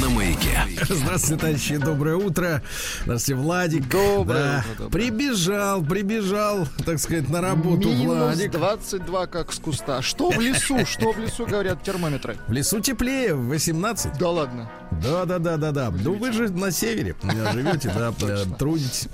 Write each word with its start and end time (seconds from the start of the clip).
на 0.00 0.08
маяке. 0.10 0.60
Здравствуйте, 0.88 1.40
товарищи, 1.40 1.76
доброе 1.76 2.16
утро. 2.16 2.62
Здравствуйте, 3.02 3.40
Владик. 3.40 3.88
Доброе 3.88 4.42
Да. 4.42 4.64
утро, 4.72 4.84
доброе. 4.84 4.90
Прибежал, 4.90 5.82
прибежал, 5.82 6.68
так 6.84 6.98
сказать, 6.98 7.28
на 7.28 7.40
работу 7.40 7.88
Минус 7.88 8.04
Владик. 8.16 8.50
22, 8.52 9.26
как 9.26 9.52
с 9.52 9.58
куста. 9.58 10.02
Что 10.02 10.30
в 10.30 10.40
лесу? 10.40 10.84
Что 10.86 11.12
в 11.12 11.18
лесу, 11.18 11.46
говорят 11.46 11.82
термометры? 11.82 12.36
В 12.46 12.52
лесу 12.52 12.80
теплее, 12.80 13.34
18. 13.34 14.18
Да 14.18 14.30
ладно. 14.30 14.70
Да, 15.02 15.24
да, 15.24 15.38
да, 15.38 15.56
да, 15.56 15.72
да. 15.72 15.90
Ну 15.92 16.14
вы 16.14 16.32
же 16.32 16.48
на 16.50 16.70
севере 16.70 17.14
живете, 17.52 17.92
да, 17.94 18.12
трудитесь. 18.58 19.08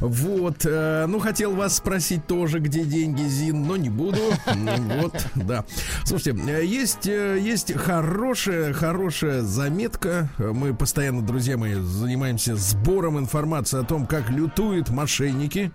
Вот. 0.00 0.64
э, 0.64 1.06
Ну, 1.06 1.18
хотел 1.18 1.54
вас 1.54 1.76
спросить 1.76 2.26
тоже, 2.26 2.58
где 2.58 2.84
деньги, 2.84 3.22
Зин, 3.22 3.64
но 3.66 3.76
не 3.76 3.90
буду. 3.90 4.18
М, 4.46 5.00
Вот, 5.00 5.26
да. 5.34 5.64
Слушайте, 6.04 6.40
э, 6.50 6.64
есть, 6.64 7.06
э, 7.06 7.38
есть 7.40 7.72
хорошая, 7.74 8.72
хорошая 8.72 9.42
заметка. 9.42 10.28
Мы 10.38 10.74
постоянно, 10.74 11.22
друзья 11.22 11.56
мои, 11.56 11.74
занимаемся 11.74 12.56
сбором 12.56 13.18
информации 13.18 13.80
о 13.80 13.84
том, 13.84 14.06
как 14.06 14.30
лютуют 14.30 14.90
мошенники. 14.90 15.72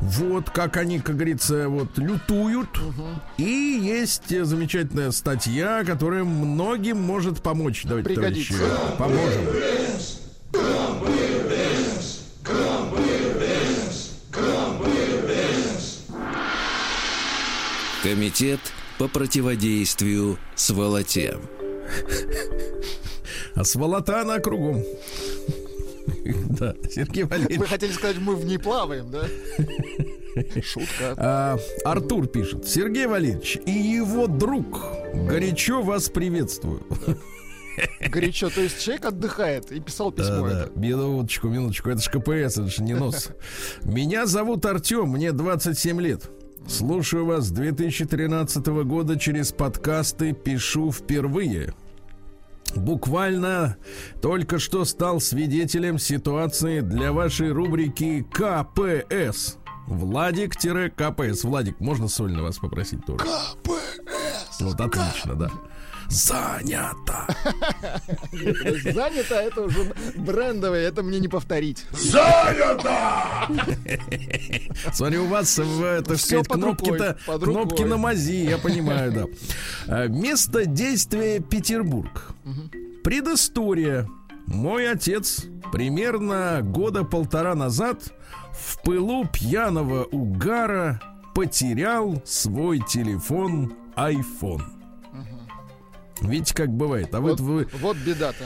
Вот 0.00 0.50
как 0.50 0.76
они, 0.76 1.00
как 1.00 1.16
говорится, 1.16 1.68
вот 1.68 1.98
лютуют. 1.98 2.68
И 3.36 3.42
есть 3.82 4.28
замечательная 4.44 5.10
статья, 5.10 5.82
которая 5.84 6.24
многим 6.24 7.00
может 7.00 7.42
помочь. 7.42 7.82
Давайте, 7.84 8.10
Пригодится. 8.10 8.54
товарищи, 8.54 8.96
поможем. 8.98 9.44
Комитет 18.02 18.60
по 18.98 19.08
противодействию 19.08 20.38
сволоте. 20.54 21.36
А 23.54 23.64
сволота 23.64 24.22
она 24.22 24.38
кругом. 24.38 24.84
Да, 26.50 26.74
Сергей 26.90 27.24
Вы 27.24 27.28
Валерьевич. 27.30 27.68
хотели 27.68 27.92
сказать, 27.92 28.18
мы 28.18 28.34
в 28.36 28.44
ней 28.44 28.58
плаваем, 28.58 29.10
да? 29.10 29.24
Шутка. 30.62 31.14
А, 31.16 31.58
Артур 31.84 32.26
пишет. 32.26 32.66
Сергей 32.68 33.06
Валерьевич 33.06 33.58
и 33.66 33.70
его 33.70 34.26
друг 34.26 34.82
горячо 35.14 35.82
вас 35.82 36.08
приветствую. 36.08 36.82
Горячо. 38.00 38.50
То 38.50 38.60
есть 38.60 38.80
человек 38.80 39.04
отдыхает 39.04 39.70
и 39.70 39.80
писал 39.80 40.10
письмо 40.10 40.48
Да, 40.48 40.62
это. 40.62 40.70
да. 40.74 40.80
Минуточку, 40.80 41.48
минуточку. 41.48 41.90
Это 41.90 42.00
ж 42.00 42.08
КПС, 42.10 42.58
это 42.58 42.66
ж 42.68 42.78
не 42.78 42.94
нос. 42.94 43.28
Меня 43.84 44.26
зовут 44.26 44.66
Артем, 44.66 45.10
мне 45.10 45.30
27 45.32 46.00
лет. 46.00 46.28
Слушаю 46.66 47.24
вас 47.24 47.46
с 47.46 47.50
2013 47.50 48.66
года 48.84 49.18
через 49.18 49.52
подкасты, 49.52 50.32
пишу 50.32 50.90
впервые. 50.92 51.72
Буквально 52.74 53.76
только 54.20 54.58
что 54.58 54.84
стал 54.84 55.20
свидетелем 55.20 55.98
ситуации 55.98 56.80
для 56.80 57.12
вашей 57.12 57.50
рубрики 57.50 58.26
КПС. 58.32 59.56
Владик-КПС. 59.86 61.44
Владик, 61.44 61.80
можно 61.80 62.08
сольно 62.08 62.42
вас 62.42 62.58
попросить 62.58 63.04
тоже? 63.06 63.24
КПС. 63.24 64.60
Вот 64.60 64.80
отлично, 64.80 65.34
да. 65.34 65.50
Занято. 66.08 67.26
Занято, 68.32 69.34
это 69.34 69.62
уже 69.62 69.94
брендовое, 70.16 70.88
это 70.88 71.02
мне 71.02 71.20
не 71.20 71.28
повторить. 71.28 71.84
Смотри, 74.92 75.18
у 75.18 75.26
вас, 75.26 75.58
в, 75.58 76.02
так 76.02 76.16
Всё 76.16 76.42
сказать, 76.42 76.48
под 76.48 76.56
кнопки-то, 76.58 77.18
кнопки 77.38 77.82
на 77.82 77.98
мази, 77.98 78.48
я 78.48 78.58
понимаю, 78.58 79.12
да. 79.12 79.24
А, 79.86 80.06
Место 80.08 80.64
действия 80.64 81.40
Петербург. 81.40 82.32
Предыстория. 83.04 84.08
Мой 84.46 84.90
отец 84.90 85.44
примерно 85.72 86.60
года 86.62 87.04
полтора 87.04 87.54
назад 87.54 88.14
в 88.52 88.82
пылу 88.82 89.26
пьяного 89.26 90.04
угара 90.04 91.02
потерял 91.34 92.22
свой 92.24 92.80
телефон 92.80 93.74
iPhone. 93.94 94.77
Видите, 96.20 96.54
как 96.54 96.70
бывает. 96.70 97.14
А 97.14 97.20
вот 97.20 97.40
вы 97.40 97.68
вот 97.80 97.96
беда-то. 97.98 98.44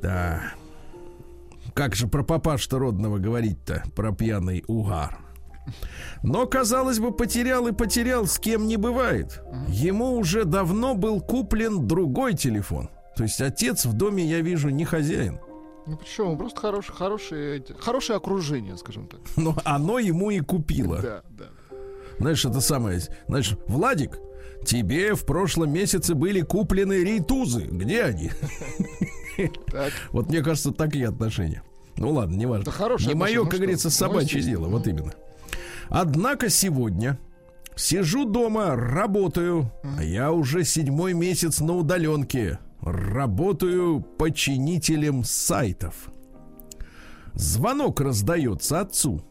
да. 0.00 0.42
Как 1.74 1.94
же 1.94 2.08
про 2.08 2.22
папашу 2.22 2.78
родного 2.78 3.18
говорить-то, 3.18 3.84
про 3.94 4.12
пьяный 4.12 4.64
угар. 4.66 5.18
Но, 6.22 6.46
казалось 6.46 6.98
бы, 6.98 7.12
потерял 7.12 7.66
и 7.68 7.72
потерял, 7.72 8.26
с 8.26 8.38
кем 8.38 8.66
не 8.66 8.76
бывает. 8.76 9.42
Ему 9.68 10.16
уже 10.16 10.44
давно 10.44 10.94
был 10.94 11.20
куплен 11.20 11.86
другой 11.86 12.34
телефон. 12.34 12.90
То 13.16 13.22
есть 13.24 13.40
отец 13.40 13.84
в 13.84 13.92
доме, 13.92 14.24
я 14.24 14.40
вижу, 14.40 14.68
не 14.70 14.84
хозяин. 14.84 15.38
Ну 15.86 15.96
почему? 15.96 16.36
Просто 16.36 16.60
хорошее, 16.60 16.96
хорошее, 16.96 17.64
хорошее 17.78 18.16
окружение, 18.16 18.76
скажем 18.76 19.06
так. 19.08 19.20
Но 19.36 19.56
оно 19.64 19.98
ему 19.98 20.30
и 20.30 20.40
купило. 20.40 21.00
Да, 21.00 21.22
да. 21.30 21.46
Знаешь, 22.18 22.44
это 22.44 22.60
самое... 22.60 23.00
Знаешь, 23.28 23.56
Владик, 23.66 24.18
тебе 24.64 25.14
в 25.14 25.24
прошлом 25.24 25.72
месяце 25.72 26.14
были 26.14 26.40
куплены 26.42 27.02
рейтузы. 27.04 27.62
Где 27.70 28.04
они? 28.04 28.30
Вот 30.12 30.28
мне 30.28 30.42
кажется, 30.42 30.70
такие 30.70 31.08
отношения. 31.08 31.62
Ну 31.96 32.10
ладно, 32.12 32.36
не 32.36 32.46
важно. 32.46 32.70
Не 33.06 33.14
мое, 33.14 33.44
как 33.44 33.60
говорится, 33.60 33.88
ну, 33.88 33.92
собачье 33.92 34.40
дело. 34.40 34.68
Вот 34.68 34.86
именно. 34.86 35.12
Однако 35.88 36.48
сегодня 36.50 37.18
сижу 37.74 38.24
дома, 38.24 38.76
работаю. 38.76 39.72
Я 40.00 40.32
уже 40.32 40.64
седьмой 40.64 41.14
месяц 41.14 41.60
на 41.60 41.76
удаленке. 41.76 42.58
Работаю 42.80 44.00
починителем 44.00 45.24
сайтов. 45.24 46.10
Звонок 47.34 48.00
раздается 48.00 48.80
отцу. 48.80 49.22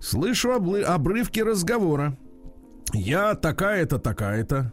Слышу 0.00 0.52
обрывки 0.52 1.40
разговора. 1.40 2.16
Я 2.92 3.34
такая-то, 3.34 3.98
такая-то. 3.98 4.72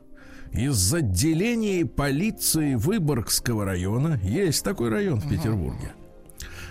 Из 0.52 0.94
отделений 0.94 1.84
полиции 1.86 2.76
Выборгского 2.76 3.66
района. 3.66 4.20
Есть 4.24 4.64
такой 4.64 4.90
район 4.90 5.20
в 5.20 5.28
Петербурге. 5.28 5.94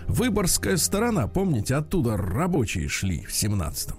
Выборгская 0.06 0.76
сторона, 0.76 1.26
помните, 1.26 1.74
оттуда 1.74 2.16
рабочие 2.16 2.88
шли 2.88 3.24
в 3.24 3.30
17-м. 3.30 3.96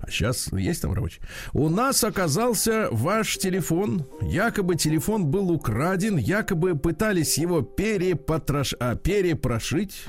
А 0.00 0.10
сейчас 0.10 0.52
есть 0.52 0.82
там 0.82 0.92
рабочие. 0.92 1.22
У 1.54 1.70
нас 1.70 2.04
оказался 2.04 2.88
ваш 2.90 3.38
телефон. 3.38 4.06
Якобы 4.20 4.76
телефон 4.76 5.26
был 5.26 5.50
украден, 5.50 6.18
якобы 6.18 6.74
пытались 6.74 7.38
его 7.38 7.62
перепотрош... 7.62 8.74
а, 8.80 8.96
перепрошить. 8.96 10.04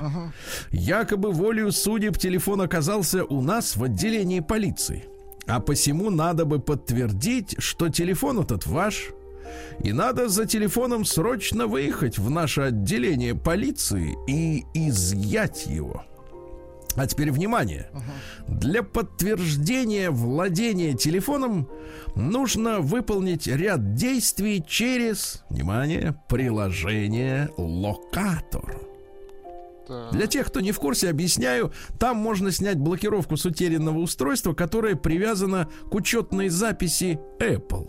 Якобы 0.70 1.30
волею 1.30 1.72
судеб 1.72 2.18
телефон 2.18 2.60
оказался 2.60 3.24
у 3.24 3.40
нас 3.40 3.76
в 3.76 3.84
отделении 3.84 4.40
полиции. 4.40 5.06
А 5.46 5.60
посему 5.60 6.10
надо 6.10 6.44
бы 6.44 6.58
подтвердить, 6.58 7.56
что 7.58 7.88
телефон 7.88 8.40
этот 8.40 8.66
ваш. 8.66 9.10
И 9.82 9.92
надо 9.92 10.28
за 10.28 10.46
телефоном 10.46 11.04
срочно 11.04 11.66
выехать 11.66 12.18
в 12.18 12.30
наше 12.30 12.62
отделение 12.62 13.34
полиции 13.34 14.16
и 14.26 14.64
изъять 14.74 15.66
его. 15.66 16.04
А 16.96 17.06
теперь 17.06 17.30
внимание. 17.30 17.90
Для 18.48 18.82
подтверждения 18.82 20.10
владения 20.10 20.94
телефоном 20.94 21.68
нужно 22.14 22.80
выполнить 22.80 23.46
ряд 23.46 23.94
действий 23.94 24.64
через, 24.66 25.44
внимание, 25.50 26.18
приложение 26.28 27.50
локатор. 27.58 28.95
Для 30.12 30.26
тех, 30.26 30.46
кто 30.46 30.60
не 30.60 30.72
в 30.72 30.78
курсе, 30.78 31.10
объясняю, 31.10 31.72
там 31.98 32.16
можно 32.16 32.50
снять 32.50 32.78
блокировку 32.78 33.36
с 33.36 33.44
утерянного 33.44 33.98
устройства, 33.98 34.52
которое 34.52 34.96
привязано 34.96 35.68
к 35.90 35.94
учетной 35.94 36.48
записи 36.48 37.18
Apple. 37.38 37.88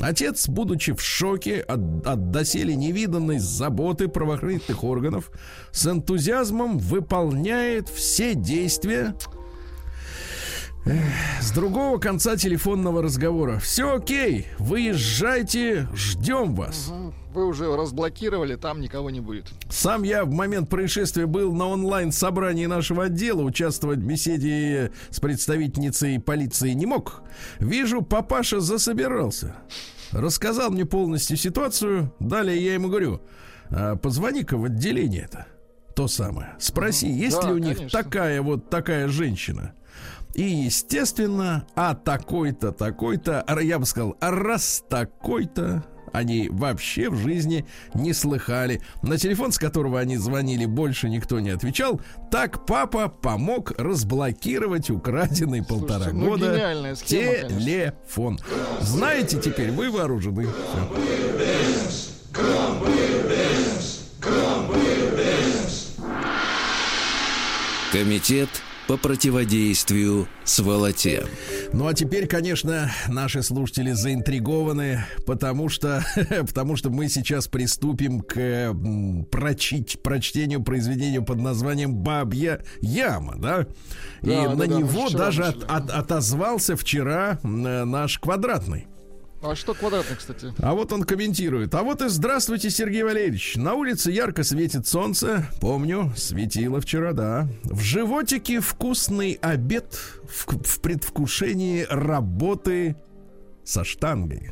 Отец, 0.00 0.48
будучи 0.48 0.92
в 0.92 1.00
шоке 1.00 1.60
от, 1.60 2.06
от 2.06 2.30
доселе 2.30 2.76
невиданной 2.76 3.38
заботы 3.38 4.08
правоохранительных 4.08 4.84
органов, 4.84 5.30
с 5.72 5.86
энтузиазмом 5.86 6.78
выполняет 6.78 7.88
все 7.88 8.34
действия 8.34 9.14
с 11.40 11.50
другого 11.52 11.98
конца 11.98 12.36
телефонного 12.36 13.02
разговора. 13.02 13.58
Все 13.58 13.96
окей, 13.96 14.46
выезжайте, 14.58 15.88
ждем 15.94 16.54
вас. 16.54 16.90
Вы 17.34 17.46
уже 17.46 17.66
разблокировали, 17.76 18.56
там 18.56 18.80
никого 18.80 19.10
не 19.10 19.20
будет. 19.20 19.44
Сам 19.68 20.02
я 20.02 20.24
в 20.24 20.30
момент 20.30 20.68
происшествия 20.70 21.26
был 21.26 21.52
на 21.54 21.68
онлайн-собрании 21.68 22.66
нашего 22.66 23.04
отдела, 23.04 23.42
участвовать 23.42 23.98
в 23.98 24.06
беседе 24.06 24.92
с 25.10 25.20
представительницей 25.20 26.18
полиции 26.20 26.70
не 26.72 26.86
мог. 26.86 27.22
Вижу, 27.58 28.02
папаша 28.02 28.60
засобирался. 28.60 29.54
рассказал 30.10 30.70
мне 30.70 30.86
полностью 30.86 31.36
ситуацию. 31.36 32.12
Далее 32.18 32.64
я 32.64 32.74
ему 32.74 32.88
говорю, 32.88 33.20
«А, 33.70 33.96
позвони-ка 33.96 34.56
в 34.56 34.64
отделение 34.64 35.24
это. 35.24 35.46
То 35.94 36.08
самое. 36.08 36.54
Спроси, 36.58 37.10
есть 37.10 37.40
Да, 37.42 37.48
ли 37.48 37.54
у 37.54 37.58
них 37.58 37.76
конечно. 37.76 38.02
такая 38.02 38.40
вот 38.40 38.70
такая 38.70 39.08
женщина. 39.08 39.74
И, 40.38 40.44
естественно, 40.44 41.66
а 41.74 41.96
такой-то, 41.96 42.70
такой-то, 42.70 43.44
я 43.60 43.80
бы 43.80 43.86
сказал, 43.86 44.16
раз 44.20 44.84
такой-то, 44.88 45.84
они 46.12 46.48
вообще 46.48 47.10
в 47.10 47.16
жизни 47.16 47.66
не 47.92 48.12
слыхали. 48.12 48.80
На 49.02 49.18
телефон, 49.18 49.50
с 49.50 49.58
которого 49.58 49.98
они 49.98 50.16
звонили, 50.16 50.64
больше 50.64 51.08
никто 51.08 51.40
не 51.40 51.50
отвечал. 51.50 52.00
Так 52.30 52.66
папа 52.66 53.08
помог 53.08 53.72
разблокировать 53.78 54.90
украденный 54.90 55.64
полтора 55.64 56.12
ну, 56.12 56.26
года 56.26 56.54
схема, 56.94 57.32
конечно. 57.32 57.58
телефон. 57.58 58.38
Знаете, 58.80 59.40
теперь 59.40 59.72
вы 59.72 59.90
вооружены. 59.90 60.46
Комитет 67.90 68.50
по 68.88 68.96
противодействию 68.96 70.26
сволоте. 70.44 71.26
Ну 71.74 71.86
а 71.86 71.92
теперь, 71.94 72.26
конечно, 72.26 72.90
наши 73.06 73.42
слушатели 73.42 73.92
заинтригованы, 73.92 75.04
потому 75.26 75.68
что, 75.68 76.02
потому 76.40 76.74
что 76.76 76.88
мы 76.90 77.08
сейчас 77.08 77.48
приступим 77.48 78.20
к 78.22 78.74
прочить, 79.30 80.02
прочтению 80.02 80.62
произведения 80.62 81.20
под 81.20 81.38
названием 81.38 81.94
«Бабья 81.94 82.60
яма», 82.80 83.36
да? 83.36 83.66
И 84.22 84.26
Да, 84.26 84.54
на 84.54 84.56
да, 84.56 84.66
него 84.66 85.10
даже 85.10 85.44
от- 85.44 85.64
от- 85.70 85.90
отозвался 85.90 86.74
вчера 86.74 87.38
наш 87.42 88.18
квадратный. 88.18 88.86
А 89.40 89.54
что 89.54 89.74
квадратный, 89.74 90.16
кстати? 90.16 90.52
А 90.58 90.74
вот 90.74 90.92
он 90.92 91.04
комментирует. 91.04 91.74
А 91.74 91.82
вот 91.84 92.02
и 92.02 92.08
здравствуйте, 92.08 92.70
Сергей 92.70 93.04
Валерьевич. 93.04 93.54
На 93.56 93.74
улице 93.74 94.10
ярко 94.10 94.42
светит 94.42 94.86
солнце. 94.86 95.48
Помню, 95.60 96.12
светило 96.16 96.80
вчера, 96.80 97.12
да. 97.12 97.48
В 97.62 97.80
животике 97.80 98.60
вкусный 98.60 99.38
обед 99.40 99.94
в, 100.28 100.46
в 100.64 100.80
предвкушении 100.80 101.86
работы 101.88 102.96
со 103.68 103.84
штангой. 103.84 104.50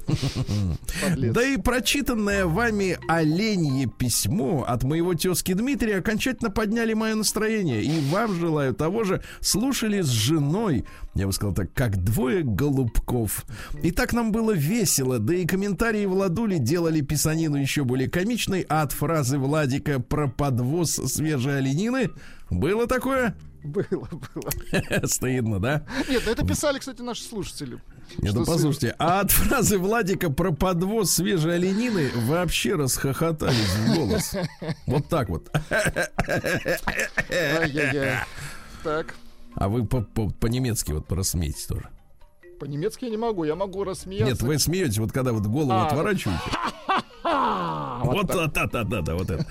Подлец. 1.02 1.34
Да 1.34 1.42
и 1.42 1.56
прочитанное 1.56 2.44
вами 2.44 2.98
оленье 3.08 3.86
письмо 3.86 4.64
от 4.68 4.84
моего 4.84 5.14
тезки 5.14 5.54
Дмитрия 5.54 5.98
окончательно 5.98 6.50
подняли 6.50 6.92
мое 6.92 7.14
настроение. 7.14 7.82
И 7.82 7.98
вам 8.10 8.34
желаю 8.34 8.74
того 8.74 9.04
же. 9.04 9.22
Слушали 9.40 10.02
с 10.02 10.08
женой, 10.08 10.84
я 11.14 11.26
бы 11.26 11.32
сказал 11.32 11.54
так, 11.54 11.72
как 11.72 11.96
двое 12.04 12.42
голубков. 12.42 13.46
И 13.82 13.90
так 13.90 14.12
нам 14.12 14.32
было 14.32 14.52
весело, 14.52 15.18
да 15.18 15.34
и 15.34 15.46
комментарии 15.46 16.04
Владули 16.04 16.58
делали 16.58 17.00
писанину 17.00 17.56
еще 17.56 17.84
более 17.84 18.10
комичной, 18.10 18.66
а 18.68 18.82
от 18.82 18.92
фразы 18.92 19.38
Владика 19.38 19.98
про 19.98 20.28
подвоз 20.28 20.90
свежей 20.90 21.56
оленины 21.56 22.10
было 22.50 22.86
такое? 22.86 23.34
Было, 23.66 24.08
было. 24.10 25.06
Стыдно, 25.06 25.60
да? 25.60 25.84
Нет, 26.08 26.22
ну 26.24 26.32
это 26.32 26.46
писали, 26.46 26.78
кстати, 26.78 27.02
наши 27.02 27.22
слушатели. 27.22 27.78
Нет, 28.18 28.34
ну 28.34 28.44
послушайте, 28.44 28.94
а 28.98 29.20
от 29.20 29.30
фразы 29.32 29.78
Владика 29.78 30.30
про 30.30 30.52
подвоз 30.52 31.10
свежей 31.10 31.54
оленины 31.56 32.10
вообще 32.14 32.74
расхохотались 32.76 33.56
в 33.56 33.94
голос. 33.94 34.34
Вот 34.86 35.08
так 35.08 35.28
вот. 35.28 35.50
Так, 38.82 39.14
А 39.56 39.68
вы 39.68 39.84
по- 39.86 40.02
по- 40.02 40.30
по-немецки 40.30 40.92
вот 40.92 41.06
просмейтесь 41.06 41.66
тоже. 41.66 41.88
По-немецки 42.58 43.04
я 43.04 43.10
не 43.10 43.16
могу, 43.16 43.44
я 43.44 43.54
могу 43.54 43.84
рассмеяться. 43.84 44.32
Нет, 44.32 44.42
вы 44.42 44.58
смеетесь, 44.58 44.98
вот 44.98 45.12
когда 45.12 45.32
вот 45.32 45.46
голову 45.46 45.72
А, 45.72 45.86
отворачиваете. 45.86 46.42
Вот 48.04 48.26
да, 48.26 48.46
да, 48.46 48.84
да, 48.84 49.00
да, 49.00 49.14
вот 49.14 49.30
это. 49.30 49.46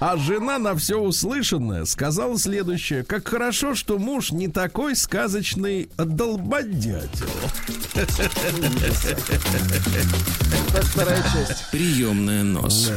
А 0.00 0.16
жена 0.16 0.58
на 0.58 0.74
все 0.74 0.98
услышанное 0.98 1.84
сказала 1.84 2.36
следующее. 2.38 3.04
Как 3.04 3.28
хорошо, 3.28 3.74
что 3.74 3.98
муж 3.98 4.32
не 4.32 4.48
такой 4.48 4.96
сказочный 4.96 5.90
долбодятел. 5.96 7.28
Вторая 10.82 11.22
часть. 11.32 11.70
Приемная 11.70 12.42
нос. 12.42 12.90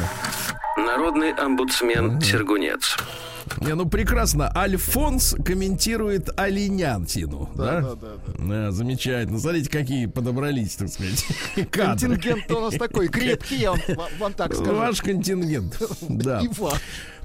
Народный 0.77 1.31
омбудсмен 1.33 2.19
Сергунец. 2.21 2.98
Не, 3.62 3.75
ну 3.75 3.86
прекрасно. 3.88 4.51
Альфонс 4.56 5.36
комментирует 5.45 6.30
оленянтину. 6.40 7.50
Да, 7.56 7.81
Да, 7.81 7.95
да, 7.95 7.95
да, 7.95 8.44
Да, 8.45 8.72
замечательно. 8.72 9.40
Смотрите, 9.40 9.69
какие 9.69 10.06
подобрались, 10.06 10.75
так 10.75 10.90
сказать, 10.90 11.25
кадры. 11.72 12.18
Контингент 12.18 12.51
у 12.51 12.60
нас 12.62 12.75
такой 12.75 13.07
крепкий, 13.07 13.57
я 13.57 13.72
вам, 13.72 13.81
вам- 13.90 14.10
вам 14.19 14.34
так 14.34 14.54
скажу. 14.54 14.75
Ваш 14.75 15.01
контингент. 15.01 15.81
Да. 16.10 16.40
И 16.42 16.48
ваш. 16.57 16.80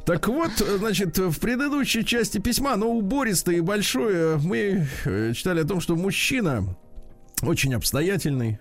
Так 0.05 0.27
вот, 0.29 0.51
значит, 0.79 1.19
в 1.19 1.39
предыдущей 1.39 2.05
части 2.05 2.39
письма, 2.39 2.77
но 2.77 2.89
убористое 2.89 3.57
и 3.57 3.61
большое, 3.61 4.39
мы 4.39 4.87
э, 5.05 5.33
читали 5.35 5.61
о 5.61 5.65
том, 5.67 5.81
что 5.83 5.97
мужчина 5.97 6.77
очень 7.43 7.75
обстоятельный. 7.75 8.59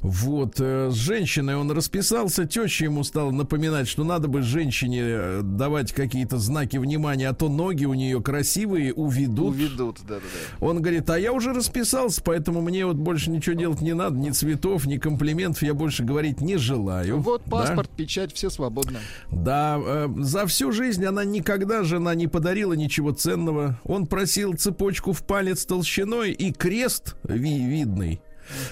Вот, 0.00 0.56
э, 0.58 0.90
с 0.90 0.94
женщиной 0.94 1.56
он 1.56 1.70
расписался, 1.70 2.46
теща 2.46 2.84
ему 2.84 3.04
стала 3.04 3.30
напоминать, 3.30 3.88
что 3.88 4.04
надо 4.04 4.28
бы 4.28 4.42
женщине 4.42 5.00
э, 5.04 5.40
давать 5.42 5.92
какие-то 5.92 6.38
знаки 6.38 6.76
внимания, 6.76 7.28
а 7.28 7.34
то 7.34 7.48
ноги 7.48 7.84
у 7.84 7.94
нее 7.94 8.20
красивые, 8.22 8.92
уведут. 8.94 9.54
Уведут, 9.54 9.98
да-да-да. 10.08 10.66
Он 10.66 10.80
говорит, 10.80 11.08
а 11.10 11.18
я 11.18 11.32
уже 11.32 11.52
расписался, 11.52 12.22
поэтому 12.24 12.60
мне 12.60 12.86
вот 12.86 12.96
больше 12.96 13.30
ничего 13.30 13.54
делать 13.54 13.80
не 13.80 13.94
надо, 13.94 14.16
ни 14.16 14.30
цветов, 14.30 14.86
ни 14.86 14.96
комплиментов 14.96 15.62
я 15.62 15.74
больше 15.74 16.02
говорить 16.04 16.40
не 16.40 16.56
желаю. 16.56 17.18
Вот 17.18 17.42
Да? 17.46 17.50
паспорт, 17.58 17.90
печать, 17.90 18.32
все 18.34 18.50
свободно. 18.50 18.98
Да, 19.30 19.78
э, 19.80 20.08
за 20.18 20.46
всю 20.46 20.72
жизнь 20.72 21.04
она 21.04 21.24
никогда 21.24 21.82
жена 21.82 22.14
не 22.14 22.26
подарила 22.26 22.72
ничего 22.72 23.12
ценного. 23.12 23.78
Он 23.84 24.06
просил 24.06 24.54
цепочку 24.54 25.12
в 25.12 25.22
палец 25.24 25.64
толщиной 25.64 26.32
и 26.32 26.52
крест 26.52 27.16
ви- 27.24 27.64
видный. 27.66 28.20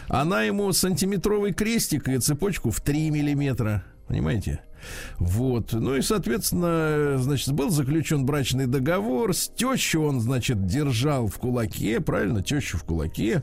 Она 0.09 0.43
ему 0.43 0.73
сантиметровый 0.73 1.53
крестик 1.53 2.09
и 2.09 2.19
цепочку 2.19 2.71
в 2.71 2.81
3 2.81 3.11
миллиметра. 3.11 3.85
Понимаете? 4.07 4.61
Вот. 5.19 5.73
Ну 5.73 5.97
и, 5.97 6.03
соответственно, 6.03 7.19
значит, 7.19 7.53
был 7.53 7.71
заключен 7.71 8.25
брачный 8.25 8.67
договор. 8.67 9.35
С 9.35 9.49
тещу 9.49 10.03
он, 10.03 10.21
значит, 10.21 10.67
держал 10.67 11.27
в 11.27 11.37
кулаке. 11.39 12.01
Правильно, 12.01 12.43
тещу 12.43 12.79
в 12.79 12.85
кулаке. 12.85 13.43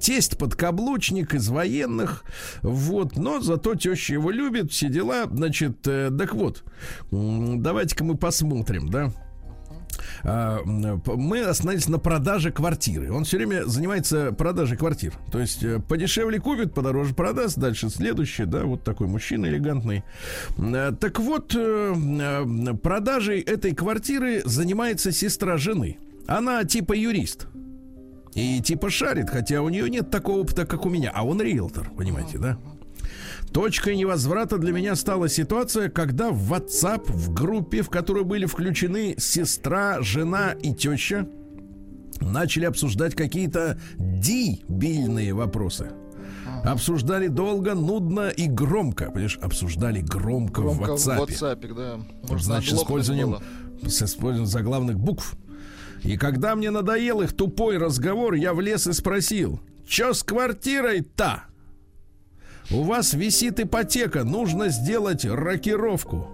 Тесть 0.00 0.38
подкаблучник 0.38 1.34
из 1.34 1.48
военных. 1.48 2.24
Вот. 2.62 3.16
Но 3.16 3.40
зато 3.40 3.74
теща 3.74 4.14
его 4.14 4.30
любит. 4.30 4.72
Все 4.72 4.88
дела. 4.88 5.26
Значит, 5.30 5.86
э, 5.86 6.10
так 6.16 6.34
вот. 6.34 6.64
Давайте-ка 7.10 8.04
мы 8.04 8.16
посмотрим, 8.16 8.88
да? 8.88 9.12
А, 10.22 10.60
мы 10.64 11.42
остановились 11.42 11.88
на 11.88 11.98
продаже 11.98 12.50
квартиры. 12.50 13.12
Он 13.12 13.24
все 13.24 13.36
время 13.36 13.64
занимается 13.64 14.32
продажей 14.32 14.76
квартир. 14.76 15.14
То 15.30 15.38
есть 15.38 15.62
э, 15.62 15.80
подешевле 15.80 16.38
купит, 16.38 16.74
подороже 16.74 17.14
продаст. 17.14 17.58
Дальше 17.58 17.90
следующее, 17.90 18.46
да, 18.46 18.64
вот 18.64 18.82
такой 18.84 19.06
мужчина 19.06 19.46
элегантный. 19.46 20.04
Э, 20.58 20.92
Так 20.98 21.18
вот, 21.18 21.54
э, 21.54 22.74
продажей 22.82 23.40
этой 23.40 23.74
квартиры 23.74 24.42
занимается 24.44 25.12
сестра 25.12 25.56
жены. 25.56 25.98
Она 26.26 26.64
типа 26.64 26.92
юрист. 26.92 27.46
И 28.34 28.60
типа 28.60 28.90
шарит, 28.90 29.30
хотя 29.30 29.62
у 29.62 29.68
нее 29.70 29.88
нет 29.88 30.10
такого 30.10 30.40
опыта, 30.40 30.66
как 30.66 30.84
у 30.84 30.90
меня. 30.90 31.10
А 31.14 31.24
он 31.24 31.40
риэлтор, 31.40 31.90
понимаете, 31.96 32.38
да? 32.38 32.58
Точкой 33.52 33.96
невозврата 33.96 34.58
для 34.58 34.72
меня 34.72 34.94
стала 34.96 35.28
ситуация, 35.28 35.88
когда 35.88 36.30
в 36.30 36.52
WhatsApp, 36.52 37.10
в 37.10 37.32
группе, 37.32 37.82
в 37.82 37.88
которую 37.88 38.24
были 38.26 38.44
включены 38.44 39.14
сестра, 39.18 40.02
жена 40.02 40.52
и 40.52 40.74
теща, 40.74 41.26
начали 42.20 42.66
обсуждать 42.66 43.14
какие-то 43.14 43.78
дебильные 43.98 45.32
вопросы. 45.32 45.90
Обсуждали 46.64 47.28
долго, 47.28 47.74
нудно 47.74 48.28
и 48.28 48.46
громко. 48.48 49.06
Понимаешь, 49.06 49.38
обсуждали 49.40 50.00
громко, 50.00 50.62
Громко 50.62 50.96
в 50.96 50.96
WhatsApp. 50.96 51.26
в 51.26 51.30
WhatsApp, 51.30 51.74
да. 51.74 51.96
Можно 52.28 52.38
Значит, 52.38 52.76
с 52.76 52.82
использованием, 52.82 53.30
было. 53.30 53.42
с 53.88 54.02
использованием 54.02 54.46
заглавных 54.46 54.98
букв. 54.98 55.36
И 56.02 56.16
когда 56.16 56.54
мне 56.56 56.70
надоел 56.70 57.20
их 57.22 57.34
тупой 57.34 57.78
разговор, 57.78 58.34
я 58.34 58.52
влез 58.52 58.86
и 58.86 58.92
спросил, 58.92 59.60
что 59.88 60.12
с 60.12 60.22
квартирой-то? 60.22 61.44
У 62.70 62.82
вас 62.82 63.14
висит 63.14 63.60
ипотека, 63.60 64.24
нужно 64.24 64.68
сделать 64.68 65.24
рокировку. 65.24 66.28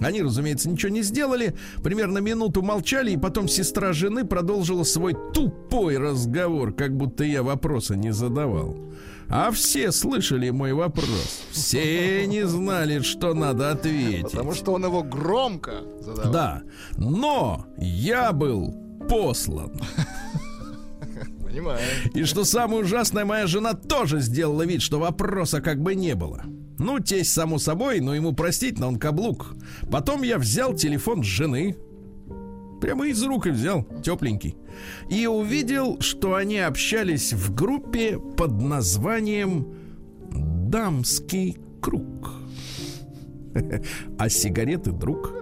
Они, 0.00 0.22
разумеется, 0.22 0.68
ничего 0.68 0.92
не 0.92 1.02
сделали. 1.02 1.56
Примерно 1.82 2.18
минуту 2.18 2.62
молчали, 2.62 3.10
и 3.10 3.16
потом 3.16 3.48
сестра 3.48 3.92
жены 3.92 4.24
продолжила 4.24 4.84
свой 4.84 5.16
тупой 5.34 5.98
разговор, 5.98 6.72
как 6.72 6.96
будто 6.96 7.24
я 7.24 7.42
вопроса 7.42 7.96
не 7.96 8.12
задавал. 8.12 8.76
А 9.28 9.50
все 9.50 9.92
слышали 9.92 10.50
мой 10.50 10.72
вопрос. 10.72 11.42
Все 11.50 12.26
не 12.26 12.46
знали, 12.46 13.00
что 13.00 13.34
надо 13.34 13.70
ответить. 13.72 14.30
Потому 14.30 14.54
что 14.54 14.72
он 14.72 14.84
его 14.84 15.02
громко 15.02 15.82
задавал. 16.00 16.32
Да, 16.32 16.62
но 16.96 17.66
я 17.76 18.32
был 18.32 18.74
послан. 19.08 19.72
Понимаю. 21.58 21.80
И 22.14 22.24
что 22.24 22.44
самое 22.44 22.82
ужасное, 22.82 23.24
моя 23.24 23.46
жена 23.46 23.74
тоже 23.74 24.20
сделала 24.20 24.64
вид, 24.64 24.80
что 24.80 25.00
вопроса 25.00 25.60
как 25.60 25.82
бы 25.82 25.94
не 25.94 26.14
было. 26.14 26.44
Ну, 26.78 27.00
тесть, 27.00 27.32
само 27.32 27.58
собой, 27.58 28.00
но 28.00 28.14
ему 28.14 28.32
простительно, 28.32 28.86
он 28.86 28.98
каблук. 28.98 29.56
Потом 29.90 30.22
я 30.22 30.38
взял 30.38 30.74
телефон 30.74 31.24
жены, 31.24 31.76
прямо 32.80 33.08
из 33.08 33.20
рук 33.24 33.48
и 33.48 33.50
взял, 33.50 33.84
тепленький, 34.04 34.56
и 35.10 35.26
увидел, 35.26 36.00
что 36.00 36.36
они 36.36 36.58
общались 36.58 37.32
в 37.32 37.52
группе 37.52 38.18
под 38.18 38.62
названием 38.62 39.74
«Дамский 40.30 41.58
круг». 41.80 42.32
А 44.18 44.28
сигареты 44.28 44.92
друг. 44.92 45.32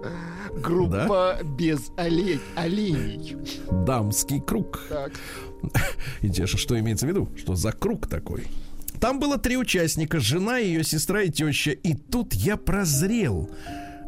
Группа 0.63 1.37
без 1.57 1.91
олень, 1.97 2.41
оленей. 2.55 3.37
Дамский 3.69 4.41
круг. 4.41 4.81
Так. 4.89 5.11
Интересно, 6.21 6.57
что 6.57 6.79
имеется 6.79 7.05
в 7.05 7.09
виду? 7.09 7.29
Что 7.37 7.55
за 7.55 7.71
круг 7.71 8.07
такой? 8.07 8.45
Там 8.99 9.19
было 9.19 9.37
три 9.37 9.57
участника, 9.57 10.19
жена, 10.19 10.57
ее 10.57 10.83
сестра 10.83 11.21
и 11.21 11.29
теща. 11.29 11.71
И 11.71 11.93
тут 11.93 12.33
я 12.33 12.57
прозрел. 12.57 13.49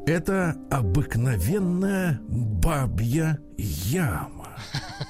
Это 0.07 0.55
обыкновенная 0.71 2.19
бабья 2.27 3.37
яма. 3.57 4.57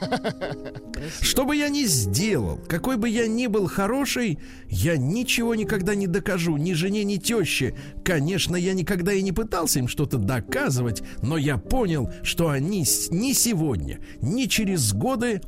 Что 1.21 1.45
бы 1.45 1.55
я 1.55 1.69
ни 1.69 1.85
сделал, 1.85 2.59
какой 2.67 2.97
бы 2.97 3.07
я 3.09 3.27
ни 3.27 3.47
был 3.47 3.67
хороший, 3.67 4.39
я 4.67 4.97
ничего 4.97 5.55
никогда 5.55 5.95
не 5.95 6.07
докажу 6.07 6.57
ни 6.57 6.73
жене, 6.73 7.03
ни 7.03 7.17
теще. 7.17 7.75
Конечно, 8.03 8.55
я 8.55 8.73
никогда 8.73 9.13
и 9.13 9.21
не 9.21 9.31
пытался 9.31 9.79
им 9.79 9.87
что-то 9.87 10.17
доказывать, 10.17 11.01
но 11.21 11.37
я 11.37 11.57
понял, 11.57 12.11
что 12.23 12.49
они 12.49 12.79
ни 13.11 13.33
сегодня, 13.33 13.99
ни 14.21 14.45
через 14.45 14.93
годы 14.93 15.41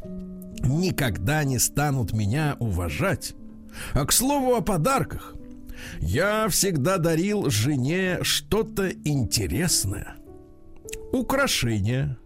никогда 0.65 1.43
не 1.43 1.59
станут 1.59 2.13
меня 2.13 2.55
уважать. 2.59 3.33
А 3.93 4.05
к 4.05 4.11
слову 4.11 4.55
о 4.55 4.61
подарках. 4.61 5.35
Я 5.99 6.47
всегда 6.49 6.97
дарил 6.97 7.49
жене 7.49 8.19
что-то 8.21 8.89
интересное. 8.89 10.15
Украшение, 11.11 12.17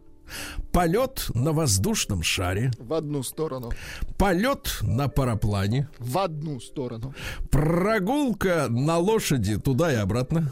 полет 0.72 1.28
на 1.34 1.54
воздушном 1.54 2.22
шаре, 2.24 2.72
В 2.80 2.94
одну 2.94 3.24
сторону. 3.24 3.72
полет 4.18 4.80
на 4.82 5.08
параплане, 5.08 5.88
В 6.00 6.18
одну 6.18 6.60
сторону. 6.60 7.14
прогулка 7.50 8.68
на 8.70 8.98
лошади 8.98 9.58
туда 9.58 9.92
и 9.94 9.96
обратно. 9.96 10.52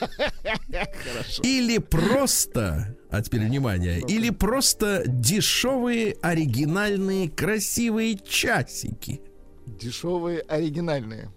Или 1.42 1.78
просто, 1.78 2.96
а 3.16 3.22
теперь 3.22 3.44
внимание, 3.46 4.00
или 4.00 4.30
просто 4.30 5.04
дешевые, 5.06 6.16
оригинальные, 6.22 7.30
красивые 7.30 8.18
часики. 8.18 9.20
Дешевые, 9.66 10.40
оригинальные. 10.40 11.30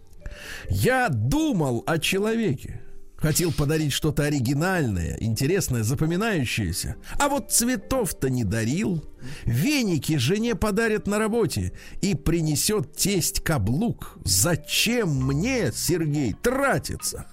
Я 0.70 1.10
думал 1.10 1.84
о 1.86 2.00
человеке. 2.00 2.82
Хотел 3.18 3.52
подарить 3.52 3.94
что-то 3.94 4.26
оригинальное, 4.26 5.18
интересное, 5.20 5.82
запоминающееся. 5.82 6.98
А 7.20 7.30
вот 7.30 7.52
цветов-то 7.52 8.30
не 8.30 8.44
дарил. 8.44 9.04
Веники 9.44 10.18
жене 10.18 10.54
подарят 10.54 11.08
на 11.08 11.18
работе 11.18 11.74
и 12.02 12.14
принесет 12.14 12.96
тесть 12.96 13.40
каблук. 13.40 14.20
Зачем 14.24 15.10
мне, 15.10 15.72
Сергей, 15.74 16.34
тратиться? 16.34 17.26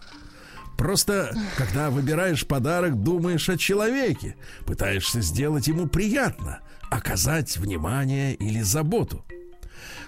Просто, 0.77 1.35
когда 1.57 1.91
выбираешь 1.91 2.47
подарок, 2.47 3.03
думаешь 3.03 3.49
о 3.49 3.57
человеке. 3.57 4.37
Пытаешься 4.67 5.21
сделать 5.21 5.67
ему 5.67 5.87
приятно, 5.87 6.61
оказать 6.91 7.57
внимание 7.57 8.35
или 8.35 8.61
заботу. 8.63 9.25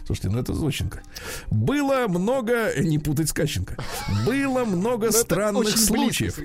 Слушайте, 0.06 0.30
ну 0.30 0.38
это 0.38 0.54
Зощенко. 0.54 1.02
Было 1.50 2.06
много, 2.06 2.72
не 2.80 3.00
путать 3.00 3.28
с 3.28 3.32
Кащенко, 3.32 3.76
было 4.24 4.64
много 4.64 5.06
Но 5.06 5.10
это 5.10 5.18
странных 5.18 5.64
близко, 5.64 5.80
случаев. 5.80 6.38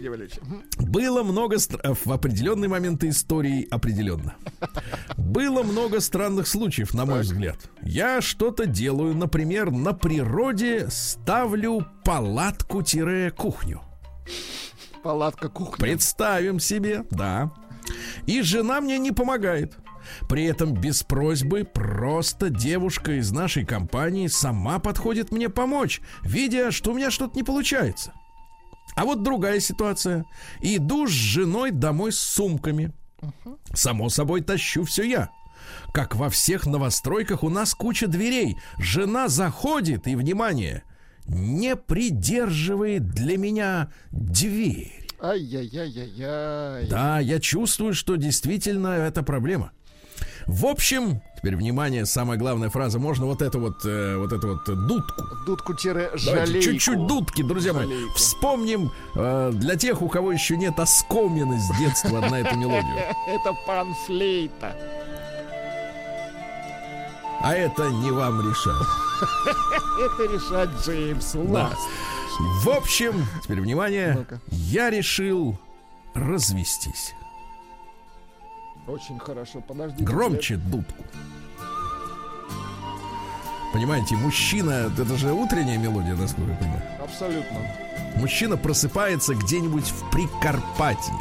Было 0.80 1.22
много 1.22 1.60
стр- 1.60 1.96
в 2.04 2.12
определенные 2.12 2.70
моменты 2.70 3.10
истории 3.10 3.68
определенно. 3.70 4.34
Было 5.16 5.62
много 5.62 6.00
странных 6.00 6.48
случаев, 6.48 6.96
на 6.96 7.06
мой 7.06 7.22
взгляд. 7.22 7.58
Я 7.84 8.20
что-то 8.22 8.66
делаю, 8.66 9.16
например, 9.16 9.70
на 9.70 9.94
природе 9.94 10.88
ставлю 10.90 11.86
палатку-кухню. 12.04 13.82
Палатка 15.04 15.50
кухня. 15.50 15.78
Представим 15.78 16.60
себе, 16.60 17.06
да. 17.10 17.52
И 18.28 18.42
жена 18.42 18.82
мне 18.82 19.00
не 19.00 19.12
помогает. 19.12 19.76
При 20.28 20.46
этом 20.46 20.74
без 20.74 21.04
просьбы 21.04 21.64
просто 21.64 22.50
девушка 22.50 23.20
из 23.20 23.32
нашей 23.32 23.66
компании 23.66 24.28
сама 24.28 24.80
подходит 24.80 25.32
мне 25.32 25.50
помочь, 25.50 26.02
видя, 26.24 26.72
что 26.72 26.92
у 26.92 26.96
меня 26.96 27.12
что-то 27.12 27.36
не 27.36 27.44
получается. 27.44 28.14
А 28.96 29.06
вот 29.06 29.24
другая 29.24 29.60
ситуация. 29.60 30.26
Иду 30.62 31.08
с 31.08 31.12
женой 31.12 31.72
домой 31.72 32.12
с 32.12 32.20
сумками. 32.20 32.92
Само 33.74 34.10
собой 34.10 34.42
тащу 34.42 34.84
все 34.84 35.04
я. 35.04 35.30
Как 35.94 36.16
во 36.16 36.30
всех 36.30 36.66
новостройках 36.66 37.44
у 37.44 37.50
нас 37.50 37.74
куча 37.74 38.08
дверей. 38.08 38.58
Жена 38.78 39.28
заходит 39.28 40.08
и, 40.08 40.16
внимание, 40.16 40.84
не 41.28 41.76
придерживает 41.76 43.10
для 43.10 43.38
меня 43.38 43.90
дверь. 44.12 45.08
Ай-яй-яй-яй-яй. 45.22 46.88
Да, 46.88 47.20
я 47.20 47.40
чувствую, 47.40 47.94
что 47.94 48.16
действительно 48.16 48.88
это 48.88 49.22
проблема. 49.22 49.72
В 50.48 50.66
общем, 50.66 51.22
теперь 51.38 51.56
внимание, 51.56 52.06
самая 52.06 52.38
главная 52.38 52.70
фраза. 52.70 53.00
Можно 53.00 53.28
вот 53.28 53.42
это 53.42 53.60
вот, 53.60 53.86
э, 53.86 54.18
вот 54.18 54.34
эту 54.34 54.48
вот 54.50 54.66
дудку. 54.66 55.24
Дудку-жалейку. 55.46 56.18
Давайте 56.26 56.62
чуть-чуть 56.62 57.08
дудки, 57.08 57.44
друзья 57.44 57.74
мои. 57.74 57.86
Жалейку. 57.86 58.14
Вспомним 58.16 58.92
э, 59.16 59.52
для 59.54 59.76
тех, 59.76 60.02
у 60.02 60.10
кого 60.10 60.32
еще 60.32 60.58
нет 60.58 60.80
оскомины 60.80 61.60
с 61.60 61.78
детства 61.78 62.20
на 62.20 62.40
эту 62.40 62.58
мелодию. 62.58 62.98
Это 63.28 63.54
панфлейта. 63.66 64.76
А 67.44 67.54
это 67.54 67.90
не 67.90 68.12
вам 68.12 68.42
решать. 68.48 68.88
Это 70.00 70.24
решать 70.34 70.70
Джеймс. 70.84 71.36
Ласт. 71.36 71.78
В 72.64 72.70
общем, 72.70 73.28
теперь 73.44 73.62
внимание, 73.62 74.26
я 74.50 74.90
решил 74.90 75.60
развестись. 76.14 77.14
Очень 78.88 79.20
хорошо. 79.20 79.62
Подожди. 79.62 80.04
Громче 80.04 80.56
дудку. 80.58 81.04
Понимаете, 83.74 84.16
мужчина, 84.16 84.92
это 84.98 85.16
же 85.16 85.32
утренняя 85.32 85.78
мелодия, 85.78 86.16
насколько 86.16 86.52
я 86.52 86.58
понимаю. 86.58 86.84
Абсолютно. 87.02 87.60
Мужчина 88.18 88.58
просыпается 88.58 89.34
где-нибудь 89.34 89.86
в 89.86 90.10
Прикарпатье. 90.10 91.14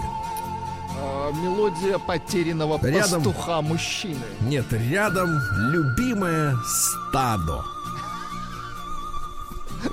А, 1.02 1.32
мелодия 1.32 1.98
потерянного 1.98 2.78
Рядом. 2.86 3.22
пастуха 3.22 3.62
мужчины. 3.62 4.20
Нет, 4.40 4.66
рядом 4.72 5.38
любимое 5.72 6.54
стадо. 6.66 7.64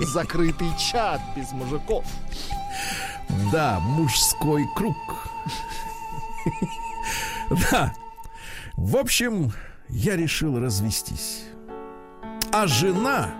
Закрытый 0.00 0.70
чат 0.76 1.20
без 1.34 1.50
мужиков. 1.52 2.04
Да, 3.52 3.78
мужской 3.80 4.66
круг. 4.76 4.96
Да. 7.70 7.94
В 8.76 8.96
общем, 8.96 9.52
я 9.88 10.16
решил 10.16 10.60
развестись. 10.60 11.44
А 12.52 12.66
жена 12.66 13.30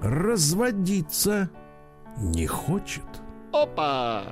разводиться 0.00 1.50
не 2.16 2.46
хочет. 2.46 3.04
Опа! 3.52 4.24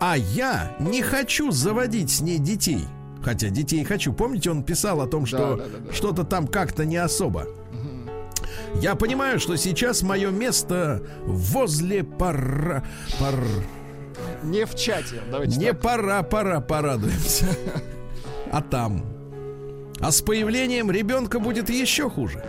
А 0.00 0.16
я 0.16 0.76
не 0.78 1.02
хочу 1.02 1.50
заводить 1.50 2.10
с 2.10 2.20
ней 2.20 2.38
детей. 2.38 2.84
Хотя 3.22 3.48
детей 3.48 3.82
хочу. 3.84 4.12
Помните, 4.12 4.50
он 4.50 4.62
писал 4.62 5.00
о 5.00 5.06
том, 5.06 5.24
что 5.24 5.56
да, 5.56 5.64
да, 5.64 5.78
да. 5.86 5.92
что-то 5.92 6.24
там 6.24 6.46
как-то 6.46 6.84
не 6.84 6.96
особо. 6.96 7.46
Я 8.80 8.96
понимаю, 8.96 9.40
что 9.40 9.56
сейчас 9.56 10.02
мое 10.02 10.30
место 10.30 11.02
возле 11.24 12.04
пора... 12.04 12.84
пор... 13.18 13.34
Не 14.42 14.66
в 14.66 14.74
чате. 14.74 15.22
Давайте 15.30 15.58
Не 15.58 15.72
так. 15.72 15.80
пора, 15.80 16.22
пора, 16.22 16.60
порадуемся. 16.60 17.46
А 18.52 18.60
там? 18.60 19.06
А 20.00 20.10
с 20.10 20.20
появлением 20.20 20.90
ребенка 20.90 21.38
будет 21.38 21.70
еще 21.70 22.10
хуже. 22.10 22.44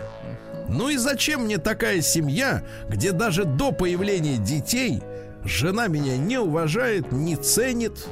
Ну 0.68 0.88
и 0.88 0.96
зачем 0.96 1.44
мне 1.44 1.58
такая 1.58 2.00
семья, 2.00 2.64
где 2.88 3.12
даже 3.12 3.44
до 3.44 3.72
появления 3.72 4.36
детей 4.36 5.00
жена 5.46 5.88
меня 5.88 6.16
не 6.16 6.38
уважает, 6.38 7.12
не 7.12 7.36
ценит, 7.36 8.06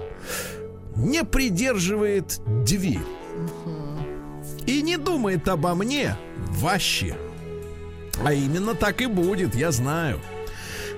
не 0.97 1.25
придерживает 1.25 2.41
дверь 2.65 3.01
и 4.67 4.83
не 4.83 4.97
думает 4.97 5.49
обо 5.49 5.75
мне 5.75 6.17
вообще. 6.51 7.17
А 8.25 8.33
именно 8.33 8.75
так 8.75 9.01
и 9.01 9.07
будет, 9.07 9.55
я 9.55 9.73
знаю. 9.73 10.21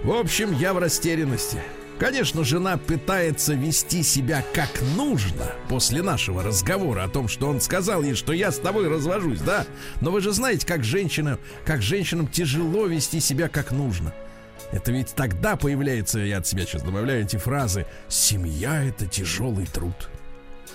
В 0.04 0.12
общем, 0.12 0.52
я 0.52 0.74
в 0.74 0.78
растерянности. 0.78 1.62
Конечно, 1.98 2.44
жена 2.44 2.76
пытается 2.76 3.54
вести 3.54 4.02
себя 4.02 4.44
как 4.52 4.68
нужно 4.96 5.52
после 5.70 6.02
нашего 6.02 6.42
разговора 6.42 7.04
о 7.04 7.08
том, 7.08 7.26
что 7.26 7.48
он 7.48 7.62
сказал 7.62 8.02
ей, 8.02 8.14
что 8.14 8.34
я 8.34 8.52
с 8.52 8.58
тобой 8.58 8.88
развожусь, 8.88 9.40
да? 9.40 9.64
Но 10.02 10.10
вы 10.10 10.20
же 10.20 10.32
знаете, 10.32 10.66
как 10.66 10.84
женщина, 10.84 11.38
как 11.64 11.80
женщинам 11.80 12.28
тяжело 12.28 12.86
вести 12.86 13.18
себя 13.18 13.48
как 13.48 13.72
нужно. 13.72 14.12
Это 14.72 14.92
ведь 14.92 15.14
тогда 15.14 15.56
появляется, 15.56 16.18
я 16.18 16.38
от 16.38 16.46
себя 16.46 16.64
сейчас 16.66 16.82
добавляю 16.82 17.22
эти 17.22 17.36
фразы, 17.36 17.86
семья 18.08 18.82
это 18.82 19.06
тяжелый 19.06 19.66
труд. 19.66 20.10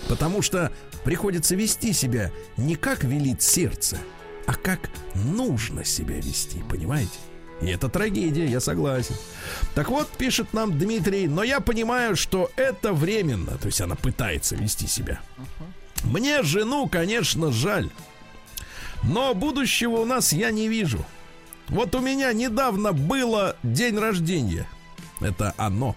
Потому 0.08 0.42
что 0.42 0.72
приходится 1.04 1.54
вести 1.54 1.92
себя 1.92 2.30
не 2.56 2.76
как 2.76 3.04
велит 3.04 3.42
сердце, 3.42 3.98
а 4.46 4.54
как 4.54 4.80
нужно 5.14 5.84
себя 5.84 6.16
вести, 6.16 6.62
понимаете? 6.68 7.18
И 7.60 7.66
это 7.66 7.88
трагедия, 7.88 8.46
я 8.46 8.60
согласен. 8.60 9.14
Так 9.74 9.88
вот, 9.88 10.08
пишет 10.10 10.52
нам 10.52 10.76
Дмитрий, 10.76 11.28
но 11.28 11.44
я 11.44 11.60
понимаю, 11.60 12.16
что 12.16 12.50
это 12.56 12.92
временно. 12.92 13.56
То 13.58 13.66
есть 13.66 13.80
она 13.80 13.94
пытается 13.94 14.56
вести 14.56 14.88
себя. 14.88 15.20
Мне 16.02 16.42
жену, 16.42 16.88
конечно, 16.88 17.52
жаль. 17.52 17.88
Но 19.04 19.32
будущего 19.34 19.98
у 19.98 20.04
нас 20.04 20.32
я 20.32 20.50
не 20.50 20.68
вижу. 20.68 21.04
Вот 21.72 21.94
у 21.94 22.00
меня 22.00 22.32
недавно 22.34 22.92
было 22.92 23.56
день 23.62 23.98
рождения. 23.98 24.66
Это 25.20 25.54
оно. 25.56 25.96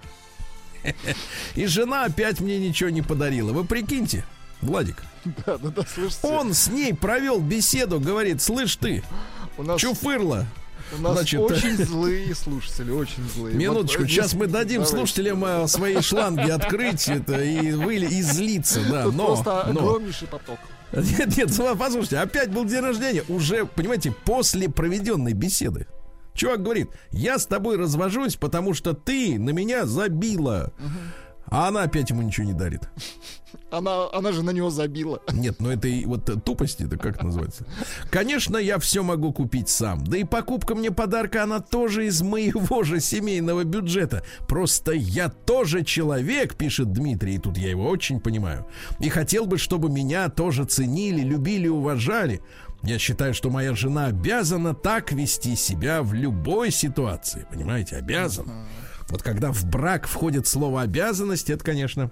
И 1.56 1.66
жена 1.66 2.06
опять 2.06 2.40
мне 2.40 2.58
ничего 2.60 2.90
не 2.90 3.02
подарила. 3.02 3.52
Вы 3.52 3.66
прикиньте, 3.66 4.24
Владик. 4.62 5.04
Да, 5.46 5.58
да, 5.58 5.70
да, 5.70 5.84
слушайте. 5.94 6.28
Он 6.28 6.54
с 6.54 6.68
ней 6.68 6.94
провел 6.94 7.40
беседу, 7.40 8.00
говорит, 8.00 8.42
слышь 8.42 8.76
ты, 8.78 9.04
у 9.58 9.64
нас, 9.64 9.82
чуфырла, 9.82 10.46
у 10.96 11.02
нас 11.02 11.14
значит, 11.14 11.40
очень 11.42 11.76
злые 11.78 12.34
слушатели, 12.36 12.92
очень 12.92 13.28
злые. 13.34 13.56
Минуточку, 13.58 14.04
Вот, 14.04 14.10
сейчас 14.10 14.34
мы 14.34 14.46
дадим 14.46 14.84
давайте. 14.84 14.96
слушателям 14.98 15.44
э, 15.44 15.68
свои 15.68 16.00
шланги 16.02 16.50
открыть 16.52 17.08
это 17.10 17.42
и, 17.42 17.72
выли, 17.72 18.06
и 18.06 18.22
злиться, 18.22 18.80
да, 18.88 19.04
Тут 19.06 19.16
но, 19.16 19.26
просто 19.26 19.66
но. 19.74 19.80
огромнейший 19.82 20.28
поток. 20.28 20.60
Нет, 20.92 21.38
нет, 21.38 21.50
послушайте, 21.78 22.20
опять 22.20 22.52
был 22.52 22.66
день 22.66 22.82
рождения, 22.82 23.24
уже, 23.28 23.66
понимаете, 23.66 24.12
после 24.12 24.70
проведенной 24.70 25.34
беседы. 25.34 25.88
Чувак 26.34 26.64
говорит, 26.64 26.90
я 27.12 27.40
с 27.40 27.46
тобой 27.46 27.78
развожусь, 27.78 28.36
потому 28.36 28.74
что 28.74 28.94
ты 28.94 29.40
на 29.40 29.52
меня 29.52 29.86
забила. 29.86 30.74
А 31.48 31.68
она 31.68 31.84
опять 31.84 32.10
ему 32.10 32.22
ничего 32.22 32.46
не 32.46 32.54
дарит. 32.54 32.90
Она, 33.72 34.08
она 34.14 34.32
же 34.32 34.44
на 34.44 34.52
него 34.52 34.70
забила. 34.70 35.22
Нет, 35.34 35.56
ну 35.60 35.70
это 35.70 35.88
и 35.88 36.06
вот 36.06 36.26
тупость, 36.44 36.82
это 36.82 36.98
как 36.98 37.24
называется? 37.24 37.66
Конечно, 38.10 38.58
я 38.58 38.78
все 38.80 39.04
могу 39.04 39.34
купить 39.34 39.70
сам. 39.70 40.04
Да 40.04 40.18
и 40.18 40.24
покупка 40.24 40.76
мне 40.76 40.92
подарка, 40.92 41.44
она 41.44 41.60
тоже 41.60 42.06
из 42.06 42.22
моего 42.22 42.84
же 42.84 43.00
семейного 43.00 43.64
бюджета. 43.64 44.24
Просто 44.48 44.92
я 44.92 45.30
тоже 45.30 45.84
человек, 45.84 46.56
пишет 46.56 46.92
Дмитрий, 46.92 47.36
и 47.36 47.40
тут 47.40 47.58
я 47.58 47.70
его 47.70 47.88
очень 47.88 48.20
понимаю. 48.20 48.66
И 49.00 49.10
хотел 49.10 49.46
бы, 49.46 49.58
чтобы 49.58 49.90
меня 49.90 50.30
тоже 50.30 50.66
ценили, 50.66 51.22
любили, 51.22 51.68
уважали. 51.68 52.42
Я 52.84 53.00
считаю, 53.00 53.34
что 53.34 53.50
моя 53.50 53.74
жена 53.74 54.06
обязана 54.08 54.76
так 54.76 55.12
вести 55.12 55.56
себя 55.56 56.04
в 56.04 56.14
любой 56.14 56.70
ситуации. 56.70 57.48
Понимаете, 57.52 57.96
обязана. 57.96 58.68
Вот 59.10 59.24
когда 59.24 59.52
в 59.52 59.66
брак 59.66 60.08
входит 60.08 60.48
слово 60.48 60.82
обязанность, 60.82 61.50
это, 61.50 61.64
конечно, 61.64 62.12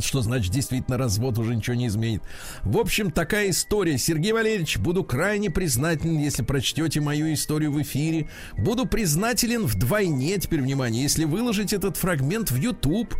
что 0.00 0.22
значит 0.22 0.52
действительно 0.52 0.98
развод 0.98 1.38
уже 1.38 1.54
ничего 1.54 1.76
не 1.76 1.86
изменит. 1.86 2.22
В 2.62 2.78
общем, 2.78 3.10
такая 3.10 3.50
история. 3.50 3.98
Сергей 3.98 4.32
Валерьевич, 4.32 4.78
буду 4.78 5.04
крайне 5.04 5.50
признателен, 5.50 6.18
если 6.18 6.42
прочтете 6.42 7.00
мою 7.00 7.32
историю 7.32 7.72
в 7.72 7.80
эфире. 7.82 8.28
Буду 8.56 8.86
признателен 8.86 9.66
вдвойне, 9.66 10.36
теперь 10.38 10.60
внимание, 10.60 11.02
если 11.02 11.24
выложить 11.24 11.72
этот 11.72 11.96
фрагмент 11.96 12.50
в 12.50 12.56
YouTube. 12.56 13.14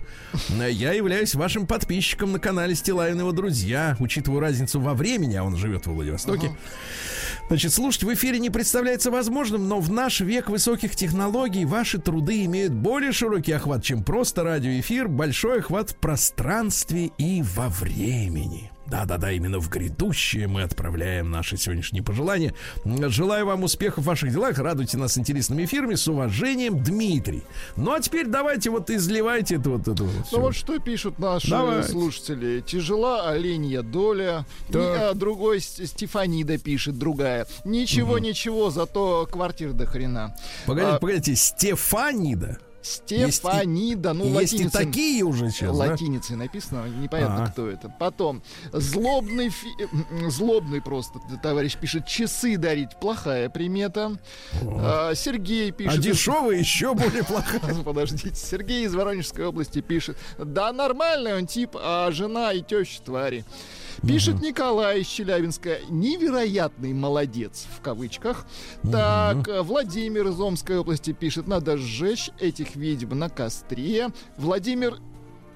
Я 0.58 0.92
являюсь 0.92 1.34
вашим 1.34 1.66
подписчиком 1.66 2.32
на 2.32 2.38
канале 2.38 2.74
Стилавин 2.74 3.16
и 3.16 3.20
его 3.20 3.32
друзья. 3.32 3.96
Учитывая 4.00 4.40
разницу 4.40 4.80
во 4.80 4.94
времени, 4.94 5.36
а 5.36 5.44
он 5.44 5.56
живет 5.56 5.86
во 5.86 5.94
Владивостоке. 5.94 6.56
Значит, 7.48 7.72
слушать 7.72 8.02
в 8.02 8.12
эфире 8.12 8.40
не 8.40 8.50
представляется 8.50 9.10
возможным, 9.10 9.68
но 9.68 9.78
в 9.78 9.90
наш 9.90 10.20
век 10.20 10.48
высоких 10.48 10.96
технологий 10.96 11.64
ваши 11.64 11.98
труды 11.98 12.44
имеют 12.44 12.72
более 12.72 13.12
широкий 13.12 13.52
охват, 13.52 13.84
чем 13.84 14.02
просто 14.02 14.42
радиоэфир, 14.42 15.06
большой 15.06 15.60
охват 15.60 15.90
в 15.90 15.96
пространстве 16.66 17.12
и 17.18 17.42
во 17.54 17.68
времени. 17.68 18.72
Да-да-да, 18.88 19.32
именно 19.32 19.58
в 19.58 19.68
грядущее 19.68 20.46
мы 20.46 20.62
отправляем 20.62 21.30
наши 21.30 21.56
сегодняшние 21.56 22.04
пожелания. 22.04 22.54
Желаю 22.84 23.46
вам 23.46 23.64
успехов 23.64 24.04
в 24.04 24.06
ваших 24.06 24.30
делах, 24.30 24.58
радуйте 24.58 24.96
нас 24.96 25.18
интересными 25.18 25.64
эфирами. 25.64 25.96
С 25.96 26.06
уважением, 26.06 26.82
Дмитрий. 26.82 27.42
Ну 27.76 27.92
а 27.92 28.00
теперь 28.00 28.26
давайте 28.26 28.70
вот 28.70 28.90
изливайте 28.90 29.56
это 29.56 29.70
вот 29.70 29.88
это 29.88 30.04
вот. 30.04 30.26
Ну 30.30 30.40
вот 30.40 30.54
что 30.54 30.78
пишут 30.78 31.18
наши 31.18 31.50
Давайте. 31.50 31.88
слушатели. 31.88 32.60
Тяжела 32.60 33.28
оленья 33.28 33.82
доля. 33.82 34.46
Так. 34.68 34.74
Не- 34.74 35.08
а 35.10 35.14
другой 35.14 35.60
Стефанида 35.60 36.58
пишет, 36.58 36.96
другая. 36.96 37.46
Ничего, 37.64 38.18
ничего, 38.18 38.70
зато 38.70 39.28
квартир 39.30 39.72
до 39.72 39.86
хрена. 39.86 40.36
Погодите, 40.64 40.94
а- 40.94 40.98
погодите, 41.00 41.34
Стефанида. 41.34 42.58
Стефанида, 42.86 44.12
ну 44.12 44.24
Есть 44.40 44.54
и 44.54 44.68
такие 44.68 45.22
уже 45.24 45.50
сейчас, 45.50 45.76
да? 45.76 45.86
Латиницей 45.90 46.36
написано, 46.36 46.86
непонятно, 46.88 47.42
Ага. 47.44 47.52
кто 47.52 47.68
это. 47.68 47.88
Потом, 47.98 48.42
злобный, 48.72 49.48
фи- 49.48 49.88
м, 50.12 50.30
злобный 50.30 50.80
просто 50.80 51.18
товарищ 51.42 51.76
пишет, 51.76 52.06
часы 52.06 52.56
дарить, 52.56 52.96
плохая 53.00 53.48
примета. 53.50 54.16
А, 54.62 55.14
Сергей 55.14 55.70
А 55.70 55.72
пишет... 55.72 56.00
дешевые 56.00 56.60
еще 56.60 56.94
более 56.94 57.24
плохо. 57.24 57.60
Подождите, 57.84 58.34
Сергей 58.34 58.84
из 58.86 58.94
Воронежской 58.94 59.46
области 59.46 59.80
пишет, 59.80 60.16
да 60.38 60.72
нормальный 60.72 61.36
он 61.36 61.46
тип, 61.46 61.70
а 61.74 62.10
жена 62.12 62.52
и 62.52 62.62
теща 62.62 63.02
твари. 63.02 63.44
Пишет 64.06 64.40
Николай 64.40 65.00
из 65.00 65.06
Челябинска, 65.06 65.78
невероятный 65.88 66.92
молодец, 66.92 67.66
в 67.76 67.80
кавычках. 67.80 68.46
Так, 68.90 69.48
э, 69.48 69.62
Владимир 69.62 70.28
из 70.28 70.40
Омской 70.40 70.78
области 70.78 71.12
пишет, 71.12 71.46
надо 71.46 71.76
сжечь 71.76 72.30
этих 72.38 72.76
ведьм 72.76 73.18
на 73.18 73.28
костре. 73.28 74.08
Владимир 74.36 74.98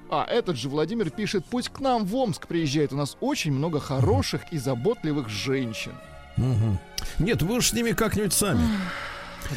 а, 0.09 0.25
этот 0.25 0.57
же 0.57 0.67
Владимир 0.67 1.09
пишет, 1.09 1.45
пусть 1.49 1.69
к 1.69 1.79
нам 1.79 2.05
в 2.05 2.13
Омск 2.15 2.47
приезжает. 2.47 2.91
У 2.91 2.97
нас 2.97 3.15
очень 3.21 3.53
много 3.53 3.79
хороших 3.79 4.41
и 4.51 4.57
заботливых 4.57 5.29
женщин. 5.29 5.93
Мгм. 6.35 6.79
Нет, 7.19 7.41
вы 7.41 7.55
уж 7.55 7.69
с 7.69 7.73
ними 7.73 7.91
как-нибудь 7.91 8.33
сами. 8.33 8.61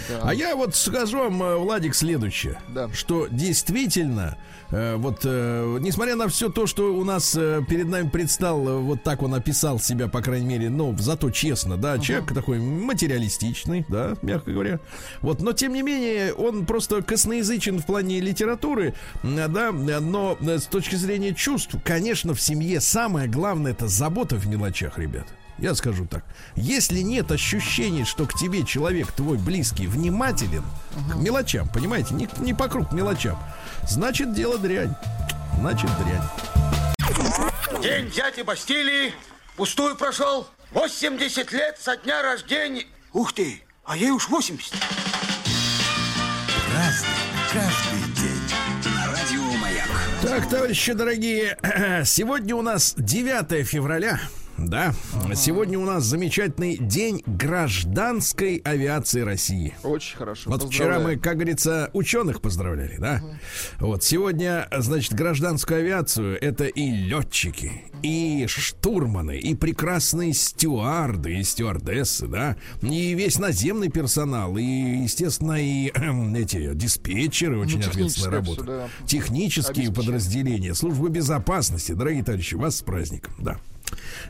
Да. 0.08 0.20
А 0.24 0.34
я 0.34 0.56
вот 0.56 0.74
скажу 0.74 1.18
вам, 1.18 1.42
э, 1.42 1.56
Владик, 1.56 1.94
следующее. 1.94 2.58
Да. 2.68 2.88
Что 2.92 3.26
действительно, 3.30 4.36
э, 4.70 4.96
вот, 4.96 5.20
э, 5.24 5.78
несмотря 5.80 6.16
на 6.16 6.28
все 6.28 6.48
то, 6.48 6.66
что 6.66 6.94
у 6.94 7.04
нас 7.04 7.32
перед 7.32 7.88
нами 7.88 8.08
предстал, 8.08 8.60
вот 8.82 9.02
так 9.02 9.22
он 9.22 9.34
описал 9.34 9.78
себя, 9.78 10.08
по 10.08 10.22
крайней 10.22 10.46
мере, 10.46 10.70
ну, 10.70 10.96
зато 10.98 11.30
честно, 11.30 11.76
да, 11.76 11.98
человек 11.98 12.32
такой 12.34 12.58
материалистичный, 12.58 13.84
да, 13.88 14.14
мягко 14.22 14.52
говоря. 14.52 14.80
Вот, 15.20 15.40
но 15.40 15.52
тем 15.52 15.72
не 15.72 15.82
менее, 15.82 16.32
он 16.32 16.66
просто 16.66 17.02
косноязычен 17.02 17.80
в 17.80 17.86
плане 17.86 18.20
литературы, 18.20 18.94
да, 19.22 19.72
но 19.72 20.38
с 20.40 20.64
точки 20.64 20.96
зрения 20.96 21.34
чувств, 21.34 21.76
конечно, 21.84 22.34
в 22.34 22.40
семье 22.40 22.80
самое 22.80 23.28
главное 23.28 23.72
это 23.72 23.88
забота 23.88 24.36
в 24.36 24.46
мелочах, 24.46 24.98
ребят. 24.98 25.26
Я 25.58 25.74
скажу 25.74 26.06
так. 26.06 26.24
Если 26.56 27.00
нет 27.00 27.30
ощущения, 27.30 28.04
что 28.04 28.26
к 28.26 28.34
тебе 28.34 28.64
человек 28.64 29.12
твой 29.12 29.38
близкий 29.38 29.86
внимателен 29.86 30.64
к 31.12 31.16
мелочам, 31.16 31.68
понимаете, 31.68 32.14
не, 32.14 32.28
не 32.38 32.54
по 32.54 32.68
круг 32.68 32.92
мелочам, 32.92 33.38
значит 33.88 34.34
дело 34.34 34.58
дрянь. 34.58 34.94
Значит 35.58 35.90
дрянь. 35.98 37.82
День 37.82 38.10
дяди 38.10 38.42
Бастилии 38.42 39.12
пустую 39.56 39.96
прошел. 39.96 40.48
80 40.72 41.52
лет 41.52 41.78
со 41.80 41.96
дня 41.96 42.22
рождения. 42.22 42.84
Ух 43.12 43.32
ты, 43.32 43.62
а 43.84 43.96
ей 43.96 44.10
уж 44.10 44.28
80. 44.28 44.74
Каждый 47.52 48.12
день. 48.16 48.92
На 48.92 49.06
радио 49.12 49.42
Маяк. 49.58 49.88
Так, 50.22 50.48
товарищи 50.48 50.92
дорогие, 50.92 51.56
сегодня 52.04 52.56
у 52.56 52.62
нас 52.62 52.94
9 52.96 53.64
февраля. 53.64 54.18
Да, 54.58 54.94
сегодня 55.34 55.78
у 55.78 55.84
нас 55.84 56.04
замечательный 56.04 56.76
день 56.76 57.22
гражданской 57.26 58.56
авиации 58.64 59.20
России. 59.20 59.74
Очень 59.82 60.16
хорошо. 60.16 60.50
Вот 60.50 60.62
вчера 60.64 61.00
мы, 61.00 61.16
как 61.16 61.34
говорится, 61.36 61.90
ученых 61.92 62.40
поздравляли, 62.40 62.96
да? 62.98 63.20
Вот 63.80 64.04
сегодня, 64.04 64.68
значит, 64.78 65.12
гражданскую 65.14 65.80
авиацию 65.80 66.38
это 66.40 66.64
и 66.64 66.90
летчики, 66.90 67.72
и 68.02 68.46
штурманы, 68.48 69.38
и 69.38 69.54
прекрасные 69.54 70.32
стюарды, 70.34 71.38
и 71.38 71.42
стюардессы, 71.42 72.26
да? 72.26 72.56
И 72.82 73.14
весь 73.14 73.38
наземный 73.38 73.88
персонал, 73.90 74.56
и, 74.56 74.62
естественно, 74.64 75.60
и 75.60 75.90
эм, 75.94 76.34
эти 76.34 76.74
диспетчеры, 76.74 77.58
очень 77.58 77.80
Ну, 77.80 77.86
ответственная 77.88 78.30
работа. 78.30 78.62
да. 78.62 78.88
Технические 79.06 79.92
подразделения, 79.92 80.74
служба 80.74 81.08
безопасности, 81.08 81.92
дорогие 81.92 82.22
товарищи, 82.24 82.54
вас 82.54 82.76
с 82.76 82.82
праздником, 82.82 83.34
да. 83.38 83.58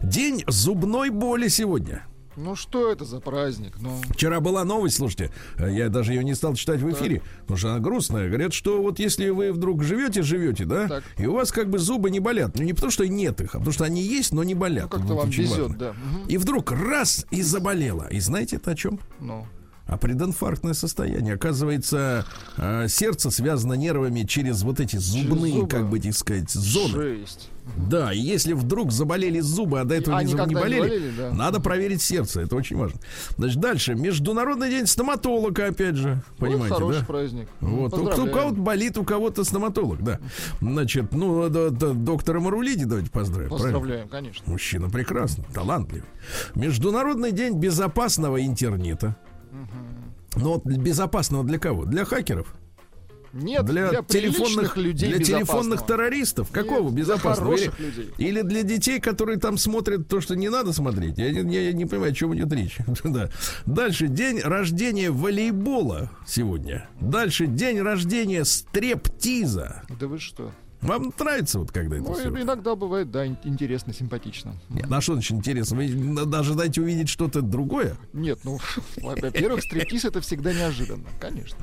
День 0.02 0.44
зубной 0.46 1.10
боли 1.10 1.48
сегодня. 1.48 2.04
Ну 2.36 2.56
что 2.56 2.90
это 2.90 3.04
за 3.04 3.20
праздник? 3.20 3.74
Ну, 3.80 3.96
Вчера 4.10 4.40
была 4.40 4.64
новость, 4.64 4.96
слушайте, 4.96 5.30
э, 5.56 5.72
я 5.72 5.88
даже 5.88 6.12
ее 6.14 6.24
не 6.24 6.34
стал 6.34 6.54
читать 6.54 6.80
в 6.80 6.90
эфире, 6.92 7.22
потому 7.42 7.56
что 7.58 7.70
она 7.70 7.78
грустная. 7.78 8.26
Говорят, 8.26 8.52
что 8.52 8.82
вот 8.82 8.98
если 8.98 9.28
вы 9.28 9.52
вдруг 9.52 9.84
живете, 9.84 10.22
живете, 10.22 10.64
да, 10.64 10.88
Так. 10.88 11.04
и 11.16 11.26
у 11.26 11.34
вас 11.34 11.52
как 11.52 11.70
бы 11.70 11.78
зубы 11.78 12.10
не 12.10 12.18
болят. 12.18 12.56
Ну 12.58 12.64
не 12.64 12.72
потому 12.72 12.90
что 12.90 13.06
нет 13.06 13.40
их, 13.40 13.54
а 13.54 13.58
потому 13.58 13.72
что 13.72 13.84
они 13.84 14.02
есть, 14.02 14.32
но 14.32 14.42
не 14.42 14.54
болят. 14.56 14.86
ну 14.92 14.98
как-то 14.98 15.14
Вот 15.14 15.20
вам 15.22 15.30
везет, 15.30 15.58
важно. 15.60 15.76
да. 15.78 15.92
Мгм. 15.92 16.26
И 16.26 16.36
вдруг 16.36 16.72
раз 16.72 17.24
и 17.30 17.40
заболела. 17.40 18.08
И 18.10 18.18
знаете 18.18 18.56
это 18.56 18.72
о 18.72 18.74
чем? 18.74 18.98
Ну, 19.20 19.46
А 19.86 19.98
прединфарктное 19.98 20.72
состояние. 20.72 21.34
Оказывается, 21.34 22.24
э, 22.56 22.88
сердце 22.88 23.30
связано 23.30 23.74
нервами 23.74 24.22
через 24.22 24.62
вот 24.62 24.80
эти 24.80 24.96
зубные, 24.96 25.52
зубы. 25.52 25.68
как 25.68 25.88
бы 25.90 26.00
так 26.00 26.14
сказать, 26.14 26.50
зоны. 26.50 26.94
жесть. 26.94 27.50
Да, 27.76 28.12
и 28.12 28.18
если 28.18 28.52
вдруг 28.52 28.92
заболели 28.92 29.40
зубы, 29.40 29.80
а 29.80 29.84
до 29.84 29.94
этого 29.94 30.18
А 30.18 30.22
не, 30.22 30.32
не 30.32 30.54
болели, 30.54 30.80
болели, 30.80 31.12
да. 31.16 31.30
надо 31.32 31.60
проверить 31.60 32.02
сердце. 32.02 32.42
Это 32.42 32.56
очень 32.56 32.76
важно. 32.76 33.00
Значит, 33.38 33.60
дальше. 33.60 33.94
Международный 33.94 34.68
день 34.68 34.86
стоматолога, 34.86 35.66
опять 35.68 35.96
же. 35.96 36.22
Понимаете, 36.38 36.74
вот 36.74 36.78
хороший 36.78 37.00
да? 37.00 37.06
праздник. 37.06 37.48
Вот, 37.60 37.94
у, 37.94 38.06
кого-то 38.06 38.54
болит, 38.54 38.98
у 38.98 39.04
кого-то 39.04 39.44
стоматолог, 39.44 40.02
да. 40.02 40.20
Значит, 40.60 41.12
ну, 41.12 41.48
да, 41.48 41.70
да, 41.70 41.92
доктора 41.92 42.40
Марулиди 42.40 42.84
давайте 42.84 43.10
поздравим. 43.10 43.48
правильно? 43.48 43.72
Поздравляем, 43.72 44.08
конечно. 44.08 44.42
Мужчина 44.50 44.90
прекрасный, 44.90 45.44
талантливый. 45.54 46.08
Международный 46.54 47.32
день 47.32 47.58
безопасного 47.58 48.44
интернета. 48.44 49.16
Ну, 50.36 50.54
вот 50.54 50.64
безопасного 50.66 51.44
для 51.44 51.58
кого? 51.58 51.84
Для 51.84 52.04
хакеров? 52.04 52.54
Нет, 53.32 53.64
для, 53.64 53.90
для, 53.90 54.02
телефонных 54.02 54.76
людей 54.76 55.12
для 55.12 55.18
телефонных 55.24 55.84
террористов 55.84 56.50
какого 56.52 56.84
Нет, 56.84 56.94
для 56.94 57.00
безопасного 57.02 57.54
или, 57.54 57.64
хороших 57.64 57.80
людей. 57.80 58.14
или 58.16 58.42
для 58.42 58.62
детей 58.62 59.00
которые 59.00 59.40
там 59.40 59.58
смотрят 59.58 60.06
то 60.06 60.20
что 60.20 60.36
не 60.36 60.48
надо 60.48 60.72
смотреть 60.72 61.18
я, 61.18 61.32
не- 61.32 61.52
я, 61.52 61.62
я 61.62 61.72
не 61.72 61.84
понимаю 61.84 62.12
о 62.12 62.14
чем 62.14 62.32
идет 62.36 62.52
речь 62.52 62.78
да. 63.04 63.30
дальше 63.66 64.06
день 64.06 64.38
рождения 64.38 65.10
волейбола 65.10 66.12
сегодня 66.24 66.88
дальше 67.00 67.48
день 67.48 67.80
рождения 67.80 68.44
стрептиза 68.44 69.82
Да 69.98 70.06
вы 70.06 70.20
что? 70.20 70.52
Вам 70.84 71.12
нравится 71.18 71.58
вот 71.58 71.72
когда 71.72 71.96
это 71.96 72.04
Ну, 72.08 72.14
все 72.14 72.28
иногда 72.28 72.74
бывает, 72.76 73.10
да, 73.10 73.26
ин- 73.26 73.38
интересно, 73.44 73.92
симпатично. 73.92 74.54
Нет, 74.68 74.88
на 74.88 75.00
что 75.00 75.14
значит 75.14 75.32
интересно 75.32 75.76
вы 75.76 75.88
надо 75.88 76.38
ожидаете 76.40 76.80
увидеть 76.80 77.08
что-то 77.08 77.42
другое 77.42 77.96
Нет, 78.12 78.38
ну, 78.44 78.58
во-первых, 78.96 79.62
стриптиз 79.62 80.04
это 80.04 80.20
всегда 80.20 80.52
неожиданно, 80.52 81.06
конечно. 81.20 81.58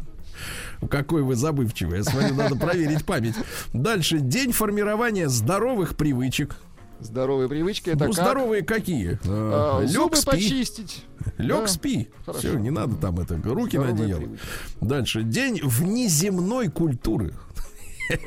Какой 0.89 1.21
вы 1.21 1.35
забывчивый. 1.35 1.97
Я 1.99 2.03
смотрю, 2.03 2.33
надо 2.33 2.55
проверить 2.55 3.05
память. 3.05 3.35
Дальше. 3.73 4.19
День 4.19 4.51
формирования 4.53 5.29
здоровых 5.29 5.95
привычек. 5.95 6.55
Здоровые 6.99 7.49
привычки 7.49 7.89
это 7.89 8.05
ну, 8.07 8.13
как? 8.13 8.23
здоровые 8.25 8.61
какие? 8.63 9.19
А, 9.25 9.81
Лег, 9.81 9.89
зубы 9.89 10.15
спи. 10.15 10.31
почистить. 10.31 11.03
Лег, 11.37 11.61
Да. 11.61 11.67
спи. 11.67 12.09
Хорошо. 12.25 12.39
Все, 12.47 12.57
не 12.59 12.69
надо 12.69 12.95
там 12.95 13.19
это, 13.19 13.35
руки 13.43 13.77
на 13.77 13.83
Здоровые 13.85 13.93
одеяло. 13.93 14.19
привычки. 14.21 14.45
Дальше. 14.81 15.23
День 15.23 15.59
внеземной 15.63 16.69
культуры. 16.69 17.33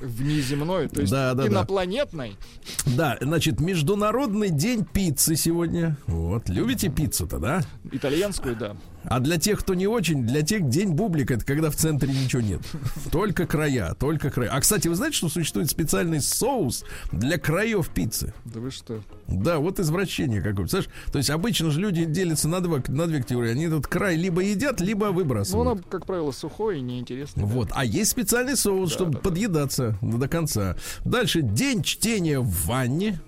Внеземной, 0.00 0.88
то 0.88 1.00
есть 1.00 1.12
Да, 1.12 1.34
да, 1.34 1.42
да. 1.44 1.48
инопланетной. 1.48 2.36
Да, 2.86 3.16
значит, 3.20 3.60
Международный 3.60 4.50
день 4.50 4.84
пиццы 4.84 5.36
сегодня. 5.36 5.96
Вот, 6.06 6.48
любите 6.48 6.88
пиццу-то, 6.88 7.38
да? 7.38 7.60
Итальянскую, 7.92 8.56
да. 8.56 8.76
А 9.06 9.20
для 9.20 9.38
тех, 9.38 9.60
кто 9.60 9.74
не 9.74 9.86
очень, 9.86 10.26
для 10.26 10.42
тех 10.42 10.68
день 10.68 10.90
бублика 10.92 11.34
это 11.34 11.44
когда 11.44 11.70
в 11.70 11.76
центре 11.76 12.08
ничего 12.12 12.42
нет. 12.42 12.60
Только 13.12 13.46
края, 13.46 13.94
только 13.98 14.30
края. 14.30 14.50
А 14.52 14.60
кстати, 14.60 14.88
вы 14.88 14.94
знаете, 14.94 15.16
что 15.16 15.28
существует 15.28 15.70
специальный 15.70 16.20
соус 16.20 16.84
для 17.12 17.38
краев 17.38 17.88
пиццы? 17.90 18.32
Да 18.44 18.60
вы 18.60 18.70
что? 18.70 19.00
Да, 19.28 19.58
вот 19.58 19.78
извращение 19.80 20.40
какое-то. 20.42 20.70
Знаешь, 20.70 20.88
то 21.12 21.18
есть 21.18 21.30
обычно 21.30 21.70
же 21.70 21.80
люди 21.80 22.04
делятся 22.04 22.48
на 22.48 22.60
два, 22.60 22.82
на 22.88 23.06
две 23.06 23.20
категории. 23.22 23.50
Они 23.50 23.64
этот 23.64 23.86
край 23.86 24.16
либо 24.16 24.40
едят, 24.42 24.80
либо 24.80 25.06
Ну, 25.06 25.12
выбрасывают. 25.12 25.68
он, 25.68 25.78
как 25.90 26.06
правило, 26.06 26.30
сухой 26.32 26.78
и 26.78 26.80
неинтересный. 26.80 27.42
да. 27.42 27.48
Вот. 27.48 27.68
А 27.72 27.84
есть 27.84 28.10
специальный 28.10 28.56
соус, 28.56 28.90
чтобы 28.92 29.12
да, 29.12 29.18
да. 29.18 29.22
подъедаться 29.22 29.98
до 30.00 30.28
конца. 30.28 30.76
Дальше 31.04 31.42
день 31.42 31.82
чтения 31.82 32.40
в 32.40 32.48
ванне. 32.66 33.20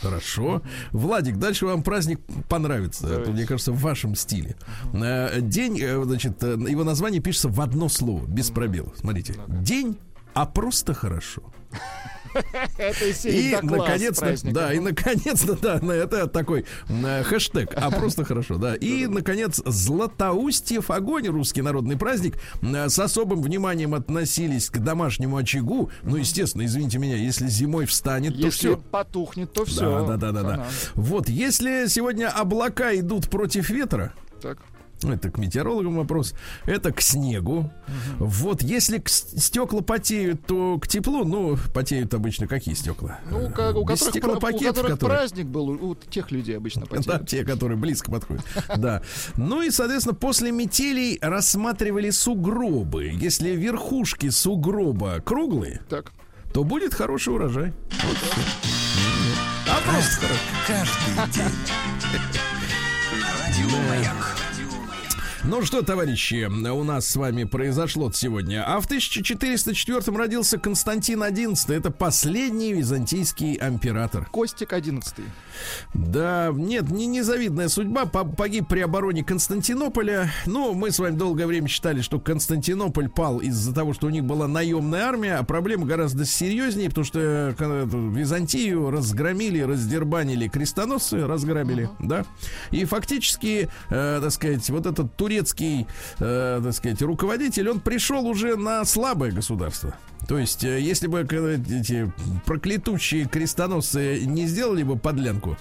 Хорошо. 0.00 0.62
Владик, 0.92 1.38
дальше 1.38 1.66
вам 1.66 1.82
праздник 1.82 2.20
понравится. 2.48 3.06
Это, 3.08 3.30
мне 3.30 3.46
кажется, 3.46 3.72
в 3.72 3.80
вашем 3.80 4.14
стиле. 4.14 4.56
Э, 4.92 5.40
День, 5.40 5.80
э, 5.80 6.02
значит, 6.04 6.42
э, 6.42 6.56
его 6.68 6.84
название 6.84 7.20
пишется 7.20 7.48
в 7.48 7.60
одно 7.60 7.88
слово, 7.88 8.26
без 8.26 8.50
пробелов. 8.50 8.96
Смотрите. 8.98 9.34
День, 9.48 9.98
а 10.34 10.46
просто 10.46 10.94
хорошо. 10.94 11.42
Это 12.78 13.28
И, 13.28 13.56
наконец-то, 13.62 14.36
да, 14.44 14.72
и 14.72 14.78
наконец-то, 14.78 15.56
да, 15.56 15.78
на 15.80 15.92
это 15.92 16.26
такой 16.26 16.64
э, 16.88 17.22
хэштег, 17.22 17.72
а 17.76 17.90
просто 17.90 18.24
хорошо, 18.24 18.56
да. 18.56 18.74
И, 18.74 19.06
наконец, 19.06 19.60
Златоустьев 19.64 20.90
огонь, 20.90 21.28
русский 21.28 21.62
народный 21.62 21.96
праздник, 21.96 22.36
э, 22.62 22.88
с 22.88 22.98
особым 22.98 23.42
вниманием 23.42 23.94
относились 23.94 24.70
к 24.70 24.78
домашнему 24.78 25.36
очагу. 25.36 25.90
Ну, 26.02 26.16
естественно, 26.16 26.64
извините 26.64 26.98
меня, 26.98 27.16
если 27.16 27.46
зимой 27.48 27.86
встанет, 27.86 28.34
то 28.34 28.40
Если 28.46 28.68
все. 28.68 28.76
потухнет, 28.76 29.52
то 29.52 29.64
все. 29.64 30.06
Да, 30.06 30.16
да, 30.16 30.32
да, 30.32 30.42
да, 30.42 30.56
да. 30.56 30.66
Вот, 30.94 31.28
если 31.28 31.86
сегодня 31.88 32.28
облака 32.28 32.94
идут 32.98 33.28
против 33.28 33.70
ветра, 33.70 34.12
Так. 34.40 34.58
Это 35.10 35.30
к 35.30 35.38
метеорологам 35.38 35.96
вопрос. 35.96 36.34
Это 36.66 36.92
к 36.92 37.00
снегу. 37.00 37.72
Вот 38.18 38.62
если 38.62 38.98
к 38.98 39.08
стекла 39.08 39.80
потеют, 39.80 40.46
то 40.46 40.78
к 40.78 40.86
теплу. 40.86 41.24
Ну, 41.24 41.56
потеют 41.74 42.14
обычно 42.14 42.46
какие 42.46 42.74
стекла? 42.74 43.18
Ну, 43.30 43.50
ко- 43.50 43.72
у 43.76 43.84
Без 43.84 44.00
которых, 44.02 44.38
пра- 44.40 44.48
у 44.50 44.58
которых 44.58 44.92
которые- 44.92 44.98
праздник 45.18 45.46
был, 45.46 45.70
у, 45.70 45.94
тех 45.96 46.30
людей 46.30 46.56
обычно 46.56 46.82
Да, 46.90 46.96
потеют. 46.96 47.28
те, 47.28 47.44
которые 47.44 47.76
близко 47.78 48.10
подходят. 48.12 48.44
Да. 48.76 49.02
Ну 49.36 49.62
и, 49.62 49.70
соответственно, 49.70 50.14
после 50.14 50.52
метелей 50.52 51.18
рассматривали 51.20 52.10
сугробы. 52.10 53.10
Если 53.14 53.50
верхушки 53.50 54.28
сугроба 54.28 55.20
круглые, 55.24 55.80
Так. 55.88 56.12
то 56.52 56.62
будет 56.64 56.94
хороший 56.94 57.34
урожай. 57.34 57.72
Вот. 58.04 58.16
А 59.68 59.90
просто. 59.90 60.26
Каждый 60.66 61.32
день. 61.32 61.52
На 63.20 63.28
радио 63.38 63.78
Маяк. 63.88 64.36
Ну 65.44 65.60
что, 65.64 65.82
товарищи, 65.82 66.44
у 66.46 66.84
нас 66.84 67.08
с 67.08 67.16
вами 67.16 67.42
произошло 67.42 68.12
сегодня. 68.12 68.62
А 68.64 68.80
в 68.80 68.84
1404 68.84 70.16
родился 70.16 70.56
Константин 70.56 71.20
XI. 71.24 71.74
Это 71.74 71.90
последний 71.90 72.72
византийский 72.72 73.56
император. 73.56 74.26
Костик 74.26 74.72
11 74.72 75.14
Да, 75.94 76.50
нет, 76.54 76.88
не 76.92 77.06
незавидная 77.06 77.68
судьба. 77.68 78.06
По- 78.06 78.24
Погиб 78.24 78.68
при 78.68 78.80
обороне 78.80 79.24
Константинополя. 79.24 80.30
Ну, 80.46 80.74
мы 80.74 80.92
с 80.92 81.00
вами 81.00 81.16
долгое 81.16 81.48
время 81.48 81.66
считали, 81.66 82.02
что 82.02 82.20
Константинополь 82.20 83.08
пал 83.08 83.40
из-за 83.40 83.74
того, 83.74 83.94
что 83.94 84.06
у 84.06 84.10
них 84.10 84.22
была 84.22 84.46
наемная 84.46 85.06
армия, 85.06 85.34
а 85.38 85.42
проблема 85.42 85.86
гораздо 85.86 86.24
серьезнее, 86.24 86.88
потому 86.88 87.04
что 87.04 87.18
э, 87.58 87.86
Византию 88.14 88.90
разгромили, 88.90 89.58
раздербанили 89.60 90.46
крестоносцы, 90.46 91.26
разграбили, 91.26 91.90
да. 91.98 92.24
И 92.70 92.84
фактически, 92.84 93.68
э, 93.90 94.20
так 94.22 94.30
сказать, 94.30 94.70
вот 94.70 94.86
этот 94.86 95.16
турецкий, 95.32 95.86
э, 96.20 96.60
так 96.62 96.72
сказать, 96.74 97.02
руководитель, 97.02 97.70
он 97.70 97.80
пришел 97.80 98.26
уже 98.26 98.56
на 98.56 98.84
слабое 98.84 99.32
государство. 99.32 99.94
То 100.28 100.38
есть, 100.38 100.64
э, 100.64 100.80
если 100.80 101.06
бы 101.06 101.26
э, 101.28 101.58
эти 101.80 102.12
проклятущие 102.44 103.26
крестоносцы 103.26 104.20
не 104.24 104.46
сделали 104.46 104.82
бы 104.82 104.96
подлянку, 104.96 105.56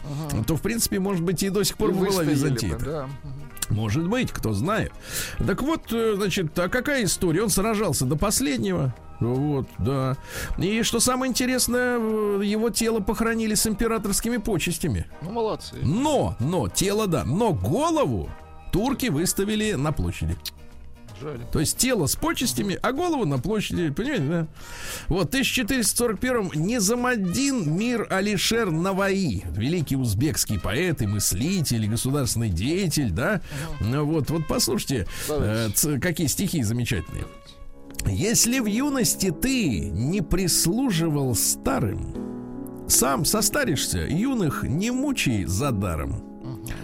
то, 0.47 0.55
в 0.55 0.61
принципе, 0.61 0.99
может 0.99 1.23
быть, 1.23 1.43
и 1.43 1.49
до 1.49 1.63
сих 1.63 1.77
пор 1.77 1.91
И 1.91 1.93
бы 1.93 2.05
была 2.07 2.23
Византия. 2.23 2.77
бы, 2.77 2.85
да. 2.85 3.09
Может 3.69 4.07
быть, 4.07 4.31
кто 4.31 4.51
знает. 4.53 4.91
Так 5.45 5.61
вот, 5.61 5.91
э, 5.93 6.15
значит, 6.15 6.57
а 6.59 6.67
какая 6.67 7.05
история? 7.05 7.43
Он 7.43 7.49
сражался 7.49 8.05
до 8.05 8.17
последнего. 8.17 8.93
Вот, 9.21 9.67
да. 9.77 10.17
И 10.57 10.81
что 10.81 10.99
самое 10.99 11.29
интересное, 11.29 11.97
его 12.43 12.71
тело 12.71 12.99
похоронили 13.01 13.53
с 13.53 13.67
императорскими 13.67 14.37
почестями. 14.37 15.05
Ну, 15.21 15.31
молодцы. 15.31 15.75
Но, 15.83 16.35
но, 16.39 16.67
тело, 16.69 17.07
да, 17.07 17.23
но 17.23 17.53
голову 17.53 18.29
турки 18.71 19.07
выставили 19.07 19.73
на 19.73 19.91
площади. 19.91 20.37
Жаль. 21.21 21.39
То 21.51 21.59
есть 21.59 21.77
тело 21.77 22.07
с 22.07 22.15
почестями, 22.15 22.79
а 22.81 22.91
голову 22.93 23.25
на 23.25 23.37
площади, 23.37 23.91
понимаете, 23.91 24.23
да? 24.23 24.47
Вот, 25.07 25.31
в 25.31 25.35
1441-м 25.35 26.51
Низамаддин 26.55 27.77
Мир 27.77 28.07
Алишер 28.09 28.71
Наваи, 28.71 29.43
великий 29.51 29.95
узбекский 29.97 30.59
поэт 30.59 31.01
и 31.01 31.05
мыслитель, 31.07 31.85
и 31.85 31.87
государственный 31.87 32.49
деятель, 32.49 33.11
да? 33.11 33.41
Ну 33.79 34.05
Вот, 34.05 34.31
вот 34.31 34.47
послушайте, 34.47 35.05
э, 35.29 35.69
какие 36.01 36.27
стихи 36.27 36.63
замечательные. 36.63 37.25
Если 38.07 38.59
в 38.59 38.65
юности 38.65 39.29
ты 39.29 39.79
не 39.79 40.21
прислуживал 40.21 41.35
старым, 41.35 42.87
сам 42.87 43.25
состаришься, 43.25 43.99
юных 43.99 44.63
не 44.63 44.89
мучай 44.89 45.45
за 45.45 45.71
даром. 45.71 46.30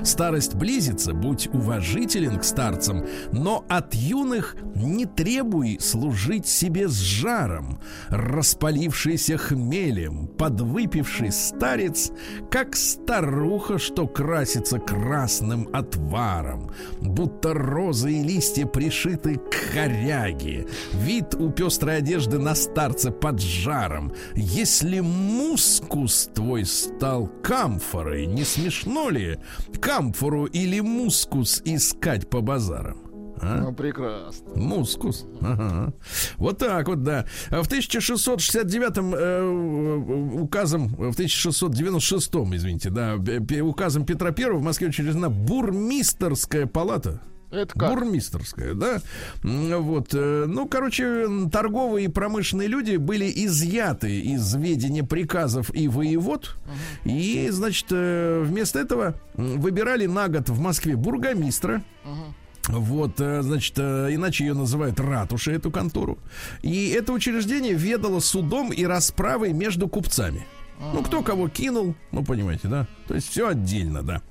Старость 0.03 0.55
близится, 0.55 1.13
будь 1.13 1.47
уважителен 1.53 2.39
к 2.39 2.43
старцам, 2.43 3.05
но 3.31 3.65
от 3.67 3.93
юных 3.93 4.55
не 4.75 5.05
требуй 5.05 5.77
служить 5.79 6.47
себе 6.47 6.87
с 6.87 6.97
жаром. 6.97 7.79
Распалившийся 8.09 9.37
хмелем, 9.37 10.27
подвыпивший 10.27 11.31
старец, 11.31 12.11
как 12.49 12.75
старуха, 12.75 13.77
что 13.79 14.07
красится 14.07 14.79
красным 14.79 15.69
отваром, 15.73 16.71
будто 17.01 17.53
розы 17.53 18.13
и 18.13 18.23
листья 18.23 18.65
пришиты 18.65 19.35
к 19.35 19.73
коряге. 19.73 20.67
Вид 20.93 21.35
у 21.35 21.49
пестрой 21.49 21.97
одежды 21.97 22.39
на 22.39 22.55
старце 22.55 23.11
под 23.11 23.39
жаром. 23.41 24.13
Если 24.35 24.99
мускус 24.99 26.29
твой 26.33 26.65
стал 26.65 27.27
камфорой, 27.43 28.25
не 28.25 28.43
смешно 28.43 29.09
ли 29.09 29.39
камфору 29.87 30.45
или 30.47 30.81
мускус 30.81 31.61
искать 31.63 32.29
по 32.29 32.41
базарам? 32.41 32.97
А? 33.39 33.61
Ну, 33.61 33.73
прекрасно. 33.73 34.53
Мускус. 34.55 35.25
Ага. 35.39 35.93
Вот 36.37 36.57
так 36.57 36.87
вот, 36.89 37.03
да. 37.03 37.25
В 37.49 37.65
1669-м 37.67 39.13
э, 39.15 40.41
указом, 40.41 40.89
в 40.89 41.17
1696-м, 41.17 42.55
извините, 42.55 42.89
да, 42.89 43.15
указом 43.63 44.05
Петра 44.05 44.33
I 44.37 44.51
в 44.51 44.61
Москве 44.61 44.87
учреждена 44.89 45.29
бурмистерская 45.29 46.65
палата. 46.65 47.21
Это 47.49 47.73
как? 47.79 47.89
Бурмистерская, 47.89 48.73
да. 48.73 49.01
Вот. 49.41 50.09
Э, 50.13 50.45
ну, 50.47 50.67
короче, 50.67 51.27
торговые 51.51 52.05
и 52.05 52.09
промышленные 52.09 52.67
люди 52.67 52.97
были 52.97 53.31
изъяты 53.45 54.19
из 54.19 54.53
ведения 54.55 55.03
приказов 55.03 55.73
и 55.73 55.87
воевод. 55.87 56.55
Угу. 56.65 56.73
И, 57.05 57.47
значит, 57.49 57.87
э, 57.91 58.43
вместо 58.45 58.79
этого 58.79 59.15
выбирали 59.35 60.07
на 60.07 60.27
год 60.27 60.49
в 60.49 60.59
Москве 60.59 60.95
бургомистра. 60.95 61.83
Угу 62.03 62.33
вот, 62.69 63.21
э, 63.21 63.43
значит, 63.43 63.79
иначе 63.79 64.45
ее 64.45 64.53
называют 64.53 64.99
ратушей, 64.99 65.55
эту 65.55 65.71
контору. 65.71 66.17
И 66.61 66.89
это 66.89 67.13
учреждение 67.13 67.73
ведало 67.73 68.19
судом 68.19 68.73
и 68.73 68.83
расправой 68.83 69.53
между 69.53 69.87
купцами. 69.87 70.45
Ну, 70.79 71.01
кто 71.01 71.23
кого 71.23 71.49
кинул, 71.49 71.95
ну, 72.11 72.23
понимаете, 72.23 72.67
да? 72.67 72.87
То 73.07 73.15
есть 73.15 73.29
все 73.29 73.47
отдельно, 73.47 74.03
да. 74.03 74.21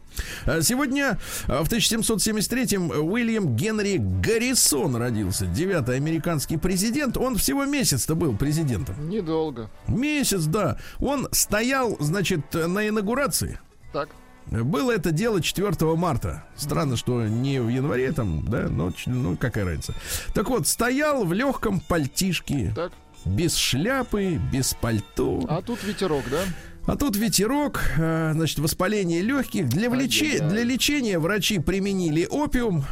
А 0.44 0.60
сегодня 0.62 1.18
в 1.46 1.64
1773-м 1.64 2.90
Уильям 2.90 3.56
Генри 3.56 3.96
Гаррисон 3.98 4.96
родился. 4.96 5.46
Девятый 5.46 5.96
американский 5.96 6.56
президент. 6.56 7.16
Он 7.16 7.36
всего 7.36 7.64
месяц-то 7.64 8.14
был 8.14 8.36
президентом. 8.36 9.08
Недолго. 9.08 9.70
Месяц, 9.88 10.44
да. 10.44 10.78
Он 10.98 11.28
стоял, 11.32 11.96
значит, 12.00 12.54
на 12.54 12.88
инаугурации. 12.88 13.58
Так. 13.92 14.08
Было 14.46 14.92
это 14.92 15.10
дело 15.10 15.40
4 15.40 15.74
марта. 15.96 16.44
Странно, 16.56 16.96
что 16.96 17.24
не 17.26 17.60
в 17.60 17.68
январе 17.68 18.12
там, 18.12 18.44
да, 18.46 18.68
но 18.68 18.92
ну 19.06 19.36
какая 19.36 19.64
разница. 19.64 19.94
Так 20.34 20.48
вот, 20.48 20.68
стоял 20.68 21.24
в 21.24 21.32
легком 21.32 21.80
пальтишке. 21.80 22.72
Так. 22.74 22.92
Без 23.24 23.56
шляпы, 23.56 24.40
без 24.52 24.74
пальто. 24.74 25.44
А 25.48 25.60
тут 25.62 25.82
ветерок, 25.82 26.24
да? 26.30 26.42
А 26.86 26.96
тут 26.96 27.16
ветерок, 27.16 27.80
э, 27.98 28.32
значит, 28.34 28.58
воспаление 28.58 29.20
легких. 29.20 29.68
Для, 29.68 29.90
влече... 29.90 30.40
для 30.40 30.62
лечения 30.62 31.18
врачи 31.18 31.58
применили 31.58 32.26
опиум. 32.26 32.84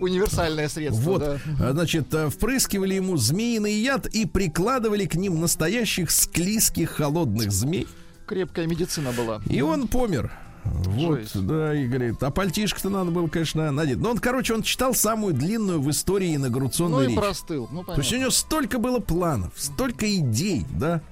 Универсальное 0.00 0.68
средство. 0.68 1.02
Вот, 1.02 1.20
да. 1.20 1.38
А, 1.60 1.72
значит, 1.72 2.12
э, 2.12 2.28
впрыскивали 2.28 2.94
ему 2.94 3.16
змеиный 3.16 3.74
яд 3.74 4.06
и 4.06 4.26
прикладывали 4.26 5.06
к 5.06 5.14
ним 5.14 5.40
настоящих 5.40 6.10
склизких 6.10 6.90
холодных 6.90 7.52
змей 7.52 7.86
крепкая 8.24 8.66
медицина 8.66 9.12
была. 9.12 9.40
И 9.48 9.60
он 9.60 9.88
помер. 9.88 10.32
Вот, 10.64 11.20
Жесть. 11.20 11.46
да, 11.46 11.74
и 11.74 11.86
говорит, 11.86 12.22
а 12.22 12.30
пальтишко-то 12.30 12.88
надо 12.88 13.10
было, 13.10 13.28
конечно, 13.28 13.70
надеть. 13.70 13.98
Но 13.98 14.10
он, 14.10 14.18
короче, 14.18 14.54
он 14.54 14.62
читал 14.62 14.94
самую 14.94 15.34
длинную 15.34 15.80
в 15.80 15.90
истории 15.90 16.34
инаугурационную 16.34 17.02
ну, 17.02 17.08
речь. 17.08 17.16
Ну 17.16 17.20
и 17.20 17.24
простыл, 17.24 17.68
ну 17.70 17.82
понятно. 17.82 17.94
То 17.94 18.00
есть 18.00 18.12
у 18.12 18.16
него 18.16 18.30
столько 18.30 18.78
было 18.78 18.98
планов, 18.98 19.52
столько 19.56 20.12
идей, 20.14 20.64
да. 20.70 21.02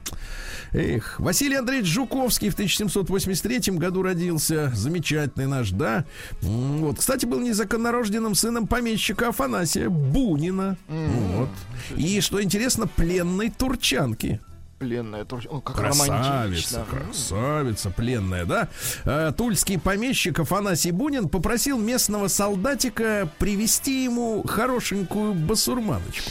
Эх, 0.73 1.21
Василий 1.21 1.57
Андреевич 1.57 1.89
Жуковский 1.89 2.49
в 2.49 2.55
1783 2.55 3.75
году 3.77 4.03
родился. 4.03 4.73
Замечательный 4.75 5.47
наш, 5.47 5.71
да. 5.71 6.07
Вот, 6.41 6.99
кстати, 6.99 7.27
был 7.27 7.41
незаконнорожденным 7.41 8.35
сыном 8.35 8.67
помещика 8.67 9.29
Афанасия 9.29 9.91
Бунина. 9.91 10.79
Mm-hmm. 10.89 11.37
Вот. 11.37 11.49
И, 11.97 12.21
что 12.23 12.43
интересно, 12.43 12.87
пленной 12.87 13.51
турчанки 13.51 14.41
пленная. 14.83 15.25
О, 15.25 15.61
как 15.61 15.77
красавица, 15.77 16.85
красавица 16.91 17.91
пленная, 17.91 18.45
да? 18.45 18.69
Э, 19.05 19.33
тульский 19.37 19.79
помещик 19.79 20.41
Афанасий 20.41 20.91
Бунин 20.91 21.29
попросил 21.29 21.79
местного 21.79 22.27
солдатика 22.27 23.29
привести 23.39 24.03
ему 24.03 24.43
хорошенькую 24.43 25.35
басурманочку 25.35 26.31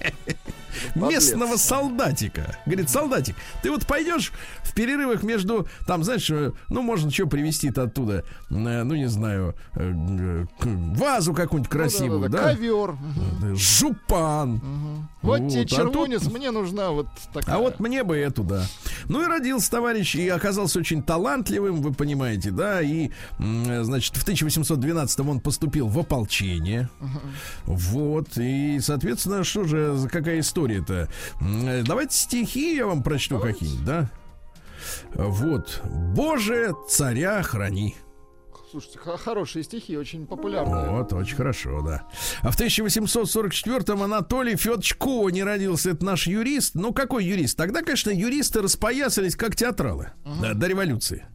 местного 0.94 1.56
солдатика. 1.56 2.58
Говорит, 2.66 2.90
солдатик, 2.90 3.36
ты 3.62 3.70
вот 3.70 3.86
пойдешь 3.86 4.32
в 4.62 4.74
перерывах 4.74 5.22
между, 5.22 5.66
там, 5.86 6.02
знаешь, 6.04 6.28
э, 6.30 6.52
ну, 6.68 6.82
можно 6.82 7.10
что 7.10 7.26
привезти-то 7.26 7.84
оттуда, 7.84 8.24
э, 8.50 8.54
ну, 8.54 8.94
не 8.94 9.08
знаю, 9.08 9.54
э, 9.74 10.44
вазу 10.60 11.34
какую-нибудь 11.34 11.70
красивую, 11.70 12.20
ну, 12.20 12.28
да, 12.28 12.38
да, 12.38 12.44
да? 12.44 12.54
Ковер. 12.54 12.96
Жупан. 13.54 14.54
Угу. 14.54 14.62
Вот, 15.22 15.40
вот 15.40 15.50
тебе 15.50 15.66
червонец, 15.66 16.22
а 16.22 16.24
тут... 16.24 16.34
мне 16.34 16.50
нужна 16.50 16.90
вот 16.90 17.06
такая. 17.32 17.56
А 17.56 17.58
вот 17.58 17.80
мне 17.80 18.02
бы 18.02 18.16
эту, 18.16 18.42
да. 18.42 18.64
Ну 19.08 19.22
и 19.22 19.26
родился 19.26 19.70
товарищ, 19.70 20.14
и 20.14 20.28
оказался 20.28 20.78
очень 20.78 21.02
талантливым, 21.02 21.82
вы 21.82 21.92
понимаете, 21.92 22.50
да, 22.50 22.82
и, 22.82 23.10
значит, 23.38 24.16
в 24.16 24.22
1812 24.22 25.20
он 25.20 25.40
поступил 25.40 25.88
в 25.88 25.98
ополчение. 25.98 26.88
Угу. 27.00 27.74
Вот, 27.74 28.28
и, 28.36 28.80
соответственно, 28.80 29.44
что 29.44 29.64
же, 29.64 30.08
какая 30.10 30.40
история-то? 30.62 31.08
Давайте 31.84 32.16
стихи 32.16 32.76
я 32.76 32.86
вам 32.86 33.02
прочту 33.02 33.38
какие-нибудь, 33.38 33.84
да? 33.84 34.10
Вот. 35.14 35.80
Боже, 35.84 36.74
царя 36.88 37.42
храни. 37.42 37.96
Слушайте, 38.70 38.98
хорошие 39.00 39.64
стихи, 39.64 39.98
очень 39.98 40.26
популярные. 40.26 40.88
Вот, 40.88 41.12
очень 41.12 41.36
хорошо, 41.36 41.82
да. 41.82 42.04
А 42.40 42.50
в 42.50 42.58
1844-м 42.58 44.02
Анатолий 44.02 44.56
Федорович 44.56 44.94
Кони 44.94 45.40
родился. 45.42 45.90
Это 45.90 46.04
наш 46.06 46.26
юрист. 46.26 46.74
Ну, 46.74 46.94
какой 46.94 47.26
юрист? 47.26 47.58
Тогда, 47.58 47.82
конечно, 47.82 48.08
юристы 48.08 48.62
распоясались 48.62 49.36
как 49.36 49.56
театралы 49.56 50.12
uh-huh. 50.24 50.40
да, 50.40 50.54
до 50.54 50.68
революции. 50.68 51.26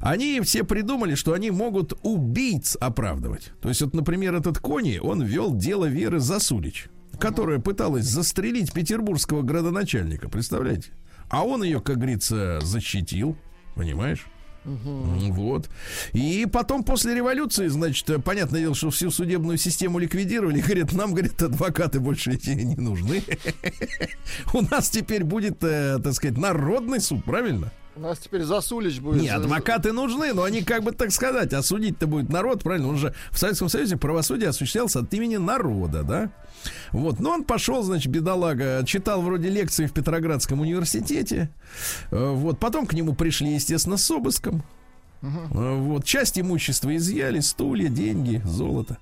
Они 0.00 0.40
все 0.40 0.64
придумали, 0.64 1.14
что 1.14 1.34
они 1.34 1.52
могут 1.52 1.92
убийц 2.02 2.76
оправдывать. 2.80 3.52
То 3.60 3.68
есть, 3.68 3.80
вот, 3.82 3.94
например, 3.94 4.34
этот 4.34 4.58
Кони, 4.58 4.98
он 4.98 5.22
вел 5.22 5.54
дело 5.54 5.84
Веры 5.84 6.18
Засулич, 6.18 6.88
которая 7.22 7.60
пыталась 7.60 8.04
застрелить 8.04 8.72
петербургского 8.72 9.42
градоначальника. 9.42 10.28
Представляете? 10.28 10.90
А 11.30 11.44
он 11.44 11.62
ее, 11.62 11.80
как 11.80 11.98
говорится, 11.98 12.58
защитил. 12.62 13.36
Понимаешь? 13.76 14.26
Угу. 14.64 15.32
Вот. 15.32 15.70
И 16.12 16.46
потом 16.52 16.82
после 16.82 17.14
революции, 17.14 17.68
значит, 17.68 18.24
понятное 18.24 18.60
дело, 18.60 18.74
что 18.74 18.90
всю 18.90 19.12
судебную 19.12 19.56
систему 19.56 20.00
ликвидировали. 20.00 20.60
Говорят, 20.66 20.92
нам, 20.92 21.12
говорят, 21.14 21.40
адвокаты 21.40 22.00
больше 22.00 22.32
эти 22.32 22.50
не 22.50 22.74
нужны. 22.74 23.22
У 24.52 24.60
нас 24.62 24.90
теперь 24.90 25.22
будет, 25.22 25.62
э, 25.62 25.98
так 26.02 26.14
сказать, 26.14 26.36
народный 26.36 27.00
суд, 27.00 27.24
правильно? 27.24 27.70
У 27.94 28.00
нас 28.00 28.18
теперь 28.18 28.42
Засулич 28.42 29.00
будет. 29.00 29.20
Не, 29.20 29.28
адвокаты 29.28 29.92
нужны, 29.92 30.32
но 30.32 30.44
они, 30.44 30.62
как 30.62 30.82
бы 30.82 30.92
так 30.92 31.12
сказать, 31.12 31.52
осудить-то 31.52 32.06
будет 32.06 32.30
народ, 32.30 32.62
правильно? 32.62 32.88
Он 32.88 32.96
же 32.96 33.14
в 33.30 33.38
Советском 33.38 33.68
Союзе 33.68 33.96
правосудие 33.96 34.48
осуществлялось 34.48 34.96
от 34.96 35.12
имени 35.12 35.36
народа, 35.36 36.02
да? 36.02 36.30
Вот, 36.92 37.20
но 37.20 37.30
он 37.30 37.44
пошел, 37.44 37.82
значит, 37.82 38.10
бедолага, 38.10 38.84
читал 38.86 39.22
вроде 39.22 39.48
лекции 39.48 39.86
в 39.86 39.92
Петроградском 39.92 40.60
университете. 40.60 41.50
Э, 42.10 42.30
вот, 42.32 42.58
потом 42.58 42.86
к 42.86 42.92
нему 42.92 43.14
пришли, 43.14 43.54
естественно, 43.54 43.96
с 43.96 44.10
обыском. 44.10 44.62
Угу. 45.22 45.60
Вот, 45.78 46.04
часть 46.04 46.38
имущества 46.38 46.96
изъяли, 46.96 47.40
стулья, 47.40 47.88
деньги, 47.88 48.42
золото. 48.44 48.98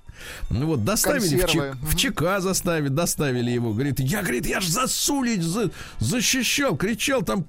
Ну 0.51 0.67
вот, 0.67 0.85
доставили 0.85 1.41
в, 1.41 1.47
Чек, 1.47 1.75
угу. 1.75 1.87
в 1.87 1.95
ЧК 1.95 2.41
заставили, 2.41 2.89
доставили 2.89 3.49
его. 3.49 3.73
Говорит, 3.73 3.99
я, 3.99 4.21
говорит, 4.21 4.45
я 4.45 4.59
ж 4.59 4.67
засулить 4.67 5.41
за, 5.41 5.71
защищал, 5.99 6.77
кричал, 6.77 7.23
там 7.23 7.43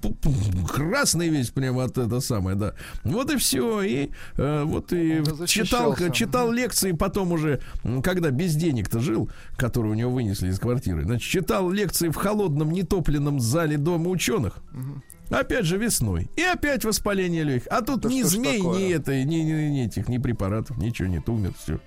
красный 0.67 1.29
весь 1.29 1.49
прямо 1.49 1.83
от 1.83 1.97
это 1.99 2.19
самое, 2.19 2.55
да. 2.55 2.73
Вот 3.03 3.31
и 3.31 3.37
все. 3.37 3.81
И 3.83 4.09
э, 4.37 4.63
вот 4.63 4.91
и 4.91 5.23
читал, 5.45 5.95
читал 6.11 6.51
лекции, 6.51 6.93
потом 6.93 7.31
уже, 7.31 7.61
когда 8.03 8.31
без 8.31 8.55
денег-то 8.55 8.99
жил, 8.99 9.29
который 9.55 9.91
у 9.91 9.95
него 9.95 10.11
вынесли 10.11 10.49
из 10.49 10.59
квартиры, 10.59 11.03
значит, 11.03 11.29
читал 11.29 11.69
лекции 11.69 12.09
в 12.09 12.15
холодном, 12.15 12.71
нетопленном 12.71 13.39
зале 13.39 13.77
Дома 13.77 14.09
ученых. 14.09 14.57
Угу. 14.71 15.12
Опять 15.33 15.65
же 15.65 15.77
весной. 15.77 16.29
И 16.35 16.43
опять 16.43 16.85
воспаление 16.85 17.43
легких. 17.43 17.67
А 17.71 17.81
тут 17.81 18.01
да 18.01 18.09
ни 18.09 18.21
змей, 18.21 18.61
ни 18.61 18.93
это, 18.93 19.23
ни, 19.23 19.37
ни, 19.37 19.51
ни 19.69 19.85
этих, 19.85 20.07
ни 20.07 20.19
препаратов, 20.19 20.77
ничего 20.77 21.07
нет, 21.07 21.27
умер, 21.27 21.53
все. 21.61 21.79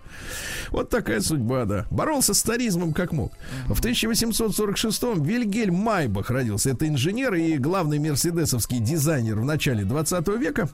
Вот 0.70 0.90
такая 0.90 1.20
судьба, 1.20 1.64
да. 1.64 1.86
Боролся 1.90 2.34
с 2.34 2.38
старизмом 2.40 2.92
как 2.92 3.12
мог. 3.12 3.32
В 3.66 3.80
1846-м 3.80 5.22
Вильгельм 5.22 5.76
Майбах 5.76 6.30
родился. 6.30 6.70
Это 6.70 6.88
инженер 6.88 7.34
и 7.34 7.56
главный 7.58 8.00
мерседесовский 8.00 8.80
дизайнер 8.80 9.36
в 9.36 9.44
начале 9.44 9.84
20 9.84 10.26
века. 10.38 10.68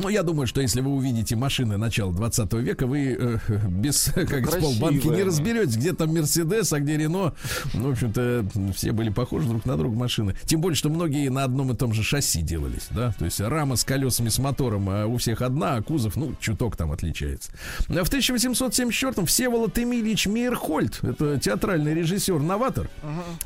Ну, 0.00 0.08
я 0.08 0.22
думаю, 0.22 0.46
что 0.46 0.60
если 0.60 0.80
вы 0.80 0.92
увидите 0.92 1.34
машины 1.34 1.76
начала 1.76 2.12
20 2.12 2.52
века, 2.54 2.86
вы 2.86 3.16
э, 3.18 3.38
без, 3.68 4.04
как 4.14 4.28
говорится, 4.28 4.60
полбанки 4.60 5.06
не 5.08 5.22
разберетесь, 5.24 5.76
где 5.76 5.92
там 5.92 6.14
Мерседес, 6.14 6.72
а 6.72 6.80
где 6.80 6.96
Рено. 6.96 7.34
Ну, 7.74 7.88
в 7.88 7.92
общем-то, 7.92 8.46
все 8.74 8.92
были 8.92 9.10
похожи 9.10 9.48
друг 9.48 9.64
на 9.66 9.76
друга 9.76 9.96
машины. 9.96 10.36
Тем 10.44 10.60
более, 10.60 10.76
что 10.76 10.88
многие 10.88 11.28
на 11.30 11.44
одном 11.44 11.72
и 11.72 11.76
том 11.76 11.92
же 11.92 12.02
шасси 12.02 12.42
делались, 12.42 12.86
да. 12.90 13.12
То 13.18 13.24
есть 13.24 13.40
рама 13.40 13.76
с 13.76 13.84
колесами, 13.84 14.28
с 14.28 14.38
мотором 14.38 14.88
а 14.88 15.06
у 15.06 15.16
всех 15.16 15.42
одна, 15.42 15.76
а 15.76 15.82
кузов, 15.82 16.16
ну, 16.16 16.34
чуток 16.38 16.76
там 16.76 16.92
отличается. 16.92 17.50
А 17.88 18.04
В 18.04 18.10
1874-м 18.10 19.26
Всеволод 19.26 19.78
Эмильевич 19.78 20.26
Мейерхольд, 20.26 21.00
это 21.02 21.38
театральный 21.38 21.94
режиссер-новатор. 21.94 22.88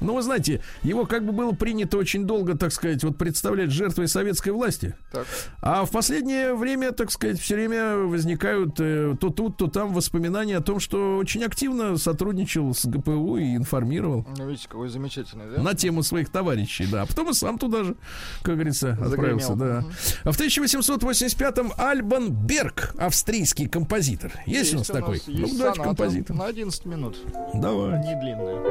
Ну, 0.00 0.14
вы 0.14 0.22
знаете, 0.22 0.62
его 0.82 1.06
как 1.06 1.24
бы 1.24 1.32
было 1.32 1.52
принято 1.52 1.96
очень 1.96 2.26
долго, 2.26 2.56
так 2.56 2.72
сказать, 2.72 3.02
вот 3.04 3.16
представлять 3.16 3.70
жертвой 3.70 4.08
советской 4.08 4.50
власти. 4.50 4.94
Так. 5.10 5.26
А 5.60 5.84
в 5.84 5.90
последнее 5.90 6.41
время, 6.50 6.92
так 6.92 7.10
сказать, 7.10 7.38
все 7.38 7.54
время 7.54 7.96
возникают 7.96 8.80
э, 8.80 9.16
то 9.20 9.30
тут, 9.30 9.56
то 9.56 9.68
там 9.68 9.92
воспоминания 9.94 10.56
о 10.56 10.60
том, 10.60 10.80
что 10.80 11.16
очень 11.18 11.44
активно 11.44 11.96
сотрудничал 11.96 12.74
с 12.74 12.86
ГПУ 12.86 13.36
и 13.36 13.56
информировал 13.56 14.26
Ну, 14.36 14.48
видите, 14.48 14.68
какой 14.68 14.88
замечательный, 14.88 15.56
да? 15.56 15.62
на 15.62 15.74
тему 15.74 16.02
своих 16.02 16.30
товарищей, 16.30 16.86
да. 16.90 17.02
А 17.02 17.06
потом 17.06 17.30
и 17.30 17.34
сам 17.34 17.58
туда 17.58 17.84
же, 17.84 17.96
как 18.42 18.54
говорится, 18.54 18.98
отправился, 19.00 19.54
да. 19.54 19.84
А 20.24 20.32
в 20.32 20.40
1885-м 20.40 21.72
Альбан 21.76 22.30
Берг, 22.30 22.94
австрийский 22.98 23.68
композитор. 23.68 24.32
Есть, 24.46 24.74
у 24.74 24.78
нас 24.78 24.86
такой? 24.88 25.22
есть 25.26 25.28
ну, 25.28 25.58
давайте 25.58 25.82
композитор. 25.82 26.36
На 26.36 26.46
11 26.46 26.84
минут. 26.86 27.16
Давай. 27.54 28.00
Не 28.00 28.20
длинная. 28.20 28.62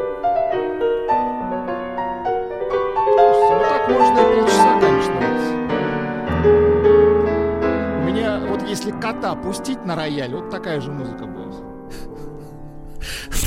Слушайте, 3.22 3.54
ну 3.54 3.64
так 3.70 3.90
можно 3.90 4.20
и 4.20 4.42
полчаса, 4.42 4.61
если 8.72 8.92
кота 8.92 9.36
пустить 9.36 9.86
на 9.86 9.96
рояль, 9.96 10.32
вот 10.34 10.50
такая 10.50 10.80
же 10.82 10.92
музыка 10.92 11.26
будет. 11.26 11.56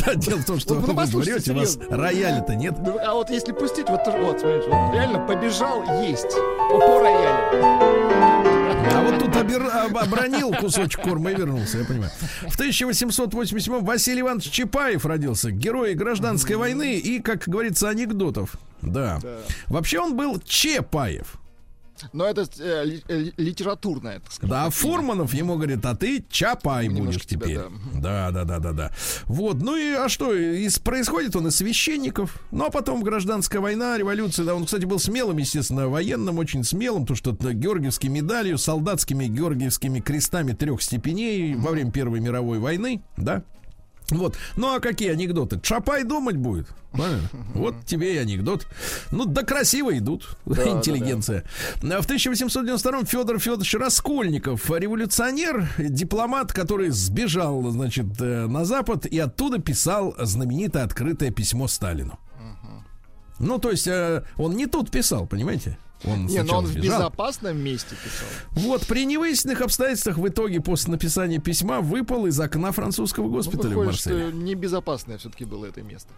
Да, 0.05 0.15
Дело 0.17 0.39
в 0.39 0.45
том, 0.45 0.59
что 0.61 0.75
Ну, 0.75 0.87
ну, 0.89 0.95
вы 0.95 1.05
врете, 1.21 1.53
у 1.53 1.57
вас 1.57 1.79
рояля-то 1.89 2.55
нет. 2.55 2.75
Ну, 2.79 2.99
А 3.03 3.15
вот 3.15 3.31
если 3.31 3.53
пустить, 3.53 3.89
вот, 3.89 4.01
вот 4.07 4.41
смотрите, 4.41 4.69
вот 4.69 4.93
реально 4.95 5.21
побежал 5.21 5.83
есть 6.03 6.31
по, 6.71 6.79
по 6.79 6.99
роялю. 7.01 7.65
А 8.97 9.03
вот 9.03 9.19
тут 9.19 9.35
обер- 9.37 9.71
об- 9.71 9.97
обронил 9.97 10.53
кусочек 10.53 11.01
корма 11.03 11.31
и 11.31 11.35
вернулся, 11.35 11.79
я 11.79 11.85
понимаю. 11.87 12.11
В 12.49 12.55
1887 12.55 13.81
Василий 13.83 14.21
Иванович 14.21 14.51
Чапаев 14.51 15.07
родился, 15.07 15.51
герой 15.51 15.95
гражданской 15.95 16.57
войны 16.57 16.99
и, 16.99 17.21
как 17.21 17.49
говорится, 17.49 17.89
анекдотов. 17.89 18.57
Да. 18.83 19.21
Вообще 19.69 20.01
он 20.01 20.17
был 20.17 20.39
Чапаев. 20.45 21.37
Но 22.13 22.27
это 22.27 22.47
э, 22.59 23.01
э, 23.09 23.31
литературное, 23.37 24.21
так 24.21 24.33
сказать. 24.33 24.51
Да, 24.51 24.71
Фурманов 24.71 25.33
ему 25.35 25.57
говорит, 25.57 25.85
а 25.85 25.95
ты 25.95 26.25
Чапай 26.29 26.89
Немножко 26.89 27.05
будешь 27.05 27.27
тебя, 27.27 27.47
теперь. 27.47 27.61
Да, 28.01 28.31
да, 28.31 28.45
да, 28.45 28.59
да, 28.59 28.73
да. 28.73 28.93
Вот, 29.25 29.63
ну 29.63 29.77
и 29.77 29.93
а 29.93 30.09
что, 30.09 30.35
из, 30.35 30.79
происходит 30.79 31.37
он 31.37 31.49
из 31.49 31.57
священников, 31.57 32.43
ну 32.51 32.67
а 32.67 32.71
потом 32.71 33.03
гражданская 33.03 33.61
война, 33.61 33.97
революция, 33.97 34.45
да, 34.45 34.55
он, 34.55 34.65
кстати, 34.65 34.85
был 34.85 34.99
смелым, 34.99 35.39
естественно, 35.39 35.89
военным, 35.89 36.39
очень 36.39 36.65
смелым, 36.65 37.07
то 37.07 37.15
что 37.15 37.33
георгиевской 37.33 38.11
медалью, 38.11 38.59
солдатскими 38.59 39.27
георгиевскими 39.27 40.01
крестами 40.01 40.53
трех 40.53 40.83
степеней 40.83 41.55
во 41.55 41.71
время 41.71 41.91
Первой 41.93 42.21
мировой 42.21 42.59
войны, 42.59 43.03
да. 43.17 43.45
Вот. 44.11 44.37
Ну 44.57 44.75
а 44.75 44.81
какие 44.81 45.11
анекдоты? 45.11 45.59
Чапай 45.61 46.05
думать 46.05 46.37
будет. 46.37 46.69
Правильно? 46.93 47.29
Вот 47.55 47.87
тебе 47.87 48.15
и 48.15 48.19
анекдот. 48.19 48.67
Ну, 49.11 49.25
да 49.25 49.43
красиво 49.43 49.97
идут. 49.97 50.37
Интеллигенция. 50.47 51.45
А 51.83 52.03
В 52.03 52.05
1892 52.05 53.05
Федор 53.05 53.39
Федорович 53.39 53.75
Раскольников, 53.75 54.71
революционер, 54.71 55.69
дипломат, 55.79 56.53
который 56.53 56.91
сбежал, 56.91 57.63
значит, 57.71 58.07
э, 58.21 58.47
на 58.47 58.65
Запад 58.65 59.07
и 59.07 59.19
оттуда 59.19 59.59
писал 59.59 60.15
знаменитое 60.19 60.85
открытое 60.85 61.31
письмо 61.31 61.69
Сталину. 61.69 62.19
Ну, 63.39 63.59
то 63.59 63.71
есть, 63.71 63.89
э, 63.89 64.23
он 64.37 64.57
не 64.57 64.67
тут 64.67 64.91
писал, 64.91 65.27
понимаете? 65.27 65.79
Он 66.07 66.27
Не, 66.27 66.39
но 66.39 66.43
сначала 66.45 66.59
он 66.59 66.65
в 66.67 66.69
сбежал. 66.69 66.99
безопасном 66.99 67.59
месте 67.59 67.95
писал. 68.03 68.29
Вот, 68.53 68.87
при 68.87 69.07
невыясненных 69.07 69.61
обстоятельствах 69.63 70.19
в 70.19 70.29
итоге 70.29 70.61
после 70.61 70.93
написания 70.93 71.39
письма 71.39 71.81
выпал 71.81 72.27
из 72.27 72.39
окна 72.39 72.73
французского 72.73 73.25
Ну, 73.25 73.31
госпиталя 73.33 73.69
в 73.75 73.79
выходит, 73.79 73.93
Марселе. 73.93 74.29
что 74.29 74.37
небезопасное 74.37 75.19
все-таки 75.19 75.45
было 75.45 75.67
это 75.67 75.83
место. 75.83 76.11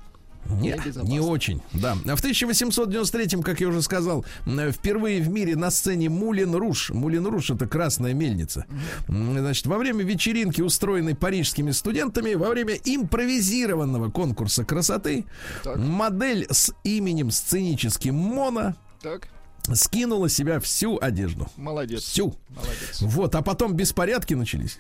Нет, 0.48 0.78
не 1.02 1.18
очень, 1.18 1.60
да. 1.72 1.96
А 2.06 2.14
в 2.14 2.20
1893, 2.20 3.42
как 3.42 3.60
я 3.60 3.66
уже 3.66 3.82
сказал, 3.82 4.24
впервые 4.46 5.20
в 5.20 5.28
мире 5.28 5.56
на 5.56 5.72
сцене 5.72 6.08
Мулин 6.08 6.54
Руш. 6.54 6.90
Мулин 6.90 7.26
Руш 7.26 7.50
это 7.50 7.66
красная 7.66 8.14
мельница. 8.14 8.64
Значит, 9.08 9.66
во 9.66 9.76
время 9.76 10.04
вечеринки, 10.04 10.60
устроенной 10.60 11.16
парижскими 11.16 11.72
студентами, 11.72 12.34
во 12.34 12.48
время 12.50 12.74
импровизированного 12.84 14.10
конкурса 14.12 14.64
красоты, 14.64 15.24
Так. 15.64 15.78
модель 15.78 16.46
с 16.50 16.72
именем 16.84 17.32
сценическим 17.32 18.14
Мона 18.14 18.76
Так, 19.02 19.28
скинула 19.74 20.28
себя 20.28 20.60
всю 20.60 20.98
одежду. 21.00 21.48
молодец. 21.56 22.02
Всю. 22.02 22.34
Молодец. 22.50 23.00
Вот, 23.00 23.34
а 23.34 23.42
потом 23.42 23.74
беспорядки 23.74 24.34
начались. 24.34 24.78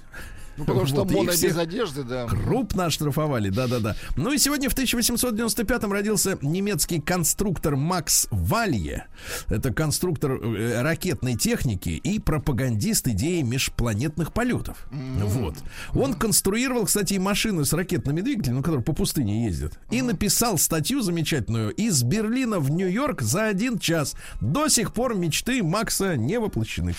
Ну, 0.56 0.64
потому 0.64 0.86
что 0.86 1.04
Вот, 1.04 1.12
их 1.12 1.32
всех 1.32 1.52
без 1.52 1.58
одежды, 1.58 2.02
да. 2.02 2.26
Крупно 2.26 2.86
оштрафовали, 2.86 3.50
да-да-да. 3.50 3.96
Ну 4.16 4.32
и 4.32 4.38
сегодня 4.38 4.70
в 4.70 4.74
1895-м 4.74 5.92
родился 5.92 6.38
немецкий 6.42 7.00
конструктор 7.00 7.76
Макс 7.76 8.26
Валье. 8.30 9.06
Это 9.48 9.72
конструктор 9.72 10.32
э, 10.32 10.82
ракетной 10.82 11.36
техники 11.36 11.90
и 11.90 12.18
пропагандист 12.18 13.08
идеи 13.08 13.42
межпланетных 13.42 14.32
полетов. 14.32 14.86
Вот. 14.90 15.54
Он 15.94 16.14
конструировал, 16.14 16.86
кстати, 16.86 17.14
и 17.14 17.18
машины 17.18 17.64
с 17.64 17.72
ракетными 17.72 18.20
двигателями, 18.20 18.58
ну, 18.58 18.62
которые 18.62 18.84
по 18.84 18.92
пустыне 18.92 19.46
ездят. 19.46 19.78
И 19.90 20.02
написал 20.02 20.58
статью 20.58 21.02
замечательную 21.02 21.72
из 21.72 22.02
Берлина 22.02 22.58
в 22.58 22.70
Нью-Йорк 22.70 23.22
за 23.22 23.46
один 23.46 23.78
час. 23.78 24.14
До 24.40 24.68
сих 24.68 24.92
пор 24.92 25.14
мечты 25.14 25.62
Макса 25.62 26.16
не 26.16 26.38
воплощены. 26.38 26.94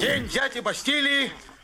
День 0.00 0.28
дяди 0.28 0.60
Бастилии 0.60 1.30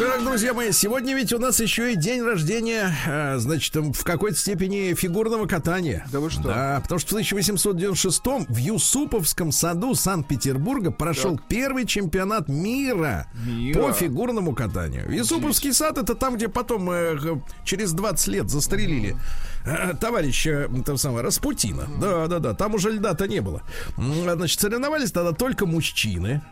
Так, 0.00 0.24
друзья 0.24 0.54
мои, 0.54 0.72
сегодня 0.72 1.14
ведь 1.14 1.30
у 1.34 1.38
нас 1.38 1.60
еще 1.60 1.92
и 1.92 1.94
день 1.94 2.22
рождения, 2.22 2.90
э, 3.06 3.36
значит, 3.36 3.76
в 3.76 4.02
какой-то 4.02 4.34
степени 4.34 4.94
фигурного 4.94 5.44
катания. 5.44 6.06
Да 6.10 6.20
вы 6.20 6.30
что? 6.30 6.44
Да, 6.44 6.80
потому 6.82 6.98
что 6.98 7.10
в 7.10 7.12
1896 7.12 8.48
в 8.48 8.56
Юсуповском 8.56 9.52
саду 9.52 9.94
Санкт-Петербурга 9.94 10.90
прошел 10.90 11.38
первый 11.50 11.84
чемпионат 11.84 12.48
мира, 12.48 13.26
Мира? 13.44 13.78
по 13.78 13.92
фигурному 13.92 14.54
катанию. 14.54 15.06
Юсуповский 15.12 15.74
сад 15.74 15.98
это 15.98 16.14
там, 16.14 16.36
где 16.36 16.48
потом 16.48 16.90
э, 16.90 17.18
через 17.66 17.92
20 17.92 18.26
лет 18.28 18.48
застрелили 18.48 19.16
э, 19.59 19.59
товарища 20.00 20.50
м, 20.68 20.82
того 20.82 20.98
самого 20.98 21.22
Распутина. 21.22 21.86
Да, 22.00 22.26
да, 22.26 22.38
да, 22.38 22.54
там 22.54 22.74
уже 22.74 22.90
льда-то 22.90 23.28
не 23.28 23.40
было. 23.40 23.62
Значит, 23.96 24.60
соревновались 24.60 25.12
тогда 25.12 25.32
только 25.32 25.66
мужчины. 25.66 26.42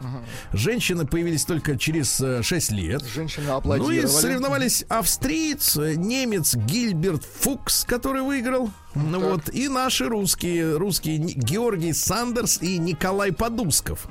Женщины 0.52 1.06
появились 1.06 1.44
только 1.44 1.76
через 1.78 2.20
э, 2.20 2.42
6 2.42 2.70
лет. 2.72 3.02
Женщины 3.04 3.46
Ну 3.46 3.52
и 3.52 3.56
аплодировали. 3.58 4.06
соревновались 4.06 4.84
австриец, 4.88 5.76
э, 5.76 5.94
немец 5.94 6.54
Гильберт 6.54 7.24
Фукс, 7.40 7.84
который 7.84 8.22
выиграл. 8.22 8.70
Ну 8.94 9.20
вот, 9.20 9.48
и 9.52 9.68
наши 9.68 10.06
русские, 10.08 10.76
русские 10.76 11.18
Георгий 11.18 11.92
Сандерс 11.92 12.60
и 12.62 12.78
Николай 12.78 13.32
Подусков. 13.32 14.08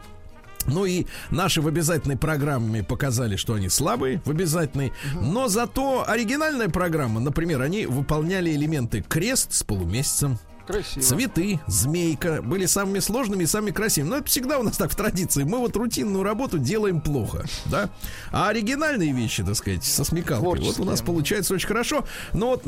Ну 0.68 0.86
и 0.86 1.06
наши 1.32 1.62
в 1.62 1.68
обязательной 1.68 2.18
программе 2.18 2.84
показали, 2.84 3.36
что 3.36 3.54
они 3.54 3.70
слабые 3.70 4.22
в 4.26 4.30
обязательной. 4.30 4.94
Но 5.14 5.48
зато 5.48 6.04
оригинальная 6.08 6.70
программа, 6.70 7.20
например, 7.20 7.62
они 7.62 7.86
выполняли 7.86 8.52
элементы 8.52 9.02
крест 9.02 9.54
с 9.54 9.64
полумесяцем. 9.64 10.40
Красиво. 10.68 11.02
Цветы, 11.04 11.60
змейка 11.68 12.42
были 12.42 12.66
самыми 12.66 13.00
сложными 13.00 13.44
и 13.44 13.48
самыми 13.48 13.72
красивыми. 13.72 14.10
Но 14.12 14.18
это 14.18 14.26
всегда 14.28 14.60
у 14.60 14.64
нас 14.64 14.78
так 14.78 14.92
в 14.92 14.96
традиции. 14.96 15.44
Мы 15.44 15.60
вот 15.60 15.76
рутинную 15.78 16.24
работу 16.24 16.60
делаем 16.60 17.00
плохо, 17.02 17.46
да? 17.66 17.90
А 18.32 18.50
оригинальные 18.50 19.14
вещи, 19.14 19.44
так 19.44 19.56
сказать, 19.56 19.84
со 19.84 20.04
смекалкой, 20.04 20.44
вот 20.62 20.62
у 20.62 20.64
нас 20.64 20.76
Творческие. 20.76 21.06
получается 21.06 21.54
очень 21.54 21.68
хорошо. 21.68 22.06
Но 22.34 22.48
вот, 22.50 22.64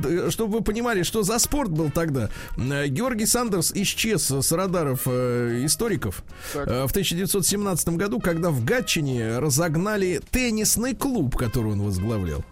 д- 0.00 0.30
чтобы 0.30 0.58
вы 0.58 0.64
понимали, 0.64 1.02
что 1.02 1.22
за 1.22 1.38
спорт 1.38 1.70
был 1.70 1.90
тогда, 1.90 2.30
э, 2.56 2.86
Георгий 2.88 3.26
Сандерс 3.26 3.72
исчез 3.74 4.30
с 4.30 4.52
радаров 4.52 5.02
э, 5.06 5.62
историков 5.64 6.24
Так. 6.54 6.66
э, 6.68 6.86
в 6.86 6.90
1917 6.90 7.88
году, 7.90 8.18
когда 8.20 8.50
в 8.50 8.64
Гатчине 8.64 9.38
разогнали 9.38 10.20
теннисный 10.30 10.94
клуб, 10.94 11.36
который 11.36 11.72
он 11.72 11.82
возглавлял. 11.82 12.44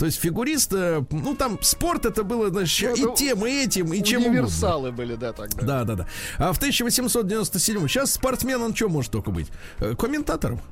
То 0.00 0.06
есть 0.06 0.18
фигурист, 0.18 0.72
э, 0.72 1.04
ну 1.10 1.34
там 1.34 1.58
спорт 1.60 2.06
это 2.06 2.24
было, 2.24 2.48
значит, 2.48 2.96
Ну, 2.98 3.12
и 3.12 3.16
тем, 3.16 3.46
и 3.46 3.50
этим, 3.50 3.92
и 3.92 4.02
чем 4.02 4.22
угодно. 4.22 4.38
Универсалы 4.38 4.92
были, 4.92 5.14
да, 5.14 5.34
тогда. 5.34 5.62
Да, 5.62 5.84
да, 5.84 5.94
да. 5.94 6.06
А 6.38 6.54
в 6.54 6.56
1897 6.56 7.86
сейчас 7.86 8.14
спортсмен 8.14 8.62
он 8.62 8.74
что 8.74 8.88
может 8.88 9.12
только 9.12 9.30
быть? 9.30 9.48
Э, 9.78 9.94
Комментатором. 9.94 10.62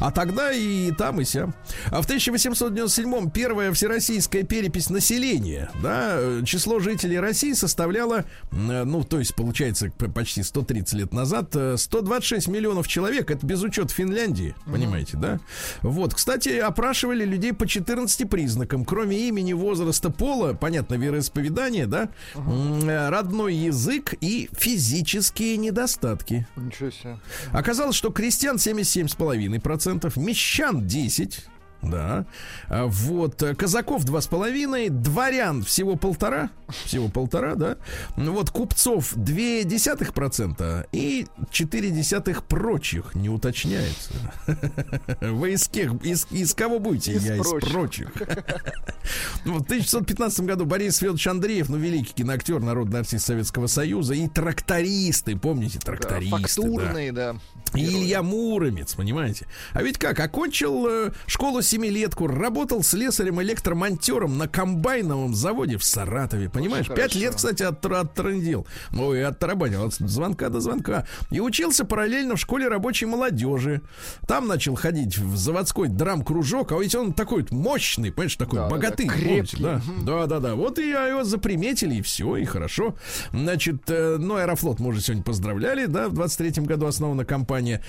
А 0.00 0.10
тогда 0.10 0.50
и 0.50 0.90
там, 0.92 1.20
и 1.20 1.24
сям. 1.24 1.54
А 1.90 2.00
в 2.00 2.08
1897-м 2.08 3.30
первая 3.30 3.70
всероссийская 3.72 4.44
перепись 4.44 4.88
населения, 4.88 5.70
да, 5.82 6.42
число 6.44 6.80
жителей 6.80 7.20
России 7.20 7.52
составляло, 7.52 8.24
э, 8.50 8.84
ну, 8.84 9.04
то 9.04 9.18
есть, 9.18 9.34
получается, 9.34 9.92
почти 10.14 10.42
130 10.42 10.94
лет 10.94 11.12
назад, 11.12 11.54
э, 11.54 11.76
126 11.76 12.48
миллионов 12.48 12.88
человек. 12.88 13.30
Это 13.30 13.46
без 13.46 13.62
учета 13.62 13.92
Финляндии, 13.92 14.54
понимаете, 14.64 15.18
да? 15.18 15.38
Вот, 15.82 16.14
кстати, 16.14 16.48
опрашивали 16.48 17.26
людей 17.26 17.52
по 17.52 17.66
14 17.66 18.24
признакам. 18.28 18.86
Кроме 18.86 19.28
имени, 19.28 19.52
возраста, 19.52 20.10
пола, 20.10 20.54
понятно, 20.54 20.94
вероисповедания, 20.94 21.86
да, 21.86 22.08
э, 22.34 23.08
родной 23.10 23.54
язык 23.54 24.14
и 24.22 24.48
физические 24.56 25.58
недостатки. 25.58 26.46
Ничего 26.56 26.90
себе. 26.90 27.18
Оказалось, 27.52 27.96
что 27.96 28.10
крестьян 28.10 28.56
77,5%, 28.56 29.89
мещан 30.16 30.86
10%, 30.86 31.40
да. 31.82 32.26
А 32.68 32.86
Вот, 32.86 33.42
э, 33.42 33.54
казаков 33.54 34.04
2,5, 34.04 34.88
дворян 34.90 35.62
всего 35.62 35.96
полтора, 35.96 36.50
всего 36.84 37.08
полтора, 37.08 37.54
да. 37.54 37.76
Ну 38.16 38.32
Вот, 38.32 38.50
купцов 38.50 39.16
0,2% 39.16 40.86
и 40.92 41.26
0,4 41.52 42.42
прочих, 42.48 43.14
не 43.14 43.28
уточняется. 43.28 44.10
Вы 45.20 45.52
из, 45.52 45.68
кех, 45.68 45.92
из, 46.04 46.26
из 46.30 46.54
кого 46.54 46.78
будете? 46.78 47.12
Из 47.12 47.24
Я 47.24 47.36
из 47.36 47.42
прочих. 47.48 47.70
прочих. 47.72 48.08
Ну, 49.44 49.54
В 49.58 49.62
1915 49.62 50.40
году 50.40 50.66
Борис 50.66 50.98
Федорович 50.98 51.26
Андреев, 51.26 51.68
ну, 51.68 51.78
великий 51.78 52.12
киноактер, 52.12 52.60
народный 52.60 53.00
артист 53.00 53.26
Советского 53.26 53.66
Союза, 53.66 54.14
и 54.14 54.28
трактористы, 54.28 55.36
помните, 55.36 55.78
Да, 55.78 55.86
трактористы, 55.86 56.30
да. 56.36 56.42
фактурные, 56.42 57.12
да. 57.12 57.36
Герои. 57.72 57.94
Илья 58.04 58.22
Муромец, 58.22 58.94
понимаете? 58.94 59.46
А 59.72 59.82
ведь 59.82 59.98
как, 59.98 60.18
окончил 60.20 60.86
э, 60.88 61.10
школу 61.26 61.62
семилетку, 61.70 62.26
работал 62.26 62.82
слесарем-электромонтером 62.82 64.36
на 64.38 64.48
комбайновом 64.48 65.34
заводе 65.34 65.76
в 65.78 65.84
Саратове, 65.84 66.48
понимаешь? 66.50 66.86
Очень 66.86 66.96
Пять 66.96 67.12
хорошо. 67.12 67.18
лет, 67.20 67.34
кстати, 67.36 67.62
от, 67.62 67.84
оттрындил. 67.86 68.66
Ой, 68.96 69.24
оттарабанил 69.24 69.84
от 69.84 69.94
звонка 69.94 70.48
до 70.48 70.60
звонка. 70.60 71.06
И 71.30 71.40
учился 71.40 71.84
параллельно 71.84 72.34
в 72.36 72.40
школе 72.40 72.68
рабочей 72.68 73.06
молодежи. 73.06 73.82
Там 74.26 74.48
начал 74.48 74.74
ходить 74.74 75.16
в 75.18 75.36
заводской 75.36 75.88
драм-кружок, 75.88 76.72
а 76.72 76.78
ведь 76.78 76.94
он 76.94 77.12
такой 77.12 77.46
мощный, 77.50 78.10
понимаешь, 78.10 78.36
такой 78.36 78.58
Да, 78.58 78.64
да, 78.64 78.68
да, 78.68 78.74
богатый. 78.76 79.06
крепкий. 79.06 79.56
помните, 79.62 79.84
да? 80.04 80.04
Да, 80.04 80.26
да, 80.26 80.40
да. 80.40 80.54
Вот 80.56 80.78
и 80.78 80.88
его 80.90 81.22
заприметили, 81.24 81.96
и 81.96 82.02
все, 82.02 82.36
и 82.36 82.44
хорошо. 82.44 82.96
Значит, 83.32 83.82
э, 83.88 84.16
ну, 84.18 84.36
Аэрофлот 84.36 84.80
мы 84.80 84.88
уже 84.88 85.00
сегодня 85.00 85.22
поздравляли, 85.22 85.86
да, 85.86 86.08
в 86.08 86.14
23-м 86.14 86.64
году 86.64 86.86
основана 86.86 87.24
компания. 87.24 87.82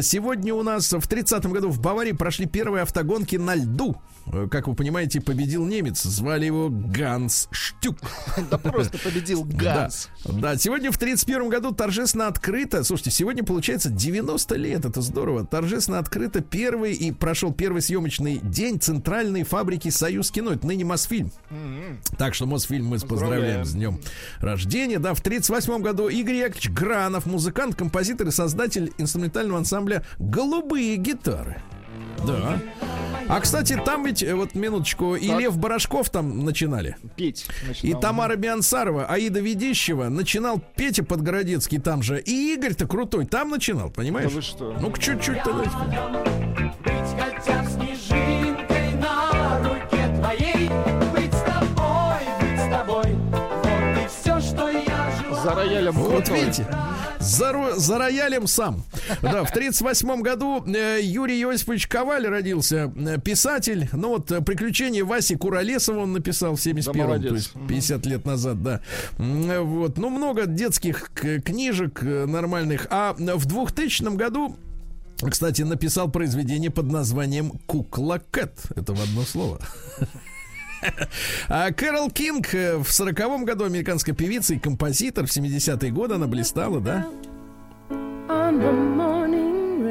Сегодня 0.00 0.54
у 0.54 0.62
нас 0.62 0.92
в 0.92 1.06
30-м 1.06 1.52
году 1.52 1.68
в 1.68 1.80
Баварии 1.80 2.12
прошли 2.12 2.46
первые 2.46 2.82
автогонки 2.82 3.09
на 3.18 3.54
льду. 3.54 3.96
Э, 4.32 4.46
Как 4.50 4.68
вы 4.68 4.74
понимаете, 4.74 5.20
победил 5.20 5.66
немец. 5.66 6.02
Звали 6.02 6.44
его 6.46 6.68
Ганс 6.70 7.48
Штюк. 7.50 7.96
Да 8.50 8.58
просто 8.58 8.98
победил 8.98 9.44
Ганс. 9.44 10.08
Да, 10.24 10.56
сегодня 10.56 10.92
в 10.92 10.98
31 10.98 11.48
году 11.48 11.72
торжественно 11.72 12.26
открыто, 12.28 12.84
слушайте, 12.84 13.10
сегодня 13.10 13.42
получается 13.42 13.88
90 13.90 14.54
лет, 14.56 14.84
это 14.84 15.00
здорово, 15.00 15.46
торжественно 15.46 15.98
открыто 15.98 16.40
первый 16.42 16.92
и 16.94 17.10
прошел 17.12 17.52
первый 17.52 17.82
съемочный 17.82 18.38
день 18.42 18.78
центральной 18.80 19.42
фабрики 19.44 19.88
«Союз 19.88 20.30
кино», 20.30 20.52
это 20.52 20.66
ныне 20.66 20.84
Мосфильм. 20.84 21.32
Так 22.18 22.34
что 22.34 22.46
Мосфильм 22.46 22.86
мы 22.86 22.98
поздравляем 22.98 23.60
Поздравляем. 23.62 23.64
с 23.64 23.72
днем 23.72 24.00
рождения. 24.40 24.98
Да, 24.98 25.14
в 25.14 25.20
38 25.20 25.82
году 25.82 26.08
Игорь 26.08 26.34
Яковлевич 26.36 26.70
Гранов, 26.70 27.26
музыкант, 27.26 27.74
композитор 27.74 28.28
и 28.28 28.30
создатель 28.30 28.92
инструментального 28.98 29.58
ансамбля 29.58 30.04
«Голубые 30.18 30.96
гитары». 30.96 31.62
Да. 32.26 32.60
А, 33.28 33.40
кстати, 33.40 33.80
там 33.84 34.04
ведь, 34.04 34.24
э, 34.24 34.34
вот 34.34 34.56
минуточку, 34.56 35.14
и 35.14 35.28
Так. 35.28 35.40
Лев 35.40 35.56
Барашков 35.56 36.10
там 36.10 36.44
начинали. 36.44 36.96
Петь. 37.14 37.46
И 37.62 37.68
начинал. 37.68 38.00
Тамара 38.00 38.34
Биансарова, 38.34 39.06
Аида 39.06 39.38
Ведищева 39.38 40.08
начинал 40.08 40.60
Петя 40.74 41.04
Подгородецкий 41.04 41.78
там 41.78 42.02
же. 42.02 42.20
И 42.20 42.54
Игорь-то 42.54 42.88
крутой 42.88 43.26
там 43.26 43.50
начинал, 43.50 43.88
понимаешь? 43.90 44.30
Да 44.30 44.34
вы 44.34 44.42
что? 44.42 44.76
Ну-ка, 44.80 45.00
чуть-чуть 45.00 45.42
тогда. 45.44 45.62
За 55.42 55.54
роялем 55.54 55.92
Вот 55.92 56.24
крутой. 56.24 56.40
видите, 56.40 56.66
за, 57.18 57.74
за 57.76 57.98
роялем 57.98 58.46
сам. 58.46 58.84
Да, 59.22 59.44
в 59.44 59.52
38 59.52 60.22
году 60.22 60.64
э, 60.66 61.00
Юрий 61.02 61.40
Иосифович 61.42 61.86
Коваль 61.86 62.26
родился, 62.26 62.92
э, 62.94 63.18
писатель. 63.18 63.88
Ну 63.92 64.10
вот 64.10 64.30
э, 64.30 64.40
«Приключения 64.40 65.04
Васи 65.04 65.36
Куролесова» 65.36 66.00
он 66.00 66.12
написал 66.12 66.56
в 66.56 66.58
71-м, 66.58 67.22
Да, 67.22 67.28
то 67.28 67.34
есть 67.34 67.52
50 67.68 68.06
лет 68.06 68.24
назад, 68.26 68.62
да. 68.62 68.80
Вот, 69.18 69.98
ну 69.98 70.10
много 70.10 70.46
детских 70.46 71.10
книжек 71.14 72.02
нормальных. 72.02 72.86
А 72.90 73.14
в 73.14 73.46
2000 73.46 74.16
году 74.16 74.56
кстати, 75.28 75.60
написал 75.60 76.10
произведение 76.10 76.70
под 76.70 76.90
названием 76.90 77.50
«Кукла 77.66 78.22
Кэт». 78.30 78.58
Это 78.74 78.94
в 78.94 79.02
одно 79.02 79.22
слово. 79.22 79.60
А 81.48 81.70
Кэрол 81.72 82.10
Кинг 82.10 82.54
э, 82.54 82.76
в 82.78 82.90
сороковом 82.90 83.44
году 83.44 83.64
американская 83.64 84.14
певица 84.14 84.54
и 84.54 84.58
композитор. 84.58 85.26
В 85.26 85.30
70-е 85.30 85.90
годы 85.90 86.14
она 86.14 86.26
блистала, 86.26 86.80
да? 86.80 87.06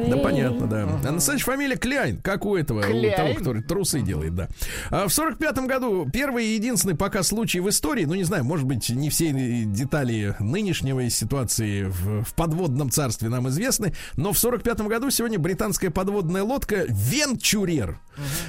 Да, 0.10 0.18
понятно, 0.18 0.68
да. 0.68 0.88
А 1.08 1.12
настоящая 1.12 1.46
фамилия 1.46 1.76
Кляйн, 1.76 2.18
как 2.18 2.46
у 2.46 2.56
этого, 2.56 2.80
у 2.80 2.84
Кляйн? 2.84 3.16
того, 3.16 3.34
который 3.36 3.62
трусы 3.62 4.02
делает, 4.02 4.36
да. 4.36 4.48
А 4.90 5.08
в 5.08 5.14
сорок 5.14 5.38
пятом 5.38 5.68
году 5.68 6.08
первый 6.12 6.46
и 6.46 6.54
единственный 6.56 6.96
пока 6.96 7.24
случай 7.24 7.60
в 7.60 7.70
истории, 7.70 8.06
ну, 8.06 8.16
не 8.16 8.24
знаю, 8.24 8.44
может 8.44 8.66
быть, 8.66 8.90
не 8.90 9.10
все 9.10 9.32
детали 9.32 10.36
нынешнего 10.40 11.08
ситуации 11.10 11.84
в, 11.84 12.24
в 12.24 12.34
подводном 12.34 12.90
царстве 12.90 13.30
нам 13.30 13.50
известны, 13.50 13.94
но 14.16 14.32
в 14.32 14.40
сорок 14.40 14.64
пятом 14.64 14.88
году 14.88 15.10
сегодня 15.10 15.38
британская 15.38 15.90
подводная 15.90 16.44
лодка 16.44 16.86
Венчурер, 16.88 18.00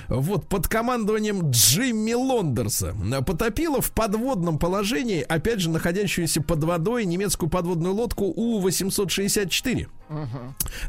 вот, 0.08 0.48
под 0.48 0.68
командованием 0.68 1.50
Джимми 1.50 2.12
Лондерса. 2.12 2.94
Потопила 3.26 3.80
в 3.80 3.92
подводном 3.92 4.58
положении, 4.58 5.24
опять 5.26 5.60
же, 5.60 5.70
находящуюся 5.70 6.42
под 6.42 6.64
водой 6.64 7.04
немецкую 7.04 7.50
подводную 7.50 7.94
лодку 7.94 8.24
У-864 8.24 9.88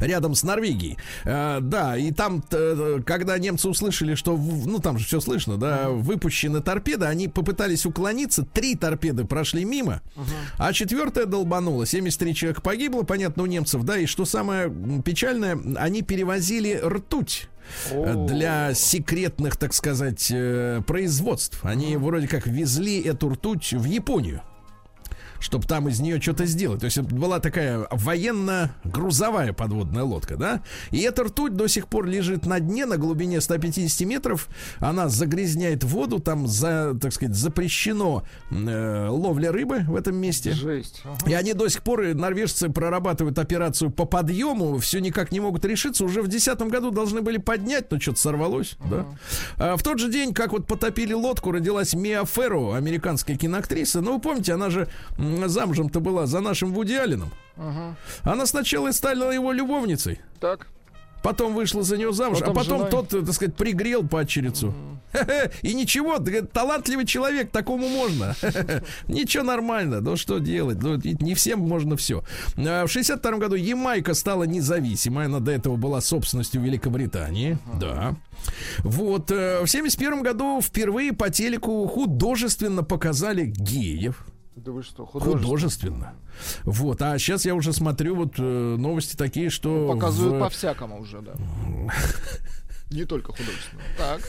рядом 0.00 0.34
с 0.34 0.42
Норвегией. 0.42 0.98
Э, 1.24 1.58
да, 1.60 1.96
и 1.96 2.10
там, 2.10 2.42
э, 2.50 3.00
когда 3.06 3.38
немцы 3.38 3.68
услышали, 3.68 4.14
что, 4.14 4.36
ну 4.36 4.78
там 4.80 4.98
же 4.98 5.06
все 5.06 5.20
слышно, 5.20 5.56
да, 5.56 5.90
выпущены 5.90 6.60
торпеды, 6.60 7.06
они 7.06 7.28
попытались 7.28 7.86
уклониться, 7.86 8.44
три 8.44 8.74
торпеды 8.74 9.24
прошли 9.24 9.64
мимо, 9.64 10.02
а 10.58 10.72
четвертая 10.72 11.26
долбанула, 11.26 11.86
73 11.86 12.34
человека 12.34 12.60
погибло, 12.62 13.02
понятно, 13.02 13.44
у 13.44 13.46
немцев, 13.46 13.84
да, 13.84 13.96
и 13.96 14.06
что 14.06 14.24
самое 14.24 14.72
печальное, 15.04 15.58
они 15.76 16.02
перевозили 16.02 16.80
ртуть 16.82 17.48
для 18.26 18.74
секретных, 18.74 19.56
так 19.56 19.72
сказать, 19.74 20.28
э, 20.30 20.82
производств. 20.86 21.60
Они 21.62 21.96
вроде 21.96 22.28
как 22.28 22.46
везли 22.46 23.00
эту 23.00 23.30
ртуть 23.30 23.72
в 23.72 23.84
Японию 23.84 24.42
чтобы 25.42 25.66
там 25.66 25.88
из 25.88 26.00
нее 26.00 26.20
что-то 26.20 26.46
сделать. 26.46 26.80
То 26.80 26.86
есть 26.86 26.96
это 26.96 27.14
была 27.14 27.40
такая 27.40 27.86
военно-грузовая 27.90 29.52
подводная 29.52 30.04
лодка, 30.04 30.36
да? 30.36 30.62
И 30.90 31.00
эта 31.00 31.24
ртуть 31.24 31.54
до 31.54 31.66
сих 31.66 31.88
пор 31.88 32.06
лежит 32.06 32.46
на 32.46 32.60
дне 32.60 32.86
на 32.86 32.96
глубине 32.96 33.40
150 33.40 34.06
метров. 34.06 34.48
Она 34.78 35.08
загрязняет 35.08 35.84
воду, 35.84 36.20
там, 36.20 36.46
за, 36.46 36.96
так 37.00 37.12
сказать, 37.12 37.34
запрещено 37.34 38.22
э, 38.50 39.08
ловля 39.08 39.52
рыбы 39.52 39.80
в 39.80 39.96
этом 39.96 40.16
месте. 40.16 40.52
Жесть. 40.52 41.02
Ага. 41.04 41.30
И 41.30 41.34
они 41.34 41.54
до 41.54 41.68
сих 41.68 41.82
пор, 41.82 42.02
и 42.02 42.14
норвежцы, 42.14 42.68
прорабатывают 42.68 43.38
операцию 43.38 43.90
по 43.90 44.04
подъему, 44.04 44.78
все 44.78 45.00
никак 45.00 45.32
не 45.32 45.40
могут 45.40 45.64
решиться. 45.64 46.04
Уже 46.04 46.22
в 46.22 46.28
2010 46.28 46.70
году 46.70 46.90
должны 46.90 47.20
были 47.22 47.38
поднять, 47.38 47.90
но 47.90 47.98
что-то 47.98 48.20
сорвалось, 48.20 48.76
да. 48.88 49.06
А 49.58 49.76
в 49.76 49.82
тот 49.82 49.98
же 49.98 50.10
день, 50.10 50.32
как 50.32 50.52
вот 50.52 50.66
потопили 50.66 51.12
лодку, 51.12 51.50
родилась 51.50 51.94
Миа 51.94 52.24
Ферро, 52.24 52.76
американская 52.76 53.36
киноактриса. 53.36 54.00
Ну, 54.00 54.14
вы 54.14 54.20
помните, 54.20 54.52
она 54.52 54.70
же 54.70 54.88
замужем-то 55.48 56.00
была 56.00 56.26
за 56.26 56.40
нашим 56.40 56.72
Вуди 56.72 56.94
Алленом. 56.94 57.30
Она 58.22 58.46
сначала 58.46 58.92
стала 58.92 59.30
его 59.30 59.52
любовницей. 59.52 60.20
Так. 60.40 60.68
Потом 61.22 61.54
вышла 61.54 61.84
за 61.84 61.96
него 61.96 62.10
замуж, 62.10 62.40
Потом 62.40 62.52
а 62.52 62.58
потом 62.58 62.78
женой. 62.78 62.90
тот, 62.90 63.08
так 63.10 63.32
сказать, 63.32 63.54
пригрел 63.54 64.06
падчерицу. 64.06 64.74
И 65.62 65.72
ничего, 65.74 66.18
талантливый 66.18 67.06
человек, 67.06 67.50
такому 67.52 67.86
можно. 67.88 68.34
Ничего 69.06 69.44
нормально, 69.44 70.00
ну 70.00 70.16
что 70.16 70.38
делать? 70.38 70.82
Ну, 70.82 70.96
не 70.96 71.34
всем 71.34 71.60
можно 71.60 71.96
все. 71.96 72.24
В 72.56 72.88
62 72.88 73.32
году 73.38 73.54
Ямайка 73.54 74.14
стала 74.14 74.44
независимой, 74.44 75.26
она 75.26 75.38
до 75.38 75.52
этого 75.52 75.76
была 75.76 76.00
собственностью 76.00 76.60
Великобритании. 76.60 77.56
Да. 77.78 78.16
Вот, 78.78 79.30
э, 79.30 79.62
в 79.62 79.68
71 79.68 80.22
году 80.22 80.60
впервые 80.60 81.12
по 81.12 81.30
телеку 81.30 81.86
художественно 81.86 82.82
показали 82.82 83.44
геев. 83.44 84.26
Да 84.56 84.70
вы 84.72 84.82
что, 84.82 85.06
художественно? 85.06 85.42
Художественно. 85.46 86.12
Вот. 86.64 87.00
А 87.02 87.18
сейчас 87.18 87.44
я 87.44 87.54
уже 87.54 87.72
смотрю 87.72 88.14
вот 88.16 88.34
э, 88.38 88.42
новости 88.42 89.16
такие, 89.16 89.48
что... 89.50 89.88
Показывают 89.88 90.36
в- 90.36 90.38
по-всякому 90.40 91.00
уже, 91.00 91.20
да. 91.22 91.32
Не 92.90 93.04
только 93.06 93.32
художественно. 93.32 93.82
Так. 93.96 94.20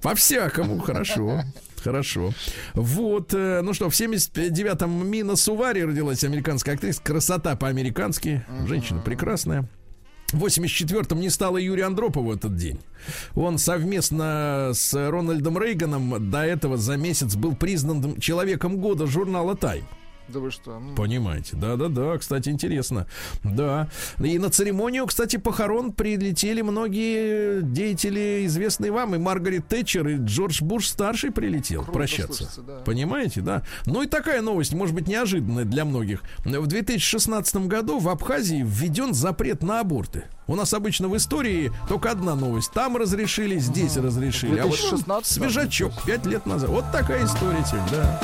По-всякому, 0.00 0.78
хорошо. 0.78 1.42
Хорошо. 1.84 2.32
Вот, 2.74 3.34
э, 3.34 3.60
ну 3.62 3.74
что, 3.74 3.90
в 3.90 3.92
79-м 3.92 5.06
Мина 5.08 5.36
Сувари 5.36 5.84
родилась 5.84 6.24
американская 6.24 6.74
актриса. 6.74 7.02
Красота 7.02 7.54
по-американски. 7.56 8.44
Женщина 8.66 9.00
прекрасная. 9.00 9.68
В 10.32 10.44
84-м 10.44 11.20
не 11.20 11.30
стало 11.30 11.56
Юрия 11.56 11.84
Андропова 11.84 12.28
в 12.28 12.32
этот 12.32 12.54
день. 12.54 12.78
Он 13.34 13.56
совместно 13.56 14.72
с 14.74 14.92
Рональдом 14.92 15.58
Рейганом 15.58 16.30
до 16.30 16.44
этого 16.44 16.76
за 16.76 16.98
месяц 16.98 17.34
был 17.34 17.56
признан 17.56 18.20
человеком 18.20 18.76
года 18.76 19.06
журнала 19.06 19.54
Time. 19.54 19.84
Да 20.28 20.40
вы 20.40 20.50
что? 20.50 20.78
ну, 20.78 20.94
Понимаете, 20.94 21.56
да-да-да, 21.56 22.18
кстати, 22.18 22.50
интересно. 22.50 23.06
Да. 23.42 23.88
И 24.22 24.38
на 24.38 24.50
церемонию, 24.50 25.06
кстати, 25.06 25.36
похорон 25.36 25.92
прилетели 25.92 26.60
многие 26.60 27.62
деятели, 27.62 28.44
известные 28.44 28.92
вам. 28.92 29.14
И 29.14 29.18
Маргарет 29.18 29.68
Тэтчер, 29.68 30.06
и 30.08 30.16
Джордж 30.18 30.62
Буш 30.62 30.88
старший 30.88 31.30
прилетел 31.30 31.82
Круто 31.82 31.98
прощаться. 31.98 32.34
слышится, 32.34 32.62
да. 32.62 32.80
Понимаете, 32.84 33.40
да? 33.40 33.62
Ну 33.86 34.02
и 34.02 34.06
такая 34.06 34.42
новость, 34.42 34.74
может 34.74 34.94
быть, 34.94 35.08
неожиданная 35.08 35.64
для 35.64 35.84
многих. 35.84 36.22
В 36.44 36.66
2016 36.66 37.56
году 37.66 37.98
в 37.98 38.08
Абхазии 38.08 38.62
введен 38.66 39.14
запрет 39.14 39.62
на 39.62 39.80
аборты. 39.80 40.24
У 40.46 40.54
нас 40.54 40.72
обычно 40.74 41.08
в 41.08 41.16
истории 41.16 41.72
только 41.88 42.10
одна 42.10 42.34
новость. 42.34 42.72
Там 42.72 42.96
разрешили, 42.96 43.58
здесь 43.58 43.96
разрешили. 43.96 44.58
А 44.58 44.64
вот 44.66 44.76
2016 44.76 45.32
свежачок, 45.32 45.92
пять 46.04 46.26
лет 46.26 46.46
назад. 46.46 46.70
Вот 46.70 46.90
такая 46.92 47.24
история 47.24 47.64
да. 47.90 48.20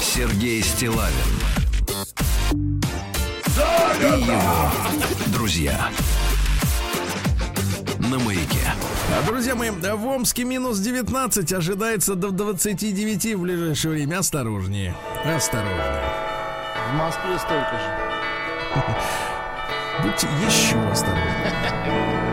Сергей 0.00 0.62
Стилавин 0.62 1.10
и 4.00 4.22
его 4.22 4.70
друзья 5.28 5.90
на 7.98 8.18
маяке. 8.18 8.60
А, 9.12 9.26
Друзья 9.26 9.54
мои, 9.54 9.70
в 9.70 10.06
Омске 10.06 10.44
минус 10.44 10.78
19 10.78 11.52
ожидается 11.52 12.14
до 12.14 12.30
29 12.30 13.34
в 13.34 13.40
ближайшее 13.40 13.92
время. 13.92 14.18
Осторожнее. 14.18 14.94
Осторожнее. 15.24 16.02
В 16.90 16.94
Москве 16.96 17.38
столько 17.38 17.72
же. 17.72 17.90
Будьте 20.02 20.28
еще 20.46 20.78
осторожнее. 20.90 22.20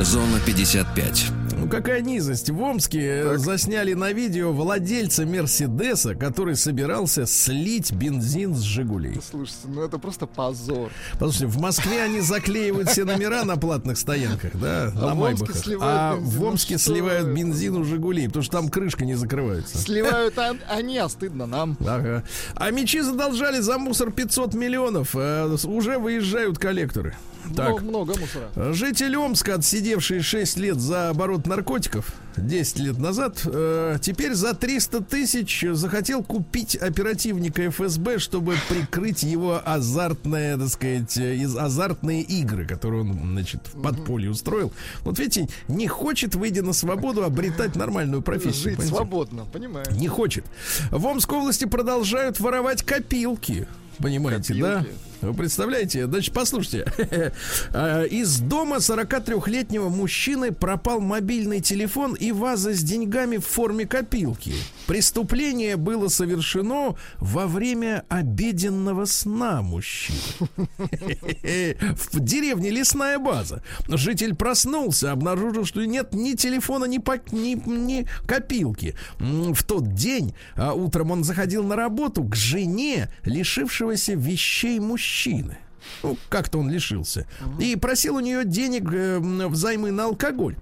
Зона 0.00 0.38
55. 0.44 1.26
Ну 1.58 1.68
какая 1.68 2.02
низость. 2.02 2.50
В 2.50 2.60
Омске 2.60 3.00
э, 3.24 3.38
засняли 3.38 3.94
на 3.94 4.12
видео 4.12 4.52
владельца 4.52 5.24
Мерседеса, 5.24 6.14
который 6.14 6.54
собирался 6.54 7.24
слить 7.26 7.92
бензин 7.92 8.54
с 8.54 8.60
Жигулей. 8.60 9.18
Слушайте, 9.30 9.60
ну 9.64 9.82
это 9.82 9.98
просто 9.98 10.26
позор. 10.26 10.90
Послушайте, 11.14 11.46
в 11.46 11.58
Москве 11.58 12.02
они 12.02 12.20
заклеивают 12.20 12.90
все 12.90 13.04
номера 13.04 13.44
на 13.44 13.56
платных 13.56 13.96
стоянках, 13.98 14.50
да, 14.54 14.92
на 14.94 15.14
в 15.14 15.20
Омске 15.20 15.20
майбахах. 15.44 15.56
сливают 15.56 15.98
А 15.98 16.14
бензин. 16.16 16.30
в 16.30 16.40
Ну 16.40 16.46
Омске 16.48 16.78
что 16.78 16.84
сливают 16.92 17.28
бензин 17.28 17.76
у 17.76 17.84
Жигулей, 17.84 18.26
потому 18.26 18.42
что 18.42 18.52
там 18.58 18.68
крышка 18.68 19.04
не 19.06 19.14
закрывается. 19.14 19.78
Сливают 19.78 20.36
он- 20.38 20.60
они, 20.68 20.98
а 20.98 21.08
стыдно 21.08 21.46
нам. 21.46 21.76
Ага. 21.80 22.22
А 22.54 22.70
мечи 22.70 23.00
задолжали 23.00 23.60
за 23.60 23.78
мусор 23.78 24.12
500 24.12 24.52
миллионов. 24.54 25.16
э, 25.16 25.56
уже 25.64 25.98
выезжают 25.98 26.58
коллекторы. 26.58 27.14
Так. 27.54 27.82
Много, 27.82 27.84
много 27.84 28.14
мусора. 28.18 28.72
Житель 28.72 29.16
Омска, 29.16 29.54
отсидевший 29.54 30.20
6 30.20 30.58
лет 30.58 30.80
за 30.80 31.10
оборот 31.10 31.46
наркотиков 31.46 32.12
10 32.36 32.78
лет 32.80 32.98
назад, 32.98 33.40
э, 33.44 33.98
теперь 34.00 34.34
за 34.34 34.54
300 34.54 35.02
тысяч 35.02 35.64
захотел 35.72 36.22
купить 36.22 36.76
оперативника 36.76 37.70
ФСБ, 37.70 38.18
чтобы 38.18 38.56
прикрыть 38.68 39.22
его 39.22 39.60
азартные, 39.64 40.56
так 40.56 40.68
сказать, 40.68 41.16
э, 41.16 41.36
из 41.36 41.56
азартные 41.56 42.22
игры, 42.22 42.66
которые 42.66 43.02
он, 43.02 43.18
значит, 43.32 43.60
в 43.72 43.80
подполье 43.80 44.30
устроил. 44.30 44.72
Вот 45.02 45.18
видите, 45.18 45.48
не 45.68 45.88
хочет, 45.88 46.34
выйдя 46.34 46.62
на 46.62 46.72
свободу, 46.72 47.24
обретать 47.24 47.76
нормальную 47.76 48.22
профессию. 48.22 48.54
Жить 48.54 48.76
понимаете? 48.76 48.94
свободно, 48.94 49.44
понимаю. 49.46 49.86
Не 49.92 50.08
хочет. 50.08 50.44
В 50.90 51.06
Омской 51.06 51.38
области 51.38 51.64
продолжают 51.64 52.40
воровать 52.40 52.82
копилки. 52.82 53.66
Понимаете, 53.98 54.54
да? 54.54 54.84
Вы 55.22 55.32
представляете? 55.34 56.06
Значит, 56.06 56.34
послушайте. 56.34 56.84
А, 57.72 58.02
Из 58.10 58.38
дома 58.38 58.76
43-летнего 58.76 59.88
мужчины 59.88 60.52
пропал 60.52 61.00
мобильный 61.00 61.60
телефон 61.60 62.14
и 62.14 62.32
ваза 62.32 62.74
с 62.74 62.82
деньгами 62.82 63.38
в 63.38 63.46
форме 63.46 63.86
копилки. 63.86 64.54
Преступление 64.86 65.76
было 65.76 66.08
совершено 66.08 66.96
во 67.18 67.46
время 67.46 68.04
обеденного 68.08 69.06
сна 69.06 69.62
мужчины. 69.62 70.18
В 70.78 72.20
деревне 72.20 72.70
лесная 72.70 73.18
база. 73.18 73.62
Житель 73.88 74.34
проснулся, 74.34 75.12
обнаружил, 75.12 75.64
что 75.64 75.84
нет 75.84 76.12
ни 76.12 76.34
телефона, 76.34 76.84
ни, 76.84 76.98
пак- 76.98 77.32
ни, 77.32 77.54
ни 77.68 78.06
копилки. 78.26 78.94
В 79.18 79.62
тот 79.64 79.94
день 79.94 80.34
а, 80.56 80.74
утром 80.74 81.10
он 81.10 81.24
заходил 81.24 81.64
на 81.64 81.74
работу 81.76 82.22
к 82.22 82.34
жене 82.36 83.08
лишившегося 83.24 84.12
вещей 84.14 84.78
мужчины. 84.78 85.05
Ну, 86.02 86.16
как-то 86.28 86.58
он 86.58 86.70
лишился. 86.70 87.26
И 87.58 87.76
просил 87.76 88.16
у 88.16 88.20
нее 88.20 88.44
денег 88.44 88.92
э, 88.92 89.18
взаймы 89.18 89.90
на 89.90 90.04
алкоголь. 90.06 90.56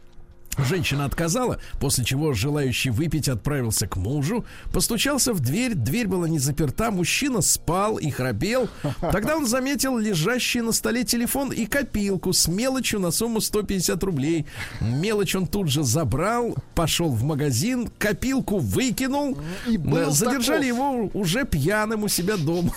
Женщина 0.59 1.05
отказала, 1.05 1.59
после 1.80 2.05
чего 2.05 2.32
желающий 2.32 2.90
выпить 2.90 3.28
отправился 3.28 3.86
к 3.86 3.96
мужу, 3.96 4.44
постучался 4.72 5.32
в 5.32 5.40
дверь, 5.40 5.74
дверь 5.74 6.07
была 6.07 6.28
не 6.28 6.38
заперта, 6.38 6.90
мужчина 6.90 7.40
спал 7.40 7.96
и 7.98 8.11
храпел. 8.11 8.68
Тогда 9.00 9.36
он 9.36 9.46
заметил 9.46 9.98
лежащий 9.98 10.61
на 10.61 10.72
столе 10.72 11.05
телефон 11.05 11.50
и 11.52 11.66
копилку 11.66 12.32
с 12.32 12.46
мелочью 12.46 13.00
на 13.00 13.11
сумму 13.11 13.40
150 13.40 14.02
рублей. 14.05 14.46
Мелочь 14.80 15.34
он 15.34 15.46
тут 15.46 15.68
же 15.68 15.82
забрал, 15.82 16.55
пошел 16.74 17.11
в 17.11 17.24
магазин, 17.24 17.88
копилку 17.98 18.59
выкинул. 18.59 19.36
И 19.66 19.76
Задержали 20.11 20.68
таков. 20.70 20.78
его 20.78 21.11
уже 21.14 21.44
пьяным 21.44 22.05
у 22.05 22.09
себя 22.09 22.36
дома. 22.36 22.72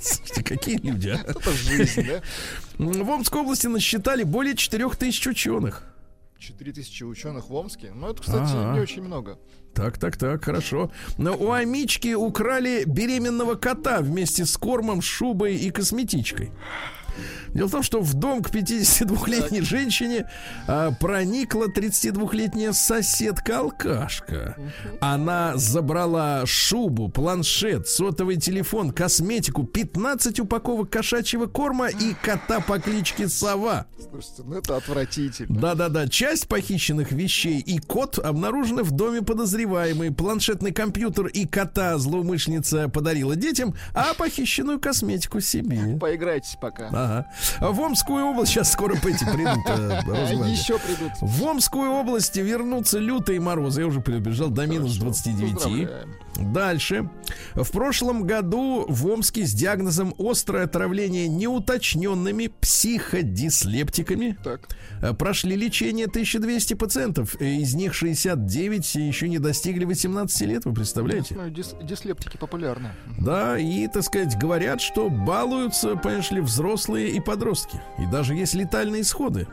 Слушайте, 0.00 0.42
какие 0.42 0.78
люди, 0.78 1.08
а? 1.08 1.20
Это 1.28 1.52
жизнь, 1.52 2.06
да? 2.06 2.22
В 2.78 3.10
Омской 3.10 3.42
области 3.42 3.66
насчитали 3.66 4.22
более 4.22 4.56
4000 4.56 5.28
ученых. 5.28 5.84
4000 6.40 7.04
ученых 7.04 7.50
в 7.50 7.54
Омске. 7.54 7.92
Ну, 7.94 8.08
это, 8.08 8.22
кстати, 8.22 8.52
Ага. 8.54 8.72
не 8.74 8.80
очень 8.80 9.02
много. 9.02 9.38
Так, 9.74 9.98
так, 9.98 10.16
так, 10.16 10.44
хорошо. 10.44 10.90
Но 11.18 11.36
у 11.36 11.52
Амички 11.52 12.14
украли 12.14 12.84
беременного 12.86 13.54
кота 13.54 14.00
вместе 14.00 14.44
с 14.44 14.56
кормом, 14.56 15.00
шубой 15.02 15.56
и 15.56 15.70
косметичкой. 15.70 16.50
Дело 17.54 17.68
в 17.68 17.70
том, 17.70 17.82
что 17.82 18.00
в 18.00 18.14
дом 18.14 18.42
к 18.42 18.50
52-летней 18.50 19.62
женщине 19.62 20.30
а, 20.66 20.92
проникла 20.92 21.66
32-летняя 21.66 22.72
соседка-алкашка. 22.72 24.56
Она 25.00 25.56
забрала 25.56 26.46
шубу, 26.46 27.08
планшет, 27.08 27.88
сотовый 27.88 28.36
телефон, 28.36 28.92
косметику, 28.92 29.64
15 29.64 30.40
упаковок 30.40 30.90
кошачьего 30.90 31.46
корма 31.46 31.88
и 31.88 32.14
кота 32.22 32.60
по 32.60 32.78
кличке 32.78 33.28
Сова. 33.28 33.86
Слушайте, 33.98 34.42
ну 34.44 34.58
это 34.58 34.76
отвратительно. 34.76 35.60
Да-да-да, 35.60 36.08
часть 36.08 36.48
похищенных 36.48 37.12
вещей 37.12 37.60
и 37.60 37.78
кот 37.78 38.18
обнаружены 38.18 38.82
в 38.82 38.90
доме 38.92 39.22
подозреваемой. 39.22 40.12
Планшетный 40.12 40.72
компьютер 40.72 41.26
и 41.26 41.46
кота 41.46 41.98
злоумышленница 41.98 42.88
подарила 42.88 43.36
детям, 43.36 43.74
а 43.94 44.14
похищенную 44.14 44.80
косметику 44.80 45.40
себе. 45.40 45.98
Поиграйтесь 45.98 46.56
пока. 46.60 46.88
Ага. 47.04 47.26
В 47.72 47.80
Омскую 47.80 48.24
область 48.26 48.52
сейчас 48.52 48.70
скоро 48.72 48.94
эти 48.94 49.24
придут. 49.24 49.64
э. 49.68 50.50
Еще 50.50 50.78
придут. 50.78 51.12
В 51.20 51.44
Омскую 51.44 51.92
область 51.92 52.36
вернутся 52.36 52.98
лютые 52.98 53.40
морозы. 53.40 53.80
Я 53.82 53.86
уже 53.86 54.00
предупреждал, 54.00 54.50
до 54.50 54.66
минус 54.66 54.96
29. 54.96 55.54
Поздравляем. 55.54 56.16
Дальше. 56.36 57.08
В 57.54 57.70
прошлом 57.70 58.24
году 58.24 58.86
в 58.88 59.06
Омске 59.06 59.44
с 59.46 59.52
диагнозом 59.52 60.14
острое 60.18 60.64
отравление 60.64 61.28
неуточненными 61.28 62.46
психодислептиками 62.60 64.38
Так. 64.42 64.68
э, 65.02 65.12
прошли 65.12 65.56
лечение 65.56 66.06
1200 66.06 66.74
пациентов. 66.74 67.36
Э, 67.40 67.44
Из 67.44 67.74
них 67.74 67.94
69 67.94 68.94
еще 68.94 69.28
не 69.28 69.38
достигли 69.38 69.84
18 69.84 70.42
лет, 70.42 70.64
вы 70.64 70.72
представляете? 70.72 71.34
Ну, 71.34 71.48
дис- 71.48 71.76
дислептики 71.84 72.36
популярны. 72.36 72.90
Да, 73.18 73.58
и, 73.58 73.86
так 73.88 74.02
сказать, 74.04 74.36
говорят, 74.38 74.80
что 74.80 75.10
балуются, 75.10 75.96
понимаешь 75.96 76.30
ли, 76.30 76.40
взрослые 76.40 77.10
и 77.10 77.20
подростки. 77.20 77.80
И 77.98 78.06
даже 78.06 78.34
есть 78.34 78.54
летальные 78.54 79.02
исходы. 79.02 79.46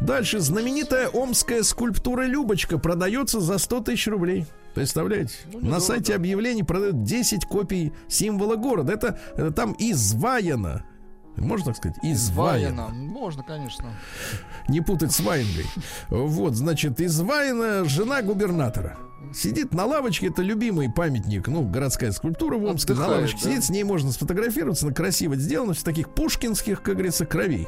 Дальше. 0.00 0.40
Знаменитая 0.40 1.08
омская 1.08 1.62
скульптура 1.62 2.22
Любочка 2.22 2.78
продается 2.78 3.40
за 3.40 3.58
100 3.58 3.80
тысяч 3.80 4.06
рублей. 4.08 4.46
Представляете? 4.74 5.34
Ну, 5.52 5.68
На 5.70 5.80
сайте 5.80 6.14
объявлений 6.14 6.62
продают 6.62 7.02
10 7.02 7.44
копий 7.46 7.92
символа 8.06 8.56
города. 8.56 8.92
Это, 8.92 9.18
э, 9.36 9.50
там 9.54 9.74
изваяно. 9.78 10.84
Можно 11.36 11.66
так 11.66 11.76
сказать? 11.76 11.96
Изваяно. 12.02 12.86
Ваяна. 12.86 12.94
Можно, 12.94 13.42
конечно. 13.42 13.92
Не 14.68 14.80
путать 14.80 15.12
с 15.12 15.20
Ваенгой. 15.20 15.66
Вот, 16.08 16.54
значит, 16.54 17.00
изваяна 17.00 17.84
жена 17.88 18.22
губернатора. 18.22 18.98
Сидит 19.34 19.74
на 19.74 19.84
лавочке, 19.84 20.28
это 20.28 20.42
любимый 20.42 20.90
памятник, 20.90 21.48
ну, 21.48 21.62
городская 21.62 22.12
скульптура 22.12 22.56
в 22.56 22.64
Омске. 22.64 22.94
на 22.94 23.00
Отдыхает, 23.00 23.16
лавочке 23.16 23.38
да? 23.44 23.50
сидит, 23.50 23.64
с 23.64 23.70
ней 23.70 23.82
можно 23.84 24.10
сфотографироваться, 24.12 24.86
на 24.86 24.94
красиво 24.94 25.36
сделано, 25.36 25.74
все 25.74 25.84
таких 25.84 26.08
пушкинских, 26.14 26.82
как 26.82 26.94
говорится, 26.94 27.26
кровей. 27.26 27.66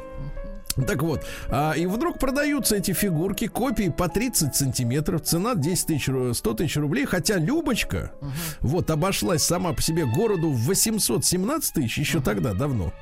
Так 0.87 1.03
вот, 1.03 1.25
а, 1.49 1.73
и 1.73 1.85
вдруг 1.85 2.19
продаются 2.19 2.75
эти 2.75 2.91
фигурки, 2.93 3.47
копии 3.47 3.89
по 3.95 4.07
30 4.07 4.55
сантиметров, 4.55 5.21
цена 5.23 5.55
10 5.55 5.85
тысяч, 5.87 6.09
ру- 6.09 6.33
100 6.33 6.53
тысяч 6.53 6.77
рублей, 6.77 7.05
хотя 7.05 7.37
Любочка 7.37 8.11
вот 8.61 8.89
обошлась 8.89 9.43
сама 9.43 9.73
по 9.73 9.81
себе 9.81 10.05
городу 10.05 10.49
в 10.49 10.65
817 10.65 11.73
тысяч 11.73 11.97
еще 11.97 12.21
тогда, 12.21 12.53
давно. 12.53 12.93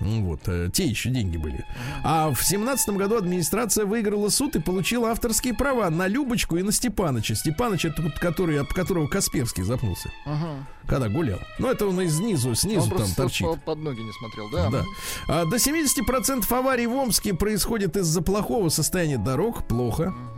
Ну 0.00 0.24
Вот, 0.24 0.40
э, 0.46 0.68
те 0.72 0.84
еще 0.86 1.10
деньги 1.10 1.36
были. 1.36 1.64
А 2.04 2.30
в 2.32 2.42
семнадцатом 2.42 2.96
году 2.96 3.16
администрация 3.16 3.84
выиграла 3.86 4.28
суд 4.28 4.54
и 4.56 4.60
получила 4.60 5.10
авторские 5.10 5.54
права 5.54 5.88
на 5.90 6.06
Любочку 6.06 6.56
и 6.56 6.62
на 6.62 6.72
Степаныча. 6.72 7.34
Степаныч, 7.34 7.84
это 7.86 8.02
тот, 8.02 8.18
который, 8.18 8.60
об 8.60 8.68
которого 8.68 9.06
Касперский 9.08 9.62
запнулся, 9.62 10.10
Ага. 10.24 10.66
когда 10.86 11.08
гулял. 11.08 11.38
Ну, 11.58 11.70
это 11.70 11.86
он 11.86 12.00
и 12.00 12.08
снизу, 12.08 12.54
снизу 12.54 12.90
Он 12.92 12.98
там 12.98 13.08
торчит. 13.16 13.46
по- 13.46 13.56
под 13.56 13.78
ноги 13.78 14.00
не 14.00 14.12
смотрел, 14.12 14.50
да? 14.50 14.70
Да. 14.70 14.84
А, 15.28 15.44
до 15.46 15.56
70% 15.58 16.50
аварий 16.52 16.86
в 16.86 16.94
Омске 16.94 17.34
происходит 17.34 17.96
из-за 17.96 18.20
плохого 18.22 18.68
состояния 18.68 19.18
дорог. 19.18 19.66
Плохо. 19.66 20.14
А 20.14 20.35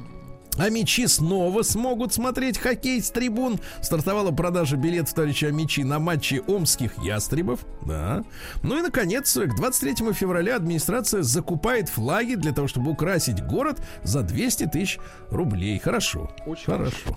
мечи 0.69 1.07
снова 1.07 1.63
смогут 1.63 2.13
смотреть 2.13 2.59
хоккей 2.59 3.01
с 3.01 3.11
трибун. 3.11 3.61
Стартовала 3.81 4.33
продажа 4.33 4.77
билетов 4.77 5.15
товарища 5.15 5.53
Мечи 5.53 5.85
на 5.85 5.99
матчи 5.99 6.43
омских 6.47 6.99
ястребов. 7.03 7.61
Да. 7.87 8.25
Ну 8.63 8.79
и, 8.79 8.83
наконец, 8.83 9.33
к 9.37 9.57
23 9.57 10.13
февраля 10.13 10.57
администрация 10.57 11.23
закупает 11.23 11.89
флаги 11.89 12.35
для 12.35 12.53
того, 12.53 12.67
чтобы 12.69 12.91
украсить 12.91 13.45
город 13.45 13.81
за 14.03 14.23
200 14.23 14.67
тысяч 14.67 14.99
рублей. 15.31 15.79
Хорошо. 15.79 16.31
Очень 16.47 16.65
хорошо. 16.65 17.17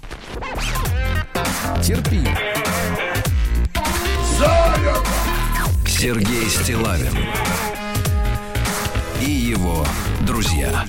Терпи. 1.83 2.27
Сергей 5.87 6.49
Стилавин 6.49 7.15
и 9.21 9.29
его 9.29 9.85
друзья. 10.21 10.85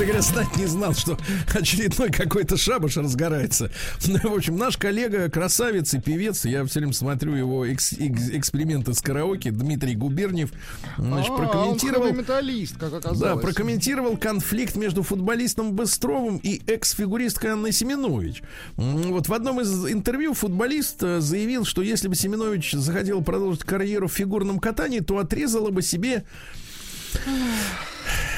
Честно 0.00 0.14
говоря, 0.14 0.22
знать 0.22 0.56
не 0.56 0.64
знал, 0.64 0.94
что 0.94 1.18
очередной 1.52 2.10
какой-то 2.10 2.56
шабаш 2.56 2.96
разгорается. 2.96 3.70
В 4.00 4.32
общем, 4.32 4.56
наш 4.56 4.78
коллега, 4.78 5.28
красавец 5.28 5.92
и 5.92 6.00
певец, 6.00 6.46
я 6.46 6.64
все 6.64 6.80
время 6.80 6.94
смотрю 6.94 7.34
его 7.34 7.66
экс- 7.66 7.92
экс- 7.92 8.30
эксперименты 8.30 8.94
с 8.94 9.02
караоке, 9.02 9.50
Дмитрий 9.50 9.94
Губерниев, 9.94 10.52
значит, 10.96 11.30
А, 11.32 11.36
прокомментировал... 11.36 12.06
Он 12.06 12.16
металлист, 12.16 12.78
как 12.78 12.94
оказалось. 12.94 13.18
Да, 13.20 13.36
прокомментировал 13.36 14.16
конфликт 14.16 14.74
между 14.74 15.02
футболистом 15.02 15.74
Быстровым 15.74 16.38
и 16.38 16.62
экс-фигуристкой 16.66 17.52
Анной 17.52 17.72
Семенович. 17.72 18.42
Вот 18.76 19.28
в 19.28 19.34
одном 19.34 19.60
из 19.60 19.86
интервью 19.86 20.32
футболист 20.32 21.02
э, 21.02 21.20
заявил, 21.20 21.66
что 21.66 21.82
если 21.82 22.08
бы 22.08 22.14
Семенович 22.14 22.72
захотел 22.72 23.20
продолжить 23.20 23.64
карьеру 23.64 24.08
в 24.08 24.12
фигурном 24.14 24.60
катании, 24.60 25.00
то 25.00 25.18
отрезала 25.18 25.68
бы 25.68 25.82
себе 25.82 26.24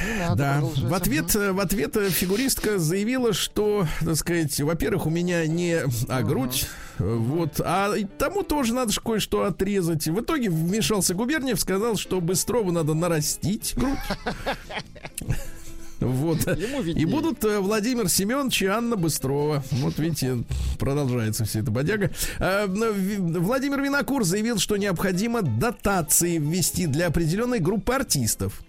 Не 0.07 0.18
надо 0.18 0.37
да, 0.37 0.61
в 0.61 0.95
ответ, 0.95 1.35
в 1.35 1.61
ответ 1.61 1.97
э, 1.97 2.11
фигуристка 2.11 2.78
заявила, 2.78 3.33
что, 3.33 3.87
так 4.01 4.16
сказать, 4.16 4.61
во-первых, 4.61 5.07
у 5.07 5.11
меня 5.11 5.47
не 5.47 5.83
а 6.09 6.22
грудь, 6.22 6.66
э, 6.99 7.05
вот, 7.05 7.61
а 7.64 7.95
тому 8.18 8.43
тоже 8.43 8.74
надо 8.74 8.93
же 8.93 9.01
кое-что 9.01 9.45
отрезать. 9.45 10.07
В 10.09 10.20
итоге 10.20 10.51
вмешался 10.51 11.14
Губерниев, 11.14 11.61
сказал, 11.61 11.97
что 11.97 12.20
Быстрову 12.20 12.72
надо 12.72 12.95
нарастить 12.95 13.74
грудь. 13.76 13.99
Вот. 16.07 16.47
И 16.87 17.05
будут 17.05 17.45
э, 17.45 17.59
Владимир 17.59 18.09
Семенович 18.09 18.63
и 18.63 18.67
Анна 18.67 18.97
Быстрова. 18.97 19.63
Вот 19.73 19.99
видите, 19.99 20.39
продолжается 20.79 21.45
все 21.45 21.61
это 21.61 21.71
бодяга. 21.71 22.11
Э, 22.39 22.67
Владимир 22.67 23.81
Винокур 23.81 24.25
заявил, 24.25 24.59
что 24.59 24.77
необходимо 24.77 25.43
дотации 25.43 26.39
ввести 26.39 26.87
для 26.87 27.07
определенной 27.09 27.59
группы 27.61 27.93
артистов. 27.93 28.63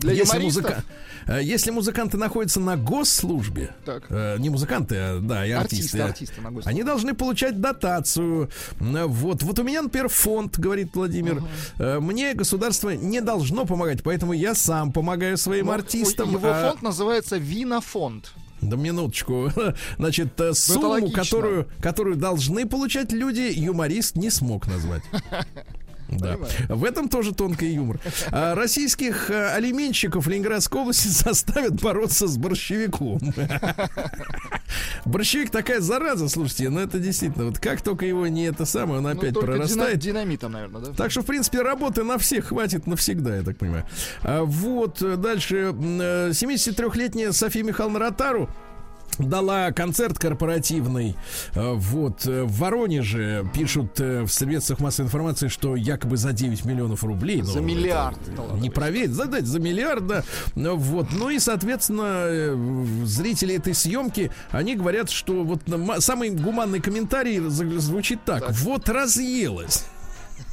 Для 0.00 0.12
если, 0.12 0.38
музыка- 0.38 0.84
э, 1.26 1.40
если 1.42 1.70
музыканты 1.70 2.16
находятся 2.16 2.60
на 2.60 2.76
госслужбе, 2.76 3.70
Так. 3.84 4.04
э, 4.10 4.36
не 4.38 4.50
музыканты, 4.50 4.96
а 4.96 5.20
да, 5.20 5.46
и 5.46 5.50
артисты, 5.50 6.00
Артисты, 6.00 6.40
артисты 6.40 6.68
они 6.68 6.82
должны 6.82 7.14
получать 7.14 7.60
дотацию. 7.60 8.48
Вот, 8.78 9.42
вот 9.42 9.58
у 9.58 9.62
меня, 9.62 9.82
например, 9.82 10.08
фонд, 10.08 10.58
говорит 10.58 10.94
Владимир, 10.94 11.42
э, 11.78 11.98
мне 12.00 12.34
государство 12.34 12.90
не 12.90 13.20
должно 13.20 13.64
помогать, 13.64 14.02
поэтому 14.02 14.32
я 14.34 14.54
сам 14.54 14.92
помогаю 14.92 15.36
своим 15.36 15.66
Ну, 15.66 15.72
артистам. 15.72 16.30
Его 16.32 16.48
а- 16.48 16.65
фонд 16.70 16.82
называется 16.82 17.36
Винофонд. 17.36 18.32
да 18.60 18.76
минуточку. 18.76 19.50
Значит, 19.98 20.40
э, 20.40 20.52
сумму, 20.54 21.10
которую, 21.10 21.68
которую 21.80 22.16
должны 22.16 22.66
получать 22.66 23.12
люди, 23.12 23.52
юморист 23.54 24.16
не 24.16 24.30
смог 24.30 24.66
назвать. 24.66 25.02
Да. 26.08 26.32
Понимаю. 26.34 26.50
В 26.68 26.84
этом 26.84 27.08
тоже 27.08 27.34
тонкий 27.34 27.72
юмор. 27.74 27.98
А 28.30 28.54
российских 28.54 29.30
э, 29.30 29.48
алименщиков 29.54 30.26
Ленинградской 30.26 30.80
области 30.80 31.08
заставят 31.08 31.80
бороться 31.82 32.26
с 32.28 32.36
борщевиком. 32.36 33.18
Борщевик 35.04 35.50
такая 35.50 35.80
зараза, 35.80 36.28
слушайте, 36.28 36.68
ну 36.70 36.80
это 36.80 36.98
действительно, 36.98 37.46
вот 37.46 37.58
как 37.58 37.80
только 37.82 38.06
его 38.06 38.26
не 38.26 38.44
это 38.46 38.64
самое, 38.64 38.98
он 38.98 39.04
Ну, 39.04 39.10
опять 39.10 39.34
прорастает. 39.34 39.98
дина- 39.98 40.16
динамитом, 40.16 40.52
наверное, 40.52 40.80
да? 40.80 40.92
Так 40.92 41.10
что, 41.10 41.22
в 41.22 41.26
принципе, 41.26 41.62
работы 41.62 42.02
на 42.02 42.18
всех 42.18 42.46
хватит 42.46 42.86
навсегда, 42.86 43.36
я 43.36 43.42
так 43.42 43.56
понимаю. 43.58 43.84
А, 44.22 44.42
вот, 44.42 45.00
э, 45.02 45.16
дальше. 45.16 45.56
м, 45.72 45.98
э, 46.00 46.30
73-летняя 46.32 47.32
София 47.32 47.62
Михайловна 47.62 47.98
Ротару 48.00 48.48
дала 49.18 49.72
концерт 49.72 50.18
корпоративный. 50.18 51.16
Э, 51.54 51.72
Вот, 51.74 52.26
э, 52.26 52.44
в 52.44 52.58
Воронеже 52.58 53.48
пишут 53.54 54.00
э, 54.00 54.22
в 54.22 54.28
средствах 54.28 54.80
массовой 54.80 55.06
информации, 55.06 55.48
что 55.48 55.76
якобы 55.76 56.16
за 56.16 56.32
9 56.32 56.64
миллионов 56.64 57.04
рублей. 57.04 57.42
За 57.42 57.60
ну, 57.60 57.66
миллиард. 57.66 58.18
Не 58.60 58.70
проверить, 58.70 59.12
задать 59.12 59.46
за 59.46 59.60
миллиард, 59.60 60.06
да. 60.06 60.24
Вот, 60.54 61.08
ну 61.12 61.30
и, 61.30 61.38
соответственно, 61.38 62.56
зрители 63.04 63.54
этой 63.54 63.74
съемки, 63.74 64.30
они 64.50 64.74
говорят, 64.74 65.10
что 65.10 65.44
вот 65.44 65.62
самый 65.98 66.30
гуманный 66.30 66.80
комментарий 66.80 67.38
звучит 67.38 68.24
так. 68.24 68.46
Так. 68.46 68.54
Вот 68.56 68.88
разъелась. 68.88 69.84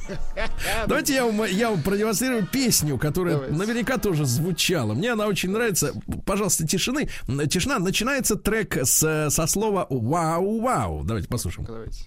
Давайте 0.86 1.14
я 1.14 1.24
вам, 1.24 1.44
я 1.44 1.70
вам 1.70 1.82
продемонстрирую 1.82 2.46
песню, 2.46 2.98
которая 2.98 3.34
Давайте. 3.34 3.56
наверняка 3.56 3.98
тоже 3.98 4.24
звучала. 4.24 4.94
Мне 4.94 5.12
она 5.12 5.26
очень 5.26 5.50
нравится. 5.50 5.92
Пожалуйста, 6.26 6.66
тишины. 6.66 7.08
Тишина. 7.48 7.78
Начинается 7.78 8.36
трек 8.36 8.76
с, 8.76 9.28
со 9.30 9.46
слова 9.46 9.86
«Вау-вау». 9.90 11.04
Давайте 11.04 11.28
послушаем. 11.28 11.66
Давайте. 11.66 12.04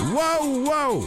«Вау-вау». 0.00 1.04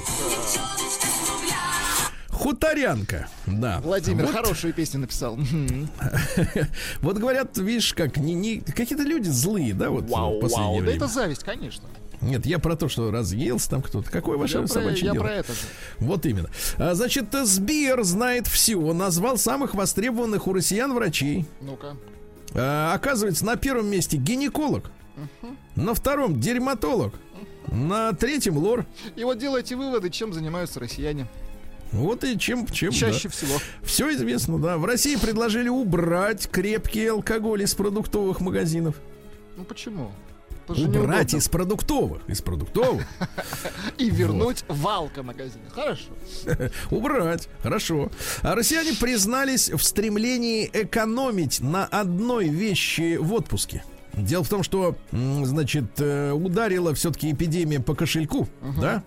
Хуторянка, 2.30 3.28
да. 3.48 3.80
Владимир 3.82 4.26
Вот- 4.26 4.34
хорошую 4.36 4.74
песню 4.74 5.00
написал. 5.00 5.38
Вот 7.02 7.18
говорят, 7.18 7.58
видишь, 7.58 7.94
как 7.94 8.18
не, 8.18 8.34
не- 8.34 8.60
какие-то 8.60 9.04
люди 9.04 9.30
злые, 9.30 9.74
да, 9.74 9.90
вот 9.90 10.04
в 10.06 10.10
Вау, 10.10 10.40
последнее 10.42 10.82
вау. 10.82 10.86
Да 10.86 10.96
это 10.96 11.08
зависть, 11.08 11.44
конечно. 11.44 11.86
Нет, 12.26 12.46
я 12.46 12.60
про 12.60 12.76
то, 12.76 12.90
что 12.90 13.12
разъелся 13.12 13.70
там 13.70 13.82
кто-то. 13.82 14.10
Какое 14.10 14.38
ваше 14.38 14.56
Я 14.56 14.60
про, 14.62 14.68
собачье 14.68 15.06
я 15.06 15.14
дело? 15.14 15.24
про 15.24 15.34
это 15.34 15.54
же. 15.54 15.60
Вот 16.00 16.26
именно. 16.26 16.50
А, 16.78 16.96
значит, 16.96 17.28
Сбер 17.32 18.04
знает 18.04 18.48
все. 18.48 18.80
Назвал 18.94 19.38
самых 19.38 19.76
востребованных 19.76 20.48
у 20.48 20.54
россиян 20.54 20.94
врачей. 20.94 21.46
Ну-ка. 21.62 21.96
А, 22.54 22.94
оказывается, 22.94 23.46
на 23.46 23.56
первом 23.56 23.88
месте 23.88 24.18
гинеколог. 24.18 24.92
На 25.76 25.94
втором 25.94 26.40
дерматолог. 26.40 27.14
На 27.68 28.14
третьем 28.14 28.58
лор. 28.58 28.86
И 29.16 29.24
вот 29.24 29.38
делайте 29.38 29.76
выводы, 29.76 30.10
чем 30.10 30.34
занимаются 30.34 30.80
россияне. 30.80 31.28
Вот 31.92 32.24
и 32.24 32.38
чем, 32.38 32.66
чем 32.68 32.92
Чаще 32.92 33.30
всего. 33.30 33.54
Все 33.84 34.12
известно, 34.14 34.58
да. 34.60 34.78
В 34.78 34.86
России 34.86 35.16
предложили 35.16 35.70
убрать 35.70 36.50
крепкий 36.50 37.06
алкоголь 37.08 37.62
из 37.64 37.74
продуктовых 37.76 38.42
магазинов. 38.42 38.96
Ну 39.58 39.64
почему? 39.64 40.12
Убрать 40.68 41.34
из 41.34 41.48
продуктовых. 41.48 42.22
Из 42.28 42.42
продуктовых. 42.42 43.06
И 43.98 44.10
вернуть 44.10 44.64
в 44.68 44.88
алкомагазин. 44.88 45.62
Хорошо. 45.74 46.10
Убрать. 46.92 47.48
Хорошо. 47.62 48.10
А 48.42 48.56
россияне 48.56 48.94
признались 48.94 49.70
в 49.70 49.82
стремлении 49.84 50.70
экономить 50.72 51.60
на 51.62 51.86
одной 51.86 52.50
вещи 52.50 53.18
в 53.18 53.34
отпуске. 53.34 53.84
Дело 54.18 54.44
в 54.44 54.50
том, 54.50 54.64
что, 54.64 54.96
значит, 55.12 55.86
э, 56.00 56.32
ударила 56.32 56.94
все-таки 56.94 57.32
эпидемия 57.32 57.80
по 57.80 57.96
кошельку, 57.96 58.48
да? 58.82 59.04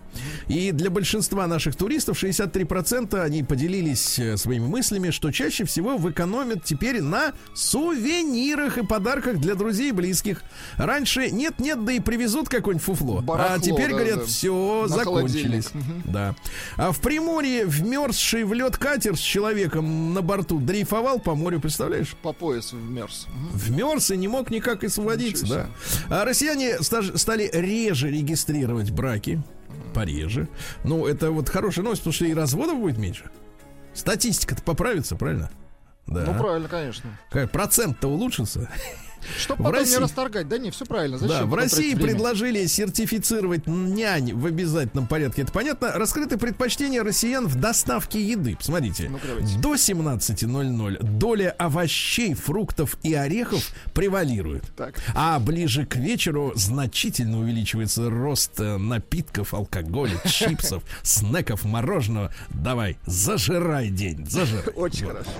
И 0.47 0.71
для 0.71 0.89
большинства 0.89 1.47
наших 1.47 1.75
туристов 1.75 2.21
63% 2.23 3.19
они 3.21 3.43
поделились 3.43 4.19
э, 4.19 4.37
своими 4.37 4.67
мыслями, 4.67 5.09
что 5.09 5.31
чаще 5.31 5.65
всего 5.65 5.97
в 5.97 6.09
экономят 6.09 6.63
теперь 6.63 7.01
на 7.01 7.33
сувенирах 7.53 8.77
и 8.77 8.85
подарках 8.85 9.39
для 9.39 9.55
друзей 9.55 9.89
и 9.89 9.91
близких. 9.91 10.43
Раньше 10.77 11.31
нет-нет, 11.31 11.83
да 11.85 11.91
и 11.93 11.99
привезут 11.99 12.49
какое-нибудь 12.49 12.85
фуфло. 12.85 13.21
Барахло, 13.21 13.55
а 13.55 13.59
теперь 13.59 13.89
да, 13.89 13.93
говорят, 13.97 14.19
да. 14.19 14.25
все, 14.25 14.85
На 14.89 14.95
закончились. 14.95 15.65
холодильник. 15.67 16.05
Да. 16.05 16.35
А 16.77 16.91
в 16.91 16.99
Приморье 16.99 17.65
вмерзший 17.65 18.43
в 18.43 18.53
лед 18.53 18.77
катер 18.77 19.15
с 19.15 19.19
человеком 19.19 20.13
на 20.13 20.21
борту 20.21 20.59
дрейфовал 20.59 21.19
по 21.19 21.35
морю, 21.35 21.59
представляешь? 21.59 22.15
По 22.21 22.33
поясу 22.33 22.77
вмерз. 22.77 23.27
Мгм. 23.27 23.49
Вмерз 23.57 24.11
и 24.11 24.17
не 24.17 24.27
мог 24.27 24.49
никак 24.49 24.83
освободиться, 24.99 25.47
да. 25.47 25.67
А 26.09 26.25
россияне 26.25 26.79
стали 26.81 27.49
реже 27.51 28.09
регистрировать 28.09 28.91
браки. 28.91 29.41
Пореже. 29.93 30.47
Ну, 30.83 31.07
это 31.07 31.31
вот 31.31 31.49
хорошая 31.49 31.83
новость, 31.83 32.01
потому 32.01 32.13
что 32.13 32.25
и 32.25 32.33
разводов 32.33 32.79
будет 32.79 32.97
меньше. 32.97 33.31
Статистика-то 33.93 34.61
поправится, 34.61 35.15
правильно? 35.15 35.49
Да. 36.05 36.25
Ну, 36.25 36.33
правильно, 36.35 36.67
конечно. 36.67 37.09
Как 37.31 37.51
процент-то 37.51 38.07
улучшится. 39.19 39.39
Чтоб 39.43 39.59
В 39.59 39.63
потом 39.63 39.79
России- 39.79 39.91
не 39.93 39.97
расторгать. 39.99 40.47
Да 40.47 40.57
не, 40.57 40.71
все 40.71 40.85
правильно. 40.85 41.17
Зачем 41.17 41.37
да, 41.39 41.45
в 41.45 41.53
России 41.53 41.93
время? 41.93 42.01
предложили 42.13 42.65
сертифицировать 42.65 43.67
нянь 43.67 44.33
в 44.33 44.45
обязательном 44.45 45.07
порядке. 45.07 45.41
Это 45.43 45.51
понятно. 45.51 45.91
Раскрыты 45.93 46.37
предпочтения 46.37 47.03
россиян 47.03 47.47
в 47.47 47.55
доставке 47.55 48.21
еды. 48.21 48.55
Посмотрите. 48.55 49.11
Давайте. 49.25 49.57
До 49.59 49.75
17.00 49.75 51.03
доля 51.03 51.55
овощей, 51.57 52.33
фруктов 52.33 52.97
и 53.03 53.13
орехов 53.13 53.69
превалирует. 53.93 54.63
Так. 54.75 54.95
А 55.15 55.39
ближе 55.39 55.85
к 55.85 55.95
вечеру 55.95 56.53
значительно 56.55 57.39
увеличивается 57.39 58.09
рост 58.09 58.59
э, 58.59 58.77
напитков, 58.77 59.53
алкоголя, 59.53 60.17
чипсов, 60.25 60.83
снеков, 61.03 61.63
мороженого. 61.65 62.33
Давай, 62.49 62.97
зажирай 63.05 63.89
день, 63.89 64.25
зажирай. 64.29 64.63
Очень 64.75 65.05
Вот. 65.07 65.13
хорошо. 65.17 65.31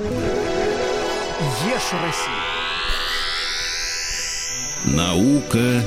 Ешь 1.66 1.92
Россию. 1.94 2.36
Наука 4.86 5.82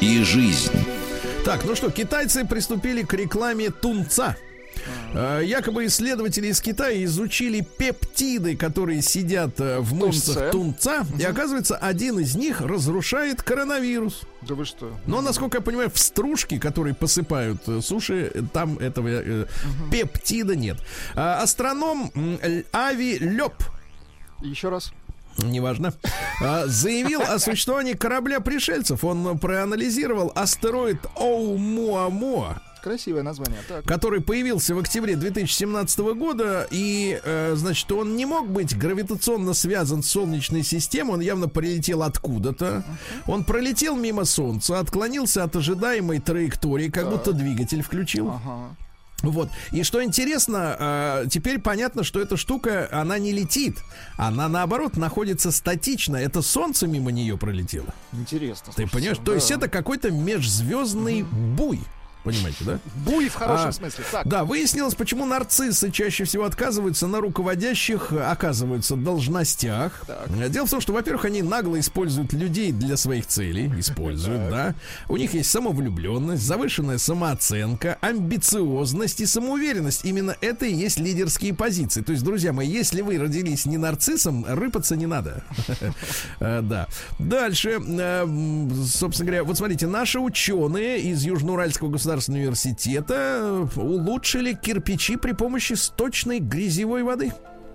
и 0.00 0.22
жизнь. 0.22 0.72
Так, 1.44 1.64
ну 1.64 1.74
что, 1.76 1.90
китайцы 1.90 2.44
приступили 2.44 3.02
к 3.02 3.12
рекламе 3.14 3.70
тунца. 3.70 4.36
Э, 5.14 5.42
Якобы 5.44 5.86
исследователи 5.86 6.48
из 6.48 6.60
Китая 6.60 7.02
изучили 7.04 7.60
пептиды, 7.60 8.56
которые 8.56 9.02
сидят 9.02 9.60
э, 9.60 9.78
в 9.80 9.94
мышцах 9.94 10.50
Тунце. 10.50 11.02
тунца. 11.02 11.06
И 11.18 11.24
оказывается, 11.24 11.76
один 11.76 12.18
из 12.18 12.36
них 12.36 12.60
разрушает 12.60 13.42
коронавирус. 13.42 14.22
Да 14.42 14.54
вы 14.54 14.64
что? 14.64 14.96
Но, 15.06 15.20
насколько 15.20 15.58
я 15.58 15.62
понимаю, 15.62 15.90
в 15.90 15.98
стружке, 15.98 16.58
которые 16.58 16.94
посыпают 16.94 17.62
э, 17.68 17.80
суши, 17.80 18.30
э, 18.34 18.42
там 18.52 18.78
этого 18.78 19.08
э, 19.08 19.46
пептида 19.90 20.56
нет. 20.56 20.78
А 21.14 21.42
астроном 21.42 22.10
Ави 22.72 23.18
Лёб 23.18 23.54
Еще 24.42 24.68
раз. 24.68 24.92
Неважно, 25.38 25.92
а, 26.40 26.66
заявил 26.66 27.22
о 27.22 27.38
существовании 27.38 27.94
корабля 27.94 28.40
пришельцев. 28.40 29.04
Он 29.04 29.38
проанализировал 29.38 30.32
астероид 30.34 30.98
Оумуамуа, 31.16 32.60
Красивое 32.86 33.24
название. 33.24 33.58
Так. 33.66 33.84
который 33.84 34.20
появился 34.20 34.72
в 34.72 34.78
октябре 34.78 35.16
2017 35.16 35.98
года, 36.14 36.68
и, 36.70 37.20
э, 37.20 37.54
значит, 37.56 37.90
он 37.90 38.14
не 38.14 38.26
мог 38.26 38.48
быть 38.48 38.78
гравитационно 38.78 39.54
связан 39.54 40.04
с 40.04 40.10
Солнечной 40.10 40.62
системой, 40.62 41.14
он 41.14 41.20
явно 41.20 41.48
прилетел 41.48 42.04
откуда-то. 42.04 42.84
Он 43.26 43.42
пролетел 43.42 43.96
мимо 43.96 44.24
Солнца, 44.24 44.78
отклонился 44.78 45.42
от 45.42 45.56
ожидаемой 45.56 46.20
траектории, 46.20 46.88
как 46.88 47.10
будто 47.10 47.32
двигатель 47.32 47.82
включил. 47.82 48.28
Ага. 48.28 48.76
Вот. 49.30 49.50
И 49.72 49.82
что 49.82 50.02
интересно, 50.02 50.76
э, 50.78 51.26
теперь 51.30 51.60
понятно, 51.60 52.04
что 52.04 52.20
эта 52.20 52.36
штука, 52.36 52.88
она 52.92 53.18
не 53.18 53.32
летит. 53.32 53.78
Она, 54.16 54.48
наоборот, 54.48 54.96
находится 54.96 55.50
статично. 55.50 56.16
Это 56.16 56.42
Солнце 56.42 56.86
мимо 56.86 57.12
нее 57.12 57.36
пролетело. 57.36 57.94
Интересно. 58.12 58.72
Ты 58.74 58.86
понимаешь? 58.86 59.18
То 59.18 59.26
да. 59.26 59.34
есть 59.34 59.50
это 59.50 59.68
какой-то 59.68 60.10
межзвездный 60.10 61.22
буй. 61.22 61.80
Понимаете, 62.26 62.64
да? 62.64 62.78
Буй 63.06 63.28
в 63.28 63.34
хорошем 63.34 63.68
А, 63.68 63.72
смысле. 63.72 64.04
Так. 64.10 64.26
Да, 64.26 64.44
выяснилось, 64.44 64.94
почему 64.94 65.24
нарциссы 65.26 65.90
чаще 65.90 66.24
всего 66.24 66.44
отказываются 66.44 67.06
на 67.06 67.20
руководящих, 67.20 68.12
оказываются, 68.12 68.96
должностях. 68.96 70.02
Так. 70.06 70.28
Э, 70.38 70.48
Дело 70.48 70.66
в 70.66 70.70
том, 70.70 70.80
что, 70.80 70.92
во-первых, 70.92 71.24
они 71.24 71.42
нагло 71.42 71.78
используют 71.78 72.32
людей 72.32 72.72
для 72.72 72.96
своих 72.96 73.26
целей. 73.26 73.72
Используют, 73.78 74.50
да. 74.50 74.74
У 75.08 75.16
них 75.16 75.34
есть 75.34 75.50
самовлюбленность, 75.50 76.42
завышенная 76.42 76.98
самооценка, 76.98 77.96
амбициозность 78.00 79.20
и 79.20 79.26
самоуверенность. 79.26 80.04
Именно 80.04 80.36
это 80.40 80.66
и 80.66 80.74
есть 80.74 80.98
лидерские 80.98 81.54
позиции. 81.54 82.02
То 82.02 82.12
есть, 82.12 82.24
друзья 82.24 82.52
мои, 82.52 82.66
если 82.68 83.02
вы 83.02 83.18
родились 83.18 83.66
не 83.66 83.78
нарциссом, 83.78 84.44
рыпаться 84.48 84.96
не 84.96 85.06
надо. 85.06 85.44
Э, 86.40 86.60
Да. 86.62 86.88
Дальше, 87.18 87.78
э, 87.80 88.26
собственно 88.84 89.26
говоря, 89.26 89.44
вот 89.44 89.56
смотрите, 89.56 89.86
наши 89.86 90.18
ученые 90.18 91.00
из 91.00 91.22
Южноуральского 91.24 91.90
государственного 92.16 92.40
университета 92.42 93.14
э, 93.14 93.80
улучшили 93.80 94.54
кирпичи 94.54 95.16
при 95.16 95.32
помощи 95.32 95.74
сточной 95.74 96.38
грязевой 96.40 97.02
воды. 97.02 97.32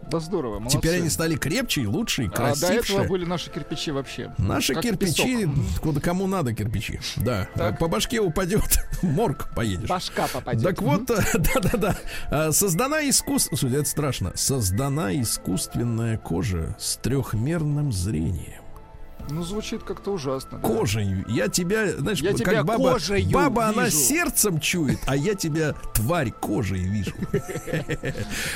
Да 0.10 0.20
здорово, 0.20 0.60
молодцы. 0.60 0.78
Теперь 0.78 0.96
они 0.98 1.10
стали 1.10 1.36
крепче 1.36 1.82
и 1.82 1.86
лучше, 1.86 2.24
и 2.24 2.26
А 2.28 2.30
до 2.30 2.36
красивше. 2.38 2.94
этого 2.94 3.08
были 3.08 3.24
наши 3.24 3.50
кирпичи 3.50 3.92
вообще. 3.92 4.34
Наши 4.38 4.74
как 4.74 4.84
кирпичи, 4.84 5.46
песок. 5.46 5.82
куда 5.82 6.02
кому 6.02 6.28
надо 6.28 6.54
кирпичи. 6.54 7.00
Да. 7.18 7.48
Так. 7.56 7.80
По 7.80 7.88
башке 7.88 8.20
упадет, 8.20 8.80
морг 9.04 9.50
поедешь. 9.56 9.88
Башка 9.88 10.28
попадет. 10.28 10.64
Так 10.64 10.82
вот, 10.82 11.06
да-да-да. 11.06 11.96
А, 12.30 12.52
Создана 12.52 13.08
искусство... 13.08 13.56
Слушай, 13.56 13.78
это 13.80 13.90
страшно. 13.90 14.32
Создана 14.36 15.14
искусственная 15.22 16.18
кожа 16.18 16.76
с 16.78 16.98
трехмерным 16.98 17.92
зрением. 17.94 18.61
Ну, 19.30 19.44
звучит 19.44 19.84
как-то 19.84 20.12
ужасно. 20.12 20.58
да. 20.60 20.68
Кожей. 20.68 21.24
Я 21.28 21.48
тебя, 21.48 21.92
знаешь, 21.98 22.20
Я 22.20 22.32
как 22.32 22.40
тебя 22.40 22.64
баба, 22.64 22.94
кожею 22.94 23.30
баба 23.32 23.66
она 23.68 23.86
вижу. 23.86 23.98
сердцем 23.98 24.60
чует, 24.60 25.00
а 25.06 25.16
я 25.16 25.36
тебя 25.36 25.74
тварь 25.94 26.32
кожей 26.32 26.80
вижу. 26.82 27.12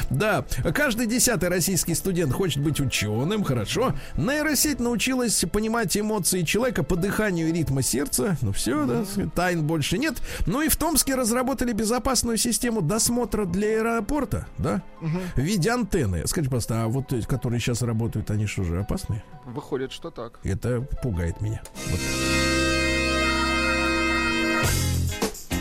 Да, 0.10 0.46
каждый 0.74 1.08
десятый 1.08 1.50
российский 1.50 1.96
студент 1.96 2.34
хочет 2.34 2.64
быть 2.64 2.80
ученым, 2.80 3.44
хорошо. 3.44 3.94
Нейросеть 4.18 4.80
научилась 4.80 5.44
понимать 5.52 5.96
эмоции 5.98 6.42
человека 6.44 6.84
по 6.84 6.96
дыханию 6.96 7.50
и 7.50 7.52
ритма 7.52 7.82
сердца. 7.82 8.38
Ну 8.42 8.52
все, 8.52 8.86
да, 8.86 9.04
тайн 9.36 9.64
больше 9.66 9.98
нет. 9.98 10.16
Ну 10.46 10.62
и 10.62 10.70
в 10.70 10.76
Томске 10.76 11.16
разработали 11.16 11.72
безопасную 11.74 12.38
систему 12.38 12.82
досмотра 12.82 13.46
для 13.46 13.80
аэропорта, 13.80 14.48
да, 14.58 14.82
в 15.02 15.40
виде 15.40 15.70
антенны. 15.70 16.26
Скажи, 16.28 16.48
пожалуйста, 16.50 16.84
а 16.84 16.88
вот 16.88 17.14
эти, 17.14 17.26
которые 17.26 17.60
сейчас 17.60 17.82
работают, 17.82 18.32
они 18.32 18.46
что 18.46 18.64
же 18.64 18.80
опасные? 18.80 19.24
Выходит, 19.46 19.92
что 19.92 20.10
так. 20.12 20.40
Это 20.44 20.82
пугает 21.04 21.40
меня. 21.42 21.62
Вот. 21.88 22.00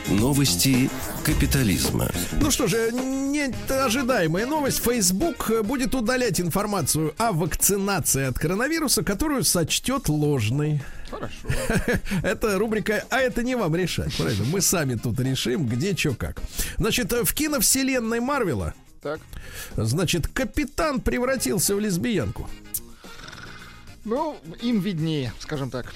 Новости 0.08 0.90
капитализма. 1.24 2.10
Ну 2.40 2.50
что 2.50 2.66
же, 2.66 2.92
не 2.92 3.52
ожидаемая 3.68 4.46
новость. 4.46 4.78
Facebook 4.82 5.50
будет 5.64 5.94
удалять 5.94 6.40
информацию 6.40 7.14
о 7.18 7.32
вакцинации 7.32 8.24
от 8.24 8.38
коронавируса, 8.38 9.02
которую 9.02 9.44
сочтет 9.44 10.08
ложной. 10.08 10.82
Хорошо. 11.10 11.48
Это 12.22 12.58
рубрика 12.58 13.04
«А 13.10 13.20
это 13.20 13.42
не 13.42 13.54
вам 13.54 13.74
решать». 13.76 14.16
Правильно? 14.16 14.44
Мы 14.46 14.60
сами 14.60 14.94
тут 14.96 15.20
решим, 15.20 15.66
где, 15.66 15.94
что, 15.96 16.14
как. 16.14 16.40
Значит, 16.78 17.12
в 17.12 17.32
киновселенной 17.34 18.20
Марвела, 18.20 18.74
Так. 19.02 19.20
значит, 19.76 20.26
капитан 20.28 21.00
превратился 21.00 21.76
в 21.76 21.80
лесбиянку. 21.80 22.48
Ну, 24.04 24.36
им 24.60 24.80
виднее, 24.80 25.32
скажем 25.40 25.70
так. 25.70 25.92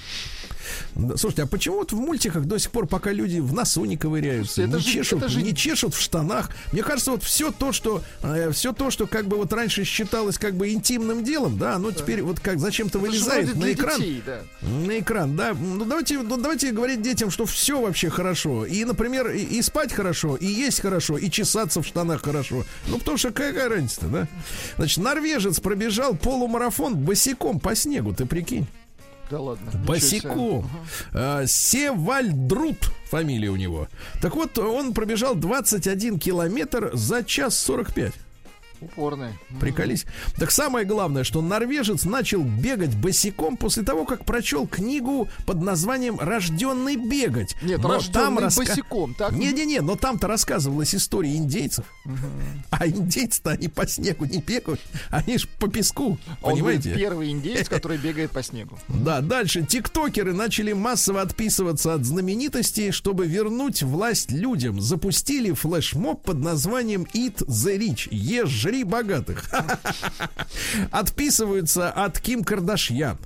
Да, 0.94 1.16
Слушайте, 1.16 1.42
а 1.42 1.46
почему 1.46 1.76
вот 1.76 1.92
в 1.92 1.96
мультиках 1.96 2.44
до 2.44 2.58
сих 2.58 2.70
пор, 2.70 2.86
пока 2.86 3.12
люди 3.12 3.38
в 3.38 3.52
носу 3.52 3.84
не 3.84 3.96
ковыряются, 3.96 4.54
Слушайте, 4.66 4.76
не, 4.76 4.82
же- 4.82 4.92
чешут, 4.92 5.28
же- 5.28 5.42
не 5.42 5.54
чешут 5.54 5.94
в 5.94 6.00
штанах? 6.00 6.50
Мне 6.72 6.82
кажется, 6.82 7.10
вот 7.12 7.22
все 7.22 7.50
то, 7.50 7.72
что 7.72 8.02
все 8.52 8.72
то, 8.72 8.90
что 8.90 9.06
как 9.06 9.26
бы 9.26 9.36
вот 9.36 9.52
раньше 9.52 9.84
считалось 9.84 10.38
как 10.38 10.54
бы 10.54 10.70
интимным 10.70 11.24
делом, 11.24 11.58
да, 11.58 11.74
оно 11.76 11.90
теперь 11.92 12.22
вот 12.22 12.40
как 12.40 12.58
зачем-то 12.58 12.98
вылезает 12.98 13.54
на 13.56 13.72
экран. 13.72 14.00
детей, 14.00 14.22
да. 14.24 14.40
На 14.62 14.98
экран, 14.98 15.36
да. 15.36 15.54
Ну 15.54 15.84
давайте, 15.84 16.18
ну, 16.20 16.36
давайте 16.36 16.72
говорить 16.72 17.02
детям, 17.02 17.30
что 17.30 17.46
все 17.46 17.80
вообще 17.80 18.10
хорошо. 18.10 18.66
И, 18.66 18.84
например, 18.84 19.30
и, 19.30 19.40
и 19.42 19.62
спать 19.62 19.92
хорошо, 19.92 20.36
и 20.36 20.46
есть 20.46 20.80
хорошо, 20.80 21.18
и 21.18 21.30
чесаться 21.30 21.82
в 21.82 21.86
штанах 21.86 22.22
хорошо. 22.22 22.64
Ну, 22.86 22.98
потому 22.98 23.16
что 23.16 23.30
какая 23.30 23.68
разница, 23.68 24.02
да? 24.06 24.28
Значит, 24.76 24.98
норвежец 25.04 25.60
пробежал 25.60 26.14
полумарафон 26.14 26.96
босиком 26.96 27.60
по 27.60 27.74
снегу, 27.74 28.14
ты 28.14 28.26
прикинь. 28.26 28.66
Да 29.30 29.40
ладно. 29.40 29.70
Босиком. 29.86 30.68
А, 31.12 31.46
Севальдрут 31.46 32.90
фамилия 33.10 33.48
у 33.50 33.56
него. 33.56 33.88
Так 34.20 34.34
вот, 34.34 34.58
он 34.58 34.94
пробежал 34.94 35.34
21 35.34 36.18
километр 36.18 36.90
за 36.94 37.22
час 37.22 37.58
45. 37.58 38.12
Упорный. 38.80 39.30
Приколись. 39.60 40.04
Так 40.36 40.50
самое 40.50 40.84
главное, 40.86 41.24
что 41.24 41.40
норвежец 41.42 42.04
начал 42.04 42.42
бегать 42.42 42.94
босиком 42.96 43.56
после 43.56 43.82
того, 43.82 44.04
как 44.04 44.24
прочел 44.24 44.66
книгу 44.66 45.28
под 45.46 45.62
названием 45.62 46.18
«Рожденный 46.18 46.96
бегать». 46.96 47.56
Нет, 47.62 47.80
Но 47.82 47.94
рожденный 47.94 48.42
раска- 48.44 48.56
босиком, 48.66 49.14
так? 49.14 49.32
Не-не-не, 49.32 49.80
но 49.80 49.96
там-то 49.96 50.26
рассказывалась 50.28 50.94
история 50.94 51.36
индейцев. 51.36 51.84
А 52.70 52.86
индейцы-то 52.86 53.50
они 53.50 53.68
по 53.68 53.86
снегу 53.86 54.24
не 54.24 54.38
бегают, 54.38 54.80
они 55.10 55.38
ж 55.38 55.48
по 55.58 55.68
песку, 55.68 56.18
Он 56.42 56.52
понимаете? 56.52 56.94
первый 56.94 57.30
индейец, 57.30 57.68
который 57.70 57.98
бегает 57.98 58.30
по 58.30 58.42
снегу. 58.42 58.78
Да, 58.88 59.20
дальше. 59.20 59.64
Тиктокеры 59.66 60.32
начали 60.32 60.72
массово 60.72 61.22
отписываться 61.22 61.94
от 61.94 62.04
знаменитостей, 62.04 62.90
чтобы 62.92 63.26
вернуть 63.26 63.82
власть 63.82 64.30
людям. 64.30 64.80
Запустили 64.80 65.52
флешмоб 65.52 66.22
под 66.22 66.38
названием 66.38 67.06
Eat 67.14 67.44
the 67.46 67.78
Rich. 67.78 68.08
Ешь, 68.10 68.48
жри 68.68 68.84
богатых. 68.84 69.44
Отписываются 70.90 71.90
от 71.90 72.20
Ким 72.20 72.44
Кардашьян. 72.44 73.18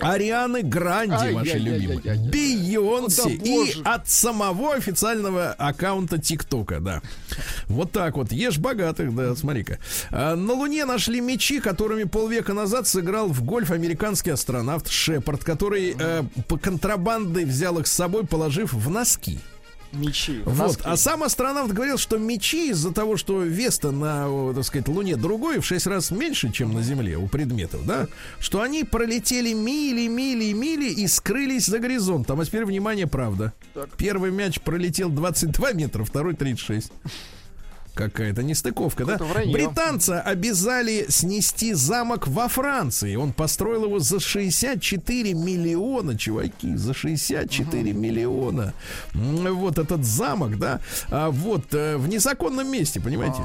Арианы 0.00 0.62
Гранди, 0.62 1.32
ваши 1.32 1.58
любимые, 1.58 2.30
Бейонсе 2.30 3.30
и 3.30 3.82
от 3.84 4.08
самого 4.08 4.74
официального 4.74 5.52
аккаунта 5.52 6.18
ТикТока, 6.18 6.80
да. 6.80 7.02
Вот 7.66 7.92
так 7.92 8.16
вот. 8.16 8.32
Ешь 8.32 8.58
богатых, 8.58 9.14
да, 9.14 9.34
смотри-ка. 9.34 9.78
На 10.10 10.52
Луне 10.52 10.84
нашли 10.84 11.20
мечи, 11.20 11.60
которыми 11.60 12.04
полвека 12.04 12.52
назад 12.52 12.86
сыграл 12.86 13.28
в 13.28 13.42
гольф 13.42 13.70
американский 13.70 14.30
астронавт 14.30 14.88
Шепард, 14.88 15.44
который 15.44 15.96
э, 15.98 16.22
по 16.48 16.58
контрабандой 16.58 17.44
взял 17.44 17.78
их 17.78 17.86
с 17.86 17.92
собой, 17.92 18.26
положив 18.26 18.72
в 18.72 18.90
носки. 18.90 19.38
Мечи. 19.92 20.42
Вот. 20.44 20.80
А 20.84 20.96
сам 20.96 21.22
астронавт 21.24 21.72
говорил, 21.72 21.98
что 21.98 22.16
мечи 22.16 22.70
из-за 22.70 22.92
того, 22.92 23.16
что 23.16 23.42
вес-то 23.42 23.90
на, 23.90 24.54
так 24.54 24.64
сказать, 24.64 24.88
Луне 24.88 25.16
другой, 25.16 25.58
в 25.58 25.66
6 25.66 25.86
раз 25.86 26.10
меньше, 26.10 26.52
чем 26.52 26.72
на 26.72 26.82
Земле 26.82 27.16
у 27.16 27.26
предметов, 27.26 27.84
да, 27.84 28.06
что 28.38 28.60
они 28.60 28.84
пролетели 28.84 29.52
мили, 29.52 30.06
мили, 30.06 30.52
мили 30.52 30.90
и 30.90 31.06
скрылись 31.08 31.66
за 31.66 31.80
горизонтом. 31.80 32.40
А 32.40 32.44
теперь, 32.44 32.64
внимание, 32.64 33.06
правда. 33.06 33.52
Так. 33.74 33.90
Первый 33.96 34.30
мяч 34.30 34.60
пролетел 34.60 35.10
22 35.10 35.72
метра, 35.72 36.04
второй 36.04 36.34
36. 36.34 36.92
Какая-то 38.00 38.42
нестыковка, 38.42 39.04
да? 39.04 39.16
Вранье. 39.18 39.52
Британца 39.52 40.20
обязали 40.20 41.06
снести 41.08 41.74
замок 41.74 42.26
во 42.28 42.48
Франции. 42.48 43.14
Он 43.16 43.32
построил 43.32 43.84
его 43.84 43.98
за 43.98 44.20
64 44.20 45.34
миллиона, 45.34 46.16
чуваки, 46.16 46.76
за 46.76 46.94
64 46.94 47.92
миллиона. 47.92 48.72
М, 49.14 49.54
Вот 49.54 49.78
этот 49.78 50.04
замок, 50.04 50.58
да, 50.58 50.80
а 51.10 51.30
вот 51.30 51.74
э, 51.74 51.96
в 51.96 52.08
незаконном 52.08 52.70
месте, 52.70 53.00
понимаете? 53.00 53.38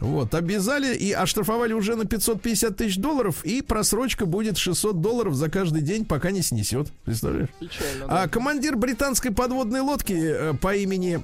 Вот, 0.00 0.34
обязали 0.34 0.94
и 0.96 1.12
оштрафовали 1.12 1.74
уже 1.74 1.94
на 1.94 2.06
550 2.06 2.74
тысяч 2.74 2.96
долларов, 2.96 3.44
и 3.44 3.60
просрочка 3.60 4.24
будет 4.24 4.56
600 4.56 5.00
долларов 5.02 5.34
за 5.34 5.50
каждый 5.50 5.82
день, 5.82 6.06
пока 6.06 6.30
не 6.30 6.40
снесет. 6.40 6.88
Представляешь? 7.04 7.50
Печально, 7.60 8.06
А 8.08 8.22
да. 8.22 8.28
командир 8.28 8.76
британской 8.76 9.30
подводной 9.30 9.80
лодки 9.80 10.14
э, 10.14 10.54
по 10.54 10.74
имени 10.74 11.22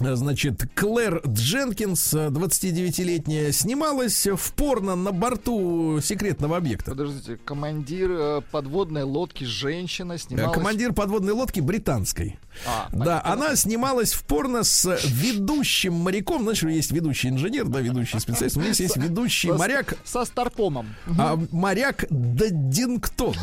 Значит, 0.00 0.62
Клэр 0.74 1.22
Дженкинс, 1.26 2.14
э, 2.14 2.26
29-летняя, 2.28 3.52
снималась 3.52 4.26
в 4.26 4.52
порно 4.54 4.96
на 4.96 5.12
борту 5.12 6.00
секретного 6.02 6.56
объекта. 6.56 6.90
Подождите, 6.90 7.36
командир 7.44 8.10
э, 8.10 8.40
подводной 8.50 9.04
лодки, 9.04 9.44
женщина, 9.44 10.14
Э, 10.14 10.18
снималась... 10.18 10.54
Командир 10.54 10.92
подводной 10.92 11.32
лодки 11.32 11.60
британской. 11.60 12.38
А, 12.66 12.88
Да, 12.92 13.20
понятно. 13.20 13.32
она 13.32 13.56
снималась 13.56 14.12
в 14.12 14.24
порно 14.24 14.64
с 14.64 14.98
ведущим 15.06 15.94
моряком. 15.94 16.42
Знаешь, 16.42 16.62
есть 16.64 16.90
ведущий 16.90 17.28
инженер, 17.28 17.66
да, 17.66 17.80
ведущий 17.80 18.18
специалист. 18.18 18.56
У 18.56 18.60
меня 18.60 18.70
есть 18.70 18.96
ведущий 18.96 19.48
Со- 19.48 19.54
моряк, 19.58 19.94
Со 20.04 20.24
старпомом. 20.24 20.94
а, 21.18 21.38
моряк 21.52 22.04
Даддингтон. 22.10 23.34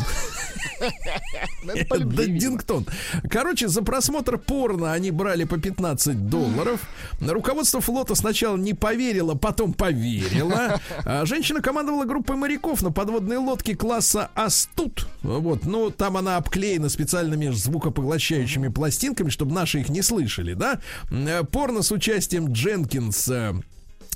Видимо. 1.64 2.12
Даддингтон. 2.12 2.86
Короче, 3.30 3.68
за 3.68 3.82
просмотр 3.82 4.38
порно 4.38 4.94
они 4.94 5.12
брали 5.12 5.44
по 5.44 5.58
15 5.58 6.28
долларов. 6.28 6.82
Руководство 7.20 7.82
флота 7.82 8.16
сначала 8.16 8.58
не 8.58 8.74
поверило, 8.74 9.36
потом 9.36 9.74
поверило. 9.74 10.80
А 11.06 11.26
Женщина 11.26 11.62
командовала 11.62 12.06
группой 12.06 12.36
моряков 12.36 12.82
на 12.82 12.92
подводной 12.92 13.38
лодке 13.38 13.76
класса 13.76 14.30
Астут. 14.36 15.08
Вот, 15.22 15.66
ну, 15.66 15.92
там 15.92 16.18
она 16.18 16.38
обклеена 16.38 16.90
специальными 16.90 17.50
звукопоглощающими 17.50 18.70
пластинками, 18.70 19.30
чтобы 19.30 19.54
наши 19.54 19.80
их 19.82 19.90
не 19.90 20.02
слышали, 20.02 20.54
да? 20.54 20.80
Э, 21.12 21.44
Порно 21.44 21.84
с 21.84 21.92
участием 21.92 22.52
Дженкинс 22.52 23.32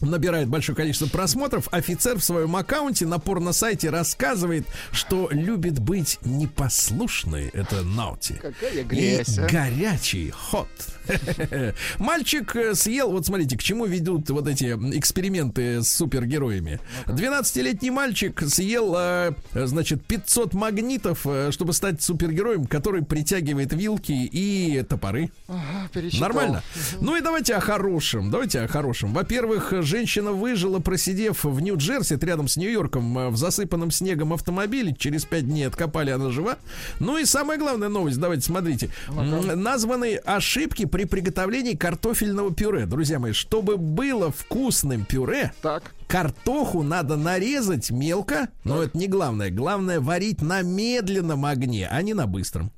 набирает 0.01 0.47
большое 0.47 0.75
количество 0.75 1.07
просмотров. 1.07 1.67
Офицер 1.71 2.17
в 2.19 2.23
своем 2.23 2.55
аккаунте 2.55 3.05
на 3.05 3.19
порно-сайте 3.19 3.89
рассказывает, 3.89 4.65
что 4.91 5.29
любит 5.31 5.79
быть 5.79 6.19
непослушной. 6.23 7.49
Это 7.49 7.83
Наути. 7.83 8.33
Какая 8.41 8.81
И 8.81 8.83
грязь, 8.83 9.37
а. 9.37 9.47
горячий 9.47 10.29
ход. 10.31 10.67
Мальчик 11.99 12.55
э, 12.55 12.75
съел, 12.75 13.11
вот 13.11 13.25
смотрите, 13.25 13.57
к 13.57 13.63
чему 13.63 13.85
ведут 13.85 14.29
вот 14.29 14.47
эти 14.47 14.65
эксперименты 14.97 15.81
с 15.81 15.91
супергероями. 15.91 16.79
12-летний 17.05 17.91
мальчик 17.91 18.41
съел, 18.47 18.93
э, 18.97 19.31
значит, 19.53 20.03
500 20.05 20.53
магнитов, 20.53 21.21
э, 21.25 21.51
чтобы 21.51 21.73
стать 21.73 22.01
супергероем, 22.01 22.65
который 22.65 23.03
притягивает 23.03 23.73
вилки 23.73 24.11
и 24.11 24.83
топоры. 24.83 25.31
Ага. 25.47 25.89
Нормально. 26.19 26.63
Ну 26.99 27.15
и 27.15 27.21
давайте 27.21 27.55
о 27.55 27.59
хорошем. 27.59 28.31
Давайте 28.31 28.61
о 28.61 28.67
хорошем. 28.67 29.13
Во-первых, 29.13 29.73
женщина 29.81 30.31
выжила, 30.31 30.79
просидев 30.79 31.43
в 31.43 31.59
Нью-Джерси, 31.59 32.17
рядом 32.21 32.47
с 32.47 32.57
Нью-Йорком, 32.57 33.31
в 33.31 33.37
засыпанном 33.37 33.91
снегом 33.91 34.33
автомобиле. 34.33 34.95
Через 34.97 35.25
пять 35.25 35.47
дней 35.47 35.67
откопали, 35.67 36.11
она 36.11 36.31
жива. 36.31 36.57
Ну 36.99 37.17
и 37.17 37.25
самая 37.25 37.57
главная 37.57 37.89
новость, 37.89 38.19
давайте 38.19 38.43
смотрите. 38.43 38.89
Названы 39.09 40.15
ошибки 40.17 40.85
при 40.95 41.03
приготовлении 41.03 41.73
картофельного 41.73 42.53
пюре. 42.53 42.85
Друзья 42.85 43.19
мои, 43.19 43.33
чтобы 43.33 43.75
было 43.75 44.31
вкусным 44.31 45.03
пюре, 45.03 45.51
Так. 45.61 45.93
Картоху 46.07 46.83
надо 46.83 47.17
нарезать 47.17 47.91
мелко, 47.91 48.47
но 48.63 48.81
это 48.81 48.97
не 48.97 49.09
главное. 49.09 49.49
Главное 49.49 49.99
варить 49.99 50.41
на 50.41 50.61
медленном 50.61 51.43
огне, 51.43 51.89
а 51.91 52.01
не 52.01 52.13
на 52.13 52.27
быстром. 52.27 52.71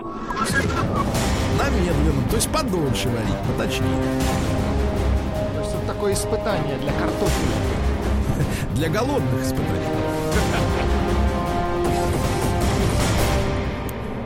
На 0.00 1.70
медленном, 1.70 2.28
то 2.30 2.34
есть 2.34 2.50
подольше 2.50 3.08
варить, 3.10 3.38
поточнее. 3.46 4.02
То 5.54 5.60
есть 5.60 5.74
это 5.76 5.86
такое 5.86 6.14
испытание 6.14 6.76
для 6.78 6.92
картофеля. 6.94 7.52
Для 8.74 8.88
голодных 8.88 9.40
испытаний. 9.40 9.86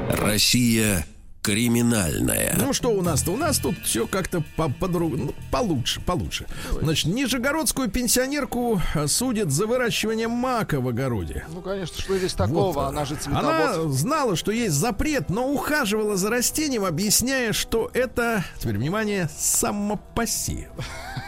Россия 0.08 1.04
криминальная. 1.46 2.56
Ну 2.58 2.72
что 2.72 2.88
у 2.88 3.02
нас-то? 3.02 3.30
У 3.30 3.36
нас 3.36 3.60
тут 3.60 3.76
все 3.84 4.08
как-то 4.08 4.42
по 4.56 4.68
ну, 4.88 5.32
получше, 5.52 6.00
получше. 6.00 6.46
Значит, 6.82 7.06
нижегородскую 7.06 7.88
пенсионерку 7.88 8.82
э, 8.96 9.06
судят 9.06 9.52
за 9.52 9.68
выращивание 9.68 10.26
мака 10.26 10.80
в 10.80 10.88
огороде. 10.88 11.46
Ну, 11.54 11.60
конечно, 11.60 12.00
что 12.00 12.18
здесь 12.18 12.32
такого? 12.32 12.72
Вот, 12.72 12.88
Она 12.88 13.04
же 13.04 13.14
цветовод. 13.14 13.44
Она 13.44 13.88
знала, 13.92 14.34
что 14.34 14.50
есть 14.50 14.74
запрет, 14.74 15.30
но 15.30 15.48
ухаживала 15.48 16.16
за 16.16 16.30
растением, 16.30 16.84
объясняя, 16.84 17.52
что 17.52 17.92
это, 17.94 18.44
теперь 18.58 18.78
внимание, 18.78 19.30
самопосев. 19.38 20.70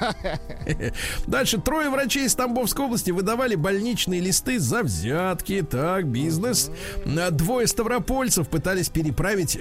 Дальше 1.29 1.61
трое 1.61 1.91
врачей 1.91 2.27
из 2.27 2.35
Тамбовской 2.35 2.87
области 2.87 3.13
выдавали 3.13 3.55
больничные 3.55 4.21
листы 4.21 4.59
за 4.59 4.83
взятки. 4.83 5.63
Так, 5.63 6.09
бизнес. 6.09 6.73
Двое 7.05 7.69
ставропольцев 7.69 8.49
пытались 8.49 8.89
переправить 8.89 9.57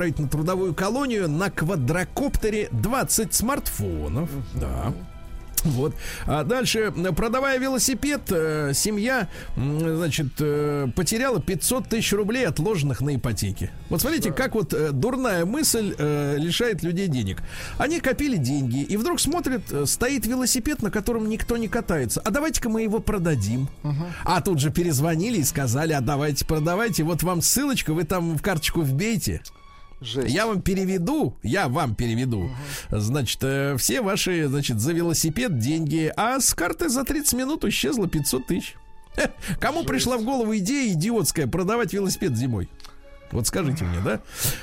э, 0.00 0.10
в 0.10 0.10
исправительно-трудовую 0.10 0.74
колонию 0.74 1.28
на 1.28 1.50
квадрокоптере 1.50 2.68
20 2.72 3.34
смартфонов. 3.34 4.30
Да. 4.54 4.92
Вот. 5.64 5.94
А 6.26 6.44
дальше, 6.44 6.92
продавая 7.16 7.58
велосипед, 7.58 8.22
э, 8.30 8.72
семья, 8.74 9.28
значит, 9.56 10.28
э, 10.38 10.88
потеряла 10.94 11.40
500 11.40 11.88
тысяч 11.88 12.12
рублей, 12.12 12.46
отложенных 12.46 13.00
на 13.00 13.16
ипотеке. 13.16 13.70
Вот 13.88 14.00
смотрите, 14.00 14.32
как 14.32 14.54
вот 14.54 14.72
э, 14.72 14.90
дурная 14.92 15.44
мысль 15.44 15.94
лишает 16.00 16.82
людей 16.82 17.08
денег. 17.08 17.42
Они 17.78 18.00
копили 18.00 18.36
деньги, 18.36 18.82
и 18.82 18.96
вдруг 18.96 19.20
смотрят, 19.20 19.62
стоит 19.86 20.26
велосипед, 20.26 20.82
на 20.82 20.90
котором 20.90 21.28
никто 21.28 21.56
не 21.56 21.68
катается. 21.68 22.20
А 22.20 22.30
давайте-ка 22.30 22.68
мы 22.68 22.82
его 22.82 23.00
продадим. 23.00 23.68
А 24.24 24.40
тут 24.40 24.60
же 24.60 24.70
перезвонили 24.70 25.38
и 25.38 25.44
сказали, 25.44 25.92
а 25.92 26.00
давайте 26.00 26.44
продавайте, 26.44 27.02
вот 27.02 27.22
вам 27.22 27.42
ссылочка, 27.42 27.92
вы 27.92 28.04
там 28.04 28.36
в 28.36 28.42
карточку 28.42 28.82
вбейте. 28.82 29.42
Жесть. 30.00 30.32
Я 30.34 30.46
вам 30.46 30.62
переведу, 30.62 31.36
я 31.42 31.68
вам 31.68 31.94
переведу, 31.94 32.50
значит, 32.90 33.38
э, 33.42 33.76
все 33.76 34.00
ваши, 34.00 34.48
значит, 34.48 34.80
за 34.80 34.94
велосипед 34.94 35.58
деньги, 35.58 36.10
а 36.16 36.40
с 36.40 36.54
карты 36.54 36.88
за 36.88 37.04
30 37.04 37.34
минут 37.34 37.64
исчезло 37.66 38.08
500 38.08 38.46
тысяч. 38.46 38.76
Кому 39.60 39.84
пришла 39.84 40.16
в 40.16 40.24
голову 40.24 40.56
идея 40.56 40.92
идиотская 40.92 41.46
продавать 41.46 41.92
велосипед 41.92 42.34
зимой? 42.36 42.68
Вот 43.32 43.46
скажите 43.46 43.84
мне, 43.84 43.98
да? 44.04 44.20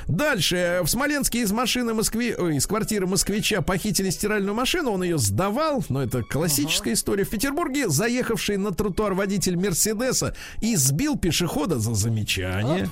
Дальше. 0.07 0.81
В 0.83 0.87
Смоленске 0.87 1.41
из 1.41 1.51
машины 1.51 1.93
Москве, 1.93 2.35
ой, 2.37 2.57
из 2.57 2.67
квартиры 2.67 3.07
москвича 3.07 3.61
похитили 3.61 4.09
стиральную 4.09 4.53
машину. 4.53 4.91
Он 4.91 5.03
ее 5.03 5.17
сдавал, 5.17 5.83
но 5.89 6.03
это 6.03 6.23
классическая 6.23 6.93
история. 6.93 7.23
В 7.23 7.29
Петербурге 7.29 7.89
заехавший 7.89 8.57
на 8.57 8.71
тротуар 8.71 9.13
водитель 9.13 9.57
Мерседеса 9.57 10.35
избил 10.61 11.17
пешехода 11.17 11.79
за 11.79 11.93
замечание. 11.93 12.89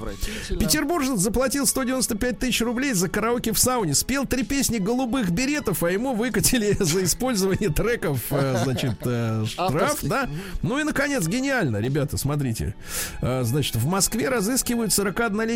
Петербуржец 0.49 1.19
заплатил 1.19 1.65
195 1.67 2.39
тысяч 2.39 2.61
рублей 2.61 2.93
за 2.93 3.09
караоке 3.09 3.51
в 3.51 3.59
сауне. 3.59 3.93
Спел 3.93 4.25
три 4.25 4.43
песни 4.43 4.77
голубых 4.77 5.31
беретов, 5.31 5.83
а 5.83 5.91
ему 5.91 6.13
выкатили 6.13 6.73
за 6.79 7.03
использование 7.03 7.69
треков, 7.69 8.21
э, 8.31 8.59
значит, 8.63 8.95
э, 9.05 9.45
штраф, 9.47 9.99
да? 10.03 10.29
Ну 10.61 10.79
и, 10.79 10.83
наконец, 10.83 11.27
гениально, 11.27 11.77
ребята, 11.77 12.17
смотрите. 12.17 12.75
Э, 13.21 13.43
Значит, 13.43 13.75
в 13.75 13.85
Москве 13.87 14.27
разыскивают 14.29 14.91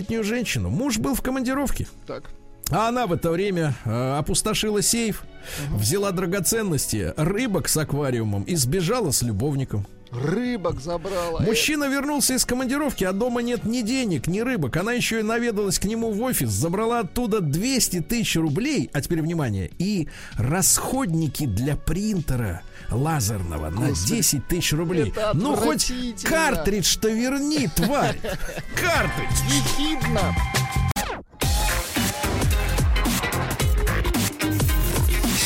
41-летнюю 0.10 0.24
женщину. 0.24 0.70
Муж 0.70 0.98
был 0.98 1.16
в 1.16 1.22
командировке. 1.22 1.88
Так. 2.08 2.24
А 2.72 2.90
она 2.90 3.08
в 3.08 3.14
это 3.14 3.32
время 3.32 3.74
э, 3.86 4.18
опустошила 4.18 4.82
сейф, 4.82 5.24
взяла 5.72 6.12
драгоценности, 6.12 7.14
рыбок 7.18 7.68
с 7.68 7.78
аквариумом 7.78 8.44
и 8.44 8.56
сбежала 8.56 9.12
с 9.12 9.22
любовником. 9.22 9.88
Рыбок 10.12 10.80
забрала. 10.82 11.40
Мужчина 11.42 11.88
вернулся 11.88 12.34
из 12.34 12.44
командировки, 12.44 13.04
а 13.04 13.14
дома 13.14 13.42
нет 13.42 13.64
ни 13.66 13.82
денег, 13.82 14.26
ни 14.28 14.40
рыбок. 14.40 14.76
Она 14.78 14.94
еще 14.94 15.20
и 15.20 15.24
наведалась 15.24 15.78
к 15.78 15.86
нему 15.86 16.12
в 16.12 16.22
офис, 16.22 16.50
забрала 16.50 17.00
оттуда 17.00 17.42
200 17.42 18.02
тысяч 18.02 18.36
рублей, 18.36 18.90
а 18.92 19.02
теперь 19.02 19.22
внимание, 19.22 19.70
и 19.78 20.08
расходники 20.36 21.46
для 21.46 21.76
принтера 21.76 22.64
лазерного 22.90 23.70
на 23.70 23.92
10 23.92 24.48
тысяч 24.48 24.74
рублей. 24.74 25.14
это 25.16 25.32
Ну 25.36 25.56
хоть 25.56 25.92
картридж-то 26.24 27.10
верни, 27.10 27.68
тварь! 27.76 28.18
Картридж! 28.76 29.38
Ехидно. 29.48 30.36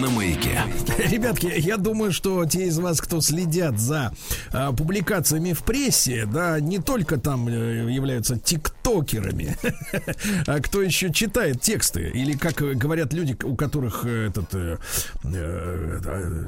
На 0.00 0.10
маяке. 0.10 0.60
Ребятки, 0.98 1.52
я 1.56 1.76
думаю, 1.76 2.10
что 2.12 2.44
те 2.46 2.66
из 2.66 2.78
вас, 2.78 3.00
кто 3.00 3.20
следят 3.20 3.78
за 3.78 4.12
а, 4.52 4.72
публикациями 4.72 5.52
в 5.52 5.62
прессе, 5.62 6.26
да, 6.26 6.58
не 6.58 6.80
только 6.80 7.16
там 7.16 7.46
э, 7.46 7.92
являются 7.92 8.36
тиктокерами, 8.36 9.56
а 10.46 10.60
кто 10.60 10.82
еще 10.82 11.12
читает 11.12 11.60
тексты, 11.60 12.10
или, 12.12 12.32
как 12.36 12.60
э, 12.62 12.74
говорят 12.74 13.12
люди, 13.12 13.36
у 13.44 13.54
которых 13.54 14.04
э, 14.04 14.28
этот, 14.28 14.54
э, 14.54 14.78
э, 15.24 16.00
э, 16.04 16.44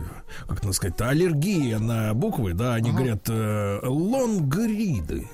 как 0.48 0.62
надо 0.62 0.72
сказать, 0.72 1.00
аллергия 1.00 1.78
на 1.78 2.14
буквы, 2.14 2.52
да, 2.52 2.74
они 2.74 2.90
говорят 2.90 3.28
э, 3.28 3.80
лонгриды. 3.84 5.28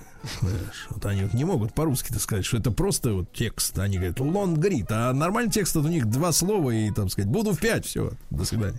Вот 0.90 1.04
они 1.06 1.22
вот 1.22 1.34
не 1.34 1.44
могут 1.44 1.74
по-русски 1.74 2.12
сказать, 2.14 2.44
что 2.44 2.56
это 2.56 2.70
просто 2.70 3.12
вот 3.12 3.32
текст. 3.32 3.78
Они 3.78 3.96
говорят 3.96 4.20
лонгрид, 4.20 4.86
а 4.90 5.12
нормальный 5.12 5.50
текст 5.50 5.76
это 5.76 5.86
у 5.86 5.90
них 5.90 6.06
два 6.06 6.32
слова 6.32 6.70
и 6.70 6.90
там 6.90 7.08
сказать 7.08 7.30
буду 7.30 7.52
в 7.52 7.58
пять, 7.58 7.86
все, 7.86 8.12
до 8.30 8.44
свидания. 8.44 8.78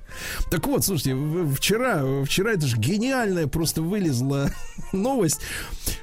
Так 0.49 0.65
вот, 0.67 0.85
слушайте, 0.85 1.15
вчера, 1.55 2.23
вчера 2.23 2.53
это 2.53 2.65
же 2.65 2.77
гениальная 2.77 3.47
просто 3.47 3.81
вылезла 3.81 4.51
новость. 4.93 5.41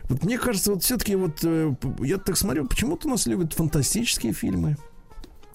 Вот 0.04 0.24
мне 0.24 0.38
кажется, 0.38 0.72
вот 0.72 0.82
все-таки 0.82 1.14
вот 1.14 1.38
э, 1.42 1.74
я 2.00 2.18
так 2.18 2.36
смотрю, 2.36 2.66
почему-то 2.66 3.08
у 3.08 3.10
нас 3.10 3.26
любят 3.26 3.52
фантастические 3.52 4.32
фильмы. 4.32 4.76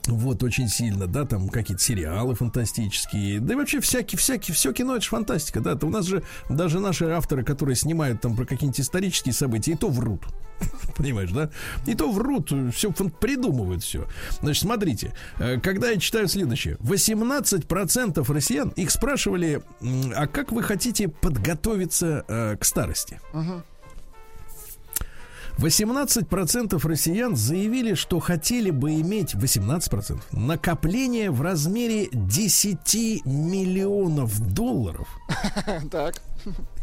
Вот, 0.08 0.44
очень 0.44 0.68
сильно, 0.68 1.08
да, 1.08 1.26
там 1.26 1.50
какие-то 1.50 1.82
сериалы 1.82 2.36
фантастические, 2.36 3.40
да 3.40 3.54
и 3.54 3.58
вообще 3.58 3.80
всякие, 3.80 4.20
всякие, 4.20 4.54
все 4.54 4.72
кино, 4.72 4.94
это 4.94 5.04
же 5.04 5.10
фантастика, 5.10 5.62
да, 5.62 5.76
то 5.76 5.88
у 5.88 5.90
нас 5.90 6.06
же 6.06 6.24
даже 6.50 6.80
наши 6.80 7.06
авторы, 7.06 7.44
которые 7.44 7.76
снимают 7.76 8.22
там 8.22 8.36
про 8.36 8.46
какие-нибудь 8.46 8.80
исторические 8.80 9.34
события, 9.34 9.72
и 9.72 9.76
то 9.76 9.90
врут, 9.90 10.22
понимаешь, 10.98 11.32
да, 11.32 11.50
и 11.88 11.96
то 11.96 12.12
врут, 12.12 12.52
все 12.74 12.92
придумывают 12.92 13.84
все. 13.84 14.08
Значит, 14.42 14.64
смотрите, 14.64 15.14
э, 15.40 15.60
когда 15.60 15.90
я 15.90 15.98
читаю 15.98 16.28
следующее, 16.28 16.76
18% 16.82 18.34
россиян, 18.34 18.70
их 18.70 18.92
спрашивали, 18.92 19.64
а 20.16 20.28
как 20.28 20.52
вы 20.52 20.62
хотите 20.62 21.08
подготовиться 21.08 22.26
э, 22.28 22.58
к 22.58 22.66
старости? 22.66 23.20
18% 25.58 26.86
россиян 26.88 27.36
заявили, 27.36 27.94
что 27.94 28.20
хотели 28.20 28.72
бы 28.72 28.96
иметь 28.96 29.36
18% 29.36 30.20
накопление 30.32 31.32
в 31.32 31.42
размере 31.42 32.10
10 32.12 33.24
миллионов 33.26 34.40
долларов. 34.54 35.08
Так. 35.92 36.22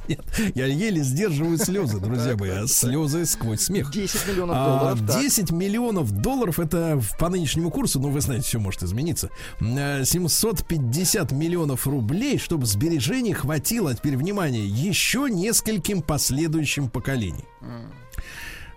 Нет, 0.09 0.21
я 0.57 0.67
еле 0.67 1.03
сдерживаю 1.05 1.57
слезы, 1.59 2.01
друзья 2.01 2.37
мои, 2.37 2.51
а 2.51 2.67
слезы 2.67 3.25
сквозь 3.27 3.61
смех. 3.61 3.93
10 3.93 4.27
миллионов 4.29 4.57
А, 4.59 4.79
долларов. 4.79 5.01
так. 5.07 5.21
10 5.21 5.51
миллионов 5.53 6.11
долларов 6.11 6.59
это 6.59 7.01
по 7.21 7.29
нынешнему 7.29 7.71
курсу, 7.71 8.01
ну 8.01 8.09
вы 8.11 8.21
знаете, 8.21 8.45
все 8.47 8.59
может 8.59 8.83
измениться. 8.83 9.31
Э, 9.61 10.05
750 10.05 11.31
миллионов 11.31 11.87
рублей, 11.87 12.39
чтобы 12.39 12.67
сбережений 12.67 13.33
хватило, 13.33 13.91
а 13.91 13.95
теперь 13.95 14.17
внимание, 14.17 14.67
еще 14.67 15.29
нескольким 15.31 16.03
последующим 16.03 16.91
поколениям. 16.91 17.47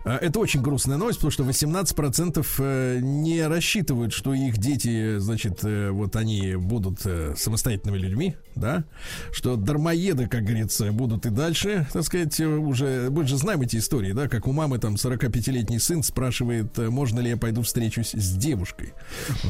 А, 0.05 0.17
Это 0.17 0.39
очень 0.39 0.61
грустная 0.61 0.97
новость, 0.97 1.17
потому 1.19 1.31
что 1.31 1.43
18% 1.43 2.45
э, 2.59 2.99
не 3.01 3.45
рассчитывают, 3.47 4.13
что 4.13 4.35
их 4.35 4.59
дети, 4.59 5.17
значит, 5.17 5.63
э, 5.63 5.89
вот 5.89 6.15
они 6.15 6.55
будут 6.55 6.99
э, 7.05 7.33
самостоятельными 7.35 7.97
людьми, 7.97 8.35
да, 8.55 8.83
что 9.31 9.55
дармоеды, 9.55 10.27
как 10.27 10.43
говорится, 10.43 10.91
будут 10.91 11.25
и 11.25 11.31
дальше, 11.31 11.87
так 11.91 12.03
сказать, 12.03 12.39
уже, 12.39 13.09
мы 13.09 13.25
же 13.25 13.37
знаем 13.37 13.61
эти 13.61 13.77
истории, 13.77 14.11
да, 14.11 14.27
как 14.27 14.45
у 14.47 14.51
мамы 14.51 14.77
там 14.77 14.93
45-летний 14.93 15.79
сын 15.79 16.03
спрашивает, 16.03 16.77
можно 16.77 17.19
ли 17.19 17.31
я 17.31 17.37
пойду 17.37 17.63
встречусь 17.63 18.11
с 18.11 18.35
девушкой, 18.37 18.93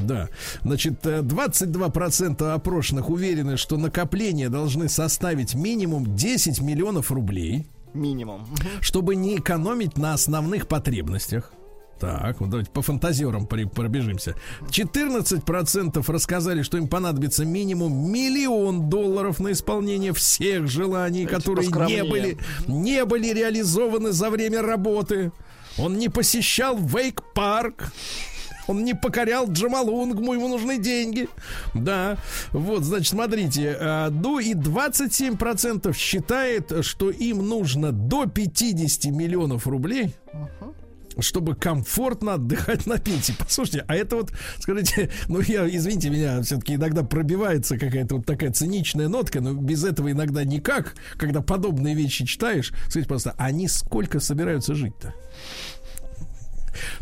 да, 0.06 0.30
значит, 0.62 1.06
э, 1.06 1.20
22% 1.20 2.54
опрошенных 2.54 3.10
уверены, 3.10 3.58
что 3.58 3.76
накопления 3.76 4.48
должны 4.48 4.88
составить 4.88 5.54
минимум 5.54 6.16
10 6.16 6.62
миллионов 6.62 7.12
рублей, 7.12 7.66
Минимум. 7.96 8.46
Чтобы 8.82 9.16
не 9.16 9.38
экономить 9.38 9.98
на 9.98 10.14
основных 10.14 10.68
потребностях. 10.68 11.52
Так, 12.00 12.42
вот 12.42 12.50
давайте 12.50 12.70
по 12.72 12.82
фантазерам 12.82 13.48
пробежимся. 13.48 14.36
14% 14.70 16.12
рассказали, 16.12 16.62
что 16.62 16.78
им 16.78 16.90
понадобится 16.90 17.46
минимум 17.46 18.12
миллион 18.12 18.90
долларов 18.90 19.40
на 19.40 19.54
исполнение 19.54 20.14
всех 20.14 20.68
желаний, 20.68 21.24
Эти 21.24 21.32
которые 21.32 21.68
не 21.68 22.04
были, 22.04 22.38
не 22.68 23.06
были 23.06 23.30
реализованы 23.30 24.12
за 24.12 24.30
время 24.30 24.62
работы. 24.62 25.32
Он 25.78 25.98
не 25.98 26.10
посещал 26.10 26.78
вейк-парк. 26.78 27.94
Он 28.68 28.84
не 28.84 28.94
покорял 28.94 29.52
Джамалунгму, 29.52 30.34
ему 30.34 30.48
нужны 30.48 30.78
деньги. 30.78 31.28
Да, 31.74 32.18
вот, 32.52 32.84
значит, 32.84 33.10
смотрите, 33.10 33.78
а, 33.80 34.10
ну 34.10 34.40
и 34.40 34.54
27% 34.54 35.96
считает, 35.96 36.72
что 36.86 37.10
им 37.10 37.48
нужно 37.48 37.92
до 37.92 38.26
50 38.26 39.12
миллионов 39.12 39.68
рублей, 39.68 40.16
чтобы 41.20 41.56
комфортно 41.56 42.34
отдыхать 42.34 42.86
на 42.86 42.98
пенсии. 42.98 43.34
Послушайте, 43.38 43.86
а 43.88 43.96
это 43.96 44.18
вот, 44.18 44.32
скажите, 44.60 45.10
ну 45.28 45.42
я, 45.42 45.68
извините 45.68 46.10
меня, 46.10 46.42
все-таки 46.42 46.76
иногда 46.76 47.04
пробивается 47.04 47.78
какая-то 47.78 48.18
вот 48.18 48.26
такая 48.26 48.52
циничная 48.52 49.08
нотка, 49.08 49.42
но 49.42 49.54
без 49.54 49.84
этого 49.84 50.12
иногда 50.12 50.44
никак, 50.44 50.96
когда 51.18 51.42
подобные 51.42 51.96
вещи 51.96 52.26
читаешь. 52.26 52.74
Скажите, 52.88 53.08
просто, 53.08 53.36
они 53.38 53.68
сколько 53.68 54.20
собираются 54.20 54.76
жить-то? 54.76 55.14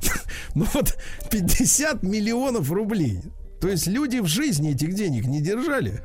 Ну 0.55 0.65
вот 0.73 0.97
50 1.31 2.03
миллионов 2.03 2.71
рублей. 2.71 3.21
То 3.59 3.69
есть 3.69 3.87
люди 3.87 4.17
в 4.17 4.27
жизни 4.27 4.71
этих 4.71 4.93
денег 4.93 5.25
не 5.25 5.41
держали. 5.41 6.01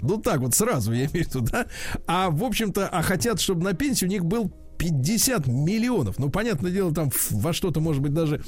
Ну 0.00 0.16
так 0.18 0.40
вот 0.40 0.54
сразу 0.54 0.92
я 0.92 1.06
имею 1.06 1.26
в 1.26 1.34
виду, 1.34 1.40
да? 1.40 1.66
А 2.06 2.30
в 2.30 2.42
общем-то, 2.42 2.88
а 2.88 3.02
хотят, 3.02 3.40
чтобы 3.40 3.62
на 3.62 3.72
пенсию 3.72 4.08
у 4.08 4.12
них 4.12 4.24
был 4.24 4.50
50 4.78 5.46
миллионов. 5.46 6.18
Ну, 6.18 6.28
понятное 6.28 6.72
дело, 6.72 6.92
там 6.92 7.10
во 7.30 7.52
что-то, 7.52 7.80
может 7.80 8.02
быть, 8.02 8.12
даже 8.12 8.42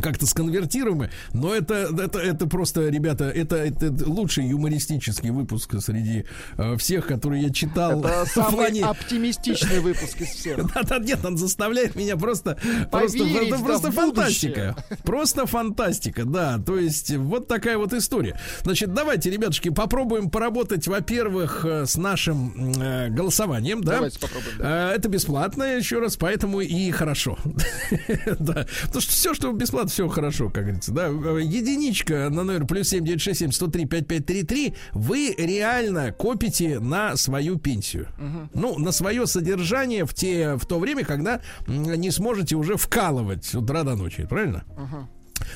как-то 0.00 0.26
сконвертируемы, 0.26 1.10
но 1.32 1.54
это, 1.54 1.74
это, 1.74 2.18
это 2.18 2.46
просто, 2.46 2.88
ребята, 2.88 3.24
это, 3.24 3.56
это 3.56 3.92
лучший 4.06 4.46
юмористический 4.48 5.30
выпуск 5.30 5.74
среди 5.80 6.24
э, 6.56 6.76
всех, 6.76 7.06
которые 7.06 7.44
я 7.44 7.50
читал 7.50 8.00
Это 8.00 8.26
самый 8.34 8.52
плане 8.52 8.84
оптимистичный 8.84 9.80
выпуск 9.80 10.20
из 10.20 10.28
всех. 10.28 10.72
да, 10.74 10.82
да, 10.82 10.98
нет, 10.98 11.24
он 11.24 11.36
заставляет 11.36 11.94
меня 11.94 12.16
просто, 12.16 12.58
просто, 12.90 13.18
Поверить, 13.18 13.48
это 13.48 13.58
да, 13.58 13.64
просто 13.64 13.92
фантастика. 13.92 14.76
Просто 15.04 15.46
фантастика, 15.46 16.24
да. 16.24 16.58
То 16.58 16.78
есть 16.78 17.14
вот 17.16 17.48
такая 17.48 17.78
вот 17.78 17.92
история. 17.92 18.38
Значит, 18.62 18.92
давайте, 18.92 19.30
ребятушки, 19.30 19.70
попробуем 19.70 20.30
поработать, 20.30 20.86
во-первых, 20.86 21.64
э, 21.64 21.86
с 21.86 21.96
нашим 21.96 22.72
э, 22.80 23.08
голосованием, 23.08 23.82
да. 23.82 23.96
Давайте 23.96 24.18
попробуем, 24.18 24.58
да. 24.58 24.92
Э, 24.92 24.96
Это 24.96 25.08
бесплатно, 25.08 25.76
еще 25.76 26.00
раз, 26.00 26.16
поэтому 26.16 26.60
и 26.60 26.90
хорошо. 26.90 27.38
Да. 28.38 28.66
Потому 28.82 29.00
что 29.00 29.12
все, 29.12 29.34
что 29.34 29.52
бесплатно, 29.52 29.87
все 29.88 30.08
хорошо, 30.08 30.50
как 30.50 30.64
говорится, 30.64 30.92
да. 30.92 31.06
Единичка 31.06 32.28
на 32.30 32.44
номер 32.44 32.66
плюс 32.66 32.88
7967 32.88 33.52
103 33.52 33.84
5533. 33.86 34.74
Вы 34.92 35.34
реально 35.36 36.12
копите 36.12 36.78
на 36.78 37.16
свою 37.16 37.58
пенсию. 37.58 38.08
Ну, 38.54 38.78
на 38.78 38.92
свое 38.92 39.26
содержание 39.26 40.04
в, 40.04 40.14
те, 40.14 40.56
в 40.56 40.66
то 40.66 40.78
время, 40.78 41.04
когда 41.04 41.40
не 41.66 42.10
сможете 42.10 42.56
уже 42.56 42.76
вкалывать 42.76 43.44
с 43.44 43.54
утра 43.54 43.82
до 43.82 43.96
ночи, 43.96 44.26
правильно? 44.26 44.64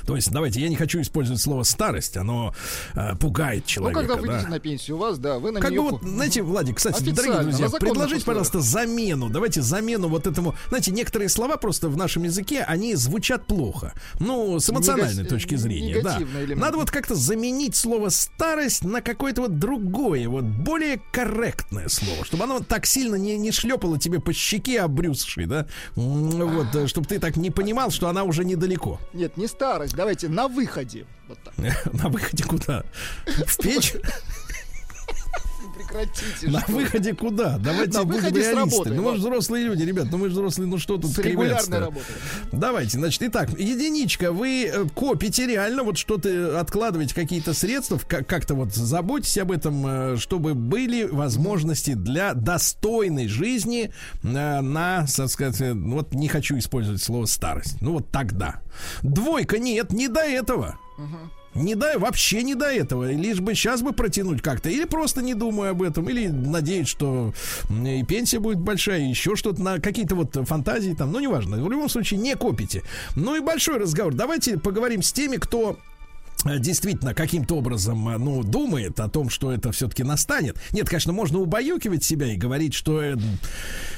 То 0.06 0.16
есть, 0.16 0.30
давайте, 0.30 0.60
я 0.60 0.68
не 0.68 0.76
хочу 0.76 1.00
использовать 1.00 1.40
слово 1.40 1.62
старость, 1.62 2.16
оно 2.16 2.54
э, 2.94 3.14
пугает 3.16 3.62
Ну, 3.64 3.68
человека. 3.68 4.00
когда 4.00 4.14
да. 4.16 4.20
выйдете 4.20 4.48
на 4.48 4.58
пенсию, 4.58 4.96
у 4.96 5.00
вас, 5.00 5.18
да, 5.18 5.38
вы 5.38 5.50
на 5.52 5.60
Как 5.60 5.70
бы 5.70 5.76
нее... 5.76 5.90
вот, 5.90 6.02
знаете, 6.02 6.42
Владик, 6.42 6.76
кстати, 6.76 6.96
Официально, 7.02 7.14
дорогие 7.34 7.42
друзья, 7.58 7.78
предложите, 7.78 8.24
пожалуйста, 8.24 8.60
замену. 8.60 9.28
Давайте 9.28 9.62
замену 9.62 10.08
вот 10.08 10.26
этому. 10.26 10.54
Знаете, 10.68 10.90
некоторые 10.90 11.28
слова 11.28 11.56
просто 11.56 11.88
в 11.88 11.96
нашем 11.96 12.24
языке, 12.24 12.62
они 12.62 12.94
звучат 12.94 13.46
плохо. 13.46 13.92
Ну, 14.20 14.58
с 14.58 14.68
эмоциональной 14.70 15.24
Нега- 15.24 15.28
точки 15.28 15.54
зрения, 15.56 16.00
да. 16.02 16.18
элемент. 16.18 16.60
Надо 16.60 16.78
вот 16.78 16.90
как-то 16.90 17.14
заменить 17.14 17.74
слово 17.76 18.08
старость 18.10 18.84
на 18.84 19.00
какое-то 19.00 19.42
вот 19.42 19.58
другое, 19.58 20.28
вот 20.28 20.44
более 20.44 21.00
корректное 21.12 21.88
слово, 21.88 22.24
чтобы 22.24 22.44
оно 22.44 22.60
так 22.60 22.86
сильно 22.86 23.16
не, 23.16 23.36
не 23.38 23.50
шлепало 23.52 23.98
тебе 23.98 24.20
по 24.20 24.32
щеке 24.32 24.80
обрюзшей, 24.80 25.46
да. 25.46 25.66
Вот, 25.94 26.88
чтобы 26.88 27.06
ты 27.06 27.18
так 27.18 27.36
не 27.36 27.50
понимал, 27.50 27.90
что 27.90 28.08
она 28.08 28.24
уже 28.24 28.44
недалеко. 28.44 28.98
Нет, 29.12 29.36
не 29.36 29.46
старость, 29.46 29.71
давайте 29.94 30.28
на 30.28 30.48
выходе. 30.48 31.06
Вот 31.28 31.38
так. 31.42 31.54
На 31.92 32.08
выходе 32.08 32.44
куда? 32.44 32.84
В 33.26 33.56
печь? 33.58 33.94
Прекратите. 35.74 36.48
На 36.48 36.60
что 36.60 36.72
выходе 36.72 37.14
куда? 37.14 37.58
Давайте 37.58 37.98
На 37.98 38.04
выходе 38.04 38.40
реалисты. 38.40 38.90
Ну, 38.90 39.02
мы 39.02 39.12
же 39.14 39.18
взрослые 39.20 39.64
люди, 39.64 39.82
ребят. 39.82 40.06
Ну, 40.10 40.18
мы 40.18 40.26
же 40.28 40.32
взрослые, 40.34 40.68
ну 40.68 40.78
что 40.78 40.98
тут 40.98 41.12
работой. 41.80 42.04
Давайте, 42.52 42.98
значит, 42.98 43.22
итак, 43.22 43.50
единичка, 43.58 44.32
вы 44.32 44.66
э, 44.66 44.84
копите 44.94 45.46
реально, 45.46 45.82
вот 45.82 45.96
что-то 45.98 46.60
откладываете 46.60 47.14
какие-то 47.14 47.54
средства, 47.54 47.98
как- 48.06 48.26
как-то 48.26 48.54
вот 48.54 48.74
заботьтесь 48.74 49.38
об 49.38 49.50
этом, 49.52 49.86
э, 49.86 50.16
чтобы 50.18 50.54
были 50.54 51.04
возможности 51.04 51.94
для 51.94 52.34
достойной 52.34 53.28
жизни 53.28 53.92
э, 54.22 54.60
на, 54.60 55.06
так 55.16 55.28
сказать, 55.30 55.60
э, 55.60 55.72
ну, 55.74 55.96
вот 55.96 56.14
не 56.14 56.28
хочу 56.28 56.58
использовать 56.58 57.02
слово 57.02 57.26
старость. 57.26 57.80
Ну 57.80 57.92
вот 57.94 58.10
тогда. 58.10 58.60
Двойка, 59.02 59.58
нет, 59.58 59.92
не 59.92 60.08
до 60.08 60.20
этого. 60.20 60.78
Не 61.54 61.74
до, 61.74 61.98
вообще 61.98 62.42
не 62.42 62.54
до 62.54 62.66
этого. 62.66 63.10
Лишь 63.10 63.40
бы 63.40 63.54
сейчас 63.54 63.82
бы 63.82 63.92
протянуть 63.92 64.40
как-то. 64.40 64.70
Или 64.70 64.84
просто 64.84 65.22
не 65.22 65.34
думаю 65.34 65.72
об 65.72 65.82
этом. 65.82 66.08
Или 66.08 66.28
надеюсь, 66.28 66.88
что 66.88 67.34
и 67.70 68.02
пенсия 68.04 68.38
будет 68.38 68.58
большая, 68.58 69.00
и 69.00 69.08
еще 69.08 69.36
что-то 69.36 69.62
на 69.62 69.78
какие-то 69.78 70.14
вот 70.14 70.36
фантазии 70.46 70.92
там. 70.92 71.12
Ну, 71.12 71.20
неважно. 71.20 71.62
В 71.62 71.70
любом 71.70 71.88
случае, 71.88 72.20
не 72.20 72.34
копите. 72.36 72.82
Ну 73.16 73.36
и 73.36 73.40
большой 73.40 73.78
разговор. 73.78 74.14
Давайте 74.14 74.58
поговорим 74.58 75.02
с 75.02 75.12
теми, 75.12 75.36
кто 75.36 75.78
действительно 76.44 77.14
каким-то 77.14 77.56
образом, 77.56 78.08
э, 78.08 78.18
ну, 78.18 78.42
думает 78.42 78.98
о 79.00 79.08
том, 79.08 79.30
что 79.30 79.52
это 79.52 79.72
все-таки 79.72 80.02
настанет. 80.02 80.56
Нет, 80.72 80.88
конечно, 80.88 81.12
можно 81.12 81.38
убаюкивать 81.38 82.04
себя 82.04 82.26
и 82.32 82.36
говорить, 82.36 82.74
что 82.74 83.02
э, 83.02 83.16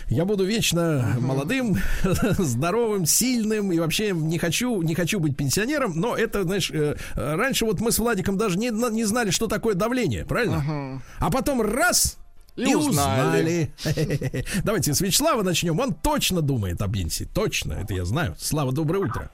я 0.08 0.24
буду 0.24 0.44
вечно 0.44 1.16
молодым, 1.20 1.78
здоровым, 2.38 3.06
сильным 3.06 3.72
и 3.72 3.78
вообще 3.78 4.12
не 4.12 4.38
хочу, 4.38 4.82
не 4.82 4.94
хочу 4.94 5.20
быть 5.20 5.36
пенсионером. 5.36 5.92
Но 5.96 6.16
это, 6.16 6.42
знаешь, 6.44 6.70
э, 6.70 6.96
э, 7.14 7.34
раньше 7.36 7.64
вот 7.64 7.80
мы 7.80 7.92
с 7.92 7.98
Владиком 7.98 8.36
даже 8.36 8.58
не, 8.58 8.70
не 8.70 9.04
знали, 9.04 9.30
что 9.30 9.46
такое 9.46 9.74
давление, 9.74 10.24
правильно? 10.24 11.00
А 11.18 11.30
потом 11.30 11.62
раз 11.62 12.18
И 12.56 12.70
и, 12.70 12.74
узнали. 12.74 13.70
узнали. 13.84 14.44
Давайте 14.64 14.94
с 14.94 15.00
Вячеслава 15.00 15.42
начнем. 15.42 15.78
Он 15.80 15.94
точно 15.94 16.40
думает 16.42 16.82
о 16.82 16.88
пенсии. 16.88 17.24
Точно, 17.24 17.74
это 17.74 17.94
я 17.94 18.04
знаю. 18.04 18.34
Слава, 18.38 18.72
доброе 18.72 19.04
утро. 19.06 19.30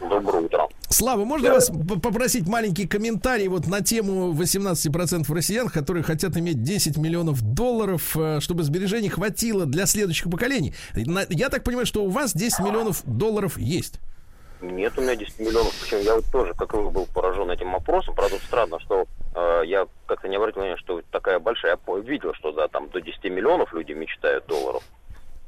Доброе 0.00 0.42
утро. 0.42 0.68
Слава, 0.92 1.24
можно 1.24 1.52
вас 1.52 1.70
п- 1.70 1.98
попросить 1.98 2.46
маленький 2.46 2.86
комментарий 2.86 3.48
вот 3.48 3.66
на 3.66 3.80
тему 3.80 4.32
18% 4.32 5.24
россиян, 5.34 5.68
которые 5.70 6.02
хотят 6.02 6.36
иметь 6.36 6.62
10 6.62 6.98
миллионов 6.98 7.40
долларов, 7.40 8.14
э, 8.14 8.40
чтобы 8.40 8.62
сбережений 8.62 9.08
хватило 9.08 9.64
для 9.64 9.86
следующих 9.86 10.30
поколений? 10.30 10.74
Я 10.94 11.48
так 11.48 11.64
понимаю, 11.64 11.86
что 11.86 12.04
у 12.04 12.10
вас 12.10 12.34
10 12.34 12.60
миллионов 12.60 13.02
долларов 13.06 13.56
есть. 13.56 14.00
Нет 14.60 14.92
у 14.98 15.00
меня 15.00 15.16
10 15.16 15.40
миллионов, 15.40 15.74
причем 15.80 16.00
я 16.02 16.14
вот 16.14 16.26
тоже, 16.30 16.52
как 16.54 16.74
и 16.74 16.76
вы, 16.76 16.90
был 16.90 17.06
поражен 17.06 17.50
этим 17.50 17.72
вопросом. 17.72 18.14
Правда, 18.14 18.36
странно, 18.46 18.78
что 18.80 19.06
э, 19.34 19.62
я 19.64 19.86
как-то 20.06 20.28
не 20.28 20.36
обратил 20.36 20.60
внимания, 20.60 20.76
что 20.78 21.00
такая 21.10 21.38
большая... 21.40 21.78
Я 21.88 21.98
видел, 21.98 22.34
что, 22.34 22.52
да, 22.52 22.68
там 22.68 22.90
до 22.90 23.00
10 23.00 23.24
миллионов 23.24 23.72
люди 23.72 23.92
мечтают 23.92 24.46
долларов. 24.46 24.84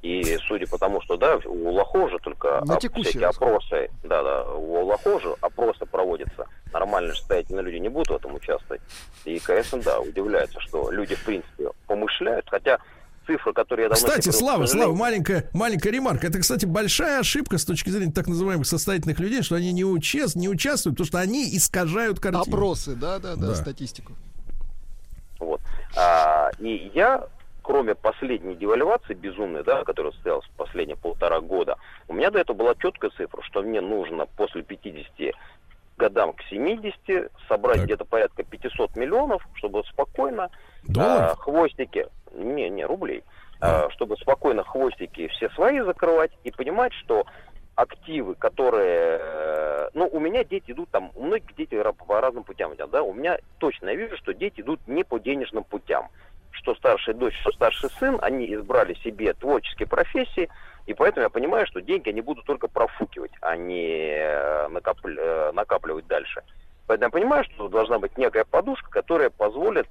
И 0.04 0.36
судя 0.46 0.66
по 0.66 0.76
тому, 0.76 1.00
что, 1.00 1.16
да, 1.16 1.38
у 1.46 1.70
Лохо 1.70 2.10
же 2.10 2.18
только 2.18 2.62
На 2.66 2.78
всякие 2.78 3.26
опросы, 3.26 3.88
да, 4.02 4.22
да, 4.22 4.44
у 4.52 4.84
Лохо 4.84 5.18
же 5.18 5.34
опросы 5.40 5.86
проводятся. 5.86 6.44
Нормально 6.74 7.14
состоятельные 7.14 7.62
люди 7.64 7.76
не 7.76 7.88
будут 7.88 8.08
в 8.08 8.16
этом 8.16 8.34
участвовать. 8.34 8.82
И, 9.24 9.38
конечно, 9.38 9.78
да, 9.80 9.98
удивляется, 10.00 10.60
что 10.60 10.90
люди, 10.90 11.14
в 11.14 11.24
принципе, 11.24 11.70
помышляют, 11.86 12.46
хотя 12.50 12.80
цифры, 13.26 13.54
которые 13.54 13.84
я 13.84 13.88
давно... 13.88 14.06
Кстати, 14.06 14.24
привык, 14.24 14.38
Слава, 14.38 14.66
Слава, 14.66 14.94
маленькая, 14.94 15.48
маленькая 15.54 15.90
ремарка. 15.90 16.26
Это, 16.26 16.38
кстати, 16.38 16.66
большая 16.66 17.20
ошибка 17.20 17.56
с 17.56 17.64
точки 17.64 17.88
зрения 17.88 18.12
так 18.12 18.26
называемых 18.26 18.66
состоятельных 18.66 19.18
людей, 19.20 19.42
что 19.42 19.54
они 19.54 19.72
не, 19.72 19.84
участ, 19.86 20.36
не 20.36 20.50
участвуют, 20.50 20.98
потому 20.98 21.06
что 21.06 21.18
они 21.20 21.56
искажают 21.56 22.20
картину. 22.20 22.42
Опросы, 22.42 22.94
да, 22.94 23.18
да, 23.18 23.36
да, 23.36 23.46
Да. 23.46 23.54
статистику. 23.54 24.12
Вот. 25.38 25.62
А, 25.96 26.50
и 26.58 26.90
я, 26.94 27.26
кроме 27.64 27.94
последней 27.94 28.54
девальвации 28.54 29.14
безумной, 29.14 29.64
да, 29.64 29.82
которая 29.84 30.12
состоялась 30.12 30.46
в 30.46 30.56
последние 30.56 30.96
полтора 30.96 31.40
года, 31.40 31.76
у 32.08 32.12
меня 32.12 32.30
до 32.30 32.38
этого 32.38 32.56
была 32.56 32.74
четкая 32.74 33.10
цифра, 33.10 33.42
что 33.42 33.62
мне 33.62 33.80
нужно 33.80 34.26
после 34.26 34.62
50 34.62 35.34
годам 35.96 36.34
к 36.34 36.42
70 36.50 37.32
собрать 37.48 37.78
Так. 37.78 37.84
где-то 37.86 38.04
порядка 38.04 38.42
500 38.42 38.96
миллионов, 38.96 39.46
чтобы 39.54 39.82
спокойно 39.84 40.50
Долларов? 40.82 41.32
а, 41.32 41.36
хвостики, 41.36 42.06
не, 42.34 42.68
не, 42.68 42.84
рублей, 42.84 43.24
а, 43.60 43.88
чтобы 43.90 44.16
спокойно 44.18 44.62
хвостики 44.62 45.28
все 45.28 45.48
свои 45.50 45.80
закрывать 45.80 46.32
и 46.44 46.50
понимать, 46.50 46.92
что 46.92 47.24
активы, 47.76 48.34
которые... 48.34 49.18
э, 49.20 49.88
Ну, 49.94 50.08
у 50.12 50.20
меня 50.20 50.44
дети 50.44 50.72
идут 50.72 50.90
там, 50.90 51.10
у 51.14 51.22
многих 51.22 51.54
дети 51.56 51.80
по 52.06 52.20
разным 52.20 52.44
путям 52.44 52.74
идут, 52.74 52.90
да, 52.90 53.02
у 53.02 53.14
меня 53.14 53.38
точно 53.58 53.88
я 53.88 53.94
вижу, 53.94 54.16
что 54.18 54.34
дети 54.34 54.60
идут 54.60 54.80
не 54.86 55.02
по 55.02 55.18
денежным 55.18 55.64
путям. 55.64 56.08
Что 56.64 56.74
старшая 56.76 57.14
дочь, 57.14 57.38
что 57.42 57.52
старший 57.52 57.90
сын, 58.00 58.18
они 58.22 58.46
избрали 58.54 58.94
себе 59.04 59.34
творческие 59.34 59.86
профессии, 59.86 60.48
и 60.86 60.94
поэтому 60.94 61.24
я 61.24 61.28
понимаю, 61.28 61.66
что 61.66 61.82
деньги 61.82 62.08
они 62.08 62.22
будут 62.22 62.46
только 62.46 62.68
профукивать, 62.68 63.32
а 63.42 63.54
не 63.54 64.14
э, 64.16 64.68
накопль- 64.68 65.18
э, 65.18 65.52
накапливать 65.52 66.06
дальше. 66.06 66.40
Поэтому 66.86 67.08
я 67.08 67.10
понимаю, 67.10 67.44
что 67.44 67.68
должна 67.68 67.98
быть 67.98 68.16
некая 68.16 68.46
подушка, 68.46 68.88
которая 68.88 69.28
позволит 69.28 69.86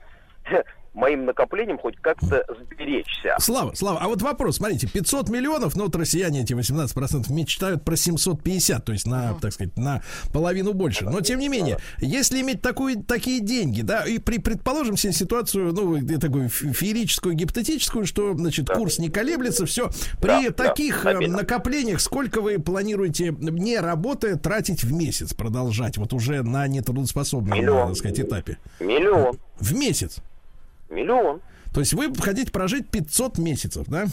моим 0.93 1.25
накоплениям 1.25 1.77
хоть 1.79 1.95
как-то 1.97 2.45
сберечься. 2.69 3.35
Слава, 3.39 3.73
Слава, 3.73 3.99
а 3.99 4.07
вот 4.07 4.21
вопрос, 4.21 4.57
смотрите, 4.57 4.87
500 4.87 5.29
миллионов, 5.29 5.75
ну 5.75 5.85
вот 5.85 5.95
россияне 5.95 6.41
эти 6.43 6.53
18% 6.53 7.31
мечтают 7.31 7.83
про 7.83 7.95
750, 7.95 8.85
то 8.85 8.91
есть 8.91 9.07
на, 9.07 9.33
так 9.35 9.53
сказать, 9.53 9.75
на 9.77 10.01
половину 10.31 10.73
больше. 10.73 11.05
Но 11.05 11.21
тем 11.21 11.39
не 11.39 11.49
менее, 11.49 11.77
если 11.99 12.41
иметь 12.41 12.61
такую, 12.61 13.03
такие 13.03 13.39
деньги, 13.39 13.81
да, 13.81 14.03
и 14.05 14.19
при, 14.19 14.37
предположим 14.37 14.97
себе 14.97 15.13
ситуацию, 15.13 15.73
ну, 15.73 15.97
где 15.97 16.17
такую 16.17 16.49
фе- 16.49 16.71
феерическую, 16.73 17.35
гипотетическую, 17.35 18.05
что, 18.05 18.33
значит, 18.35 18.65
Да. 18.65 18.75
курс 18.75 18.99
не 18.99 19.09
колеблется, 19.09 19.65
все. 19.65 19.87
Да, 19.87 20.39
При 20.39 20.49
да, 20.49 20.51
таких 20.69 20.97
э, 21.05 21.11
стабильно. 21.11 21.37
накоплениях 21.37 22.01
сколько 22.01 22.41
вы 22.41 22.59
планируете, 22.59 23.35
не 23.39 23.79
работая, 23.79 24.35
тратить 24.35 24.83
в 24.83 24.93
месяц, 24.93 25.33
продолжать, 25.33 25.97
вот 25.97 26.13
уже 26.13 26.43
на 26.43 26.67
нетрудоспособном, 26.67 27.57
Миллион. 27.57 27.87
так 27.89 27.97
сказать, 27.97 28.19
этапе? 28.19 28.57
Миллион. 28.79 29.37
В 29.59 29.73
месяц? 29.73 30.17
Миллион. 30.93 31.41
То 31.73 31.79
есть 31.79 31.93
вы 31.93 32.13
хотите 32.15 32.51
прожить 32.51 32.89
500 32.89 33.39
месяцев, 33.39 33.85
да? 33.87 34.05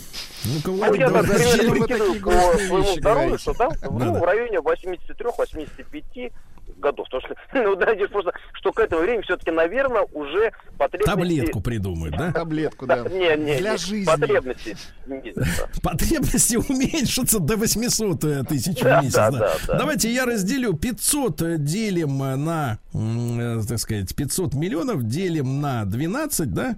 Ну, 0.64 0.72
Владик, 0.72 1.00
я 1.00 1.10
так 1.10 1.26
примерно 1.26 1.72
прикидываю 1.72 2.20
по 2.20 2.30
своему 2.30 2.96
здоровью, 2.96 3.38
что 3.38 3.52
там, 3.52 3.72
ну, 3.82 4.18
в 4.18 4.22
районе 4.24 4.58
83-85 4.58 6.32
годов. 6.80 7.08
Потому 7.10 7.22
что, 7.22 7.36
ну, 7.58 7.76
да, 7.76 7.94
здесь 7.94 8.08
просто, 8.08 8.32
что 8.54 8.72
к 8.72 8.80
этому 8.80 9.02
времени 9.02 9.22
все-таки, 9.22 9.50
наверное, 9.50 10.02
уже 10.12 10.52
потребности... 10.78 11.10
Таблетку 11.10 11.60
придумают, 11.60 12.16
да? 12.16 12.32
Таблетку, 12.32 12.86
да. 12.86 13.00
Не, 13.08 13.36
не, 13.36 13.58
Для 13.58 13.72
не, 13.72 13.78
жизни. 13.78 14.04
Потребности. 14.04 14.76
Потребности 15.82 16.56
уменьшатся 16.56 17.38
до 17.38 17.56
800 17.56 18.24
э, 18.24 18.44
тысяч 18.44 18.80
в 18.80 18.84
месяц. 18.84 19.14
да, 19.14 19.30
да. 19.30 19.38
да, 19.38 19.54
да. 19.66 19.78
Давайте 19.78 20.12
я 20.12 20.24
разделю 20.26 20.74
500 20.74 21.42
э, 21.42 21.56
делим 21.58 22.22
э, 22.22 22.36
на, 22.36 22.78
э, 22.94 23.62
так 23.68 23.78
сказать, 23.78 24.14
500 24.14 24.54
миллионов 24.54 25.04
делим 25.04 25.60
на 25.60 25.84
12, 25.84 26.52
да? 26.52 26.76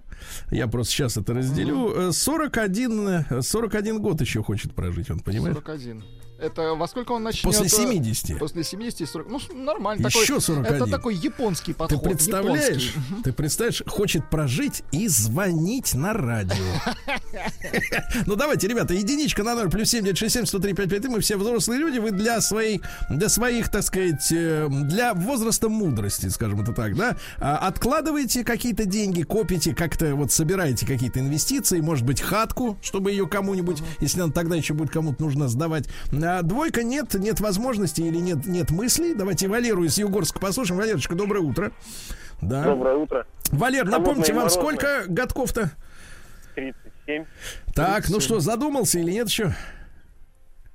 Я 0.51 0.67
просто 0.67 0.93
сейчас 0.93 1.17
это 1.17 1.35
разделю. 1.35 2.09
Э, 2.09 2.13
41, 2.13 3.09
э, 3.31 3.43
41 3.43 4.01
год 4.01 4.21
еще 4.21 4.43
хочет 4.43 4.75
прожить, 4.75 5.11
он 5.11 5.21
понимает? 5.21 5.57
41. 5.57 6.03
Это 6.43 6.75
во 6.75 6.89
сколько 6.89 7.13
он 7.13 7.23
начнет? 7.23 7.45
После 7.45 7.67
э, 7.67 7.69
70. 7.69 8.39
После 8.39 8.65
70 8.65 9.09
40. 9.09 9.29
Ну, 9.31 9.41
нормально. 9.55 10.09
Еще 10.09 10.27
такой, 10.27 10.41
41. 10.41 10.75
Это 10.75 10.87
такой 10.91 11.15
японский 11.15 11.73
Ты 11.73 11.79
подход. 11.79 12.03
представляешь, 12.03 12.95
японский. 12.95 13.23
Ты 13.23 13.33
представляешь, 13.33 13.83
хочет 13.87 14.29
прожить 14.29 14.83
и 14.91 15.07
звонить 15.07 15.95
на 15.95 16.13
радио. 16.13 16.55
Ну 18.27 18.37
давайте, 18.37 18.69
ребята, 18.69 18.95
единичка 18.95 19.43
на 19.43 19.55
0 19.55 19.71
плюс 19.71 19.89
7 19.89 20.05
967 20.05 20.47
103 20.47 20.75
55 20.75 21.11
мы 21.11 21.21
все 21.21 21.37
взрослые 21.37 21.81
люди, 21.81 21.99
вы 21.99 22.11
для 22.11 22.41
своих, 22.41 22.83
для 23.09 23.29
своих, 23.29 23.71
так 23.71 23.83
сказать, 23.83 24.31
э, 24.31 24.69
для 24.71 25.15
возраста 25.15 25.69
мудрости, 25.69 26.29
скажем 26.29 26.61
это 26.61 26.73
так, 26.73 26.95
да, 26.95 27.17
а, 27.39 27.57
откладываете 27.57 28.45
какие-то 28.45 28.85
деньги, 28.85 29.23
копите, 29.23 29.75
как-то 29.75 30.15
вот 30.15 30.31
собираете 30.31 30.87
какие-то 30.87 31.21
инвестиции, 31.21 31.81
может 31.81 32.05
быть, 32.05 32.21
хатку, 32.21 32.79
чтобы 32.83 33.11
ее 33.11 33.27
кому-нибудь, 33.27 33.83
если 34.01 34.21
она 34.21 34.33
тогда 34.33 34.57
еще 34.57 34.75
будет 34.75 34.91
кому-то 34.91 35.23
нужно 35.23 35.49
сдавать. 35.49 35.89
А 36.39 36.43
двойка 36.43 36.83
нет, 36.83 37.13
нет 37.13 37.41
возможности 37.41 38.01
или 38.01 38.17
нет, 38.17 38.47
нет 38.47 38.71
мыслей. 38.71 39.13
Давайте 39.15 39.49
Валеру 39.49 39.85
из 39.85 39.99
Югорска 39.99 40.41
послушаем. 40.41 40.81
Валерочка, 40.81 41.15
доброе 41.15 41.41
утро. 41.41 41.73
Да. 42.41 42.65
Доброе 42.65 42.97
утро. 42.97 43.27
Валер, 43.51 43.85
Холодное 43.85 43.99
напомните, 43.99 44.33
вам 44.33 44.45
морозное. 44.45 44.63
сколько 44.63 45.05
годков-то? 45.09 45.71
37. 46.55 47.27
Так, 47.75 48.09
ну 48.09 48.19
что, 48.21 48.41
задумался 48.41 48.99
или 48.99 49.11
нет 49.11 49.29
еще? 49.29 49.53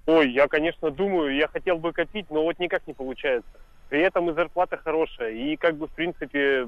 Ой, 0.06 0.32
я, 0.32 0.48
конечно, 0.48 0.92
думаю, 0.92 1.36
я 1.36 1.48
хотел 1.48 1.80
бы 1.80 1.92
копить, 1.92 2.28
но 2.30 2.44
вот 2.44 2.60
никак 2.60 2.86
не 2.86 2.94
получается. 2.94 3.50
При 3.90 4.02
этом 4.02 4.30
и 4.30 4.36
зарплата 4.36 4.78
хорошая, 4.78 5.32
и 5.32 5.56
как 5.56 5.76
бы, 5.76 5.88
в 5.88 5.92
принципе, 5.92 6.68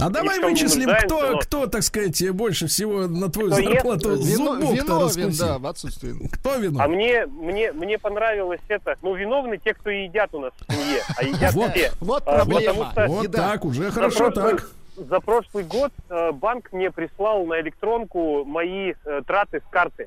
А 0.00 0.10
давай 0.10 0.38
вычислим, 0.40 0.88
кто, 1.04 1.32
но- 1.32 1.38
кто, 1.38 1.66
так 1.66 1.82
сказать, 1.82 2.30
больше 2.30 2.66
всего 2.66 3.06
на 3.06 3.30
твою 3.30 3.50
Кто 3.50 3.60
ест, 3.60 3.72
зарплату 3.72 4.10
Вино- 4.16 4.60
зубок-то 4.60 4.74
виновен, 4.74 5.32
да, 5.38 5.58
в 5.58 5.66
отсутствии. 5.66 6.28
Кто 6.32 6.56
виновен? 6.56 6.80
а 6.80 6.88
мне, 6.88 7.26
мне, 7.26 7.72
мне 7.72 7.98
понравилось 7.98 8.60
это, 8.68 8.96
ну, 9.02 9.14
виновны 9.14 9.58
те, 9.58 9.74
кто 9.74 9.90
едят 9.90 10.34
у 10.34 10.40
нас 10.40 10.52
в 10.66 10.72
семье, 10.72 11.02
а 11.16 11.22
едят 11.24 11.52
Вот. 11.54 11.70
все. 11.72 11.92
Вот 12.00 12.22
А, 12.26 12.36
проблема. 12.44 12.60
потому 12.86 12.90
что- 12.92 13.06
Вот 13.08 13.24
Еда. 13.24 13.38
так, 13.50 13.64
уже 13.64 13.84
За 13.84 13.90
хорошо 13.92 14.30
прошлый- 14.30 14.50
так. 14.58 14.70
За 14.96 15.20
прошлый 15.20 15.62
год 15.64 15.92
э, 16.10 16.32
банк 16.32 16.72
мне 16.72 16.90
прислал 16.90 17.46
на 17.46 17.60
электронку 17.60 18.44
мои 18.44 18.94
э, 19.04 19.22
траты 19.26 19.60
с 19.60 19.70
карты. 19.70 20.06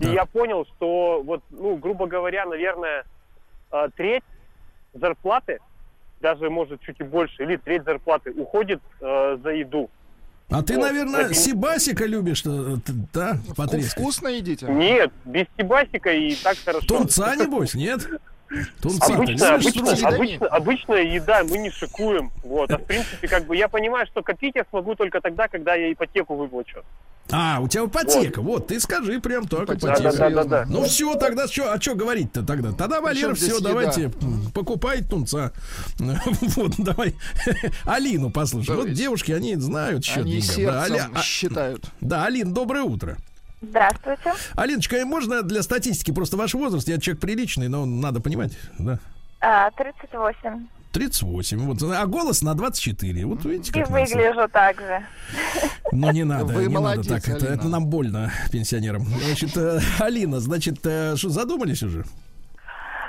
И 0.00 0.06
я 0.08 0.24
понял, 0.24 0.64
что 0.76 1.22
вот, 1.24 1.42
ну, 1.50 1.76
грубо 1.76 2.06
говоря, 2.06 2.46
наверное, 2.46 3.04
э, 3.70 3.88
треть 3.96 4.22
зарплаты, 4.94 5.58
даже, 6.24 6.48
может, 6.48 6.80
чуть 6.80 6.98
и 7.00 7.04
больше, 7.04 7.42
или 7.42 7.56
треть 7.56 7.84
зарплаты 7.84 8.30
уходит 8.32 8.80
э, 9.02 9.36
за 9.42 9.50
еду. 9.50 9.90
А 10.50 10.62
ты, 10.62 10.74
Вот, 10.76 10.82
наверное, 10.82 11.20
это- 11.26 11.34
Сибасика 11.34 12.06
любишь, 12.06 12.40
т- 12.40 12.48
да, 13.12 13.36
потрескать? 13.56 13.92
Вкусно 14.00 14.28
едите? 14.28 14.66
Нет, 14.66 15.12
без 15.26 15.44
тибасика 15.58 16.10
и 16.12 16.34
так 16.36 16.56
хорошо. 16.64 16.86
Тунца, 16.86 17.36
небось, 17.36 17.74
нет? 17.74 18.06
Тунца, 18.80 19.14
Обычно, 19.14 19.54
обычно, 19.54 19.90
едами? 19.90 20.14
обычно, 20.14 20.46
обычная 20.46 21.02
еда, 21.02 21.44
мы 21.44 21.58
не 21.58 21.70
шикуем. 21.70 22.30
Вот. 22.42 22.70
А 22.70 22.78
в 22.78 22.84
принципе, 22.84 23.28
как 23.28 23.44
бы 23.44 23.54
я 23.56 23.68
понимаю, 23.68 24.06
что 24.06 24.22
копить 24.22 24.54
я 24.54 24.64
смогу 24.70 24.94
только 24.94 25.20
тогда, 25.20 25.48
когда 25.48 25.74
я 25.74 25.92
ипотеку 25.92 26.36
выплачу. 26.36 26.82
А, 27.30 27.58
у 27.60 27.68
тебя 27.68 27.86
ипотека. 27.86 28.42
Вот, 28.42 28.66
ты 28.68 28.78
скажи 28.78 29.18
прям 29.20 29.48
так, 29.48 29.62
Ипотека, 29.64 29.86
ипотека. 29.92 30.12
Да-да-да-да-да. 30.12 30.66
Ну 30.68 30.84
все, 30.84 31.14
тогда 31.14 31.48
что, 31.48 31.72
а 31.72 31.80
что 31.80 31.94
говорить-то 31.94 32.42
тогда? 32.44 32.72
Тогда, 32.72 33.00
Валера, 33.00 33.34
все, 33.34 33.56
еда? 33.56 33.68
давайте, 33.70 34.12
м, 34.22 34.50
покупай 34.52 35.02
тунца. 35.02 35.52
Вот, 35.98 36.72
давай. 36.78 37.14
Алину 37.86 38.30
послушай. 38.30 38.76
Вот 38.76 38.92
девушки, 38.92 39.32
они 39.32 39.56
знают 39.56 40.04
счет 40.04 40.24
Они. 40.24 40.36
Да, 40.36 40.42
сердцем 40.42 40.70
Аля- 40.94 41.10
а- 41.14 41.22
считают. 41.22 41.84
Да, 42.00 42.24
Алин, 42.26 42.52
доброе 42.52 42.82
утро. 42.82 43.16
Здравствуйте. 43.62 44.34
Алиночка, 44.54 45.00
а 45.00 45.06
можно 45.06 45.42
для 45.42 45.62
статистики 45.62 46.10
просто 46.10 46.36
ваш 46.36 46.52
возраст? 46.52 46.86
Я 46.86 46.98
человек 47.00 47.20
приличный, 47.22 47.68
но 47.68 47.86
надо 47.86 48.20
понимать, 48.20 48.52
да. 48.78 48.98
А, 49.40 49.70
38. 49.70 50.66
38, 50.94 51.58
вот, 51.66 51.82
а 51.82 52.06
голос 52.06 52.40
на 52.42 52.54
24. 52.54 53.26
Вот 53.26 53.44
видите, 53.44 53.70
И 53.70 53.82
как 53.82 53.90
нас- 53.90 54.10
выгляжу 54.10 54.48
так 54.48 54.78
же. 54.80 55.04
Ну 55.92 56.10
не 56.12 56.24
надо, 56.24 56.46
Вы 56.46 56.66
не 56.66 56.68
молодец, 56.74 57.08
надо 57.08 57.20
так. 57.20 57.36
Это, 57.36 57.46
это 57.46 57.68
нам 57.68 57.86
больно, 57.86 58.30
пенсионерам. 58.52 59.02
Значит, 59.02 59.56
э, 59.56 59.80
Алина, 59.98 60.38
значит, 60.40 60.78
э, 60.86 61.16
что, 61.16 61.30
задумались 61.30 61.82
уже? 61.82 62.04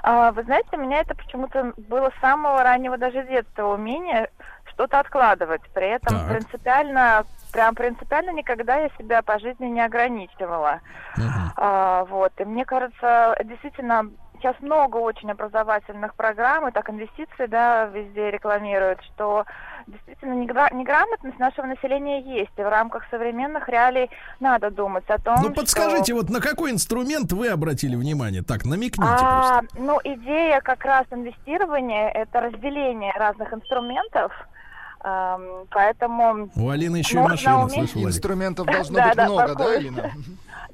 А, 0.02 0.32
вы 0.32 0.44
знаете, 0.44 0.68
у 0.74 0.78
меня 0.78 1.02
это 1.02 1.16
почему-то 1.16 1.74
было 1.78 2.12
с 2.18 2.22
самого 2.22 2.64
раннего 2.64 2.98
даже 2.98 3.26
детства 3.28 3.74
умение 3.74 4.30
что-то 4.74 5.00
откладывать. 5.00 5.62
При 5.74 5.88
этом 5.88 6.18
Так. 6.20 6.30
принципиально, 6.30 7.24
прям 7.52 7.76
принципиально 7.76 8.32
никогда 8.32 8.78
я 8.78 8.90
себя 8.98 9.22
по 9.22 9.40
жизни 9.40 9.66
не 9.68 9.82
ограничивала. 9.82 10.80
Мгм. 11.18 11.52
А, 11.56 12.04
вот. 12.06 12.34
И 12.40 12.46
мне 12.46 12.66
кажется, 12.66 13.36
действительно, 13.46 14.10
сейчас 14.46 14.62
много 14.62 14.98
очень 14.98 15.32
образовательных 15.32 16.14
программ, 16.16 16.68
и 16.68 16.72
так 16.72 16.90
инвестиции, 16.90 17.48
да, 17.48 17.86
везде 17.86 18.30
рекламируют, 18.30 19.00
что 19.04 19.46
действительно 19.88 20.34
негра- 20.34 20.72
неграмотность 20.74 21.40
нашего 21.40 21.66
населения 21.66 22.22
есть, 22.22 22.52
и 22.58 22.62
в 22.62 22.70
рамках 22.70 23.04
современных 23.10 23.68
реалий 23.70 24.10
надо 24.40 24.70
думать 24.70 25.10
о 25.10 25.18
том, 25.18 25.38
Ну 25.42 25.52
подскажите, 25.52 26.14
что... 26.14 26.16
вот 26.16 26.30
на 26.30 26.42
какой 26.42 26.72
инструмент 26.72 27.32
вы 27.32 27.48
обратили 27.50 27.96
внимание? 27.96 28.44
Так, 28.44 28.66
намекните 28.66 29.02
А, 29.12 29.62
просто. 29.62 29.82
ну, 29.82 30.00
идея 30.04 30.62
как 30.62 30.86
раз 30.86 31.06
инвестирования– 31.12 32.10
это 32.14 32.42
разделение 32.42 33.14
разных 33.18 33.52
инструментов, 33.54 34.32
Эм, 35.08 35.68
поэтому, 35.70 36.50
У 36.56 36.70
Алины 36.72 36.96
еще 36.98 37.20
и 37.20 37.22
машина, 37.22 37.66
уметь- 37.66 37.94
Владик. 37.94 38.08
Инструментов 38.10 38.66
должно 38.66 39.00
быть 39.04 39.16
много, 39.16 39.54
да. 39.56 39.72
Алина? 39.76 40.12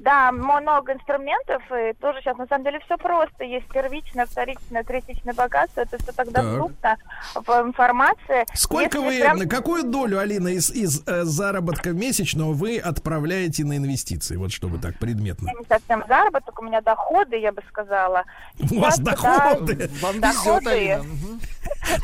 Да, 0.02 0.32
много 0.32 0.92
инструментов, 0.92 1.62
и 1.70 1.92
тоже 2.00 2.20
сейчас 2.20 2.36
на 2.36 2.46
самом 2.46 2.64
деле 2.64 2.80
все 2.84 2.96
просто. 2.98 3.44
Есть 3.44 3.66
первичное, 3.68 4.26
вторичное, 4.26 4.82
третичное 4.82 5.32
богатство, 5.34 5.80
это 5.80 5.96
все 6.02 6.12
так 6.12 6.26
Так. 6.32 6.44
доступно 6.44 6.96
в 7.34 7.48
информации. 7.68 8.44
Сколько 8.54 8.98
Если 8.98 9.08
вы, 9.16 9.20
прям- 9.20 9.38
на 9.38 9.46
какую 9.46 9.84
долю, 9.84 10.18
Алина, 10.18 10.48
из, 10.48 10.70
из 10.70 11.02
э, 11.06 11.22
заработка 11.24 11.90
месячного 11.90 12.52
вы 12.52 12.78
отправляете 12.78 13.64
на 13.64 13.76
инвестиции? 13.76 14.36
Вот 14.36 14.50
чтобы 14.52 14.78
так 14.78 14.98
предметно. 14.98 15.48
не 15.58 15.64
совсем 15.68 16.04
заработок, 16.08 16.60
у 16.60 16.64
меня 16.64 16.80
доходы, 16.80 17.36
я 17.38 17.52
бы 17.52 17.62
сказала. 17.68 18.24
У 18.70 18.80
вас 18.80 18.98
доходы. 18.98 19.88
Вам 20.00 20.12
везет, 20.16 20.20
Доходы. 20.20 20.70
Алина. 20.70 21.02
Мгм. 21.04 21.40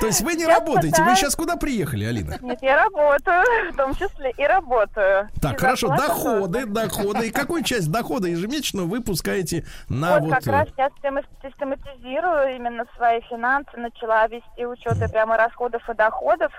То 0.01 0.07
есть 0.07 0.21
вы 0.21 0.35
не 0.35 0.47
работаете. 0.47 1.03
Вы 1.03 1.15
сейчас 1.17 1.35
куда 1.35 1.57
приехали, 1.57 2.05
Алина? 2.05 2.37
Нет, 2.43 2.59
я 2.63 2.85
работаю, 2.85 3.45
в 3.73 3.77
том 3.77 3.95
числе 3.95 4.33
и 4.37 4.45
работаю. 4.47 5.29
Так, 5.41 5.55
И 5.55 5.59
хорошо, 5.59 5.89
доходы, 5.89 6.67
доходы. 6.67 7.27
И 7.29 7.31
какую 7.31 7.63
часть 7.65 7.88
дохода 7.91 8.29
ежемесячно 8.29 8.85
вы 8.85 9.03
пускаете 9.03 9.65
на 9.89 10.15
Вот, 10.15 10.23
вот... 10.23 10.35
как 10.35 10.47
э, 10.47 10.51
раз 10.51 10.69
система- 10.69 11.23
систематизирую 11.43 12.57
именно 12.57 12.85
свои 12.97 13.21
финансы, 13.23 13.77
начала 13.77 14.27
вести 14.29 14.67
учеты 14.67 15.09
прямо 15.09 15.37
расходов 15.37 15.89
и 15.89 15.95
доходов. 15.95 16.53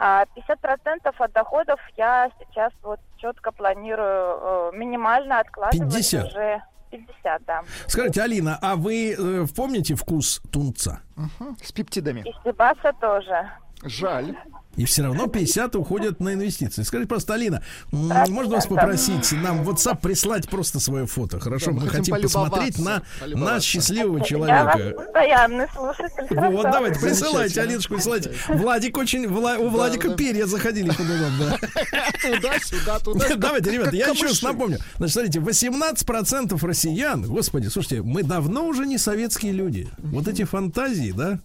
А 0.00 0.24
50% 0.36 1.12
от 1.18 1.32
доходов 1.32 1.80
я 1.96 2.30
сейчас 2.38 2.72
вот 2.82 3.00
четко 3.16 3.50
планирую 3.50 4.70
э, 4.70 4.70
минимально 4.74 5.40
откладывать 5.40 5.92
50? 5.92 6.26
уже 6.26 6.62
50, 6.90 7.44
да. 7.44 7.62
Скажите, 7.86 8.22
Алина, 8.22 8.58
а 8.62 8.76
вы 8.76 9.12
э, 9.18 9.46
помните 9.56 9.94
вкус 9.94 10.40
тунца? 10.52 11.00
С 11.62 11.72
пептидами. 11.72 12.20
И 12.20 12.32
Стебаса 12.40 12.92
тоже. 13.00 13.50
Жаль. 13.82 14.36
И 14.78 14.84
все 14.84 15.02
равно 15.02 15.26
50 15.26 15.74
уходят 15.76 16.20
на 16.20 16.34
инвестиции. 16.34 16.82
Скажите 16.82 17.08
просто, 17.08 17.34
Алина, 17.34 17.62
Да, 17.92 18.26
можно 18.28 18.54
вас 18.54 18.64
да, 18.66 18.76
попросить 18.76 19.32
нам 19.32 19.64
в 19.64 19.70
WhatsApp 19.70 20.00
прислать 20.00 20.48
просто 20.48 20.78
свое 20.78 21.06
фото? 21.06 21.40
Хорошо, 21.40 21.72
Да, 21.72 21.80
мы 21.80 21.88
хотим 21.88 22.20
посмотреть 22.22 22.78
на, 22.78 23.02
на 23.26 23.60
счастливого 23.60 24.14
Я 24.14 24.20
ваш 24.20 24.28
человека. 24.28 24.90
постоянный 24.96 25.66
слушатель. 25.74 26.26
Вот, 26.30 26.62
хорошо. 26.62 26.62
давайте, 26.72 27.00
присылайте. 27.00 27.60
Алиночку, 27.60 27.94
присылайте. 27.94 28.32
Владик 28.48 28.96
очень, 28.96 29.24
Вла- 29.26 29.58
у 29.58 29.68
Владика 29.68 30.10
да. 30.10 30.14
перья 30.14 30.46
заходили 30.46 30.90
куда 30.90 31.08
да. 31.38 31.58
Туда, 32.22 32.58
сюда, 32.60 32.98
туда. 33.00 33.26
Давайте, 33.36 33.70
ребята, 33.72 33.96
я 33.96 34.08
еще 34.08 34.26
раз 34.26 34.42
напомню. 34.42 34.78
Значит, 34.98 35.12
смотрите, 35.14 35.38
18% 35.40 36.66
россиян, 36.66 37.22
господи, 37.22 37.66
слушайте, 37.66 38.02
мы 38.02 38.22
давно 38.22 38.66
уже 38.66 38.86
не 38.86 38.98
советские 38.98 39.52
люди. 39.52 39.88
Вот 39.98 40.28
эти 40.28 40.44
фантазии, 40.44 41.12
да, 41.12 41.40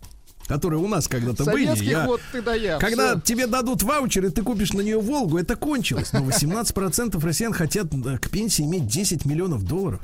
которые 0.48 0.80
у 0.80 0.88
нас 0.88 1.08
когда-то 1.08 1.46
были. 1.46 1.76
Я- 1.84 2.06
вот 2.06 2.22
ты 2.32 2.42
да 2.42 2.54
я. 2.54 2.78
Когда 2.80 3.12
Всё. 3.14 3.22
тебе 3.22 3.48
дадут 3.48 3.84
ваучер, 3.84 4.26
и 4.26 4.30
ты 4.30 4.42
купишь 4.42 4.74
на 4.74 4.82
нее 4.82 5.00
Волгу, 5.00 5.38
это 5.38 5.56
кончилось. 5.56 6.14
Но 6.14 6.24
18% 6.24 7.24
россиян 7.24 7.54
хотят 7.54 7.88
э, 7.94 8.18
к 8.18 8.30
пенсии 8.30 8.64
иметь 8.64 8.88
10 8.88 9.26
миллионов 9.26 9.64
долларов. 9.64 10.02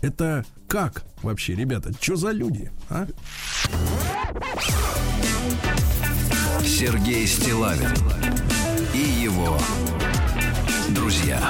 Это 0.00 0.44
как 0.68 1.04
вообще, 1.22 1.54
ребята? 1.54 1.92
Что 2.00 2.16
за 2.16 2.30
люди? 2.30 2.70
А? 2.88 3.06
Сергей 6.64 7.26
Стилавин 7.26 7.90
и 8.94 8.98
его 8.98 9.58
друзья 10.90 11.40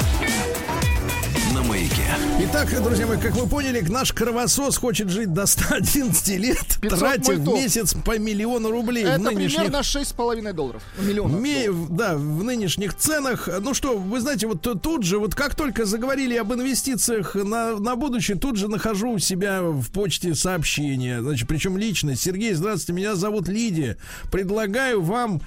на 1.58 1.64
маяке. 1.64 2.04
Итак, 2.40 2.68
друзья 2.82 3.06
мои, 3.06 3.18
как 3.18 3.34
вы 3.34 3.48
поняли, 3.48 3.80
наш 3.80 4.12
кровосос 4.12 4.76
хочет 4.76 5.08
жить 5.08 5.32
до 5.32 5.46
111 5.46 6.28
лет, 6.38 6.78
500 6.80 6.98
тратя 6.98 7.32
в 7.32 7.46
месяц 7.46 7.94
по 7.94 8.16
миллиону 8.16 8.70
рублей 8.70 9.04
в 9.04 9.08
Это 9.08 9.20
нынешних... 9.20 9.62
примерно 9.62 9.78
6,5 9.78 10.52
долларов. 10.52 10.82
Миллионов. 10.98 11.40
Ме- 11.40 11.68
да, 11.88 12.14
в 12.14 12.44
нынешних 12.44 12.94
ценах. 12.94 13.48
Ну 13.60 13.74
что, 13.74 13.98
вы 13.98 14.20
знаете, 14.20 14.46
вот 14.46 14.62
тут 14.62 15.02
же, 15.02 15.18
вот 15.18 15.34
как 15.34 15.56
только 15.56 15.84
заговорили 15.84 16.36
об 16.36 16.52
инвестициях 16.52 17.34
на, 17.34 17.76
на 17.76 17.96
будущее, 17.96 18.36
тут 18.36 18.56
же 18.56 18.68
нахожу 18.68 19.12
у 19.12 19.18
себя 19.18 19.60
в 19.62 19.90
почте 19.90 20.34
сообщение. 20.36 21.20
Значит, 21.22 21.48
причем 21.48 21.76
лично. 21.76 22.14
Сергей, 22.14 22.54
здравствуйте, 22.54 22.92
меня 22.92 23.16
зовут 23.16 23.48
Лидия. 23.48 23.96
Предлагаю 24.30 25.02
вам 25.02 25.40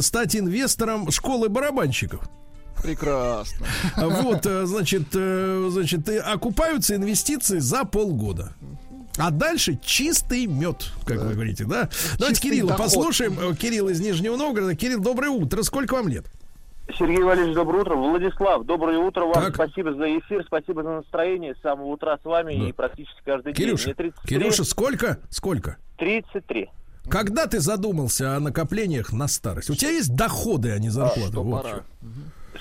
стать 0.00 0.34
инвестором 0.34 1.10
школы 1.12 1.48
барабанщиков. 1.48 2.28
Прекрасно. 2.82 3.66
Вот, 3.96 4.44
э, 4.46 4.66
значит, 4.66 5.08
э, 5.14 5.68
значит, 5.70 6.08
э, 6.08 6.18
окупаются 6.18 6.96
инвестиции 6.96 7.58
за 7.58 7.84
полгода. 7.84 8.52
А 9.18 9.30
дальше 9.30 9.78
чистый 9.84 10.46
мед, 10.46 10.90
как 11.04 11.18
вы 11.18 11.34
говорите, 11.34 11.64
да? 11.64 11.88
Давайте 12.18 12.36
Чистый 12.36 12.50
Кирилла 12.50 12.70
доход. 12.70 12.84
послушаем. 12.86 13.54
Кирилл 13.56 13.88
из 13.90 14.00
Нижнего 14.00 14.36
Новгорода. 14.36 14.74
Кирилл, 14.74 15.00
доброе 15.00 15.28
утро. 15.30 15.62
Сколько 15.62 15.94
вам 15.94 16.08
лет? 16.08 16.24
Сергей 16.98 17.22
Валерьевич, 17.22 17.54
доброе 17.54 17.82
утро. 17.82 17.94
Владислав, 17.94 18.64
доброе 18.64 18.98
утро 18.98 19.26
вам. 19.26 19.34
Так. 19.34 19.54
Спасибо 19.54 19.94
за 19.94 20.18
эфир, 20.18 20.42
спасибо 20.46 20.82
за 20.82 20.90
настроение. 20.96 21.54
С 21.54 21.60
самого 21.62 21.86
утра 21.88 22.18
с 22.20 22.24
вами 22.24 22.56
Да. 22.58 22.68
и 22.68 22.72
практически 22.72 23.20
каждый 23.24 23.52
Кирюша, 23.52 23.86
день. 23.86 23.94
Мне 23.98 24.10
33. 24.12 24.28
Кирюша, 24.28 24.64
сколько? 24.64 25.18
Сколько? 25.30 25.76
33. 25.98 26.68
Когда 27.08 27.46
ты 27.46 27.60
задумался 27.60 28.36
о 28.36 28.40
накоплениях 28.40 29.12
на 29.12 29.28
старость? 29.28 29.70
У 29.70 29.74
тебя 29.74 29.90
есть 29.90 30.14
доходы, 30.14 30.70
а 30.72 30.78
не 30.78 30.88
зарплаты? 30.88 31.30
Что 31.30 31.42
Вот 31.42 31.62
пора. 31.62 31.74
что. 31.76 31.84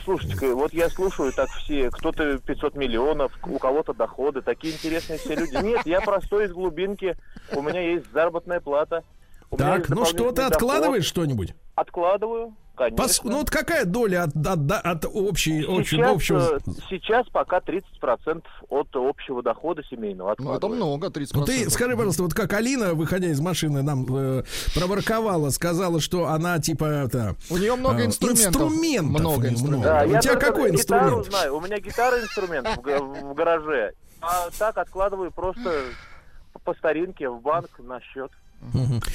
Слушайте, 0.03 0.53
вот 0.53 0.73
я 0.73 0.89
слушаю 0.89 1.31
так 1.33 1.49
все, 1.49 1.89
кто-то 1.89 2.37
500 2.37 2.75
миллионов, 2.75 3.31
у 3.43 3.57
кого-то 3.59 3.93
доходы, 3.93 4.41
такие 4.41 4.73
интересные 4.73 5.19
все 5.19 5.35
люди. 5.35 5.55
Нет, 5.63 5.85
я 5.85 6.01
простой 6.01 6.45
из 6.45 6.53
глубинки, 6.53 7.17
у 7.53 7.61
меня 7.61 7.81
есть 7.81 8.11
заработная 8.11 8.61
плата. 8.61 9.03
Так, 9.57 9.89
ну 9.89 10.05
что, 10.05 10.31
ты 10.31 10.43
откладываешь 10.43 11.05
что-нибудь? 11.05 11.53
Откладываю, 11.75 12.55
конечно. 12.75 13.03
Пос- 13.03 13.19
Ну 13.23 13.37
вот 13.39 13.49
какая 13.49 13.85
доля 13.85 14.23
от, 14.23 14.35
от, 14.47 14.71
от 14.71 15.05
общей, 15.13 15.63
общего, 15.63 15.83
Сейчас, 15.83 16.15
общего... 16.15 16.39
э, 16.57 16.59
сейчас 16.89 17.27
пока 17.29 17.59
30% 17.59 18.43
от 18.69 18.87
общего 18.95 19.43
дохода 19.43 19.83
семейного. 19.83 20.35
Ну, 20.37 20.53
это 20.53 20.67
много, 20.67 21.07
30%. 21.07 21.29
Ну 21.33 21.45
ты 21.45 21.69
скажи, 21.69 21.91
пожалуйста, 21.95 22.23
вот 22.23 22.33
как 22.33 22.53
Алина, 22.53 22.93
выходя 22.93 23.27
из 23.27 23.39
машины, 23.41 23.81
нам 23.83 24.05
э, 24.09 24.43
проворковала, 24.73 25.49
сказала, 25.49 25.99
что 25.99 26.27
она 26.27 26.59
типа 26.59 26.85
это... 26.85 27.35
У 27.49 27.57
нее 27.57 27.75
много 27.75 28.01
э, 28.01 28.05
инструментов. 28.05 28.47
инструментов 28.47 29.19
Много 29.19 29.47
инструментов. 29.49 29.83
Да, 29.83 30.03
У 30.05 30.09
я 30.09 30.19
тебя 30.19 30.35
какой 30.35 30.71
инструмент? 30.71 31.25
знаю. 31.25 31.55
У 31.57 31.61
меня 31.61 31.79
гитара 31.79 32.19
инструмент 32.21 32.67
в, 32.77 32.81
в 32.81 33.33
гараже. 33.33 33.93
А 34.21 34.49
так 34.57 34.77
откладываю 34.77 35.31
просто 35.31 35.83
по 36.63 36.73
старинке 36.75 37.27
в 37.29 37.41
банк 37.41 37.69
на 37.79 37.99
счет. 38.01 38.31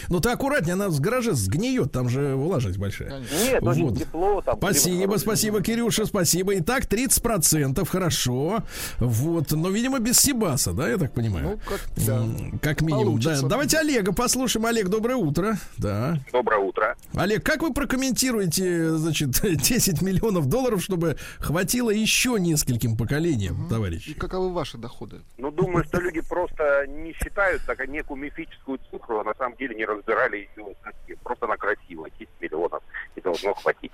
Ну 0.09 0.20
ты 0.20 0.31
аккуратнее, 0.31 0.74
она 0.74 0.90
с 0.90 1.01
гаража 1.01 1.32
сгниет, 1.35 1.93
там 1.93 2.09
же 2.09 2.35
влажность 2.36 2.78
большая. 2.78 3.10
Конечно. 3.10 3.35
Нет, 3.44 3.62
очень 3.62 3.89
Вот. 3.89 3.98
тепло 3.98 4.40
там. 4.43 4.56
Спасибо, 4.59 5.16
спасибо, 5.16 5.62
Кирюша, 5.62 6.06
спасибо. 6.06 6.56
Итак, 6.59 6.85
30%, 6.86 7.86
хорошо. 7.89 8.62
Вот, 8.98 9.52
но, 9.52 9.70
видимо, 9.70 9.98
без 9.98 10.18
Сибаса, 10.18 10.73
да, 10.73 10.89
я 10.89 10.97
так 10.98 11.12
понимаю? 11.12 11.51
Ну, 11.51 11.59
как, 11.68 11.81
да. 12.06 12.27
Как 12.60 12.81
минимум, 12.82 13.20
да. 13.20 13.40
Давайте 13.43 13.78
Олега 13.78 14.12
послушаем. 14.12 14.66
Олег, 14.66 14.89
доброе 14.89 15.16
утро. 15.16 15.56
Да. 15.78 16.18
Доброе 16.32 16.60
утро. 16.60 16.97
Олег, 17.14 17.44
как 17.44 17.62
вы 17.62 17.73
прокомментируете, 17.73 18.90
значит, 18.97 19.31
10 19.43 20.02
миллионов 20.02 20.47
долларов, 20.47 20.82
чтобы 20.82 21.16
хватило 21.39 21.90
еще 21.90 22.36
нескольким 22.39 22.97
поколениям, 22.97 23.66
И 23.66 23.68
товарищи? 23.70 24.14
каковы 24.14 24.52
ваши 24.52 24.78
доходы? 24.78 25.20
Ну, 25.39 25.51
думаю, 25.51 25.85
что 25.85 26.01
люди 26.01 26.20
просто 26.20 26.86
не 26.89 27.12
считают 27.12 27.62
так 27.66 27.86
некую 27.89 28.20
мифическую 28.20 28.78
цифру, 28.90 29.20
а 29.20 29.24
на 29.24 29.35
самом 29.39 29.57
деле 29.57 29.75
не 29.77 29.85
разбирали 29.85 30.49
ее 30.57 30.75
совсем. 30.83 31.17
Просто 31.23 31.47
она 31.47 31.57
красивая. 31.57 32.11
10 32.19 32.29
миллионов 32.41 32.83
и 33.15 33.21
должно 33.21 33.55
хватить. 33.55 33.93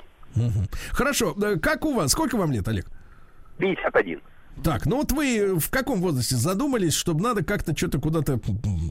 Хорошо. 0.93 1.35
Э, 1.43 1.59
Как 1.59 1.85
у 1.85 1.95
вас? 1.95 2.13
Сколько 2.13 2.37
вам 2.37 2.53
лет, 2.53 2.67
Олег? 2.69 2.87
51. 3.59 4.21
Так, 4.65 4.87
ну 4.87 4.97
вот 4.97 5.13
вы 5.13 5.59
в 5.59 5.71
каком 5.71 6.01
возрасте 6.01 6.37
задумались, 6.37 6.95
чтобы 6.95 7.23
надо 7.23 7.43
как-то 7.45 7.77
что-то 7.77 7.99
куда-то 8.01 8.39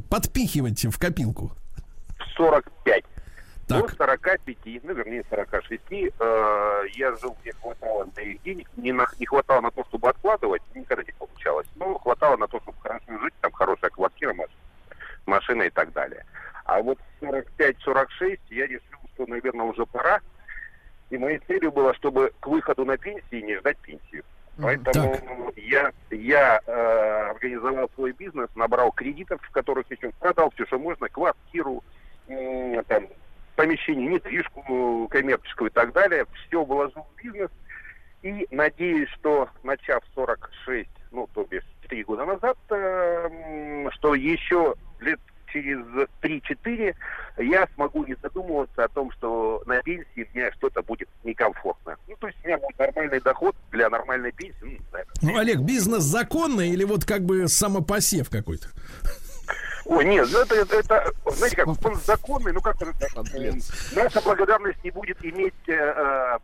подпихивать 0.09 0.83
в 0.85 0.97
копилку? 0.99 1.51
45. 2.35 3.03
Так. 3.67 3.95
До 3.95 4.05
45, 4.05 4.57
ну, 4.83 4.93
вернее, 4.93 5.23
46, 5.29 5.81
э, 5.91 6.83
я 6.95 7.15
жил, 7.15 7.37
мне 7.43 7.53
хватало 7.61 8.05
денег, 8.43 8.67
не, 8.75 8.91
на- 8.91 9.07
не 9.19 9.25
хватало 9.25 9.61
на 9.61 9.71
то, 9.71 9.85
чтобы 9.87 10.09
откладывать, 10.09 10.61
никогда 10.75 11.03
не 11.03 11.13
получалось, 11.13 11.67
но 11.75 11.97
хватало 11.99 12.35
на 12.37 12.47
то, 12.47 12.59
чтобы 12.61 12.77
хорошо 12.81 13.19
жить, 13.21 13.33
там 13.39 13.51
хорошая 13.53 13.91
квартира, 13.91 14.33
маш- 14.33 14.49
машина 15.25 15.63
и 15.63 15.69
так 15.69 15.93
далее. 15.93 16.25
А 16.71 16.81
вот 16.81 16.97
45-46 17.19 18.39
я 18.51 18.65
решил, 18.65 18.99
что, 19.13 19.25
наверное, 19.27 19.65
уже 19.65 19.85
пора, 19.85 20.21
и 21.09 21.17
моей 21.17 21.39
целью 21.39 21.69
было, 21.69 21.93
чтобы 21.95 22.31
к 22.39 22.47
выходу 22.47 22.85
на 22.85 22.97
пенсии 22.97 23.41
не 23.41 23.57
ждать 23.57 23.77
пенсию. 23.79 24.23
Поэтому 24.57 25.51
я, 25.57 25.91
я 26.11 26.61
э, 26.65 27.31
организовал 27.31 27.89
свой 27.95 28.13
бизнес, 28.13 28.47
набрал 28.55 28.93
кредитов, 28.93 29.41
в 29.41 29.51
которых 29.51 29.91
еще 29.91 30.11
продал 30.19 30.49
все, 30.51 30.65
что 30.65 30.79
можно, 30.79 31.09
квартиру, 31.09 31.83
м, 32.29 32.81
там, 32.85 33.07
помещение, 33.57 34.07
недвижку 34.07 35.09
коммерческую 35.09 35.71
и 35.71 35.73
так 35.73 35.91
далее. 35.91 36.25
Все 36.47 36.63
вложил 36.63 37.05
в 37.13 37.21
бизнес. 37.21 37.49
И 38.21 38.47
надеюсь, 38.51 39.09
что 39.09 39.49
начав 39.63 40.03
46, 40.15 40.89
ну, 41.11 41.27
то 41.33 41.43
бишь 41.43 41.65
4 41.81 42.03
года 42.05 42.25
назад, 42.25 42.57
э, 42.69 43.89
что 43.91 44.15
еще 44.15 44.75
лет 45.01 45.19
через 45.51 45.79
3-4 46.21 46.95
я 47.37 47.67
смогу 47.75 48.05
не 48.05 48.15
задумываться 48.21 48.83
о 48.83 48.87
том, 48.87 49.11
что 49.11 49.63
на 49.65 49.81
пенсии 49.81 50.27
мне 50.33 50.51
что-то 50.53 50.81
будет 50.81 51.09
некомфортно. 51.23 51.97
Ну, 52.07 52.15
то 52.19 52.27
есть 52.27 52.39
у 52.43 52.47
меня 52.47 52.57
будет 52.57 52.77
нормальный 52.79 53.19
доход 53.19 53.55
для 53.71 53.89
нормальной 53.89 54.31
пенсии. 54.31 54.81
Ну. 54.91 55.31
Ну, 55.31 55.37
Олег, 55.37 55.59
бизнес 55.59 56.03
законный 56.03 56.69
или 56.69 56.83
вот 56.83 57.05
как 57.05 57.23
бы 57.23 57.47
самопосев 57.47 58.29
какой-то? 58.29 58.67
Ой, 59.85 60.05
нет, 60.05 60.27
ну 60.31 60.39
это, 60.39 60.55
это, 60.55 60.75
это, 60.75 61.13
знаете 61.25 61.55
как, 61.55 61.67
он 61.67 61.95
законный, 62.05 62.53
ну 62.53 62.61
как 62.61 62.81
э, 62.81 63.51
наша 63.95 64.21
благодарность 64.21 64.81
не 64.83 64.91
будет 64.91 65.17
иметь 65.25 65.53
э, 65.67 66.37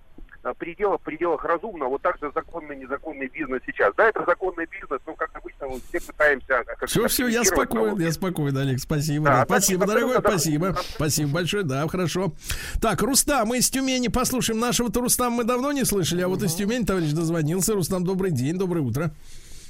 э, 0.49 0.53
пределов, 0.57 1.01
в 1.01 1.03
пределах 1.03 1.43
разумного, 1.43 1.89
вот 1.89 2.01
так 2.01 2.17
же 2.19 2.31
законный, 2.33 2.75
незаконный 2.75 3.27
бизнес 3.27 3.61
сейчас. 3.65 3.93
Да, 3.95 4.09
это 4.09 4.23
законный 4.25 4.65
бизнес, 4.65 4.99
но 5.05 5.13
как 5.15 5.29
обычно 5.33 5.67
мы 5.67 5.79
все 5.89 5.99
пытаемся... 5.99 6.63
Все, 6.85 7.07
все, 7.07 7.27
я 7.27 7.43
спокоен, 7.43 7.95
его. 7.95 7.99
я 7.99 8.11
спокоен, 8.11 8.57
Олег, 8.57 8.79
спасибо. 8.79 9.25
Да, 9.25 9.39
да. 9.39 9.45
Спасибо, 9.45 9.85
так, 9.85 9.95
дорогой, 9.95 10.15
так, 10.15 10.27
спасибо. 10.27 10.73
так. 10.73 10.83
Спасибо 10.83 11.33
большое, 11.33 11.63
да, 11.63 11.87
хорошо. 11.87 12.33
Так, 12.81 13.01
Рустам, 13.01 13.49
мы 13.49 13.57
из 13.57 13.69
Тюмени 13.69 14.07
послушаем. 14.07 14.59
Нашего-то 14.59 15.01
Рустам 15.01 15.33
мы 15.33 15.43
давно 15.43 15.71
не 15.71 15.85
слышали, 15.85 16.21
а 16.21 16.27
вот 16.27 16.43
из 16.43 16.55
Тюмени 16.55 16.85
товарищ 16.85 17.11
дозвонился. 17.11 17.73
Рустам, 17.73 18.03
добрый 18.03 18.31
день, 18.31 18.57
доброе 18.57 18.81
утро. 18.81 19.11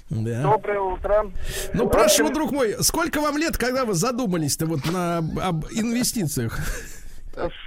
Да. 0.09 0.41
Доброе 0.41 0.79
утро. 0.79 1.31
Ну, 1.73 1.89
прошу, 1.89 2.31
друг 2.31 2.51
мой, 2.51 2.77
сколько 2.79 3.19
вам 3.19 3.37
лет, 3.37 3.57
когда 3.57 3.83
вы 3.83 3.93
задумались-то 3.93 4.65
вот 4.65 4.85
на 4.89 5.17
об 5.17 5.65
инвестициях? 5.71 6.59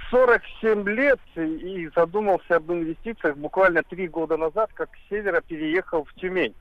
47 0.09 0.87
лет 0.89 1.19
и 1.35 1.89
задумался 1.95 2.57
об 2.57 2.71
инвестициях 2.71 3.37
буквально 3.37 3.83
три 3.83 4.07
года 4.07 4.37
назад, 4.37 4.71
как 4.73 4.89
с 4.95 5.09
севера 5.09 5.41
переехал 5.41 6.03
в 6.03 6.13
Тюмень. 6.15 6.55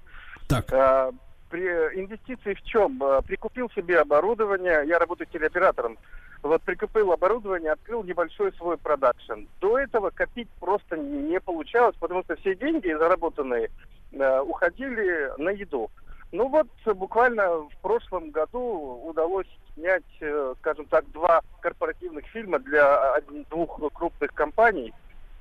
Так. 0.48 0.72
А, 0.72 1.10
при, 1.48 1.62
инвестиции 2.00 2.54
в 2.54 2.62
чем? 2.62 3.02
А, 3.02 3.22
Прикупил 3.22 3.70
себе 3.70 4.00
оборудование, 4.00 4.84
я 4.86 4.98
работаю 4.98 5.28
телеоператором. 5.32 5.98
Вот 6.42 6.62
прикупил 6.62 7.12
оборудование, 7.12 7.72
открыл 7.72 8.02
небольшой 8.02 8.52
свой 8.54 8.78
продакшн. 8.78 9.44
До 9.60 9.78
этого 9.78 10.10
копить 10.10 10.48
просто 10.58 10.96
не 10.96 11.38
получалось, 11.38 11.96
потому 12.00 12.22
что 12.22 12.36
все 12.36 12.54
деньги 12.54 12.92
заработанные 12.92 13.70
э, 14.12 14.40
уходили 14.40 15.32
на 15.36 15.50
еду. 15.50 15.90
Ну 16.32 16.48
вот 16.48 16.68
э, 16.86 16.94
буквально 16.94 17.48
в 17.48 17.76
прошлом 17.82 18.30
году 18.30 19.02
удалось 19.04 19.48
снять, 19.74 20.04
э, 20.20 20.54
скажем 20.60 20.86
так, 20.86 21.10
два 21.12 21.40
корпоративных 21.60 22.24
фильма 22.26 22.58
для 22.60 23.14
один- 23.14 23.44
двух 23.50 23.80
крупных 23.92 24.32
компаний. 24.32 24.92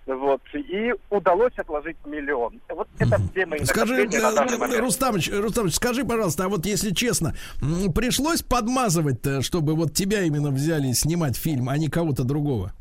Вот, 0.07 0.41
и 0.55 0.91
удалось 1.11 1.53
отложить 1.57 1.97
миллион. 2.03 2.59
Вот 2.69 2.87
это 2.97 3.17
все 3.31 3.45
мои 3.45 3.63
Скажи, 3.63 4.07
на 4.07 4.43
э, 4.43 4.57
момент. 4.57 4.79
Рустамыч, 4.79 5.29
Рустамыч, 5.31 5.75
скажи, 5.75 6.03
пожалуйста, 6.03 6.45
а 6.45 6.49
вот 6.49 6.65
если 6.65 6.91
честно, 6.91 7.35
пришлось 7.93 8.41
подмазывать-то, 8.41 9.43
чтобы 9.43 9.75
вот 9.75 9.93
тебя 9.93 10.23
именно 10.23 10.49
взяли 10.49 10.93
снимать 10.93 11.37
фильм, 11.37 11.69
а 11.69 11.77
не 11.77 11.89
кого-то 11.89 12.23
другого? 12.23 12.73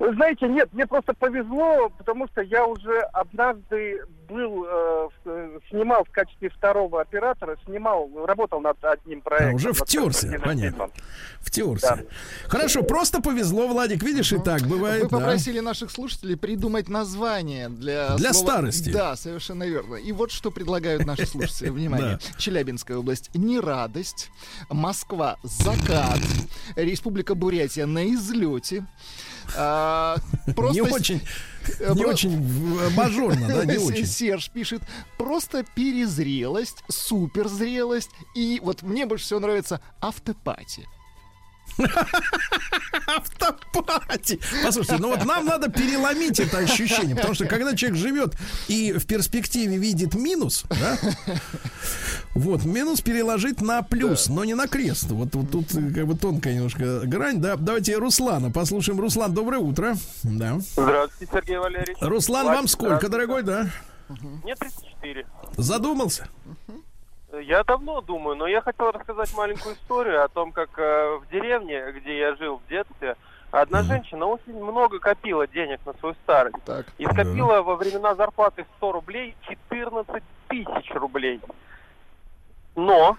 Вы 0.00 0.14
знаете, 0.14 0.48
нет, 0.48 0.72
мне 0.72 0.86
просто 0.86 1.12
повезло, 1.12 1.90
потому 1.98 2.26
что 2.28 2.40
я 2.40 2.64
уже 2.64 3.00
однажды 3.12 4.00
был 4.26 4.64
э, 4.64 5.08
в, 5.24 5.60
снимал 5.68 6.04
в 6.04 6.10
качестве 6.10 6.48
второго 6.48 7.02
оператора, 7.02 7.58
снимал, 7.66 8.08
работал 8.24 8.62
над 8.62 8.82
одним 8.82 9.20
проектом. 9.20 9.50
А, 9.52 9.56
уже 9.56 9.72
втерся, 9.74 10.40
понятно. 10.42 10.70
фильмом. 10.70 10.92
Втерся. 11.40 12.06
Хорошо, 12.46 12.82
просто 12.82 13.20
повезло, 13.20 13.68
Владик. 13.68 14.02
Видишь, 14.02 14.32
и 14.32 14.38
так 14.38 14.62
бывает. 14.62 15.02
Вы 15.02 15.08
да. 15.10 15.18
попросили 15.18 15.60
наших 15.60 15.90
слушателей 15.90 16.38
придумать 16.38 16.88
название 16.88 17.68
для 17.68 18.16
Для 18.16 18.32
слова- 18.32 18.52
старости. 18.52 18.90
Да, 18.90 19.16
совершенно 19.16 19.64
верно. 19.64 19.96
И 19.96 20.12
вот 20.12 20.30
что 20.30 20.50
предлагают 20.50 21.04
наши 21.04 21.26
слушатели. 21.26 21.68
Внимание. 21.80 22.18
Челябинская 22.38 22.96
область 22.96 23.30
нерадость, 23.34 24.30
Москва 24.70 25.36
закат, 25.42 26.20
Республика 26.76 27.34
Бурятия 27.34 27.84
на 27.84 28.06
излете. 28.14 28.86
А, 29.56 30.16
просто 30.56 30.82
Не 30.82 30.88
с- 30.88 30.92
очень, 30.92 31.20
э, 31.78 31.94
не 31.94 32.04
очень 32.04 32.78
э, 32.80 32.90
мажорно, 32.90 33.48
да, 33.48 33.64
не 33.64 33.78
очень. 33.78 34.06
Серж 34.06 34.50
пишет, 34.50 34.82
просто 35.18 35.64
перезрелость, 35.74 36.82
суперзрелость 36.88 38.10
и 38.34 38.60
вот 38.62 38.82
мне 38.82 39.06
больше 39.06 39.24
всего 39.24 39.40
нравится 39.40 39.80
автопати. 40.00 40.86
Автопати. 43.06 44.38
Послушайте, 44.64 44.96
ну 45.00 45.08
вот 45.08 45.24
нам 45.24 45.46
надо 45.46 45.70
переломить 45.70 46.40
это 46.40 46.58
ощущение, 46.58 47.16
потому 47.16 47.34
что 47.34 47.46
когда 47.46 47.74
человек 47.74 47.98
живет 47.98 48.36
и 48.68 48.92
в 48.92 49.06
перспективе 49.06 49.76
видит 49.76 50.14
минус, 50.14 50.64
да, 50.68 50.98
вот, 52.34 52.64
минус 52.64 53.00
переложить 53.00 53.60
на 53.60 53.82
плюс, 53.82 54.28
но 54.28 54.44
не 54.44 54.54
на 54.54 54.66
крест. 54.66 55.10
Вот, 55.10 55.34
вот 55.34 55.50
тут 55.50 55.74
э, 55.74 55.92
как 55.92 56.06
бы 56.06 56.16
тонкая 56.16 56.54
немножко 56.54 57.00
грань, 57.00 57.40
да. 57.40 57.56
Давайте 57.56 57.96
Руслана 57.96 58.50
послушаем. 58.50 59.00
Руслан, 59.00 59.34
доброе 59.34 59.58
утро. 59.58 59.96
Да. 60.22 60.58
Здравствуйте, 60.76 61.32
Сергей 61.32 61.58
Валерьевич. 61.58 61.96
Руслан, 62.00 62.46
вам 62.46 62.68
сколько, 62.68 63.08
дорогой, 63.08 63.42
да? 63.42 63.68
Мне 64.42 64.54
34. 64.56 65.26
Задумался? 65.56 66.28
Я 67.32 67.62
давно 67.62 68.00
думаю, 68.00 68.36
но 68.36 68.46
я 68.46 68.60
хотел 68.60 68.90
рассказать 68.90 69.32
маленькую 69.34 69.76
историю 69.76 70.24
о 70.24 70.28
том, 70.28 70.50
как 70.50 70.70
э, 70.78 71.18
в 71.18 71.30
деревне, 71.30 71.92
где 71.92 72.18
я 72.18 72.34
жил 72.34 72.60
в 72.64 72.68
детстве, 72.68 73.16
одна 73.52 73.82
женщина 73.82 74.26
очень 74.26 74.54
много 74.54 74.98
копила 74.98 75.46
денег 75.46 75.80
на 75.86 75.92
свою 75.94 76.16
старость. 76.24 76.56
Так. 76.64 76.86
И 76.98 77.04
скопила 77.04 77.62
во 77.62 77.76
времена 77.76 78.16
зарплаты 78.16 78.66
100 78.78 78.92
рублей 78.92 79.36
14 79.42 80.22
тысяч 80.48 80.90
рублей. 80.92 81.40
Но 82.74 83.16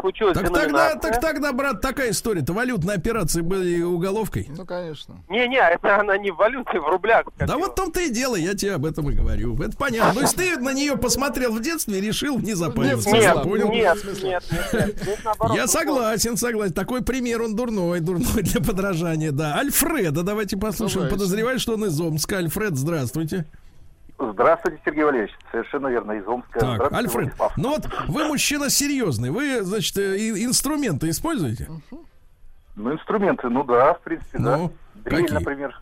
случилась 0.00 0.34
Так 0.36 0.52
тогда, 0.52 0.94
так 0.96 1.20
тогда, 1.20 1.52
брат, 1.52 1.80
такая 1.80 2.10
история-то. 2.10 2.52
Валютные 2.52 2.96
операции 2.96 3.40
были 3.40 3.82
уголовкой. 3.82 4.46
Ну, 4.56 4.64
конечно. 4.64 5.22
Не-не, 5.28 5.58
это 5.58 6.00
она 6.00 6.16
не 6.18 6.30
в 6.30 6.36
валюте, 6.36 6.80
в 6.80 6.88
рублях. 6.88 7.26
Да 7.38 7.56
вот 7.56 7.72
в 7.72 7.74
том-то 7.74 8.00
и 8.00 8.10
дело, 8.10 8.36
я 8.36 8.54
тебе 8.54 8.74
об 8.74 8.84
этом 8.84 9.10
и 9.10 9.14
говорю. 9.14 9.60
Это 9.62 9.76
понятно. 9.76 10.14
То 10.14 10.20
есть 10.20 10.36
ты 10.36 10.56
на 10.58 10.72
нее 10.72 10.96
посмотрел 10.96 11.52
в 11.52 11.60
детстве 11.60 11.98
и 11.98 12.00
решил 12.00 12.38
не 12.38 12.54
запариваться. 12.54 13.10
Нет, 13.10 13.34
нет, 13.34 13.42
понял. 13.42 13.70
нет, 13.70 13.98
нет, 14.04 14.22
нет, 14.22 14.44
нет. 14.72 14.96
Здесь 15.02 15.24
наоборот 15.24 15.56
Я 15.56 15.66
другое. 15.66 15.66
согласен, 15.66 16.36
согласен. 16.36 16.72
Такой 16.74 17.02
пример, 17.02 17.42
он 17.42 17.56
дурной, 17.56 18.00
дурной 18.00 18.42
для 18.42 18.60
подражания, 18.60 19.32
да. 19.32 19.56
Альфреда, 19.56 20.22
давайте 20.22 20.56
послушаем. 20.56 21.08
Подозреваю, 21.08 21.58
что 21.58 21.74
он 21.74 21.84
из 21.86 22.00
Омска. 22.00 22.38
Альфред, 22.38 22.76
здравствуйте. 22.76 23.46
Здравствуйте, 24.18 24.80
Сергей 24.84 25.04
Валерьевич. 25.04 25.32
Совершенно 25.50 25.88
верно, 25.88 26.12
из 26.12 26.26
Омска. 26.26 26.58
Так, 26.58 26.74
Здравствуйте, 26.86 27.30
Альфред, 27.30 27.34
ну 27.56 27.68
вот 27.70 27.86
вы 28.08 28.24
мужчина 28.28 28.70
серьезный. 28.70 29.30
Вы, 29.30 29.62
значит, 29.62 29.96
э, 29.98 30.16
инструменты 30.44 31.10
используете? 31.10 31.68
Ну, 32.76 32.92
инструменты, 32.92 33.48
ну 33.48 33.64
да, 33.64 33.94
в 33.94 34.00
принципе, 34.00 34.38
Ну, 34.38 34.72
да. 34.94 35.10
Дрель, 35.10 35.22
какие? 35.22 35.38
например. 35.38 35.80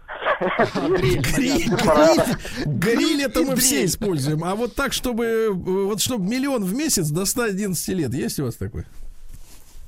Гриль, 0.89 1.71
Перфоратор. 1.71 2.27
гриль, 2.67 2.97
гриль 2.99 3.23
это 3.23 3.43
мы 3.43 3.57
все 3.57 3.85
используем. 3.85 4.43
А 4.45 4.55
вот 4.55 4.75
так, 4.75 4.93
чтобы 4.93 5.25
э, 5.25 5.51
вот 5.51 6.01
чтобы 6.01 6.29
миллион 6.29 6.65
в 6.65 6.75
месяц 6.75 7.09
до 7.11 7.25
111 7.25 7.89
лет, 7.91 8.13
есть 8.15 8.39
у 8.41 8.45
вас 8.47 8.57
такой? 8.57 8.85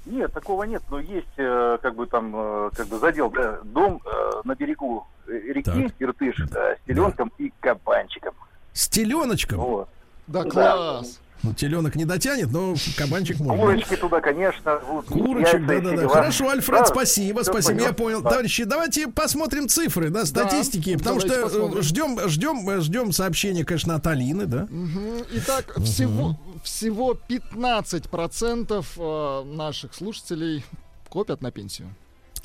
Нет, 0.06 0.32
такого 0.32 0.62
нет, 0.62 0.82
но 0.88 1.00
есть 1.00 1.26
э, 1.36 1.78
как 1.82 1.94
бы 1.96 2.06
там 2.06 2.32
э, 2.34 2.70
как 2.74 2.86
бы 2.86 2.98
задел 2.98 3.28
да, 3.30 3.58
дом 3.64 4.00
э, 4.04 4.40
на 4.44 4.54
берегу 4.54 5.06
реки 5.26 5.88
Так. 5.88 5.92
Иртыш 5.98 6.40
э, 6.54 6.76
с 6.76 6.86
теленком 6.86 7.32
и 7.38 7.52
кабанчиком. 7.60 8.34
С 8.72 8.88
теленочком. 8.88 9.58
Вот. 9.58 9.88
Да 10.28 10.44
Да. 10.44 10.50
класс. 10.50 11.20
Ну, 11.47 11.55
теленок 11.55 11.94
не 11.94 12.05
дотянет, 12.05 12.51
но 12.51 12.74
кабанчик 12.97 13.39
можно. 13.39 13.62
Курочки 13.62 13.97
туда, 13.97 14.20
конечно. 14.20 14.81
вот, 14.89 15.06
Курочек, 15.06 15.64
да-да-да. 15.64 16.09
Хорошо, 16.09 16.48
Альфред, 16.51 16.81
Да, 16.81 16.86
спасибо, 16.86 17.43
спасибо, 17.43 17.81
я 17.81 17.93
понял. 17.93 17.94
понял. 17.94 18.23
Да. 18.23 18.31
Товарищи, 18.31 18.64
давайте 18.64 19.06
посмотрим 19.06 19.68
цифры, 19.68 20.10
да, 20.10 20.27
статистики, 20.27 20.97
потому 20.97 21.20
давайте 21.20 21.36
что 21.36 21.40
э, 21.40 21.60
посмотрим. 21.60 21.82
ждем, 21.82 22.28
ждем, 22.28 22.68
э, 22.70 22.81
ждем 22.81 23.12
сообщения, 23.12 23.64
конечно, 23.64 23.94
от 23.94 24.06
Алины, 24.09 24.47
да. 24.47 24.66
Мгм. 24.70 25.23
Итак, 25.35 25.77
всего, 25.85 26.36
всего 26.64 27.16
15% 27.28 28.85
э, 28.97 29.44
наших 29.55 29.94
слушателей 29.94 30.64
копят 31.09 31.43
на 31.43 31.52
пенсию. 31.52 31.89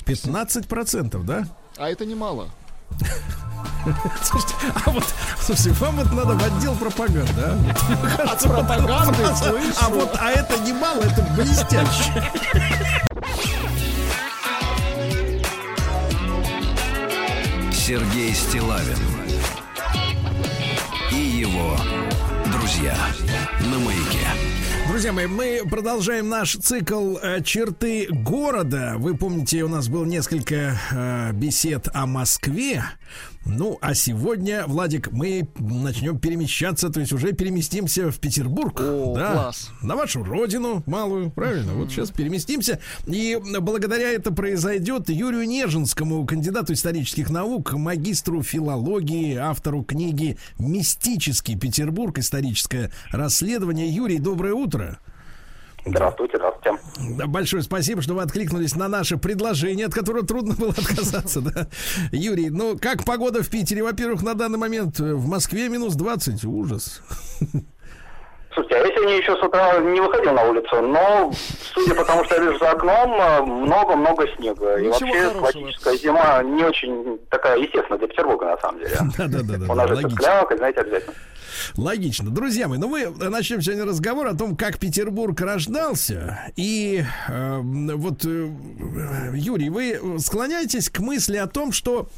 15%, 0.06 1.22
да? 1.24 1.46
А 1.76 1.90
это 1.90 2.04
немало. 2.04 2.50
Слушайте, 4.22 4.54
а 4.84 4.90
вот, 4.90 5.04
слушайте, 5.40 5.70
вам 5.80 5.96
вот 5.96 6.12
надо 6.12 6.34
в 6.34 6.44
отдел 6.44 6.74
пропаганды, 6.76 7.32
а? 7.36 8.32
От 8.32 8.42
пропаганды, 8.42 9.24
А 9.80 9.88
вот, 9.88 10.16
а 10.20 10.30
это 10.30 10.58
немало, 10.60 11.02
это 11.02 11.22
блестяще. 11.36 12.22
Сергей 17.72 18.32
Стилавин 18.32 18.98
и 21.10 21.16
его 21.16 21.76
друзья 22.46 22.96
на 23.60 23.78
маяке. 23.80 24.21
Друзья 24.92 25.10
мои, 25.10 25.26
мы 25.26 25.62
продолжаем 25.70 26.28
наш 26.28 26.54
цикл 26.54 27.16
э, 27.16 27.40
«Черты 27.42 28.08
города». 28.10 28.96
Вы 28.98 29.16
помните, 29.16 29.62
у 29.62 29.68
нас 29.68 29.88
было 29.88 30.04
несколько 30.04 30.78
э, 30.90 31.32
бесед 31.32 31.88
о 31.94 32.04
Москве. 32.04 32.84
Ну, 33.44 33.78
а 33.80 33.94
сегодня, 33.94 34.64
Владик, 34.66 35.10
мы 35.10 35.48
начнем 35.58 36.18
перемещаться, 36.18 36.90
то 36.90 37.00
есть 37.00 37.12
уже 37.12 37.32
переместимся 37.32 38.10
в 38.10 38.18
Петербург. 38.18 38.80
О, 38.80 39.14
да, 39.16 39.32
класс. 39.32 39.70
На 39.82 39.96
вашу 39.96 40.22
родину 40.22 40.82
малую, 40.86 41.30
правильно? 41.30 41.72
Вот 41.74 41.90
сейчас 41.90 42.10
переместимся. 42.10 42.78
И 43.06 43.38
благодаря 43.60 44.10
это 44.12 44.32
произойдет 44.32 45.08
Юрию 45.08 45.46
Нежинскому, 45.46 46.24
кандидату 46.24 46.72
исторических 46.72 47.30
наук, 47.30 47.72
магистру 47.72 48.42
филологии, 48.42 49.34
автору 49.34 49.82
книги 49.82 50.38
«Мистический 50.58 51.58
Петербург. 51.58 52.18
Историческое 52.18 52.90
расследование». 53.10 53.88
Юрий, 53.88 54.18
доброе 54.18 54.54
утро. 54.54 54.98
Здравствуйте, 55.84 56.36
здравствуйте. 56.36 56.78
Да, 57.16 57.26
большое 57.26 57.62
спасибо, 57.62 58.02
что 58.02 58.14
вы 58.14 58.22
откликнулись 58.22 58.76
на 58.76 58.88
наше 58.88 59.16
предложение, 59.16 59.86
от 59.86 59.94
которого 59.94 60.24
трудно 60.24 60.54
было 60.54 60.70
отказаться, 60.76 61.40
да. 61.40 61.68
Юрий, 62.12 62.50
ну 62.50 62.78
как 62.78 63.04
погода 63.04 63.42
в 63.42 63.48
Питере? 63.48 63.82
Во-первых, 63.82 64.22
на 64.22 64.34
данный 64.34 64.58
момент 64.58 65.00
в 65.00 65.26
Москве 65.26 65.68
минус 65.68 65.94
20, 65.94 66.44
ужас. 66.44 67.02
Слушайте, 68.54 68.76
а 68.76 68.78
я 68.86 68.94
сегодня 68.94 69.16
еще 69.16 69.36
с 69.36 69.42
утра 69.42 69.78
не 69.78 70.00
выходил 70.00 70.32
на 70.32 70.44
улицу, 70.44 70.82
но, 70.82 71.32
судя 71.74 71.94
по 71.94 72.04
тому, 72.04 72.24
что 72.24 72.34
я 72.34 72.42
вижу 72.42 72.58
за 72.58 72.70
окном, 72.70 73.62
много-много 73.62 74.26
снега. 74.36 74.76
И 74.78 74.86
Ничего 74.86 74.92
вообще 74.92 75.28
хорошего. 75.28 75.40
классическая 75.40 75.96
зима 75.96 76.42
не 76.42 76.64
очень 76.64 77.18
такая 77.30 77.58
естественная 77.58 77.98
для 77.98 78.08
Петербурга, 78.08 78.46
на 78.46 78.58
самом 78.58 78.78
деле. 78.80 78.96
Да-да-да, 79.18 79.72
У 79.72 79.74
нас 79.74 79.88
же 79.88 79.96
цыпляк, 79.96 80.56
знаете, 80.56 80.80
обязательно. 80.80 81.14
Логично. 81.76 82.30
Друзья 82.30 82.68
мои, 82.68 82.78
ну 82.78 82.88
мы 82.88 83.06
начнем 83.10 83.62
сегодня 83.62 83.84
разговор 83.84 84.26
о 84.26 84.34
том, 84.34 84.56
как 84.56 84.78
Петербург 84.78 85.40
рождался. 85.40 86.52
И 86.56 87.04
э, 87.28 87.58
вот, 87.62 88.24
э, 88.24 88.48
Юрий, 89.34 89.70
вы 89.70 90.18
склоняетесь 90.18 90.88
к 90.90 90.98
мысли 91.00 91.36
о 91.36 91.46
том, 91.46 91.72
что 91.72 92.08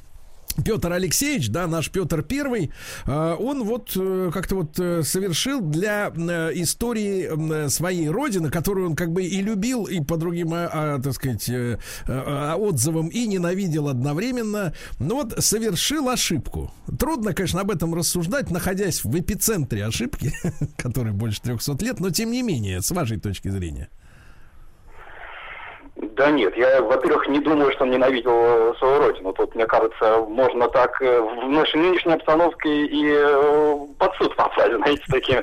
Петр 0.62 0.92
Алексеевич, 0.92 1.48
да, 1.50 1.66
наш 1.66 1.90
Петр 1.90 2.22
Первый, 2.22 2.70
э, 3.06 3.36
он 3.38 3.64
вот 3.64 3.92
э, 3.96 4.30
как-то 4.32 4.56
вот 4.56 4.78
э, 4.78 5.02
совершил 5.02 5.60
для 5.60 6.08
истории 6.54 7.68
своей 7.68 8.08
родины, 8.08 8.50
которую 8.50 8.90
он 8.90 8.96
как 8.96 9.12
бы 9.12 9.24
и 9.24 9.42
любил, 9.42 9.84
и 9.84 10.00
по 10.00 10.16
другим, 10.16 10.50
а, 10.52 11.00
так 11.02 11.12
сказать, 11.14 11.48
э, 11.48 11.78
отзывам 12.06 13.08
и 13.08 13.26
ненавидел 13.26 13.88
одновременно, 13.88 14.74
но 14.98 15.16
вот 15.16 15.34
совершил 15.38 16.08
ошибку. 16.08 16.72
Трудно, 16.98 17.34
конечно, 17.34 17.60
об 17.60 17.70
этом 17.70 17.94
рассуждать, 17.94 18.50
находясь 18.50 19.04
в 19.04 19.18
эпицентре 19.18 19.84
ошибки, 19.84 20.32
которой 20.76 21.12
больше 21.12 21.42
300 21.42 21.84
лет, 21.84 22.00
но 22.00 22.10
тем 22.10 22.30
не 22.30 22.42
менее, 22.42 22.80
с 22.80 22.90
вашей 22.90 23.18
точки 23.18 23.48
зрения. 23.48 23.88
Да 26.16 26.30
нет, 26.30 26.56
я, 26.56 26.80
во-первых, 26.80 27.26
не 27.28 27.40
думаю, 27.40 27.72
что 27.72 27.82
он 27.82 27.90
ненавидел 27.90 28.74
свою 28.78 28.98
родину. 29.00 29.32
Тут, 29.32 29.52
мне 29.56 29.66
кажется, 29.66 30.24
можно 30.28 30.68
так 30.68 31.02
э, 31.02 31.20
в 31.20 31.48
нашей 31.48 31.80
нынешней 31.80 32.12
обстановке 32.12 32.68
и 32.68 33.12
э, 33.12 33.76
под 33.98 34.14
суд 34.16 34.36
попасть, 34.36 34.72
знаете, 34.76 35.02
с 35.04 35.10
такими. 35.10 35.42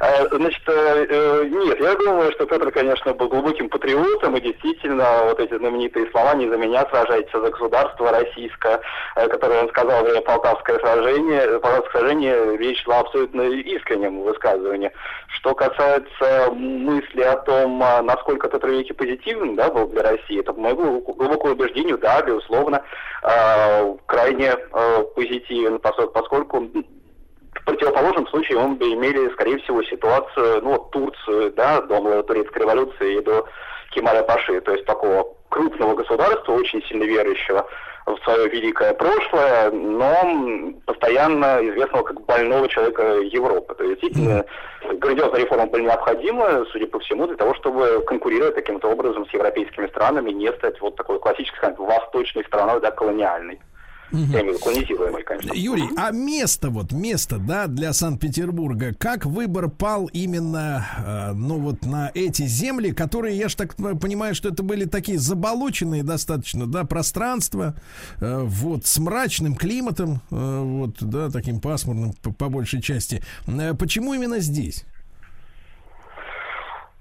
Э, 0.00 0.26
Значит, 0.30 0.62
э, 0.66 1.44
нет, 1.50 1.78
я 1.78 1.94
думаю, 1.94 2.32
что 2.32 2.46
Петр, 2.46 2.70
конечно, 2.70 3.12
был 3.12 3.28
глубоким 3.28 3.68
патриотом, 3.68 4.34
и 4.36 4.40
действительно, 4.40 5.04
вот 5.24 5.38
эти 5.38 5.56
знаменитые 5.58 6.10
слова 6.10 6.34
«не 6.34 6.48
за 6.48 6.56
меня 6.56 6.86
сражайтесь, 6.88 7.34
а 7.34 7.40
за 7.40 7.50
государство 7.50 8.12
российское», 8.12 8.80
которые 9.14 9.62
он 9.62 9.68
сказал 9.68 10.04
время 10.04 10.22
Полтавское 10.22 10.78
сражение, 10.78 11.60
Полтавское 11.60 12.00
сражение, 12.00 12.56
речь 12.56 12.82
шла 12.82 13.00
абсолютно 13.00 13.42
искреннем 13.42 14.22
высказывании. 14.22 14.90
Что 15.28 15.54
касается 15.54 16.50
мысли 16.52 17.22
о 17.22 17.36
том, 17.36 17.82
а, 17.82 18.02
насколько 18.02 18.48
Петр 18.48 18.68
Великий 18.68 18.92
позитивен 18.92 19.33
да, 19.56 19.70
был 19.70 19.88
для 19.88 20.02
России, 20.02 20.40
это, 20.40 20.52
по 20.52 20.60
моему 20.60 21.00
глубокому 21.00 21.54
убеждению, 21.54 21.98
да, 21.98 22.22
безусловно, 22.22 22.82
э, 23.22 23.96
крайне 24.06 24.54
э, 24.54 25.04
позитивен, 25.14 25.78
поскольку 25.78 26.60
в 26.60 27.64
противоположном 27.64 28.26
случае 28.28 28.58
мы 28.58 28.74
бы 28.74 28.92
имели, 28.92 29.30
скорее 29.32 29.58
всего, 29.58 29.82
ситуацию, 29.84 30.62
ну, 30.62 30.78
Турцию, 30.92 31.52
да, 31.52 31.80
до 31.82 32.22
турецкой 32.22 32.60
революции 32.62 33.18
и 33.18 33.22
до 33.22 33.46
Кемаля 33.90 34.22
Паши, 34.22 34.60
то 34.60 34.72
есть 34.72 34.84
такого 34.84 35.34
крупного 35.48 35.94
государства, 35.94 36.52
очень 36.52 36.82
сильно 36.84 37.04
верующего 37.04 37.66
в 38.06 38.18
свое 38.22 38.48
великое 38.48 38.92
прошлое, 38.94 39.70
но 39.70 40.72
постоянно 40.84 41.58
известного 41.62 42.02
как 42.02 42.20
больного 42.26 42.68
человека 42.68 43.02
Европы. 43.20 43.74
То 43.74 43.84
есть 43.84 44.00
действительно 44.02 44.44
грандиозные 44.98 45.44
реформы 45.44 45.66
были 45.66 45.84
необходимы, 45.84 46.66
судя 46.70 46.86
по 46.86 46.98
всему, 47.00 47.26
для 47.26 47.36
того, 47.36 47.54
чтобы 47.54 48.04
конкурировать 48.06 48.54
таким-то 48.54 48.88
образом 48.88 49.26
с 49.26 49.32
европейскими 49.32 49.86
странами, 49.86 50.32
не 50.32 50.52
стать 50.52 50.80
вот 50.80 50.96
такой 50.96 51.18
классической, 51.18 51.56
скажем, 51.56 51.86
восточной 51.86 52.44
страной, 52.44 52.80
да, 52.80 52.90
колониальной. 52.90 53.58
Виду 54.14 54.58
колонизируемой, 54.58 55.22
конечно. 55.24 55.52
Юрий, 55.54 55.88
а 55.96 56.10
место 56.12 56.70
вот, 56.70 56.92
место, 56.92 57.38
да, 57.38 57.66
для 57.66 57.92
Санкт-Петербурга, 57.92 58.94
как 58.94 59.26
выбор 59.26 59.68
пал 59.68 60.06
именно, 60.06 60.86
э, 61.04 61.32
ну 61.32 61.58
вот 61.58 61.84
на 61.84 62.10
эти 62.14 62.46
земли, 62.46 62.92
которые, 62.92 63.36
я 63.36 63.48
ж 63.48 63.54
так 63.56 63.74
понимаю, 63.76 64.34
что 64.34 64.48
это 64.48 64.62
были 64.62 64.84
такие 64.84 65.18
заболоченные 65.18 66.02
достаточно, 66.02 66.66
да, 66.66 66.84
пространства, 66.84 67.74
э, 68.20 68.42
вот, 68.44 68.86
с 68.86 68.98
мрачным 68.98 69.56
климатом, 69.56 70.20
э, 70.30 70.60
вот, 70.62 70.96
да, 71.00 71.30
таким 71.30 71.60
пасмурным 71.60 72.12
по, 72.22 72.32
по 72.32 72.48
большей 72.48 72.80
части. 72.80 73.22
Почему 73.78 74.14
именно 74.14 74.38
здесь? 74.38 74.84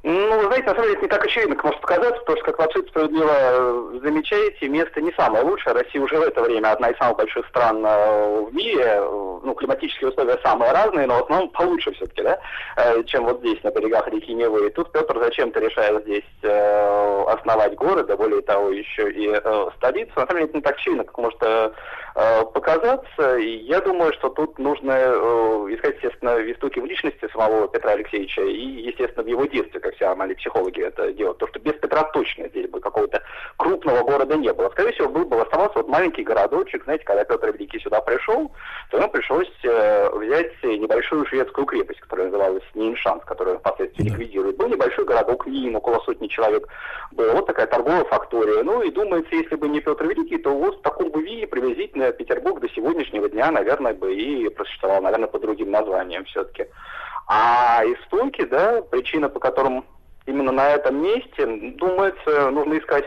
Ну, 0.06 0.38
вы 0.38 0.48
знаете, 0.48 0.68
на 0.68 0.76
самом 0.76 0.84
деле 0.84 0.94
это 0.96 1.04
не 1.04 1.08
так 1.08 1.24
очевидно, 1.24 1.56
как 1.56 1.64
может 1.64 1.80
показаться, 1.80 2.20
потому 2.20 2.38
что, 2.38 2.46
как 2.46 2.58
вы 2.60 2.66
абсолютно 2.66 2.92
справедливо 2.92 3.32
э, 3.32 4.00
замечаете, 4.04 4.68
место 4.68 5.00
не 5.00 5.14
самое 5.14 5.46
лучшее. 5.46 5.74
Россия 5.74 6.02
уже 6.02 6.18
в 6.18 6.24
это 6.24 6.42
время 6.42 6.74
одна 6.74 6.90
из 6.90 6.98
самых 6.98 7.16
больших 7.16 7.48
стран 7.48 7.86
э, 7.86 8.42
в 8.42 8.54
мире. 8.54 9.00
Ну, 9.00 9.56
климатические 9.56 10.10
условия 10.10 10.38
самые 10.44 10.74
разные, 10.74 11.08
но 11.08 11.20
в 11.20 11.24
основном 11.24 11.50
получше 11.52 11.94
все-таки, 11.94 12.22
да, 12.22 12.38
э, 12.76 13.02
чем 13.06 13.24
вот 13.24 13.40
здесь, 13.40 13.64
на 13.64 13.72
берегах 13.72 14.06
реки 14.10 14.34
Невы. 14.34 14.68
И 14.68 14.72
тут 14.72 14.92
Петр 14.92 15.18
зачем-то 15.20 15.62
решает 15.62 16.04
здесь 16.04 16.24
основать 16.44 17.76
город, 17.76 18.08
да 18.08 18.18
более 18.18 18.42
того, 18.42 18.72
еще 18.72 19.10
и 19.10 19.34
столицу. 19.78 20.12
На 20.18 20.28
самом 20.28 20.36
деле 20.36 20.46
это 20.46 20.58
не 20.58 20.62
так 20.62 20.76
очевидно, 20.76 21.06
как 21.06 21.18
может 21.18 21.40
показаться. 22.14 23.38
И 23.38 23.64
я 23.64 23.82
думаю, 23.82 24.14
что 24.14 24.30
тут 24.30 24.60
нужно 24.60 24.92
э, 24.92 25.14
искать, 25.72 25.96
естественно, 25.96 26.36
в 26.36 26.52
истоке 26.52 26.82
в 26.82 26.86
личности 26.86 27.28
самого 27.34 27.68
Петра 27.68 27.92
Алексеевича 27.92 28.42
и, 28.42 28.88
естественно, 28.88 29.24
в 29.24 29.28
его 29.28 29.46
детстве, 29.46 29.80
как 29.80 29.96
все 29.96 30.06
нормальные 30.06 30.36
психологи 30.36 30.82
это 30.82 31.12
делают. 31.14 31.40
То, 31.40 31.48
что 31.48 31.60
без 31.60 31.74
Петра 31.74 32.04
точно 32.04 32.48
здесь 32.50 32.70
бы 32.70 32.80
какого-то 32.80 33.22
крупного 33.58 34.04
города 34.04 34.36
не 34.38 34.54
было. 34.54 34.70
Скорее 34.70 34.92
всего, 34.92 35.10
был 35.10 35.26
бы 35.26 35.42
оставался 35.42 35.80
вот 35.80 35.88
маленький 35.88 36.24
городочек. 36.24 36.84
Знаете, 36.84 37.04
когда 37.04 37.24
Петр 37.24 37.52
Великий 37.52 37.80
сюда 37.80 38.02
пришел, 38.02 38.52
то 38.92 38.98
ему 38.98 39.10
пришлось 39.10 39.52
э, 39.64 40.10
взять 40.16 40.52
небольшую 40.64 41.26
шведскую 41.26 41.66
крепость, 41.66 42.00
которая 42.02 42.28
называлась 42.28 42.64
Ниншанс, 42.76 43.24
которую 43.26 43.60
впоследствии 43.60 44.04
ликвидирует. 44.04 44.58
Был 44.58 44.68
небольшой 44.68 45.06
городок 45.06 45.48
Нин, 45.48 45.76
около 45.76 46.00
сотни 46.02 46.28
человек. 46.28 46.68
Была 47.12 47.34
вот 47.34 47.48
такая 47.48 47.68
торговая 47.68 48.04
фактория. 48.06 48.64
Ну 48.64 48.82
и 48.82 48.92
думается, 48.92 49.36
если 49.36 49.56
бы 49.56 49.68
не 49.68 49.82
Петр 49.82 50.06
Великий, 50.06 50.38
то 50.38 50.52
вот 50.52 50.78
в 50.78 50.82
таком 50.82 51.10
бы 51.10 51.24
виде 51.24 51.48
приблизительно 51.48 52.03
Петербург 52.12 52.60
до 52.60 52.70
сегодняшнего 52.70 53.30
дня, 53.30 53.52
наверное, 53.52 53.94
бы 53.94 54.14
и 54.14 54.50
просуществовал, 54.50 55.02
наверное, 55.02 55.28
по 55.28 55.40
другим 55.40 55.72
названиям 55.72 56.26
все-таки. 56.26 56.68
А 57.28 57.84
истоки, 57.86 58.44
да, 58.46 58.82
причина, 58.82 59.30
по 59.30 59.40
которым 59.40 59.86
именно 60.26 60.52
на 60.52 60.72
этом 60.72 61.02
месте, 61.02 61.46
думается, 61.78 62.50
нужно 62.52 62.78
искать 62.78 63.06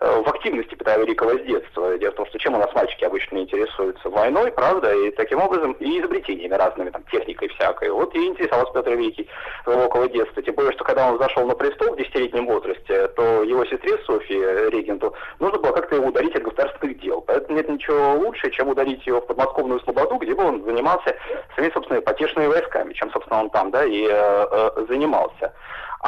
в 0.00 0.28
активности 0.28 0.74
Петра 0.74 0.96
Великого 0.98 1.38
с 1.38 1.42
детства. 1.42 1.96
Дело 1.98 2.12
в 2.12 2.16
том, 2.16 2.26
что 2.26 2.38
чем 2.38 2.54
у 2.54 2.58
нас 2.58 2.72
мальчики 2.74 3.04
обычно 3.04 3.38
интересуются? 3.38 4.10
Войной, 4.10 4.52
правда, 4.52 4.94
и 4.94 5.10
таким 5.12 5.40
образом 5.40 5.72
и 5.72 6.00
изобретениями 6.00 6.54
разными, 6.54 6.90
там, 6.90 7.02
техникой 7.10 7.48
всякой. 7.48 7.90
Вот 7.90 8.14
и 8.14 8.26
интересовался 8.26 8.72
Петр 8.74 8.92
Великий 8.92 9.28
глубокого 9.64 10.08
детства. 10.08 10.42
Тем 10.42 10.54
более, 10.54 10.72
что 10.72 10.84
когда 10.84 11.10
он 11.10 11.18
зашел 11.18 11.46
на 11.46 11.54
престол 11.54 11.94
в 11.94 11.96
десятилетнем 11.96 12.46
возрасте, 12.46 13.08
то 13.08 13.42
его 13.42 13.64
сестре 13.64 13.98
Софии, 14.04 14.70
регенту, 14.70 15.14
нужно 15.40 15.58
было 15.58 15.72
как-то 15.72 15.96
его 15.96 16.08
ударить 16.08 16.34
от 16.36 16.42
государственных 16.42 17.00
дел. 17.00 17.22
Поэтому 17.22 17.56
нет 17.56 17.68
ничего 17.68 18.14
лучше, 18.14 18.50
чем 18.50 18.68
ударить 18.68 19.06
его 19.06 19.20
в 19.20 19.26
подмосковную 19.26 19.80
слободу, 19.80 20.16
где 20.16 20.34
бы 20.34 20.44
он 20.44 20.64
занимался 20.64 21.16
своими, 21.54 21.72
собственно, 21.72 22.00
потешными 22.00 22.46
войсками, 22.46 22.92
чем, 22.92 23.10
собственно, 23.12 23.40
он 23.40 23.50
там, 23.50 23.70
да, 23.70 23.84
и 23.84 24.06
э, 24.06 24.10
э, 24.10 24.86
занимался. 24.88 25.52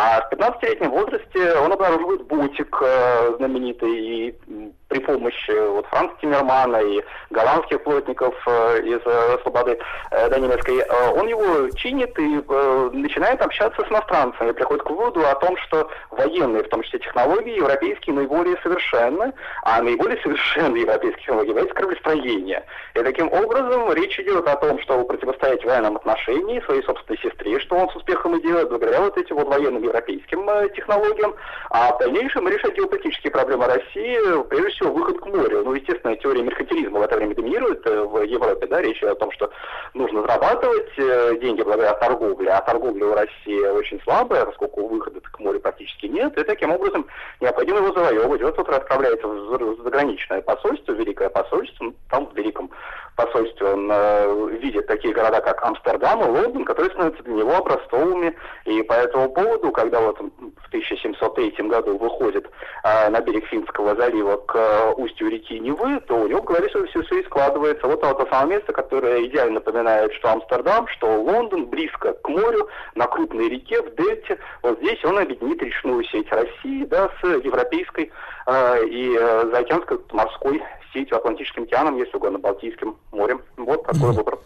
А 0.01 0.21
в 0.21 0.33
15-летнем 0.33 0.91
возрасте 0.91 1.55
он 1.55 1.73
обнаруживает 1.73 2.23
бутик 2.29 2.81
э, 2.81 3.35
знаменитый 3.37 3.91
и 3.91 4.39
при 4.87 5.01
помощи 5.01 5.51
вот 5.71 5.87
Франца 5.87 6.15
Тиммермана 6.21 6.77
и 6.77 7.03
голландских 7.31 7.83
плотников 7.83 8.35
э, 8.47 8.81
из 8.85 9.01
э, 9.05 9.39
Слободы 9.43 9.77
э, 10.13 10.31
Данилевской, 10.31 10.79
э, 10.79 11.11
он 11.11 11.27
его 11.27 11.69
чинит 11.71 12.17
и 12.17 12.41
э, 12.49 12.91
начинает 12.93 13.43
общаться 13.43 13.85
с 13.85 13.91
иностранцами, 13.91 14.53
приходит 14.53 14.85
к 14.85 14.91
выводу 14.91 15.27
о 15.27 15.35
том, 15.35 15.57
что 15.57 15.91
военные, 16.13 16.63
в 16.63 16.69
том 16.69 16.83
числе 16.83 17.01
технологии, 17.01 17.57
европейские 17.57 18.15
наиболее 18.15 18.57
совершенны, 18.63 19.33
а 19.65 19.83
наиболее 19.83 20.21
совершенные 20.23 20.83
европейские 20.83 21.23
технологии 21.23 21.49
являются 21.49 21.75
кораблестроение. 21.75 22.65
И 22.95 23.03
таким 23.03 23.33
образом 23.33 23.93
речь 23.93 24.19
идет 24.21 24.47
о 24.47 24.57
том, 24.57 24.81
чтобы 24.83 25.09
противостоять 25.09 25.63
в 25.63 25.67
военном 25.67 25.97
отношении 25.97 26.61
своей 26.61 26.85
собственной 26.85 27.19
сестре, 27.19 27.59
что 27.59 27.75
он 27.77 27.91
с 27.91 27.97
успехом 27.97 28.37
и 28.37 28.43
делает 28.43 28.69
благодаря 28.69 29.01
вот 29.01 29.19
этим 29.19 29.37
вот 29.37 29.49
военным 29.49 29.88
европейским 29.89 30.49
э, 30.49 30.69
технологиям, 30.75 31.35
а 31.71 31.93
в 31.93 31.99
дальнейшем 31.99 32.49
решать 32.49 32.77
геополитические 32.77 33.31
проблемы 33.31 33.67
России, 33.67 34.43
прежде 34.49 34.71
всего, 34.71 34.93
выход 34.93 35.21
к 35.21 35.27
морю. 35.27 35.65
Ну, 35.65 35.75
естественно, 35.75 36.17
теория 36.17 36.43
меркантилизма 36.43 37.01
в 37.01 37.03
это 37.03 37.17
время 37.17 37.35
доминирует 37.35 37.87
э, 37.87 38.03
в 38.03 38.23
Европе, 38.23 38.67
да, 38.67 38.81
речь 38.81 39.03
о 39.03 39.15
том, 39.15 39.31
что 39.33 39.51
нужно 39.95 40.23
зарабатывать 40.23 40.91
э, 40.99 41.37
деньги 41.41 41.63
благодаря 41.63 41.95
торговле, 41.95 42.51
а 42.51 42.61
торговля 42.63 43.07
у 43.07 43.15
России 43.15 43.67
очень 43.67 44.01
слабая, 44.03 44.45
поскольку 44.45 44.87
выхода 44.87 45.21
к 45.21 45.39
морю 45.39 45.61
практически 45.61 46.07
нет, 46.07 46.37
и 46.39 46.45
таким 46.45 46.71
образом 46.71 47.07
необходимо 47.41 47.79
его 47.79 47.93
завоевывать. 47.93 48.43
Вот 48.43 48.57
Петр 48.57 48.75
отправляется 48.75 49.27
в 49.27 49.51
за- 49.51 49.83
заграничное 49.83 50.43
посольство, 50.43 50.93
великое 50.93 51.29
посольство, 51.29 51.85
ну, 51.85 51.95
там 52.11 52.27
в 52.27 52.37
великом 52.37 52.71
посольстве 53.19 53.67
он 53.67 53.91
э, 53.91 54.49
видит 54.61 54.87
такие 54.87 55.13
города, 55.13 55.41
как 55.41 55.61
Амстердам 55.65 56.21
и 56.21 56.39
Лондон, 56.39 56.65
которые 56.65 56.93
становятся 56.93 57.25
для 57.25 57.35
него 57.35 57.57
образцовыми, 57.57 58.35
и 58.65 58.83
по 58.83 58.93
этому 58.93 59.29
поводу, 59.31 59.73
когда 59.73 60.01
вот 60.01 60.19
в 60.19 60.69
1703 60.69 61.67
году 61.69 61.99
выходит 61.99 62.49
э, 62.85 63.09
на 63.11 63.21
берег 63.21 63.45
Финского 63.47 63.97
залива 63.97 64.37
к 64.37 64.55
э, 64.55 64.93
устью 64.97 65.31
реки 65.31 65.59
Невы, 65.59 66.01
то 66.07 66.15
у 66.15 66.29
него 66.29 66.43
в 66.43 66.45
голове 66.45 66.69
все, 66.69 66.87
все, 66.87 67.03
все 67.03 67.19
и 67.19 67.25
складывается. 67.25 67.89
Вот 67.89 68.05
это 68.05 68.27
самое 68.31 68.59
место, 68.59 68.73
которое 68.73 69.27
идеально 69.27 69.55
напоминает, 69.55 70.13
что 70.15 70.31
Амстердам, 70.31 70.87
что 70.87 71.21
Лондон, 71.21 71.67
близко 71.67 72.13
к 72.13 72.29
морю, 72.29 72.69
на 72.95 73.07
крупной 73.07 73.49
реке, 73.49 73.83
в 73.83 73.97
дельте. 73.97 74.39
Вот 74.63 74.79
здесь 74.79 75.05
он 75.05 75.19
объединит 75.19 75.61
речную 75.61 76.05
сеть 76.05 76.31
России 76.31 76.85
да, 76.85 77.11
с 77.21 77.27
европейской 77.27 78.13
э, 78.47 78.87
и 78.87 79.17
э, 79.19 79.51
заокеанской 79.53 79.99
морской 80.13 80.63
сетью 80.93 81.17
Атлантическим 81.17 81.65
океаном, 81.65 81.97
если 81.97 82.17
угодно, 82.17 82.39
Балтийским 82.39 82.97
морем. 83.13 83.43
Вот 83.57 83.85
такой 83.85 84.13
выбор. 84.13 84.39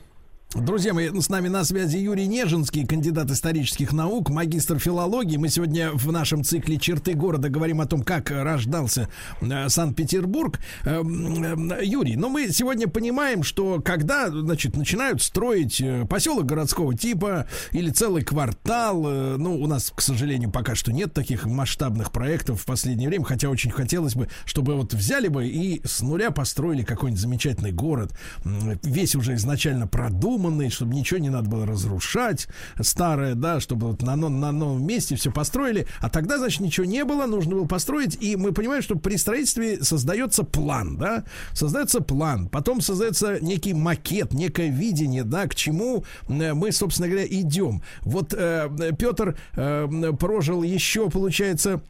Друзья 0.55 0.93
мои, 0.93 1.09
с 1.09 1.31
нами 1.31 1.49
на 1.49 1.65
связи 1.65 1.97
Юрий 1.97 2.27
Нежинский, 2.27 2.87
кандидат 2.87 3.31
исторических 3.31 3.91
наук, 3.93 4.29
магистр 4.29 4.79
филологии. 4.79 5.39
Мы 5.39 5.49
сегодня 5.49 5.91
в 5.93 6.12
нашем 6.12 6.45
цикле 6.45 6.77
«Черты 6.77 7.15
города» 7.15 7.49
говорим 7.49 7.81
о 7.81 7.87
том, 7.87 8.03
как 8.03 8.31
рождался 8.31 9.09
э, 9.41 9.69
Санкт-Петербург. 9.70 10.61
Эм, 10.85 11.73
э, 11.73 11.85
Юрий, 11.85 12.16
но 12.16 12.29
мы 12.29 12.51
сегодня 12.51 12.87
понимаем, 12.87 13.43
что 13.45 13.81
когда, 13.81 14.29
значит, 14.29 14.77
начинают 14.77 15.23
строить 15.23 15.81
э, 15.81 16.05
поселок 16.05 16.45
городского 16.45 16.95
типа 16.95 17.47
или 17.70 17.89
целый 17.89 18.23
квартал, 18.23 19.05
э, 19.07 19.37
ну, 19.39 19.59
у 19.59 19.66
нас, 19.66 19.91
к 19.95 20.03
сожалению, 20.03 20.51
пока 20.51 20.74
что 20.74 20.93
нет 20.93 21.15
таких 21.15 21.47
масштабных 21.47 22.12
проектов 22.12 22.61
в 22.61 22.66
последнее 22.66 23.09
время, 23.09 23.24
хотя 23.24 23.49
очень 23.49 23.70
хотелось 23.70 24.15
бы, 24.15 24.29
чтобы 24.45 24.74
вот 24.74 24.93
взяли 24.93 25.29
бы 25.29 25.47
и 25.47 25.81
с 25.87 26.03
нуля 26.03 26.31
построили 26.31 26.83
какой-нибудь 26.83 27.23
замечательный 27.23 27.73
город, 27.73 28.12
весь 28.45 29.16
уже 29.16 29.35
изначально 29.35 29.87
продуман, 29.87 30.41
продуманный, 30.43 30.70
чтобы 30.70 30.94
ничего 30.94 31.20
не 31.20 31.31
надо 31.31 31.48
было 31.48 31.66
разрушать 31.66 32.48
старое, 32.81 33.35
да, 33.35 33.60
чтобы 33.60 33.89
вот 33.89 34.02
на, 34.02 34.16
на 34.16 34.52
новом 34.52 34.85
месте 34.85 35.14
все 35.14 35.31
построили. 35.31 35.86
А 36.01 36.09
тогда, 36.09 36.39
значит, 36.39 36.60
ничего 36.60 36.86
не 36.86 37.05
было, 37.05 37.27
нужно 37.27 37.55
было 37.55 37.66
построить. 37.66 38.19
И 38.20 38.36
мы 38.36 38.52
понимаем, 38.52 38.82
что 38.82 38.97
при 38.97 39.16
строительстве 39.16 39.82
создается 39.82 40.43
план, 40.43 40.97
да, 40.97 41.24
создается 41.52 42.01
план, 42.01 42.48
потом 42.48 42.81
создается 42.81 43.39
некий 43.40 43.74
макет, 43.74 44.32
некое 44.32 44.69
видение, 44.69 45.24
да, 45.24 45.47
к 45.47 45.55
чему 45.55 46.05
э, 46.28 46.55
мы, 46.55 46.73
собственно 46.73 47.09
говоря, 47.09 47.27
идем. 47.28 47.82
Вот 48.02 48.35
э, 48.35 48.69
Петр 48.98 49.36
э, 49.55 50.12
прожил 50.19 50.62
еще, 50.62 51.09
получается, 51.09 51.82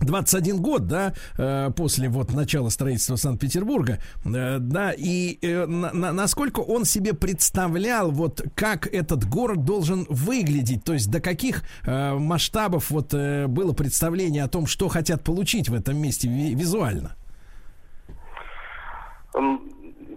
21 0.00 0.60
год, 0.60 0.86
да, 0.86 1.12
э, 1.38 1.70
после 1.76 2.08
вот 2.08 2.32
начала 2.32 2.68
строительства 2.70 3.16
Санкт-Петербурга, 3.16 3.98
э, 4.24 4.58
да, 4.58 4.92
и 4.96 5.38
э, 5.42 5.66
на- 5.66 5.92
на- 5.92 6.12
насколько 6.12 6.60
он 6.60 6.84
себе 6.84 7.14
представлял, 7.14 8.10
вот 8.10 8.42
как 8.54 8.86
этот 8.86 9.24
город 9.28 9.64
должен 9.64 10.06
выглядеть, 10.08 10.84
то 10.84 10.92
есть 10.92 11.10
до 11.10 11.20
каких 11.20 11.62
масштабов 11.86 12.90
вот 12.90 13.12
было 13.12 13.72
представление 13.72 14.44
о 14.44 14.48
том, 14.48 14.66
что 14.66 14.88
хотят 14.88 15.22
получить 15.22 15.68
в 15.68 15.74
этом 15.74 15.96
месте 15.98 16.28
ви- 16.28 16.54
визуально? 16.54 17.16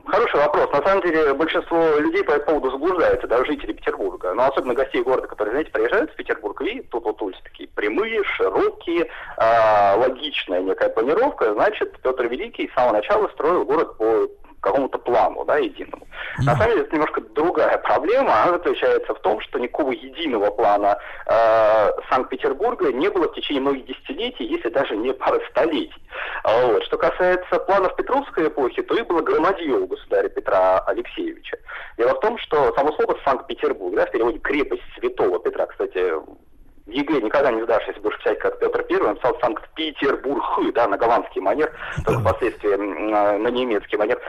Хороший 0.05 0.35
вопрос. 0.35 0.69
На 0.71 0.81
самом 0.85 1.01
деле 1.01 1.34
большинство 1.34 1.97
людей 1.97 2.23
по 2.23 2.31
этому 2.31 2.59
поводу 2.59 2.71
заблуждаются, 2.71 3.25
даже 3.27 3.45
жители 3.45 3.71
Петербурга. 3.71 4.34
Но 4.34 4.47
особенно 4.47 4.73
гостей 4.73 5.01
города, 5.01 5.27
которые, 5.27 5.53
знаете, 5.53 5.71
приезжают 5.71 6.11
в 6.11 6.15
Петербург, 6.15 6.61
и 6.61 6.81
тут 6.81 7.05
вот 7.05 7.21
улицы 7.21 7.39
такие 7.43 7.69
прямые, 7.69 8.21
широкие, 8.23 9.09
а, 9.38 9.95
логичная 9.97 10.61
некая 10.61 10.89
планировка. 10.89 11.53
Значит, 11.53 11.97
Петр 12.01 12.27
Великий 12.27 12.67
с 12.67 12.73
самого 12.73 12.93
начала 12.93 13.30
строил 13.30 13.63
город 13.63 13.97
по 13.97 14.27
какому-то 14.64 14.98
плану, 14.98 15.44
да, 15.45 15.57
единому. 15.57 16.07
На 16.40 16.56
самом 16.56 16.69
деле 16.69 16.81
это 16.81 16.95
немножко 16.95 17.22
другая 17.22 17.77
проблема. 17.80 18.44
Она 18.44 18.53
заключается 18.53 19.14
в 19.14 19.19
том, 19.19 19.40
что 19.41 19.60
никакого 19.60 19.91
единого 19.91 20.49
плана 20.52 20.98
э, 21.27 21.91
Санкт-Петербурга 22.10 22.91
не 22.91 23.10
было 23.10 23.27
в 23.27 23.35
течение 23.35 23.61
многих 23.61 23.85
десятилетий, 23.85 24.45
если 24.45 24.69
даже 24.69 24.95
не 24.95 25.14
пары 25.14 25.41
столетий. 25.52 26.02
А 26.44 26.68
Вот. 26.68 26.84
Что 26.85 26.98
касается 26.98 27.60
планов 27.60 27.95
Петровской 27.95 28.48
эпохи, 28.48 28.81
то 28.81 28.95
их 28.95 29.06
было 29.07 29.22
громадье 29.22 29.76
у 29.76 29.85
государя 29.85 30.30
Петра 30.30 30.80
Алексеевича. 30.80 31.57
Дело 31.98 32.15
в 32.15 32.19
том, 32.22 32.38
что 32.40 32.73
само 32.76 32.94
слово 32.94 33.18
Санкт-Петербург, 33.26 33.95
да, 33.95 34.06
в 34.06 34.11
переводе 34.11 34.40
крепость 34.40 34.84
святого 34.98 35.40
Петра, 35.40 35.65
кстати, 35.68 36.14
ЕГЭ 36.85 37.22
никогда 37.22 37.51
не 37.51 37.64
сдашь, 37.64 37.88
если 37.88 38.01
будешь 38.01 38.18
писать 38.19 38.39
как 38.39 38.60
Петр 38.60 38.84
Первый, 38.84 39.10
он 39.10 39.14
написал 39.14 39.38
Санкт-Петербург, 39.39 40.43
да, 40.73 40.88
на 40.88 40.97
голландский 40.97 41.41
манер, 41.41 41.72
только 42.05 42.19
впоследствии 42.19 42.76
на 42.76 43.49
немецкий 43.49 43.97
манер. 43.97 44.19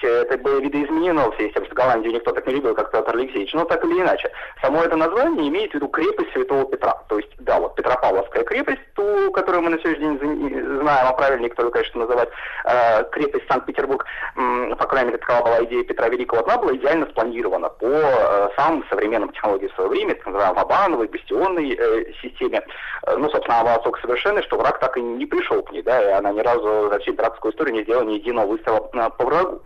Все 0.00 0.22
это 0.22 0.38
было 0.38 0.60
видоизменено 0.60 1.30
в 1.30 1.36
связи 1.36 1.50
с 1.50 1.54
тем, 1.54 1.66
что 1.66 1.74
Голландию 1.74 2.14
никто 2.14 2.32
так 2.32 2.46
не 2.46 2.54
любил, 2.54 2.74
как 2.74 2.90
Петр 2.90 3.14
Алексеевич. 3.14 3.52
Но 3.52 3.66
так 3.66 3.84
или 3.84 4.00
иначе, 4.00 4.30
само 4.62 4.82
это 4.82 4.96
название 4.96 5.48
имеет 5.48 5.72
в 5.72 5.74
виду 5.74 5.88
крепость 5.88 6.32
Святого 6.32 6.64
Петра. 6.64 6.94
То 7.08 7.18
есть, 7.18 7.30
да, 7.40 7.60
вот 7.60 7.74
Петропавловская 7.74 8.44
крепость, 8.44 8.80
ту, 8.94 9.30
которую 9.32 9.62
мы 9.62 9.70
на 9.70 9.78
сегодняшний 9.78 10.18
день 10.18 10.78
знаем, 10.80 11.06
а 11.06 11.12
правильнее, 11.12 11.50
которую, 11.50 11.72
конечно, 11.72 12.00
называть 12.00 12.30
э, 12.64 13.04
крепость 13.12 13.46
Санкт-Петербург, 13.48 14.06
м, 14.36 14.74
по 14.76 14.86
крайней 14.86 15.08
мере, 15.08 15.18
такова 15.18 15.44
была 15.44 15.64
идея 15.64 15.84
Петра 15.84 16.08
Великого, 16.08 16.44
она 16.44 16.56
была 16.56 16.74
идеально 16.74 17.06
спланирована 17.06 17.68
по 17.68 17.86
э, 17.86 18.48
самым 18.56 18.84
современным 18.88 19.32
технологиям 19.32 19.70
своего 19.74 19.92
времени, 19.92 20.14
так 20.14 20.26
называемой 20.26 20.62
Вобановой, 20.62 21.08
бастионной 21.08 21.76
э, 21.78 22.12
системе. 22.22 22.62
Э, 23.06 23.16
ну, 23.16 23.28
собственно, 23.28 23.56
она 23.56 23.64
была 23.64 23.74
настолько 23.74 24.00
совершенной, 24.00 24.42
что 24.44 24.56
враг 24.56 24.78
так 24.78 24.96
и 24.96 25.02
не 25.02 25.26
пришел 25.26 25.62
к 25.62 25.72
ней, 25.72 25.82
да, 25.82 26.02
и 26.02 26.12
она 26.12 26.32
ни 26.32 26.40
разу 26.40 26.88
за 26.90 26.98
всю 27.00 27.10
императорскую 27.10 27.52
историю 27.52 27.74
не 27.74 27.82
сделала 27.82 28.04
ни 28.04 28.14
единого 28.14 28.46
выстрела 28.46 28.88
э, 28.94 29.10
по 29.18 29.24
врагу. 29.26 29.60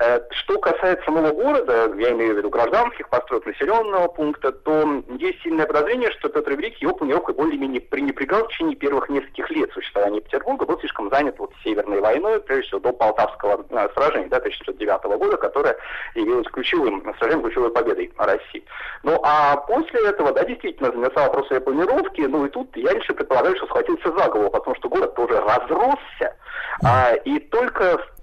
Э, 0.00 0.20
Что 0.30 0.58
касается 0.58 1.04
самого 1.04 1.30
города, 1.32 1.92
я 1.96 2.12
имею 2.12 2.34
в 2.34 2.38
виду 2.38 2.48
гражданских 2.48 3.08
построек 3.10 3.44
населенного 3.44 4.08
пункта, 4.08 4.50
то 4.50 5.02
есть 5.18 5.42
сильное 5.42 5.66
подозрение, 5.66 6.10
что 6.12 6.30
Петр 6.30 6.52
Великий 6.52 6.86
его 6.86 6.94
планировкой 6.94 7.34
более-менее 7.34 7.82
пренебрегал 7.82 8.44
в 8.44 8.48
течение 8.48 8.76
первых 8.76 9.10
нескольких 9.10 9.50
лет 9.50 9.70
существования 9.72 10.22
Петербурга, 10.22 10.64
был 10.64 10.78
слишком 10.80 11.10
занят 11.10 11.38
вот 11.38 11.52
Северной 11.62 12.00
войной, 12.00 12.40
прежде 12.40 12.68
всего 12.68 12.80
до 12.80 12.92
Полтавского 12.92 13.64
э, 13.68 13.88
сражения, 13.94 14.28
да, 14.28 14.38
1609 14.38 15.18
года, 15.18 15.36
которое 15.36 15.76
явилось 16.14 16.48
ключевым 16.48 17.02
сражением, 17.18 17.42
ключевой 17.42 17.70
победой 17.70 18.10
России. 18.16 18.64
Ну, 19.02 19.20
а 19.22 19.56
после 19.56 20.00
этого, 20.08 20.32
да, 20.32 20.44
действительно, 20.44 20.92
занялся 20.92 21.20
вопрос 21.20 21.46
своей 21.48 21.62
планировки, 21.62 22.22
ну, 22.22 22.46
и 22.46 22.48
тут 22.48 22.74
я 22.76 22.92
лично 22.92 23.14
предполагаю, 23.14 23.54
что 23.56 23.66
схватился 23.66 24.10
за 24.16 24.28
голову, 24.28 24.50
потому 24.50 24.74
что 24.76 24.88
город 24.88 25.14
тоже 25.14 25.38
разросся, 25.40 26.36
а, 26.82 27.14
и 27.24 27.38
только 27.38 27.98
в 27.98 28.22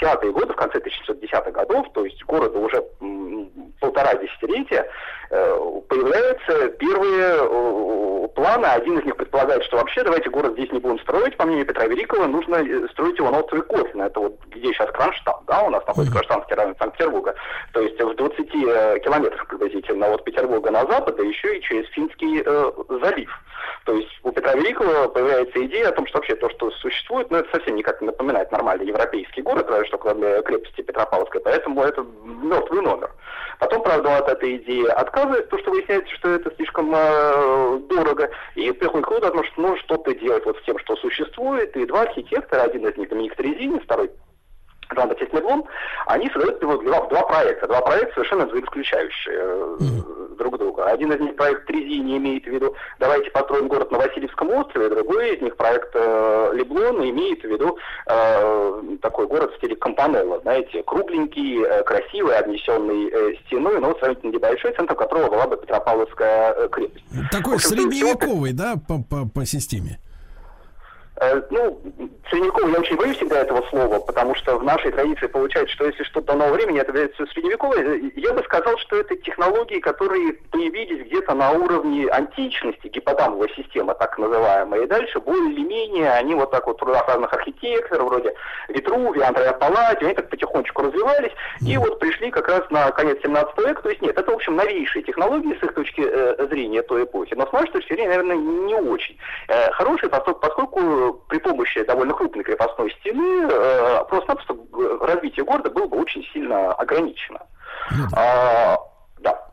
1710-е 0.00 0.32
годы, 0.32 0.52
в 0.52 0.56
конце 0.56 0.78
1710-х 0.78 1.50
годов, 1.50 1.86
то 1.92 2.04
есть 2.04 2.22
города 2.24 2.58
уже 2.58 2.82
полтора 3.80 4.14
десятилетия, 4.14 4.88
э, 5.30 5.58
появляются 5.88 6.68
первые 6.78 7.36
э, 7.38 8.28
планы. 8.34 8.66
Один 8.66 8.98
из 8.98 9.04
них 9.04 9.16
предполагает, 9.16 9.64
что 9.64 9.76
вообще 9.76 10.02
давайте 10.02 10.30
город 10.30 10.52
здесь 10.52 10.70
не 10.72 10.78
будем 10.78 10.98
строить. 11.00 11.36
По 11.36 11.44
мнению 11.44 11.66
Петра 11.66 11.86
Великого, 11.86 12.26
нужно 12.26 12.56
э, 12.56 12.88
строить 12.92 13.18
его 13.18 13.30
на 13.30 13.40
острове 13.40 13.62
Кофина. 13.62 14.04
Это 14.04 14.20
вот 14.20 14.38
где 14.50 14.72
сейчас 14.72 14.90
Кронштадт, 14.90 15.44
да, 15.46 15.62
у 15.62 15.70
нас 15.70 15.86
находится 15.86 16.14
Кронштадтский 16.14 16.56
район 16.56 16.76
Санкт-Петербурга. 16.78 17.34
То 17.72 17.80
есть 17.80 18.00
в 18.00 18.14
20 18.14 18.38
э, 18.38 18.98
километрах 19.00 19.46
приблизительно 19.46 20.12
от 20.12 20.24
Петербурга 20.24 20.70
на 20.70 20.86
запад, 20.86 21.16
да 21.16 21.22
еще 21.22 21.58
и 21.58 21.62
через 21.62 21.86
Финский 21.88 22.42
э, 22.44 22.72
залив. 23.02 23.30
То 23.84 23.94
есть 23.94 24.10
у 24.22 24.32
Петра 24.32 24.54
Великого 24.54 25.08
появляется 25.08 25.64
идея 25.66 25.88
о 25.88 25.92
том, 25.92 26.06
что 26.06 26.18
вообще 26.18 26.36
то, 26.36 26.48
что 26.50 26.70
существует, 26.72 27.30
ну, 27.30 27.38
это 27.38 27.50
совсем 27.50 27.76
никак 27.76 28.00
не 28.00 28.06
напоминает 28.06 28.52
нормальный 28.52 28.86
европейский 28.86 29.42
город, 29.42 29.68
разве 29.68 29.86
что 29.86 29.98
кроме 29.98 30.42
крепости 30.42 30.82
Петропавловской, 30.82 31.40
поэтому 31.40 31.82
это 31.82 32.04
мертвый 32.24 32.82
номер. 32.82 33.10
Потом, 33.58 33.82
правда, 33.82 34.08
он 34.08 34.14
от 34.16 34.28
этой 34.28 34.56
идеи 34.56 34.86
отказывается, 34.86 35.44
потому 35.44 35.62
что 35.62 35.70
выясняется, 35.70 36.14
что 36.14 36.28
это 36.30 36.54
слишком 36.56 36.92
э, 36.94 37.78
дорого, 37.88 38.30
и 38.54 38.72
приходит 38.72 39.06
к 39.06 39.10
выводу, 39.10 39.44
что 39.44 39.60
нужно 39.60 39.78
что-то 39.78 40.14
делать 40.14 40.44
вот 40.44 40.58
с 40.58 40.62
тем, 40.62 40.78
что 40.78 40.96
существует, 40.96 41.76
и 41.76 41.86
два 41.86 42.02
архитектора, 42.02 42.62
один 42.62 42.86
из 42.86 42.96
них 42.96 43.08
Доминик 43.08 43.36
Трезини, 43.36 43.78
второй 43.78 44.10
Батист 44.94 45.32
Леблон, 45.32 45.64
они 46.06 46.30
создают 46.30 46.60
два, 46.60 46.76
два 47.08 47.22
проекта. 47.22 47.66
Два 47.66 47.80
проекта 47.80 48.14
совершенно 48.14 48.46
взаимоисключающие 48.46 49.38
э, 49.38 50.36
друг 50.38 50.58
друга. 50.58 50.86
Один 50.86 51.12
из 51.12 51.20
них 51.20 51.36
проект 51.36 51.66
Трезини 51.66 52.18
имеет 52.18 52.44
в 52.44 52.48
виду 52.48 52.74
давайте 52.98 53.30
построим 53.30 53.68
город 53.68 53.90
на 53.90 53.98
Васильевском 53.98 54.50
острове, 54.50 54.88
другой 54.88 55.36
из 55.36 55.42
них 55.42 55.56
проект 55.56 55.90
э, 55.94 56.50
Леблона 56.54 57.08
имеет 57.10 57.42
в 57.42 57.48
виду 57.48 57.78
э, 58.06 58.96
такой 59.00 59.26
город 59.26 59.52
в 59.52 59.56
стиле 59.58 59.76
Кампанелла, 59.76 60.40
знаете, 60.40 60.82
кругленький, 60.84 61.62
э, 61.62 61.82
красивый, 61.82 62.36
обнесенный 62.36 63.10
э, 63.10 63.34
стеной, 63.46 63.80
но 63.80 63.94
сравнительно 63.98 64.32
небольшой, 64.32 64.74
центром 64.74 64.96
которого 64.96 65.30
была 65.30 65.46
бы 65.46 65.56
Петропавловская 65.56 66.54
э, 66.54 66.68
крепость. 66.70 67.04
Такой 67.30 67.56
общем, 67.56 67.68
средневековый, 67.70 68.52
да, 68.52 68.74
по, 68.88 69.02
по, 69.02 69.28
по 69.28 69.44
системе? 69.44 69.98
Э, 71.22 71.40
Ну, 71.50 71.80
средневековый 72.30 72.72
я 72.72 72.80
очень 72.80 72.96
боюсь 72.96 73.16
всегда 73.16 73.40
этого 73.40 73.62
слова, 73.70 74.00
потому 74.00 74.34
что 74.34 74.58
в 74.58 74.64
нашей 74.64 74.90
традиции 74.90 75.26
получается, 75.26 75.72
что 75.74 75.86
если 75.86 76.02
что-то 76.02 76.34
нового 76.34 76.54
времени, 76.54 76.80
это 76.80 76.90
является 76.90 77.26
средневековое. 77.26 77.96
Э, 77.96 78.10
Я 78.16 78.32
бы 78.32 78.42
сказал, 78.42 78.76
что 78.78 78.96
это 78.96 79.14
технологии, 79.16 79.78
которые 79.78 80.32
появились 80.50 81.06
где-то 81.06 81.34
на 81.34 81.52
уровне 81.52 82.08
античности, 82.08 82.88
гипотамовая 82.88 83.48
система 83.56 83.94
так 83.94 84.18
называемая, 84.18 84.82
и 84.82 84.86
дальше 84.86 85.20
более 85.20 85.52
или 85.52 85.62
менее 85.64 86.10
они 86.10 86.34
вот 86.34 86.50
так 86.50 86.66
вот 86.66 86.76
в 86.76 86.80
трудах 86.80 87.06
разных 87.06 87.32
архитекторов, 87.32 88.08
вроде 88.08 88.34
Витрувия, 88.68 89.28
Андреа 89.28 89.52
Паллади, 89.52 90.04
они 90.04 90.14
так 90.14 90.28
потихонечку 90.28 90.82
развивались, 90.82 91.32
и 91.64 91.76
вот 91.78 92.00
пришли 92.00 92.30
как 92.32 92.48
раз 92.48 92.68
на 92.70 92.90
конец 92.90 93.18
17 93.22 93.58
века, 93.58 93.82
то 93.82 93.90
есть 93.90 94.02
нет, 94.02 94.18
это, 94.18 94.30
в 94.30 94.34
общем, 94.34 94.56
новейшие 94.56 95.04
технологии 95.04 95.56
с 95.60 95.62
их 95.62 95.72
точки 95.74 96.02
э, 96.04 96.46
зрения 96.48 96.82
той 96.82 97.04
эпохи, 97.04 97.34
но 97.34 97.46
с 97.46 97.52
нашей 97.52 97.70
точки 97.70 97.92
зрения, 97.92 98.08
наверное, 98.08 98.36
не 98.36 98.74
очень. 98.74 99.16
Хорошие, 99.72 100.08
поскольку 100.08 101.11
при 101.28 101.38
помощи 101.38 101.84
довольно 101.84 102.14
крупной 102.14 102.44
крепостной 102.44 102.90
стены 103.00 103.48
э, 103.50 104.04
просто-напросто 104.08 104.54
г- 104.54 105.06
развитие 105.06 105.44
города 105.44 105.70
было 105.70 105.86
бы 105.86 105.96
очень 105.98 106.22
сильно 106.32 106.72
ограничено. 106.72 107.40
А, 108.14 108.76
да. 109.20 109.48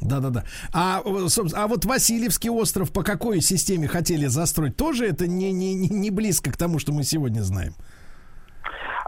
Да-да-да. 0.00 0.44
А, 0.72 1.02
э, 1.04 1.28
собственно, 1.28 1.64
а 1.64 1.66
вот 1.66 1.84
Васильевский 1.84 2.50
остров 2.50 2.92
по 2.92 3.02
какой 3.02 3.40
системе 3.40 3.86
хотели 3.88 4.26
застроить? 4.26 4.76
Тоже 4.76 5.06
это 5.06 5.26
не, 5.26 5.52
не, 5.52 5.74
не 5.74 5.88
не 5.88 6.10
близко 6.10 6.50
к 6.50 6.56
тому, 6.56 6.78
что 6.78 6.92
мы 6.92 7.02
сегодня 7.04 7.40
знаем. 7.42 7.74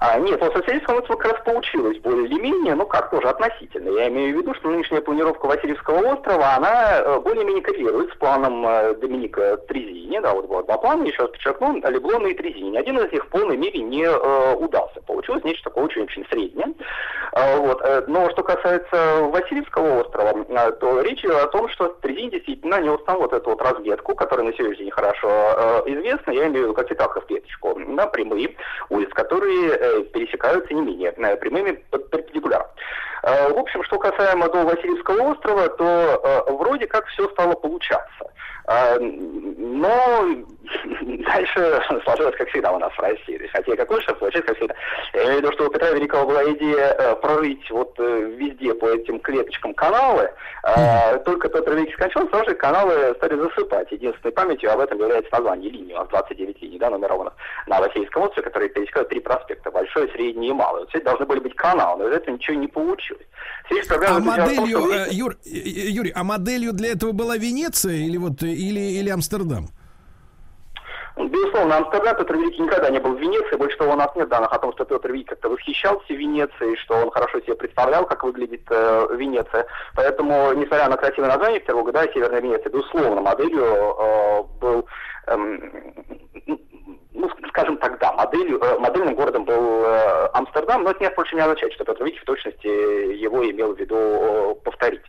А, 0.05 0.19
нет, 0.19 0.41
вот 0.41 0.53
социалистском 0.53 0.99
это 0.99 1.15
как 1.17 1.33
раз 1.33 1.45
получилось 1.45 1.97
более 1.99 2.25
или 2.25 2.41
менее, 2.41 2.75
ну 2.75 2.85
как, 2.87 3.11
тоже 3.11 3.29
относительно. 3.29 3.89
Я 3.91 4.09
имею 4.09 4.35
в 4.35 4.39
виду, 4.41 4.53
что 4.55 4.69
нынешняя 4.69 5.01
планировка 5.01 5.47
Васильевского 5.47 6.15
острова, 6.15 6.57
она 6.57 6.99
э, 6.99 7.21
более-менее 7.21 7.63
коррелирует 7.63 8.13
с 8.13 8.17
планом 8.17 8.67
э, 8.67 8.95
Доминика 8.95 9.59
Трезини, 9.69 10.19
да, 10.19 10.35
вот 10.35 10.49
было 10.49 10.65
два 10.65 10.77
плана, 10.79 11.05
еще 11.05 11.23
раз 11.23 11.31
подчеркну, 11.31 11.81
Леблона 11.89 12.27
и 12.27 12.35
Трезини. 12.35 12.77
Один 12.77 12.99
из 12.99 13.13
них 13.13 13.25
в 13.25 13.29
полной 13.29 13.57
мере 13.57 13.81
не 13.81 14.03
э, 14.03 14.55
удался. 14.57 15.01
Получилось 15.03 15.45
нечто 15.45 15.71
такое 15.71 15.85
очень-очень 15.85 16.27
среднее. 16.29 16.75
А, 17.33 17.57
вот. 17.59 17.81
э, 17.85 18.03
Но 18.09 18.29
что 18.31 18.43
касается 18.43 19.23
Васильевского 19.31 20.01
острова, 20.01 20.35
э, 20.49 20.73
то 20.81 21.01
речь 21.03 21.21
идет 21.21 21.37
о 21.37 21.47
том, 21.47 21.69
что 21.69 21.87
Трезини 22.03 22.31
действительно 22.31 22.81
нес 22.81 22.99
там 23.07 23.19
вот 23.19 23.33
эту 23.33 23.51
вот 23.51 23.63
разведку, 23.63 24.17
которая 24.17 24.47
на 24.47 24.53
сегодняшний 24.53 24.87
день 24.87 24.93
хорошо 24.93 25.29
э, 25.29 25.83
известна, 25.87 26.33
я 26.33 26.49
имею 26.49 26.65
в 26.65 26.65
виду 26.65 26.75
как 26.75 26.91
Итаков 26.91 27.25
клеточку, 27.27 27.79
да, 27.87 28.09
прямые 28.09 28.57
улицы, 28.91 29.13
которые 29.13 29.92
пересекаются 30.13 30.75
не 30.75 30.83
менее 30.83 31.13
э, 31.17 31.37
прямыми 31.37 31.79
перпендикулярно. 31.91 32.69
Э, 33.23 33.53
В 33.53 33.59
общем, 33.59 33.85
что 33.85 33.99
касаемо 33.99 34.49
до 34.49 34.65
Васильевского 34.65 35.33
острова, 35.33 35.69
то 35.69 35.85
э, 35.85 36.53
вроде 36.53 36.87
как 36.87 37.07
все 37.07 37.29
стало 37.31 37.55
получаться. 37.55 38.33
А, 38.65 38.97
Но 38.99 40.27
дальше 41.03 41.83
сложилось, 42.05 42.37
как 42.37 42.49
всегда 42.49 42.73
у 42.73 42.79
нас 42.79 42.93
в 42.93 43.01
России. 43.01 43.51
Хотя 43.53 43.77
какой 43.77 44.01
шаг 44.03 44.19
получается, 44.19 44.49
как 44.49 44.57
всегда. 44.59 44.75
Я 45.15 45.25
имею 45.25 45.39
в 45.39 45.43
виду, 45.43 45.53
что 45.53 45.67
у 45.67 45.71
Петра 45.71 45.91
Великого 45.91 46.27
была 46.27 46.45
идея 46.53 46.95
э, 46.99 47.17
прорыть 47.17 47.71
вот 47.71 47.95
э, 47.99 48.21
везде 48.37 48.75
по 48.75 48.87
этим 48.87 49.21
клеточкам 49.21 49.75
каналы. 49.75 50.31
Только 51.25 51.49
Петр 51.49 51.73
Великий 51.73 51.95
скончался, 51.95 52.29
сразу 52.31 52.51
же 52.51 52.55
каналы 52.55 53.15
стали 53.17 53.35
засыпать. 53.35 53.91
Единственной 53.91 54.31
памятью 54.31 54.73
об 54.73 54.79
этом 54.79 54.99
является 54.99 55.33
название 55.33 55.71
линии. 55.71 55.93
У 55.93 55.97
нас 55.97 56.09
29 56.09 56.63
линий, 56.63 56.79
да, 56.79 56.89
нумерованных 56.91 57.35
на 57.67 57.81
Васильевском 57.81 58.23
острове, 58.23 58.45
которые 58.45 58.69
пересекают 58.71 59.09
три 59.09 59.19
проспекта. 59.19 59.73
Большой, 59.73 60.09
средний 60.11 60.51
и 60.51 60.53
малый. 60.53 60.81
Вот 60.81 60.91
здесь 60.91 61.03
должны 61.03 61.27
были 61.27 61.41
быть 61.41 61.57
каналы, 61.57 62.05
но 62.05 62.09
из 62.09 62.15
этого 62.15 62.37
ничего 62.37 62.57
не 62.57 62.69
получилось. 62.69 63.12
Здесь 63.71 63.87
проблема 63.87 64.17
А 64.17 64.21
в 64.21 64.25
том, 64.25 64.27
моделью, 64.27 64.79
что 64.81 64.95
э, 64.95 65.07
Юр, 65.11 65.33
э, 65.45 65.51
э, 65.51 65.91
Юрий, 65.91 66.13
а 66.15 66.25
моделью 66.25 66.73
для 66.73 66.93
этого 66.93 67.13
была 67.13 67.37
Венеция 67.37 67.95
или 67.95 68.17
вот 68.17 68.43
или 68.43 68.81
или 68.81 69.11
Амстердам? 69.11 69.69
Безусловно, 71.17 71.77
Амстердам 71.77 72.17
Петр 72.17 72.37
Великий 72.37 72.63
никогда 72.63 72.89
не 72.89 72.99
был 72.99 73.15
в 73.15 73.21
Венеции. 73.21 73.57
Больше 73.57 73.77
того, 73.77 73.93
у 73.93 73.97
нас 73.97 74.09
нет 74.17 74.29
данных 74.29 74.51
о 74.51 74.59
том, 74.59 74.73
что 74.73 74.85
Петр 74.85 75.09
Великий 75.13 75.29
как-то 75.29 75.51
восхищался 75.51 76.13
Венецией, 76.13 76.77
что 76.77 76.95
он 76.95 77.11
хорошо 77.11 77.41
себе 77.41 77.55
представлял, 77.55 78.07
как 78.07 78.25
выглядит 78.25 78.63
э, 78.71 79.07
Венеция. 79.15 79.67
Поэтому, 79.95 80.53
несмотря 80.55 80.89
на 80.89 80.97
красивое 80.97 81.29
название 81.29 81.61
Петербурга, 81.61 81.93
да, 81.93 82.05
Северная 82.13 82.41
Венеция, 82.41 82.71
безусловно, 82.71 83.21
моделью 83.21 83.63
э, 83.63 84.43
был 84.59 84.87
эм, 85.27 85.73
ну, 87.13 87.29
скажем 87.49 87.77
так, 87.77 87.99
да, 87.99 88.11
моделью, 88.33 88.59
э, 88.61 88.79
модельным 88.79 89.15
городом 89.15 89.45
был 89.45 89.85
э, 89.85 90.29
Амстердам, 90.33 90.85
но 90.85 90.91
это 90.91 91.03
не 91.03 91.11
больше 91.11 91.35
не 91.35 91.43
означает, 91.43 91.73
что 91.75 91.85
Петр 91.85 92.03
Великий 92.03 92.21
в 92.21 92.25
точности 92.25 92.67
его 92.67 93.49
имел 93.49 93.75
в 93.75 93.79
виду 93.79 94.59
повторить. 94.65 95.03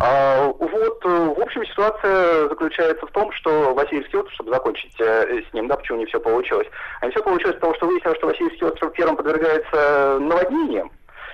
А, 0.00 0.46
вот, 0.58 1.04
э, 1.04 1.08
в 1.08 1.40
общем, 1.40 1.64
ситуация 1.66 2.48
заключается 2.48 3.06
в 3.06 3.10
том, 3.12 3.30
что 3.32 3.74
Васильевский 3.74 4.18
остров, 4.18 4.34
чтобы 4.34 4.50
закончить 4.50 4.94
с 4.98 5.52
ним, 5.52 5.68
да, 5.68 5.76
почему 5.76 5.98
не 5.98 6.06
все 6.06 6.18
получилось, 6.18 6.66
а 7.00 7.06
не 7.06 7.12
все 7.12 7.22
получилось 7.22 7.56
потому, 7.56 7.74
что 7.74 7.86
выяснилось, 7.86 8.18
что 8.18 8.26
Васильевский 8.26 8.66
остров 8.66 8.92
первым 8.92 9.16
подвергается 9.16 10.18
наводнениям. 10.20 10.90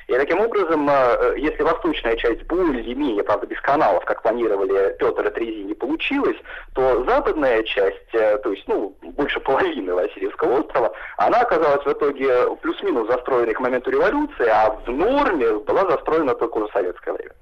И 0.06 0.12
таким 0.12 0.40
образом, 0.40 0.89
э, 0.89 1.35
если 1.39 1.62
восточная 1.62 2.16
часть 2.16 2.43
более 2.44 2.82
или 2.82 2.94
менее, 2.94 3.24
правда, 3.24 3.47
без 3.47 3.60
каналов, 3.60 4.05
как 4.05 4.22
планировали 4.22 4.94
Петр 4.98 5.26
и 5.26 5.31
Трези, 5.31 5.64
не 5.64 5.74
получилась, 5.74 6.36
то 6.74 7.05
западная 7.05 7.62
часть, 7.62 8.14
э, 8.14 8.39
то 8.39 8.52
есть, 8.52 8.64
ну, 8.66 8.94
больше 9.02 9.40
половины 9.40 9.94
Васильевского 9.94 10.60
острова, 10.60 10.93
она 11.16 11.40
оказалась 11.40 11.85
в 11.85 11.93
итоге 11.93 12.56
плюс-минус 12.62 13.09
застроенной 13.09 13.55
к 13.55 13.60
моменту 13.60 13.90
революции, 13.90 14.47
а 14.47 14.70
в 14.70 14.90
норме 14.90 15.55
была 15.59 15.89
застроена 15.90 16.35
только 16.35 16.59
уже 16.59 16.68
в 16.68 16.72
советское 16.72 17.12
время. 17.12 17.32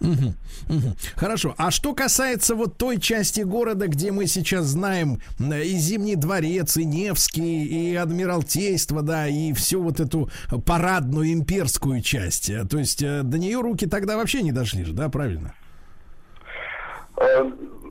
Мгм, 0.00 0.34
мгм. 0.68 0.96
Хорошо. 1.16 1.54
А 1.58 1.70
что 1.70 1.94
касается 1.94 2.54
вот 2.54 2.76
той 2.76 2.98
части 3.00 3.40
города, 3.40 3.88
где 3.88 4.12
мы 4.12 4.26
сейчас 4.26 4.66
знаем 4.66 5.20
э, 5.38 5.64
и 5.64 5.76
Зимний 5.78 6.16
дворец, 6.16 6.76
и 6.76 6.84
Невский, 6.84 7.64
и 7.64 7.94
Адмиралтейство, 7.94 9.02
да, 9.02 9.26
и 9.26 9.52
всю 9.52 9.82
вот 9.82 10.00
эту 10.00 10.30
парадную 10.64 11.32
имперскую 11.32 12.02
часть. 12.02 12.50
э, 12.50 12.64
То 12.64 12.78
есть 12.78 13.02
э, 13.02 13.22
до 13.22 13.38
нее 13.38 13.60
руки 13.60 13.86
тогда 13.86 14.16
вообще 14.16 14.42
не 14.42 14.52
дошли 14.52 14.84
же, 14.84 14.92
да, 14.92 15.08
правильно? 15.08 15.54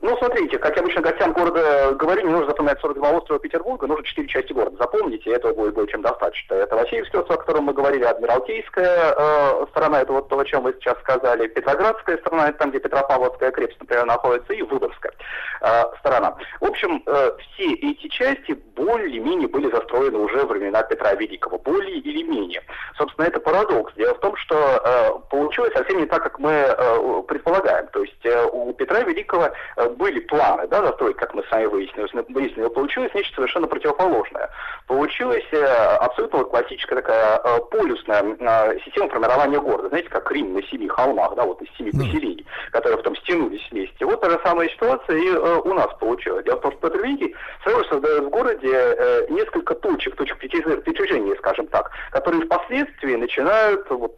Ну, 0.06 0.16
смотрите, 0.18 0.60
как 0.60 0.76
я 0.76 0.84
обычно 0.84 1.02
гостям 1.02 1.34
города 1.34 1.96
говорю, 1.96 2.28
не 2.28 2.32
нужно 2.32 2.46
запоминать 2.46 2.80
42 2.80 3.10
острова 3.10 3.40
Петербурга, 3.40 3.88
нужно 3.88 4.06
4 4.06 4.28
части 4.28 4.54
города. 4.54 4.78
Запомните, 4.78 5.32
этого 5.32 5.52
будет 5.56 5.74
более 5.74 5.92
чем 5.92 6.04
достаточно. 6.04 6.54
Это 6.54 6.76
Васильевский 6.76 7.18
остров, 7.18 7.40
о 7.40 7.42
котором 7.42 7.64
мы 7.64 7.74
говорили, 7.74 8.04
Адмиралтейская 8.04 9.16
э, 9.18 9.66
сторона, 9.72 10.02
это 10.02 10.14
вот 10.14 10.30
то, 10.30 10.38
о 10.38 10.46
чем 10.46 10.62
вы 10.62 10.74
сейчас 10.74 11.00
сказали, 11.00 11.48
Петроградская 11.48 12.20
сторона, 12.20 12.50
это 12.50 12.60
там, 12.60 12.70
где 12.70 12.82
Петропавловская 12.82 13.50
крепость, 13.50 13.80
например, 13.80 14.06
находится, 14.06 14.54
и 14.54 14.62
Выборгская 14.62 15.14
э, 15.62 15.84
сторона. 16.02 16.38
В 16.62 16.66
общем, 16.66 17.02
э, 17.04 17.32
все 17.40 17.74
эти 17.74 18.08
части 18.10 18.52
более-менее 18.76 19.48
были 19.48 19.72
застроены 19.72 20.20
уже 20.20 20.38
во 20.38 20.54
времена 20.54 20.84
Петра 20.84 21.16
Великого, 21.16 21.58
более 21.58 21.98
или 21.98 22.22
менее. 22.22 22.62
Собственно, 22.96 23.26
это 23.26 23.40
парадокс. 23.40 23.92
Дело 23.96 24.14
в 24.14 24.20
том, 24.20 24.36
что 24.36 24.56
э, 24.56 25.30
получилось 25.32 25.74
совсем 25.74 25.98
не 25.98 26.06
так, 26.06 26.22
как 26.22 26.38
мы 26.38 26.52
э, 26.52 27.24
предполагаем. 27.28 27.88
То 27.88 28.04
есть 28.04 28.24
э, 28.24 28.46
у 28.52 28.72
Петра 28.74 29.00
Великого 29.00 29.50
э, 29.78 29.95
были 29.96 30.20
планы, 30.20 30.68
да, 30.68 30.86
застроить, 30.86 31.18
как 31.18 31.34
мы 31.34 31.44
с 31.44 31.52
вами 31.52 31.66
выяснили, 31.66 32.08
выяснили, 32.30 32.68
получилось 32.68 33.14
нечто 33.14 33.36
совершенно 33.36 33.68
противоположное. 33.68 34.50
Получилась 34.88 35.46
э, 35.52 35.66
абсолютно 35.98 36.40
вот 36.40 36.50
классическая 36.50 36.96
такая 36.96 37.40
э, 37.44 37.60
полюсная 37.72 38.24
э, 38.24 38.80
система 38.86 39.10
формирования 39.10 39.60
города. 39.60 39.90
Знаете, 39.90 40.10
как 40.10 40.32
Рим 40.32 40.54
на 40.54 40.64
семи 40.64 40.88
холмах, 40.88 41.36
да, 41.36 41.44
вот 41.44 41.62
из 41.62 41.70
семи 41.78 41.92
поселений, 41.92 42.46
которые 42.72 42.98
потом 42.98 43.16
стянулись 43.18 43.66
вместе. 43.72 44.06
Вот 44.06 44.22
та 44.22 44.30
же 44.30 44.40
самая 44.44 44.70
ситуация 44.70 45.18
и 45.18 45.30
у 45.30 45.74
нас 45.74 45.88
получилась. 46.00 46.46
Дело 46.46 46.58
в 46.58 46.62
том, 46.62 46.72
что 46.74 46.82
Петр 46.82 47.02
Великий 47.04 47.36
сразу 47.64 47.84
создает 47.86 48.24
в 48.24 48.30
городе 48.30 49.28
несколько 49.30 49.76
точек, 49.76 50.16
точек 50.16 50.38
притяж- 50.38 50.82
притяжения, 50.82 51.36
скажем 51.36 51.68
так, 51.68 51.92
которые 52.12 52.46
впоследствии 52.46 53.16
начинают, 53.16 53.90
вот, 53.90 54.16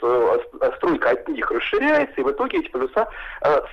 стройка 0.77 1.11
от 1.11 1.27
них 1.27 1.49
расширяется, 1.51 2.13
и 2.17 2.23
в 2.23 2.31
итоге 2.31 2.59
эти 2.59 2.69
полюса 2.69 3.07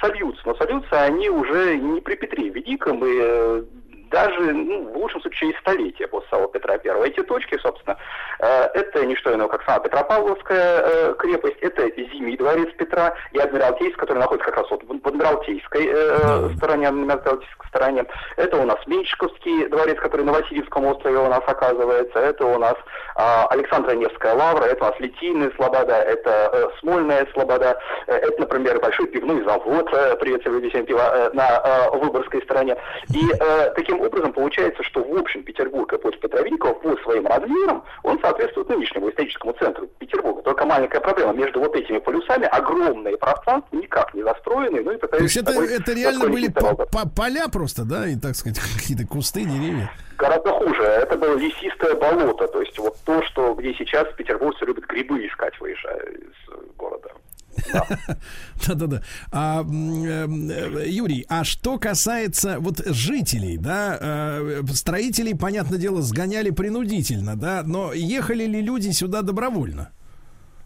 сольются. 0.00 0.42
Но 0.46 0.54
сольются 0.56 1.00
они 1.02 1.28
уже 1.30 1.76
не 1.76 1.93
при 2.00 2.14
Петре 2.14 2.48
Великом, 2.48 3.04
и 3.04 3.18
э, 3.20 3.64
даже, 4.10 4.40
ну, 4.52 4.92
в 4.92 4.96
лучшем 4.96 5.20
случае, 5.20 5.48
через 5.48 5.60
столетия 5.60 6.06
после 6.08 6.28
самого 6.30 6.48
Петра 6.48 6.74
I. 6.74 7.08
Эти 7.08 7.22
точки, 7.22 7.58
собственно, 7.58 7.96
э, 8.40 8.68
это 8.74 9.04
не 9.06 9.16
что 9.16 9.34
иное, 9.34 9.48
как 9.48 9.62
сама 9.64 9.80
Петропавловская 9.80 10.82
э, 10.82 11.14
крепость, 11.18 11.58
это 11.60 11.90
Зимний 11.96 12.36
дворец 12.36 12.68
Петра 12.76 13.14
и 13.32 13.38
Адмиралтейск, 13.38 13.96
который 13.98 14.18
находится 14.18 14.50
как 14.50 14.58
раз 14.58 14.70
вот 14.70 14.82
в 14.84 15.08
Адмиралтейской 15.08 15.90
э, 15.92 16.48
стороне, 16.56 16.88
Адмиралтейской 16.88 17.68
стороне. 17.68 18.04
Это 18.36 18.56
у 18.56 18.64
нас 18.64 18.78
Меньшиковский 18.86 19.68
дворец, 19.68 19.98
который 19.98 20.24
на 20.24 20.32
Васильевском 20.32 20.86
острове 20.86 21.18
у 21.18 21.28
нас 21.28 21.42
оказывается. 21.46 22.18
Это 22.18 22.46
у 22.46 22.58
нас 22.58 22.74
а, 23.16 23.46
Александра 23.48 23.92
Невская 23.94 24.34
лавра, 24.34 24.64
это 24.64 24.84
у 24.84 24.88
нас 24.88 25.00
Литийная 25.00 25.50
слобода, 25.56 25.94
это 25.94 26.50
э, 26.52 26.68
Смольная 26.80 27.26
слобода, 27.32 27.78
э, 28.06 28.16
это, 28.16 28.40
например, 28.40 28.80
большой 28.80 29.06
пивной 29.08 29.42
завод, 29.44 29.88
э, 29.92 30.16
пива, 30.16 31.10
э, 31.14 31.30
на 31.32 31.60
э, 31.64 31.98
Выборгской 31.98 32.42
стороне. 32.42 32.76
И 33.10 33.20
э, 33.40 33.70
таким 33.74 33.93
образом 34.00 34.32
получается, 34.32 34.82
что 34.82 35.02
в 35.02 35.16
общем 35.18 35.42
Петербург 35.42 35.92
эпохи 35.92 36.18
Петра 36.18 36.42
Великого 36.42 36.74
по 36.74 36.96
своим 37.02 37.26
размерам, 37.26 37.84
он 38.02 38.18
соответствует 38.20 38.68
нынешнему 38.68 39.10
историческому 39.10 39.52
центру 39.54 39.86
Петербурга. 39.98 40.42
Только 40.42 40.64
маленькая 40.66 41.00
проблема, 41.00 41.32
между 41.32 41.60
вот 41.60 41.74
этими 41.76 41.98
полюсами 41.98 42.46
огромные 42.46 43.16
пространства, 43.16 43.76
никак 43.76 44.14
не 44.14 44.22
застроенные, 44.22 44.82
ну 44.82 44.92
и 44.92 44.98
То 44.98 45.18
есть 45.18 45.34
пытаются... 45.34 45.40
это, 45.40 45.82
это 45.82 45.92
реально 45.92 46.28
были 46.28 46.46
какие-то 46.46 46.74
по- 46.74 46.86
по- 46.86 47.08
поля 47.08 47.48
просто, 47.48 47.84
да, 47.84 48.06
и, 48.08 48.16
так 48.16 48.34
сказать, 48.34 48.58
какие-то 48.76 49.06
кусты, 49.06 49.44
деревья. 49.44 49.90
Гораздо 50.16 50.50
хуже. 50.52 50.82
Это 50.82 51.16
было 51.16 51.36
лесистое 51.36 51.94
болото. 51.94 52.46
То 52.48 52.60
есть 52.60 52.78
вот 52.78 52.96
то, 53.04 53.22
что 53.24 53.54
где 53.54 53.74
сейчас 53.74 54.06
петербуржцы 54.16 54.64
любят 54.64 54.86
грибы 54.86 55.26
искать, 55.26 55.58
выезжая 55.60 56.00
из 56.12 56.76
города. 56.76 57.10
Да-да-да. 58.66 59.02
А, 59.32 59.62
э, 59.62 60.86
Юрий, 60.86 61.26
а 61.28 61.44
что 61.44 61.78
касается 61.78 62.56
вот 62.60 62.78
жителей, 62.86 63.56
да, 63.58 63.98
э, 64.00 64.62
строителей, 64.72 65.36
понятное 65.36 65.78
дело, 65.78 66.02
сгоняли 66.02 66.50
принудительно, 66.50 67.36
да, 67.36 67.62
но 67.64 67.92
ехали 67.92 68.44
ли 68.44 68.60
люди 68.60 68.90
сюда 68.90 69.22
добровольно? 69.22 69.90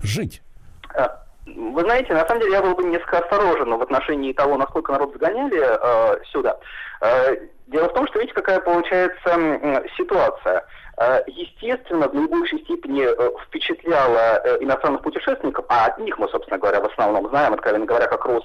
Жить? 0.03 0.43
А, 0.95 1.25
Вы 1.47 1.81
знаете, 1.83 2.13
на 2.15 2.27
самом 2.27 2.41
деле 2.41 2.53
я 2.53 2.63
был 2.63 2.75
бы 2.75 2.85
несколько 2.85 3.19
осторожен 3.19 3.77
в 3.77 3.83
отношении 3.83 4.33
того, 4.33 4.57
насколько 4.57 4.93
народ 4.93 5.15
сгоняли 5.15 5.61
э, 5.61 6.25
сюда. 6.33 6.57
Э, 7.01 7.35
дело 7.69 7.89
в 7.89 7.95
том, 7.95 8.07
что 8.09 8.19
видите, 8.19 8.35
какая 8.35 8.61
получается 8.61 9.29
м, 9.31 9.83
ситуация. 9.97 10.65
Э, 11.01 11.23
Естественно, 11.27 12.09
в 12.09 12.15
наибольшей 12.15 12.61
степени 12.61 13.05
э, 13.05 13.31
впечатляло 13.47 14.41
э, 14.45 14.59
иностранных 14.61 15.03
путешественников, 15.03 15.65
а 15.69 15.87
от 15.87 15.99
них 15.99 16.19
мы, 16.19 16.29
собственно 16.29 16.59
говоря, 16.59 16.81
в 16.81 16.87
основном 16.87 17.29
знаем, 17.29 17.55
откровенно 17.55 17.87
говоря, 17.87 18.07
как 18.07 18.25
рос 18.25 18.45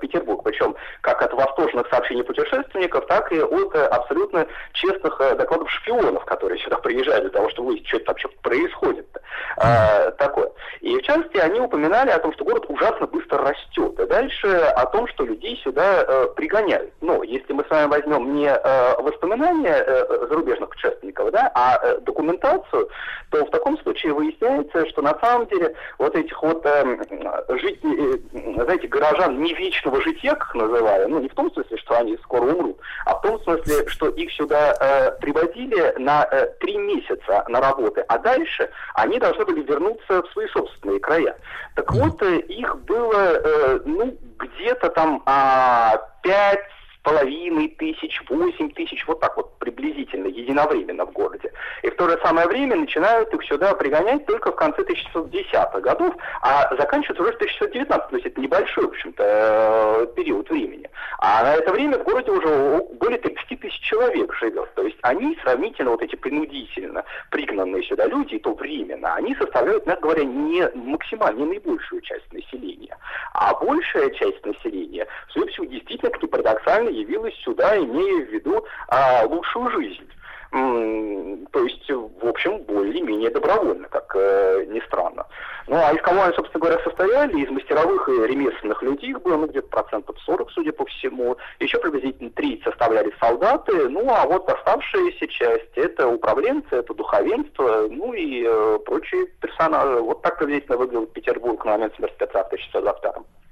Петербург, 0.00 0.42
причем 0.44 0.74
как 1.02 1.22
от 1.22 1.32
восторженных 1.32 1.88
сообщений 1.88 2.24
путешественников, 2.24 3.06
так 3.06 3.30
и 3.32 3.40
от 3.40 3.76
абсолютно 3.76 4.46
честных 4.72 5.18
докладов 5.36 5.70
шпионов, 5.70 6.24
которые 6.24 6.58
сюда 6.60 6.76
приезжают 6.76 7.24
для 7.24 7.30
того, 7.30 7.50
чтобы 7.50 7.68
выяснить, 7.68 7.88
что 7.88 7.98
это 7.98 8.06
вообще 8.08 8.28
происходит. 8.42 9.06
Э, 9.56 10.10
такое. 10.12 10.50
И 10.80 10.96
в 10.96 11.02
частности, 11.02 11.36
они 11.38 11.60
упоминали 11.60 12.10
о 12.10 12.18
том, 12.18 12.32
что 12.34 12.44
город 12.44 12.64
ужасно 12.68 13.06
быстро 13.06 13.38
растет. 13.38 13.98
И 13.98 14.06
дальше 14.06 14.48
о 14.48 14.86
том, 14.86 15.06
что 15.08 15.24
людей 15.24 15.60
сюда 15.62 16.04
э, 16.06 16.26
пригоняют. 16.34 16.92
Но 17.00 17.22
если 17.22 17.52
мы 17.52 17.64
с 17.64 17.70
вами 17.70 17.88
возьмем 17.88 18.34
не 18.34 18.48
э, 18.48 18.94
воспоминания 19.00 19.76
э, 19.86 20.26
зарубежных 20.28 20.70
путешественников, 20.70 21.30
да, 21.30 21.50
а 21.54 21.73
э, 21.82 21.98
документацию, 22.00 22.88
то 23.30 23.44
в 23.44 23.50
таком 23.50 23.78
случае 23.78 24.12
выясняется, 24.12 24.86
что 24.88 25.02
на 25.02 25.18
самом 25.20 25.46
деле 25.48 25.74
вот 25.98 26.14
этих 26.14 26.42
вот 26.42 26.64
э, 26.64 26.98
жить, 27.58 27.80
э, 27.84 28.18
знаете, 28.62 28.88
горожан 28.88 29.40
не 29.40 29.54
вечного 29.54 30.00
жития, 30.02 30.34
как 30.34 30.54
называли, 30.54 31.06
ну 31.06 31.20
не 31.20 31.28
в 31.28 31.34
том 31.34 31.52
смысле, 31.52 31.76
что 31.78 31.98
они 31.98 32.16
скоро 32.18 32.52
умрут, 32.52 32.78
а 33.06 33.16
в 33.16 33.22
том 33.22 33.40
смысле, 33.42 33.86
что 33.88 34.08
их 34.08 34.32
сюда 34.32 34.74
э, 34.78 35.10
приводили 35.20 35.94
на 35.98 36.26
э, 36.30 36.46
три 36.60 36.76
месяца 36.76 37.44
на 37.48 37.60
работы, 37.60 38.04
а 38.08 38.18
дальше 38.18 38.70
они 38.94 39.18
должны 39.18 39.44
были 39.44 39.62
вернуться 39.62 40.22
в 40.22 40.32
свои 40.32 40.46
собственные 40.48 41.00
края. 41.00 41.36
Так 41.74 41.92
вот, 41.92 42.22
э, 42.22 42.38
их 42.40 42.76
было, 42.84 43.40
э, 43.42 43.80
ну, 43.84 44.16
где-то 44.38 44.90
там 44.90 45.22
а, 45.26 45.96
пять 46.22 46.60
с 46.60 46.83
половиной 47.04 47.68
тысяч, 47.68 48.20
восемь 48.28 48.70
тысяч, 48.70 49.06
вот 49.06 49.20
так 49.20 49.36
вот 49.36 49.56
приблизительно, 49.58 50.26
единовременно 50.26 51.04
в 51.04 51.12
городе. 51.12 51.52
И 51.82 51.90
в 51.90 51.96
то 51.96 52.08
же 52.08 52.18
самое 52.24 52.48
время 52.48 52.76
начинают 52.76 53.32
их 53.32 53.44
сюда 53.44 53.74
пригонять 53.74 54.26
только 54.26 54.50
в 54.50 54.56
конце 54.56 54.82
1910-х 54.82 55.80
годов, 55.80 56.14
а 56.40 56.74
заканчивают 56.76 57.20
уже 57.20 57.32
в 57.32 57.36
1919 57.36 58.14
то 58.14 58.16
есть 58.16 58.26
это 58.26 58.40
небольшой, 58.40 58.84
в 58.84 58.90
общем-то, 58.90 59.24
э, 59.24 60.06
период 60.14 60.48
времени. 60.48 60.88
А 61.18 61.42
на 61.42 61.54
это 61.54 61.72
время 61.72 61.98
в 61.98 62.04
городе 62.04 62.30
уже 62.30 62.80
более 63.00 63.18
30 63.18 63.60
тысяч 63.60 63.80
человек 63.80 64.32
живет. 64.34 64.72
То 64.74 64.82
есть 64.82 64.98
они 65.02 65.36
сравнительно, 65.42 65.90
вот 65.90 66.02
эти 66.02 66.14
принудительно 66.16 67.04
пригнанные 67.30 67.82
сюда 67.82 68.06
люди, 68.06 68.34
и 68.34 68.38
то 68.38 68.54
временно, 68.54 69.14
они 69.14 69.34
составляют, 69.34 69.86
мягко 69.86 70.02
говоря, 70.02 70.24
не 70.24 70.68
максимально, 70.74 71.40
не 71.40 71.46
наибольшую 71.46 72.02
часть 72.02 72.32
населения. 72.32 72.96
А 73.32 73.54
большая 73.54 74.10
часть 74.10 74.44
населения, 74.46 75.06
по 75.34 75.46
всему, 75.46 75.66
действительно, 75.66 76.10
как 76.10 76.22
ни 76.22 76.26
парадоксально, 76.26 76.88
явилась 77.00 77.34
сюда, 77.42 77.76
имея 77.78 78.26
в 78.26 78.30
виду 78.30 78.64
а, 78.88 79.24
лучшую 79.26 79.70
жизнь. 79.70 80.08
То 80.54 81.64
есть, 81.64 81.90
в 81.90 82.28
общем, 82.28 82.62
более-менее 82.62 83.30
добровольно, 83.30 83.88
как 83.88 84.14
э, 84.14 84.66
ни 84.68 84.78
странно. 84.86 85.26
Ну, 85.66 85.74
а 85.76 85.92
из 85.92 86.00
кого 86.02 86.22
они, 86.22 86.32
собственно 86.34 86.60
говоря, 86.60 86.84
состояли? 86.84 87.40
Из 87.40 87.50
мастеровых 87.50 88.08
и 88.08 88.26
ремесленных 88.28 88.80
людей 88.80 89.10
их 89.10 89.22
было, 89.22 89.36
ну, 89.36 89.46
где-то 89.48 89.66
процентов 89.66 90.16
40, 90.24 90.50
судя 90.52 90.72
по 90.72 90.84
всему. 90.86 91.36
Еще 91.58 91.78
приблизительно 91.78 92.30
30 92.30 92.62
составляли 92.62 93.12
солдаты. 93.18 93.88
Ну, 93.88 94.08
а 94.08 94.26
вот 94.26 94.48
оставшаяся 94.48 95.26
часть– 95.26 95.72
это 95.74 96.06
управленцы, 96.06 96.68
это 96.70 96.94
духовенство, 96.94 97.88
ну 97.90 98.12
и 98.12 98.44
э, 98.46 98.78
прочие 98.86 99.26
персонажи. 99.40 100.00
Вот 100.00 100.22
так 100.22 100.38
приблизительно 100.38 100.76
выглядел 100.76 101.06
Петербург 101.06 101.64
на 101.64 101.72
момент 101.72 101.96
смерти 101.96 102.14
Петра 102.16 102.44
в 102.44 102.46
1622 102.46 103.24
Мгм. 103.24 103.43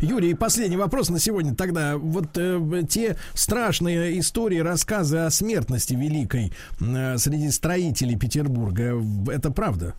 Юрий, 0.00 0.34
последний 0.34 0.76
вопрос 0.76 1.10
на 1.10 1.18
сегодня. 1.18 1.54
Тогда 1.54 1.96
вот 1.96 2.36
э, 2.36 2.82
те 2.88 3.16
страшные 3.34 4.18
истории, 4.18 4.58
рассказы 4.58 5.18
о 5.18 5.30
смертности 5.30 5.94
великой 5.94 6.52
э, 6.80 7.18
среди 7.18 7.50
строителей 7.50 8.16
Петербурга, 8.16 9.02
это 9.30 9.50
правда? 9.50 9.94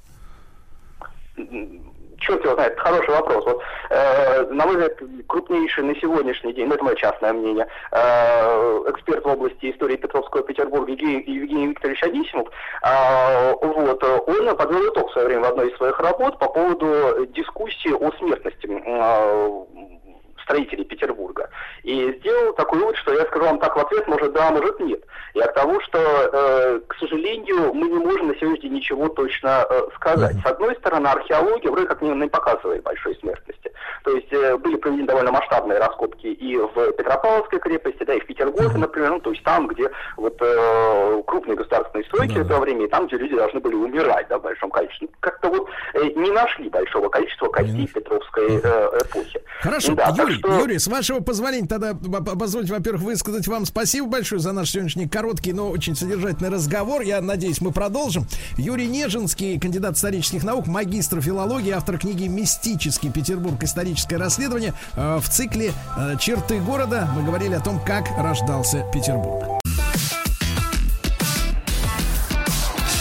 Черт 2.26 2.44
его 2.44 2.56
знает, 2.56 2.80
хороший 2.80 3.10
вопрос. 3.10 3.46
Вот, 3.46 3.62
э, 3.92 4.46
на 4.50 4.66
мой 4.66 4.76
взгляд, 4.76 4.94
крупнейший 5.28 5.84
на 5.84 5.96
сегодняшний 5.96 6.54
день, 6.54 6.68
ну, 6.68 6.74
это 6.74 6.84
мое 6.84 6.96
частное 6.96 7.34
мнение, 7.34 7.68
э, 7.92 8.82
эксперт 8.88 9.24
в 9.24 9.28
области 9.28 9.72
истории 9.72 9.96
Петровского 9.96 10.42
Петербурга 10.44 10.92
Евгений, 10.92 11.68
Викторович 11.68 12.04
Анисимов, 12.04 12.48
э, 12.84 13.54
вот, 13.62 14.04
он 14.04 14.58
подвел 14.58 14.90
итог 14.90 15.10
в 15.10 15.14
свое 15.14 15.28
время 15.28 15.44
в 15.44 15.50
одной 15.50 15.70
из 15.70 15.78
своих 15.78 16.00
работ 16.00 16.40
по 16.40 16.48
поводу 16.48 17.26
дискуссии 17.28 17.92
о 17.92 18.12
смертности 18.18 18.68
э, 18.68 19.66
строителей 20.46 20.86
Петербурга. 20.86 21.50
И 21.84 22.16
сделал 22.20 22.54
такой 22.54 22.80
вывод, 22.80 22.96
что 22.98 23.14
я 23.14 23.26
скажу 23.26 23.46
вам 23.46 23.60
так 23.60 23.76
в 23.76 23.80
ответ, 23.80 24.08
может 24.08 24.32
да, 24.34 24.52
может 24.52 24.80
нет. 24.80 25.04
И 25.34 25.40
от 25.40 25.54
того, 25.54 25.82
что, 25.82 26.00
э, 26.00 26.80
к 26.88 26.96
сожалению, 26.96 27.74
мы 27.74 27.90
не 27.90 28.00
можем 28.00 28.28
на 28.28 28.36
сегодняшний 28.36 28.70
день 28.70 28.78
ничего 28.78 29.10
точно 29.10 29.66
э, 29.70 29.82
сказать. 29.96 30.36
С 30.42 30.46
одной 30.46 30.76
стороны, 30.76 31.08
археология 31.08 31.70
вроде 31.70 31.88
как 31.88 32.02
не, 32.02 32.10
не 32.10 32.28
показывает 32.28 32.84
большой 32.84 33.16
смертности. 33.16 33.72
То 34.04 34.12
есть 34.12 34.32
э, 34.32 34.58
были 34.58 34.76
проведены 34.76 35.08
довольно 35.08 35.32
масштабные 35.32 35.80
раскопки 35.80 36.28
и 36.28 36.58
в 36.58 36.92
Петропавловской 36.94 37.60
крепости, 37.60 38.04
да, 38.04 38.14
и 38.14 38.20
в 38.20 38.26
Петергофе, 38.26 38.78
например, 38.78 39.12
ну, 39.12 39.20
то 39.20 39.32
есть 39.32 39.44
там, 39.44 39.68
где 39.68 39.90
вот 40.18 40.38
э, 40.42 41.24
крупные 41.26 41.56
государственные 41.56 42.06
стройки 42.06 42.38
этого 42.38 42.60
времени, 42.60 42.88
там, 42.88 43.08
где 43.08 43.18
люди 43.18 43.36
должны 43.36 43.60
были 43.60 43.76
умирать, 43.76 44.28
да, 44.30 44.38
в 44.38 44.44
большом 44.44 44.70
количестве. 44.70 45.08
Как-то 45.20 45.50
вот 45.50 45.68
э, 45.94 46.04
не 46.16 46.32
нашли 46.32 46.70
большого 46.70 47.10
количества 47.10 47.48
костей 47.50 47.88
Петровской 47.88 48.62
э, 48.64 49.00
эпохи. 49.04 49.42
Хорошо, 49.62 49.96
Да, 49.96 50.14
так 50.14 50.30
Юрий, 50.36 50.40
что- 50.40 50.60
Юрий, 50.60 50.80
с 50.80 50.88
вашего 50.88 51.20
позволения 51.20 51.68
тогда 51.68 51.94
позвольте, 51.94 52.74
во-первых, 52.74 53.02
высказать 53.04 53.48
вам 53.48 53.66
спасибо 53.66 54.08
большое 54.08 54.40
за 54.42 54.52
наш 54.52 54.72
сегодняшний 54.72 55.08
короткий, 55.08 55.54
но 55.54 55.70
очень 55.70 55.96
содержательный 55.96 56.50
разговор. 56.50 57.02
Я 57.02 57.22
надеюсь, 57.22 57.62
мы 57.62 57.72
продолжим. 57.72 58.28
Юрий 58.58 58.88
Нежинский, 58.88 59.60
кандидат 59.60 59.96
исторических 59.98 60.44
наук, 60.44 60.68
магистр 60.68 61.22
филологии, 61.22 61.72
автор 61.72 61.98
книги 61.98 62.28
«Мистический 62.28 63.10
Петербург. 63.12 63.62
Историческое 63.64 64.18
расследование». 64.18 64.74
Э, 64.96 65.20
В 65.22 65.30
цикле 65.30 65.72
э, 65.98 66.16
«Черты 66.20 66.60
города» 66.60 67.10
мы 67.16 67.24
говорили 67.24 67.54
о 67.54 67.60
том, 67.60 67.80
как 67.86 68.06
рождался 68.18 68.86
Петербург. 68.94 69.46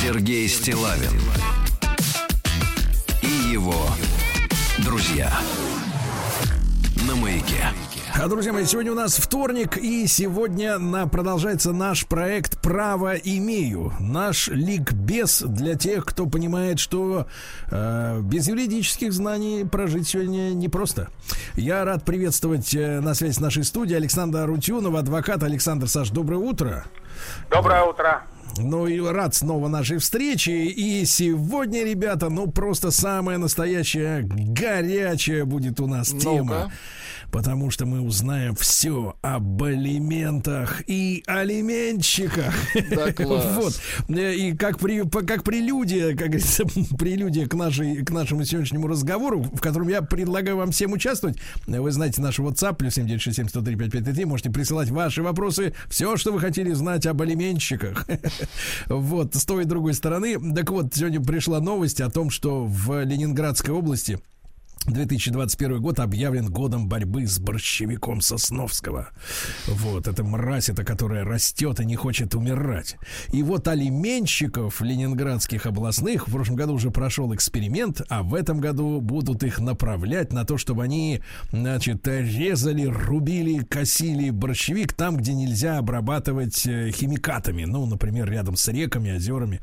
Сергей 0.00 0.48
Стилавин 0.48 1.18
и 3.22 3.52
его 3.52 3.74
друзья 4.84 5.32
маяке. 7.44 7.72
А, 8.14 8.28
Друзья 8.28 8.52
мои, 8.52 8.64
сегодня 8.64 8.92
у 8.92 8.94
нас 8.94 9.16
вторник, 9.16 9.76
и 9.76 10.06
сегодня 10.06 10.78
на, 10.78 11.08
продолжается 11.08 11.72
наш 11.72 12.06
проект 12.06 12.60
«Право 12.60 13.14
имею». 13.14 13.92
Наш 13.98 14.48
ликбез 14.48 15.42
для 15.42 15.74
тех, 15.74 16.04
кто 16.04 16.26
понимает, 16.26 16.78
что 16.78 17.26
э, 17.70 18.20
без 18.22 18.48
юридических 18.48 19.12
знаний 19.12 19.64
прожить 19.64 20.08
сегодня 20.08 20.52
непросто. 20.52 21.08
Я 21.54 21.84
рад 21.84 22.04
приветствовать 22.04 22.74
э, 22.74 23.00
на 23.00 23.14
связи 23.14 23.32
с 23.34 23.40
нашей 23.40 23.64
студией 23.64 23.98
Александра 23.98 24.46
Рутюнова, 24.46 25.00
адвокат. 25.00 25.42
Александр 25.42 25.88
Саш, 25.88 26.10
доброе 26.10 26.38
утро. 26.38 26.84
Доброе 27.50 27.82
утро. 27.82 28.22
Ну 28.56 28.86
и 28.86 29.00
рад 29.00 29.34
снова 29.34 29.66
нашей 29.66 29.98
встречи. 29.98 30.50
И 30.50 31.04
сегодня, 31.04 31.84
ребята, 31.84 32.28
ну 32.28 32.46
просто 32.46 32.92
самая 32.92 33.38
настоящая 33.38 34.22
горячая 34.22 35.44
будет 35.44 35.80
у 35.80 35.88
нас 35.88 36.10
тема. 36.10 36.70
Потому 37.34 37.72
что 37.72 37.84
мы 37.84 38.00
узнаем 38.00 38.54
все 38.54 39.16
об 39.20 39.60
алиментах 39.60 40.84
и 40.86 41.24
алиментщиках. 41.26 42.54
Да, 42.90 43.12
класс. 43.24 43.44
Вот. 43.56 44.16
И 44.16 44.54
как, 44.56 44.78
при, 44.78 45.02
как 45.02 45.42
прелюдия, 45.42 46.10
как 46.10 46.28
говорится, 46.28 46.62
прелюдия 46.96 47.48
к, 47.48 47.54
нашей, 47.54 48.04
к 48.04 48.10
нашему 48.12 48.44
сегодняшнему 48.44 48.86
разговору, 48.86 49.42
в 49.42 49.60
котором 49.60 49.88
я 49.88 50.00
предлагаю 50.00 50.58
вам 50.58 50.70
всем 50.70 50.92
участвовать. 50.92 51.36
Вы 51.66 51.90
знаете 51.90 52.22
наш 52.22 52.38
WhatsApp, 52.38 52.76
плюс 52.76 52.94
7967 52.94 54.28
можете 54.28 54.50
присылать 54.50 54.90
ваши 54.90 55.20
вопросы, 55.20 55.74
все, 55.88 56.16
что 56.16 56.32
вы 56.32 56.38
хотели 56.38 56.72
знать 56.72 57.04
об 57.04 57.20
алиментщиках. 57.20 58.06
Вот, 58.86 59.34
с 59.34 59.44
той 59.44 59.64
и 59.64 59.66
другой 59.66 59.94
стороны. 59.94 60.38
Так 60.54 60.70
вот, 60.70 60.94
сегодня 60.94 61.20
пришла 61.20 61.58
новость 61.58 62.00
о 62.00 62.10
том, 62.10 62.30
что 62.30 62.64
в 62.64 63.02
Ленинградской 63.02 63.74
области 63.74 64.20
2021 64.86 65.80
год 65.80 65.98
объявлен 65.98 66.50
годом 66.50 66.88
борьбы 66.88 67.26
с 67.26 67.38
борщевиком 67.38 68.20
Сосновского. 68.20 69.08
Вот, 69.66 70.06
это 70.06 70.22
мразь, 70.22 70.68
это 70.68 70.84
которая 70.84 71.24
растет 71.24 71.80
и 71.80 71.86
не 71.86 71.96
хочет 71.96 72.34
умирать. 72.34 72.96
И 73.32 73.42
вот 73.42 73.66
алименщиков 73.66 74.82
ленинградских 74.82 75.64
областных 75.64 76.28
в 76.28 76.32
прошлом 76.32 76.56
году 76.56 76.74
уже 76.74 76.90
прошел 76.90 77.34
эксперимент, 77.34 78.02
а 78.10 78.22
в 78.22 78.34
этом 78.34 78.60
году 78.60 79.00
будут 79.00 79.42
их 79.42 79.58
направлять 79.58 80.32
на 80.32 80.44
то, 80.44 80.58
чтобы 80.58 80.84
они, 80.84 81.22
значит, 81.50 82.06
резали, 82.06 82.84
рубили, 82.84 83.64
косили 83.64 84.28
борщевик 84.30 84.92
там, 84.92 85.16
где 85.16 85.32
нельзя 85.32 85.78
обрабатывать 85.78 86.66
э, 86.66 86.90
химикатами. 86.90 87.64
Ну, 87.64 87.86
например, 87.86 88.30
рядом 88.30 88.56
с 88.56 88.68
реками, 88.68 89.16
озерами, 89.16 89.60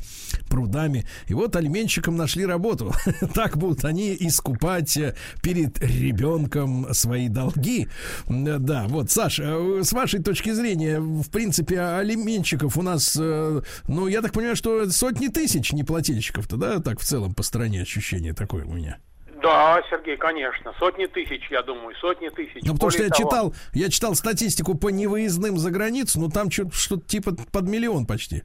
прудами. 0.49 1.06
И 1.27 1.35
вот 1.35 1.56
алименщикам 1.56 2.15
нашли 2.15 2.45
работу. 2.45 2.93
Так 3.34 3.57
будут 3.57 3.85
они 3.85 4.15
искупать 4.19 4.98
э, 4.98 5.10
перед 5.41 5.79
ребенком 5.79 6.93
свои 6.93 7.29
долги. 7.29 7.88
Да, 8.27 8.85
вот, 8.88 9.11
Саша, 9.11 9.43
э, 9.43 9.83
с 9.83 9.93
вашей 9.93 10.21
точки 10.21 10.51
зрения, 10.51 10.99
в 10.99 11.29
принципе, 11.29 11.79
алименщиков 11.79 12.77
у 12.77 12.81
нас, 12.81 13.17
э, 13.19 13.61
ну, 13.88 14.07
я 14.07 14.21
так 14.21 14.33
понимаю, 14.33 14.55
что 14.55 14.89
сотни 14.89 15.27
тысяч 15.27 15.71
неплательщиков-то, 15.73 16.57
да, 16.57 16.79
так 16.79 16.99
в 16.99 17.03
целом 17.03 17.33
по 17.33 17.43
стране 17.43 17.81
ощущение 17.81 18.33
такое 18.33 18.65
у 18.65 18.73
меня. 18.73 18.97
Да, 19.41 19.81
Сергей, 19.89 20.17
конечно. 20.17 20.71
Сотни 20.77 21.07
тысяч, 21.07 21.41
я 21.49 21.63
думаю, 21.63 21.95
сотни 21.95 22.29
тысяч. 22.29 22.61
Ну, 22.63 22.73
потому 22.73 22.91
что 22.91 23.03
я 23.03 23.09
того, 23.09 23.23
читал, 23.23 23.55
я 23.73 23.89
читал 23.89 24.15
статистику 24.15 24.75
по 24.75 24.89
невыездным 24.89 25.57
за 25.57 25.71
границу, 25.71 26.19
ну, 26.19 26.29
там 26.29 26.51
что-то 26.51 27.01
типа 27.01 27.35
под 27.51 27.67
миллион 27.67 28.05
почти. 28.05 28.43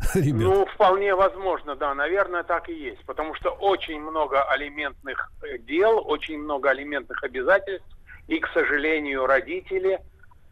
Ребят. 0.14 0.42
Ну, 0.42 0.66
вполне 0.66 1.14
возможно, 1.14 1.76
да, 1.76 1.94
наверное, 1.94 2.42
так 2.42 2.68
и 2.68 2.74
есть. 2.74 3.04
Потому 3.04 3.34
что 3.34 3.50
очень 3.50 4.00
много 4.00 4.42
алиментных 4.44 5.32
э, 5.42 5.58
дел, 5.58 6.02
очень 6.06 6.38
много 6.38 6.70
алиментных 6.70 7.22
обязательств. 7.22 7.86
И, 8.28 8.40
к 8.40 8.48
сожалению, 8.48 9.26
родители 9.26 10.00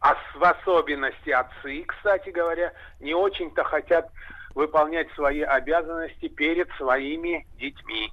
А 0.01 0.17
в 0.35 0.45
особенности 0.45 1.31
отцы, 1.31 1.85
кстати 1.87 2.31
говоря, 2.31 2.73
не 3.01 3.15
очень-то 3.15 3.65
хотят 3.65 4.11
выполнять 4.55 5.11
свои 5.13 5.41
обязанности 5.41 6.29
перед 6.29 6.69
своими 6.77 7.47
детьми. 7.59 8.13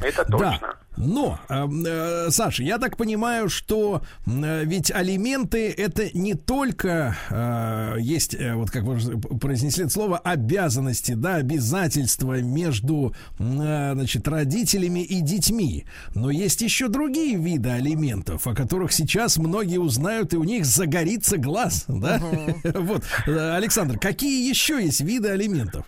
Это 0.00 0.24
точно. 0.24 0.58
Да. 0.60 0.74
Но, 0.96 1.38
э, 1.48 1.66
э, 1.86 2.30
Саша, 2.30 2.62
я 2.62 2.78
так 2.78 2.96
понимаю, 2.96 3.48
что 3.48 4.02
э, 4.26 4.64
ведь 4.64 4.90
алименты 4.90 5.70
это 5.70 6.10
не 6.16 6.34
только 6.34 7.16
э, 7.30 7.96
есть, 8.00 8.34
э, 8.34 8.54
вот 8.54 8.70
как 8.70 8.82
вы 8.82 9.18
произнесли 9.38 9.84
это 9.84 9.92
слово, 9.92 10.18
обязанности, 10.18 11.12
да, 11.12 11.36
обязательства 11.36 12.42
между, 12.42 13.14
э, 13.38 13.92
значит, 13.94 14.28
родителями 14.28 15.00
и 15.00 15.20
детьми. 15.20 15.86
Но 16.14 16.30
есть 16.30 16.60
еще 16.60 16.88
другие 16.88 17.36
виды 17.36 17.70
алиментов, 17.70 18.46
о 18.46 18.54
которых 18.54 18.92
сейчас 18.92 19.38
многие 19.38 19.78
узнают, 19.78 20.34
и 20.34 20.36
у 20.36 20.44
них 20.44 20.66
загорится 20.66 21.38
глаз, 21.38 21.84
да? 21.88 22.20
Вот, 22.74 23.04
Э, 23.26 23.56
Александр, 23.56 23.98
какие 23.98 24.48
еще 24.48 24.82
есть 24.82 25.00
виды 25.00 25.28
алиментов? 25.28 25.86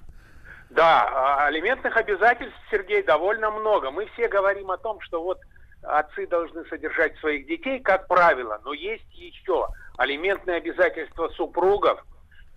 Да, 0.74 1.07
а, 1.07 1.47
алиментных 1.49 1.94
обязательств, 1.99 2.57
Сергей, 2.70 3.03
довольно 3.03 3.51
много. 3.51 3.90
Мы 3.90 4.07
все 4.15 4.27
говорим 4.27 4.70
о 4.70 4.78
том, 4.78 5.01
что 5.03 5.23
вот 5.23 5.39
отцы 5.82 6.27
должны 6.27 6.65
содержать 6.65 7.15
своих 7.19 7.47
детей, 7.47 7.81
как 7.81 8.07
правило, 8.09 8.59
но 8.65 8.73
есть 8.73 9.05
еще 9.12 9.69
алиментные 9.99 10.57
обязательства 10.57 11.28
супругов. 11.31 12.03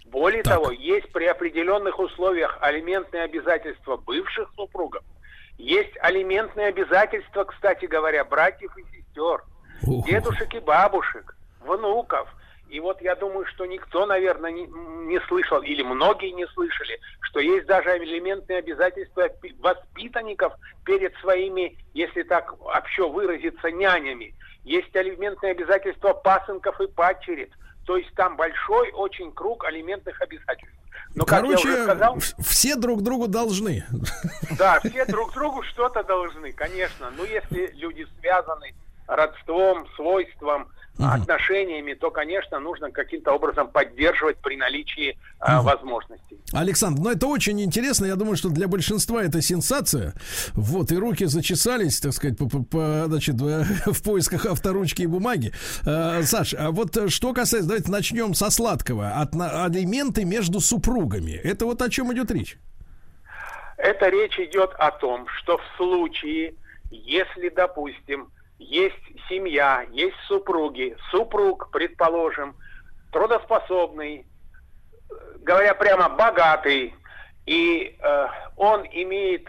Более 0.05 0.43
того, 0.43 0.71
есть 0.71 1.11
при 1.11 1.25
определенных 1.25 1.99
условиях 1.99 2.57
алиментные 2.61 3.23
обязательства 3.23 3.97
бывших 3.97 4.49
супругов. 4.55 5.03
Есть 5.57 5.97
алиментные 5.99 6.67
обязательства, 6.67 7.43
кстати 7.43 7.85
говоря, 7.85 8.23
братьев 8.23 8.77
и 8.77 8.83
сестер, 8.95 9.43
дедушек 9.81 10.53
и 10.53 10.59
бабушек, 10.59 11.35
внуков. 11.59 12.29
И 12.69 12.79
вот 12.79 13.01
я 13.01 13.15
думаю, 13.15 13.45
что 13.45 13.65
никто, 13.65 14.05
наверное, 14.05 14.51
не, 14.51 14.65
не 14.65 15.19
слышал, 15.27 15.61
или 15.61 15.83
многие 15.83 16.31
не 16.31 16.47
слышали, 16.47 16.99
что 17.21 17.39
есть 17.39 17.67
даже 17.67 17.89
алиментные 17.89 18.59
обязательства 18.59 19.29
пи- 19.29 19.55
воспитанников 19.59 20.53
перед 20.83 21.15
своими, 21.17 21.77
если 21.93 22.23
так 22.23 22.53
общо 22.61 23.07
выразиться, 23.07 23.69
нянями. 23.71 24.33
Есть 24.63 24.95
алиментные 24.95 25.51
обязательства 25.51 26.13
пасынков 26.13 26.81
и 26.81 26.87
падчериц. 26.87 27.49
То 27.85 27.97
есть 27.97 28.11
там 28.15 28.35
большой 28.35 28.91
очень 28.91 29.31
круг 29.31 29.63
алиментных 29.65 30.19
обязательств. 30.19 30.75
Но, 31.13 31.23
как 31.25 31.43
я 31.43 31.49
Короче, 31.49 31.67
уже 31.69 31.83
сказал, 31.83 32.17
все 32.39 32.75
друг 32.75 33.03
другу 33.03 33.27
должны. 33.27 33.83
да, 34.57 34.79
все 34.79 35.05
друг 35.05 35.33
другу 35.33 35.61
что-то 35.63 36.03
должны, 36.03 36.51
конечно. 36.51 37.11
Но 37.15 37.23
если 37.25 37.67
люди 37.75 38.07
связаны 38.19 38.73
родством, 39.07 39.87
свойством, 39.95 40.67
отношениями, 40.97 41.93
то, 41.93 42.11
конечно, 42.11 42.59
нужно 42.59 42.91
каким-то 42.91 43.33
образом 43.33 43.67
поддерживать 43.67 44.37
при 44.37 44.55
наличии 44.55 45.17
а, 45.39 45.61
возможностей. 45.61 46.39
Александр, 46.53 47.01
ну 47.01 47.09
это 47.09 47.27
очень 47.27 47.61
интересно. 47.61 48.05
Я 48.05 48.15
думаю, 48.15 48.37
что 48.37 48.49
для 48.49 48.67
большинства 48.67 49.23
это 49.23 49.41
сенсация. 49.41 50.13
Вот, 50.53 50.91
и 50.91 50.97
руки 50.97 51.25
зачесались, 51.25 51.99
так 51.99 52.13
сказать, 52.13 52.37
по, 52.37 52.47
по- 52.47 52.63
по- 52.63 53.05
значит, 53.07 53.35
э, 53.41 53.63
в 53.91 54.03
поисках 54.03 54.45
авторучки 54.45 55.01
и 55.01 55.07
бумаги. 55.07 55.51
Э, 55.85 56.23
Саш, 56.23 56.53
а 56.53 56.71
вот 56.71 56.95
э, 56.97 57.09
что 57.09 57.33
касается, 57.33 57.67
давайте 57.67 57.91
начнем 57.91 58.33
со 58.33 58.49
сладкого. 58.49 59.09
От, 59.09 59.35
алименты 59.35 60.23
между 60.23 60.59
супругами. 60.59 61.31
Это 61.31 61.65
вот 61.65 61.81
о 61.81 61.89
чем 61.89 62.13
идет 62.13 62.31
речь? 62.31 62.57
Это 63.77 64.07
речь 64.09 64.39
идет 64.39 64.71
о 64.77 64.91
том, 64.91 65.27
что 65.39 65.57
в 65.57 65.63
случае, 65.77 66.55
если, 66.91 67.49
допустим, 67.49 68.29
есть 68.59 68.95
семья, 69.29 69.85
есть 69.91 70.17
супруги, 70.27 70.97
супруг, 71.11 71.69
предположим, 71.71 72.55
трудоспособный, 73.11 74.25
говоря 75.39 75.73
прямо, 75.73 76.09
богатый, 76.09 76.95
и 77.45 77.97
э, 77.99 78.27
он 78.57 78.85
имеет 78.91 79.47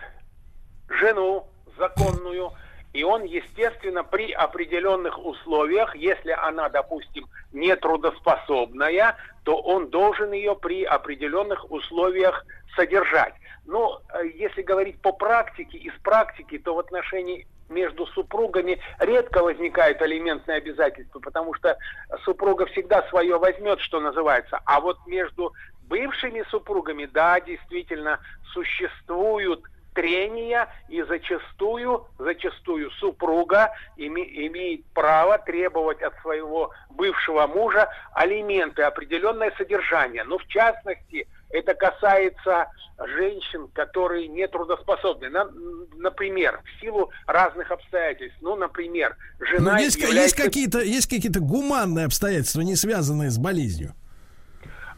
жену 0.88 1.48
законную, 1.78 2.52
и 2.92 3.02
он, 3.02 3.24
естественно, 3.24 4.04
при 4.04 4.32
определенных 4.32 5.18
условиях, 5.24 5.94
если 5.96 6.30
она, 6.30 6.68
допустим, 6.68 7.26
не 7.52 7.74
трудоспособная, 7.76 9.16
то 9.44 9.60
он 9.60 9.90
должен 9.90 10.32
ее 10.32 10.56
при 10.56 10.84
определенных 10.84 11.70
условиях 11.70 12.44
содержать. 12.74 13.34
Но 13.66 14.00
э, 14.12 14.28
если 14.34 14.62
говорить 14.62 15.00
по 15.00 15.12
практике, 15.12 15.78
из 15.78 15.92
практики, 16.02 16.58
то 16.58 16.74
в 16.74 16.78
отношении 16.78 17.46
между 17.68 18.06
супругами 18.06 18.78
редко 18.98 19.42
возникают 19.42 20.00
алиментные 20.02 20.58
обязательства, 20.58 21.20
потому 21.20 21.54
что 21.54 21.76
супруга 22.24 22.66
всегда 22.66 23.02
свое 23.08 23.38
возьмет, 23.38 23.80
что 23.80 24.00
называется. 24.00 24.60
А 24.64 24.80
вот 24.80 24.98
между 25.06 25.52
бывшими 25.82 26.44
супругами, 26.50 27.06
да, 27.06 27.40
действительно, 27.40 28.20
существуют 28.52 29.62
трения, 29.96 30.68
и 30.88 31.02
зачастую, 31.02 32.06
зачастую 32.18 32.90
супруга 32.92 33.72
име- 33.96 34.46
имеет 34.46 34.84
право 34.92 35.38
требовать 35.38 36.02
от 36.02 36.14
своего 36.20 36.70
бывшего 36.90 37.46
мужа 37.46 37.88
алименты, 38.12 38.82
определенное 38.82 39.52
содержание. 39.56 40.22
Но 40.24 40.36
в 40.38 40.46
частности, 40.46 41.26
это 41.50 41.74
касается 41.74 42.70
женщин, 43.16 43.68
которые 43.74 44.28
не 44.28 44.46
трудоспособны. 44.46 45.28
На- 45.30 45.48
например, 45.96 46.60
в 46.64 46.80
силу 46.80 47.10
разных 47.26 47.70
обстоятельств. 47.70 48.36
Ну, 48.42 48.54
например, 48.56 49.16
жена 49.40 49.72
Ну, 49.72 49.78
есть, 49.78 49.96
ка- 49.96 50.02
есть 50.02 50.08
является... 50.12 50.42
какие-то 50.42 50.80
есть 50.80 51.08
какие-то 51.08 51.40
гуманные 51.40 52.04
обстоятельства, 52.06 52.60
не 52.60 52.76
связанные 52.76 53.30
с 53.30 53.38
болезнью. 53.38 53.94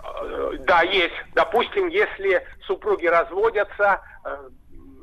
Э, 0.04 0.50
Да, 0.60 0.82
есть. 0.82 1.14
Допустим, 1.34 1.88
если 1.88 2.44
супруги 2.66 3.06
разводятся, 3.06 4.00
э, 4.24 4.48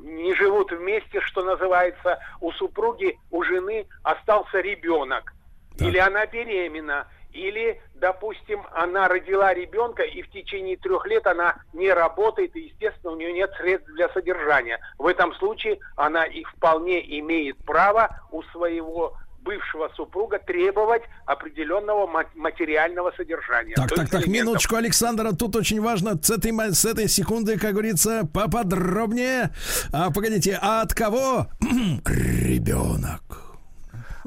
не 0.05 0.33
живут 0.35 0.71
вместе, 0.71 1.19
что 1.21 1.43
называется, 1.43 2.19
у 2.39 2.51
супруги, 2.53 3.19
у 3.31 3.43
жены 3.43 3.87
остался 4.03 4.59
ребенок. 4.61 5.33
Или 5.79 5.97
она 5.97 6.25
беременна, 6.25 7.07
или, 7.33 7.81
допустим, 7.95 8.65
она 8.71 9.09
родила 9.09 9.53
ребенка, 9.53 10.03
и 10.03 10.21
в 10.21 10.29
течение 10.29 10.77
трех 10.77 11.05
лет 11.05 11.27
она 11.27 11.57
не 11.73 11.91
работает, 11.91 12.55
и, 12.55 12.61
естественно, 12.61 13.11
у 13.11 13.17
нее 13.17 13.33
нет 13.33 13.51
средств 13.57 13.91
для 13.91 14.07
содержания. 14.09 14.79
В 14.97 15.07
этом 15.07 15.33
случае 15.35 15.79
она 15.97 16.23
и 16.23 16.43
вполне 16.43 17.19
имеет 17.19 17.57
право 17.65 18.21
у 18.31 18.41
своего 18.43 19.17
бывшего 19.45 19.89
супруга 19.95 20.39
требовать 20.39 21.03
определенного 21.25 22.07
ма- 22.07 22.25
материального 22.35 23.11
содержания. 23.15 23.75
Так, 23.75 23.93
так, 23.93 24.09
так, 24.09 24.27
минуточку, 24.27 24.75
Александр, 24.75 25.27
а 25.27 25.33
тут 25.33 25.55
очень 25.55 25.79
важно 25.81 26.19
с 26.21 26.29
этой, 26.29 26.51
с 26.73 26.83
этой 26.83 27.07
секунды, 27.07 27.57
как 27.57 27.73
говорится, 27.73 28.27
поподробнее. 28.33 29.51
А, 29.93 30.11
погодите, 30.11 30.57
а 30.61 30.81
от 30.81 30.93
кого? 30.93 31.47
Ребенок. 32.05 33.21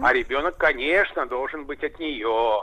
А 0.00 0.12
ребенок, 0.12 0.56
конечно, 0.56 1.26
должен 1.26 1.64
быть 1.66 1.82
от 1.82 1.98
нее. 1.98 2.62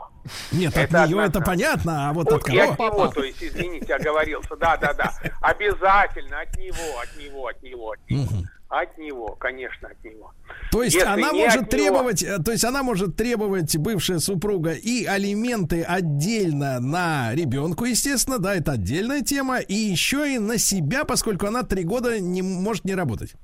Нет, 0.54 0.76
Это 0.78 1.04
от 1.04 1.10
нее 1.10 1.18
это 1.26 1.40
однозначно. 1.40 1.42
понятно, 1.42 2.10
а 2.10 2.14
вот 2.14 2.32
Ой, 2.32 2.38
от 2.40 2.50
и 2.50 2.58
от 2.58 2.78
кого? 2.78 2.88
него, 2.88 3.08
то 3.10 3.24
есть, 3.24 3.44
извините, 3.44 3.94
оговорился. 3.94 4.56
Да, 4.56 4.78
да, 4.78 4.94
да. 4.94 5.14
Обязательно 5.42 6.40
от 6.40 6.58
него, 6.58 6.78
от 7.02 7.18
него, 7.22 7.48
от 7.48 7.62
него, 7.62 7.92
от 7.92 8.10
него. 8.10 8.28
От 8.68 8.98
него, 8.98 9.36
конечно, 9.40 9.90
от 9.90 10.04
него. 10.04 10.34
То 10.72 10.82
есть 10.84 10.96
Если 10.96 11.08
она 11.08 11.32
может 11.34 11.62
от 11.64 11.72
него- 11.74 11.84
требовать, 11.84 12.24
э, 12.24 12.38
то 12.44 12.52
есть 12.52 12.66
она 12.66 12.82
может 12.84 13.16
требовать 13.16 13.78
бывшая 13.78 14.20
супруга 14.20 14.72
и 14.74 15.06
алименты 15.06 15.84
отдельно 15.84 16.80
на 16.80 17.34
ребенку, 17.36 17.86
естественно, 17.86 18.40
да, 18.40 18.56
это 18.56 18.74
отдельная 18.74 19.22
тема, 19.22 19.60
и 19.60 19.76
еще 19.76 20.34
и 20.36 20.40
на 20.40 20.58
себя, 20.58 21.06
поскольку 21.06 21.46
она 21.46 21.64
три 21.64 21.84
года 21.84 22.20
не 22.20 22.42
может 22.42 22.86
не 22.86 22.96
работать. 22.96 23.36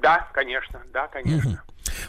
Да, 0.00 0.28
конечно, 0.32 0.80
да, 0.92 1.08
конечно. 1.08 1.62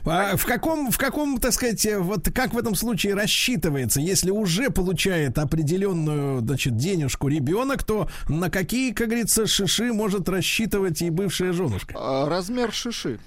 А 0.05 0.35
в 0.35 0.45
каком, 0.45 0.91
в 0.91 0.97
каком, 0.97 1.39
так 1.39 1.53
сказать, 1.53 1.85
э, 1.85 1.97
вот 1.97 2.29
как 2.33 2.53
в 2.53 2.57
этом 2.57 2.75
случае 2.75 3.13
рассчитывается, 3.13 3.99
если 3.99 4.31
уже 4.31 4.69
получает 4.69 5.37
определенную, 5.37 6.39
значит, 6.39 6.77
денежку 6.77 7.27
ребенок, 7.27 7.83
то 7.83 8.09
на 8.29 8.49
какие, 8.49 8.93
как 8.93 9.07
говорится, 9.07 9.47
шиши 9.47 9.93
может 9.93 10.29
рассчитывать 10.29 11.01
и 11.01 11.09
бывшая 11.09 11.53
женушка? 11.53 11.95
А, 11.97 12.29
размер 12.29 12.71
шиши. 12.71 13.19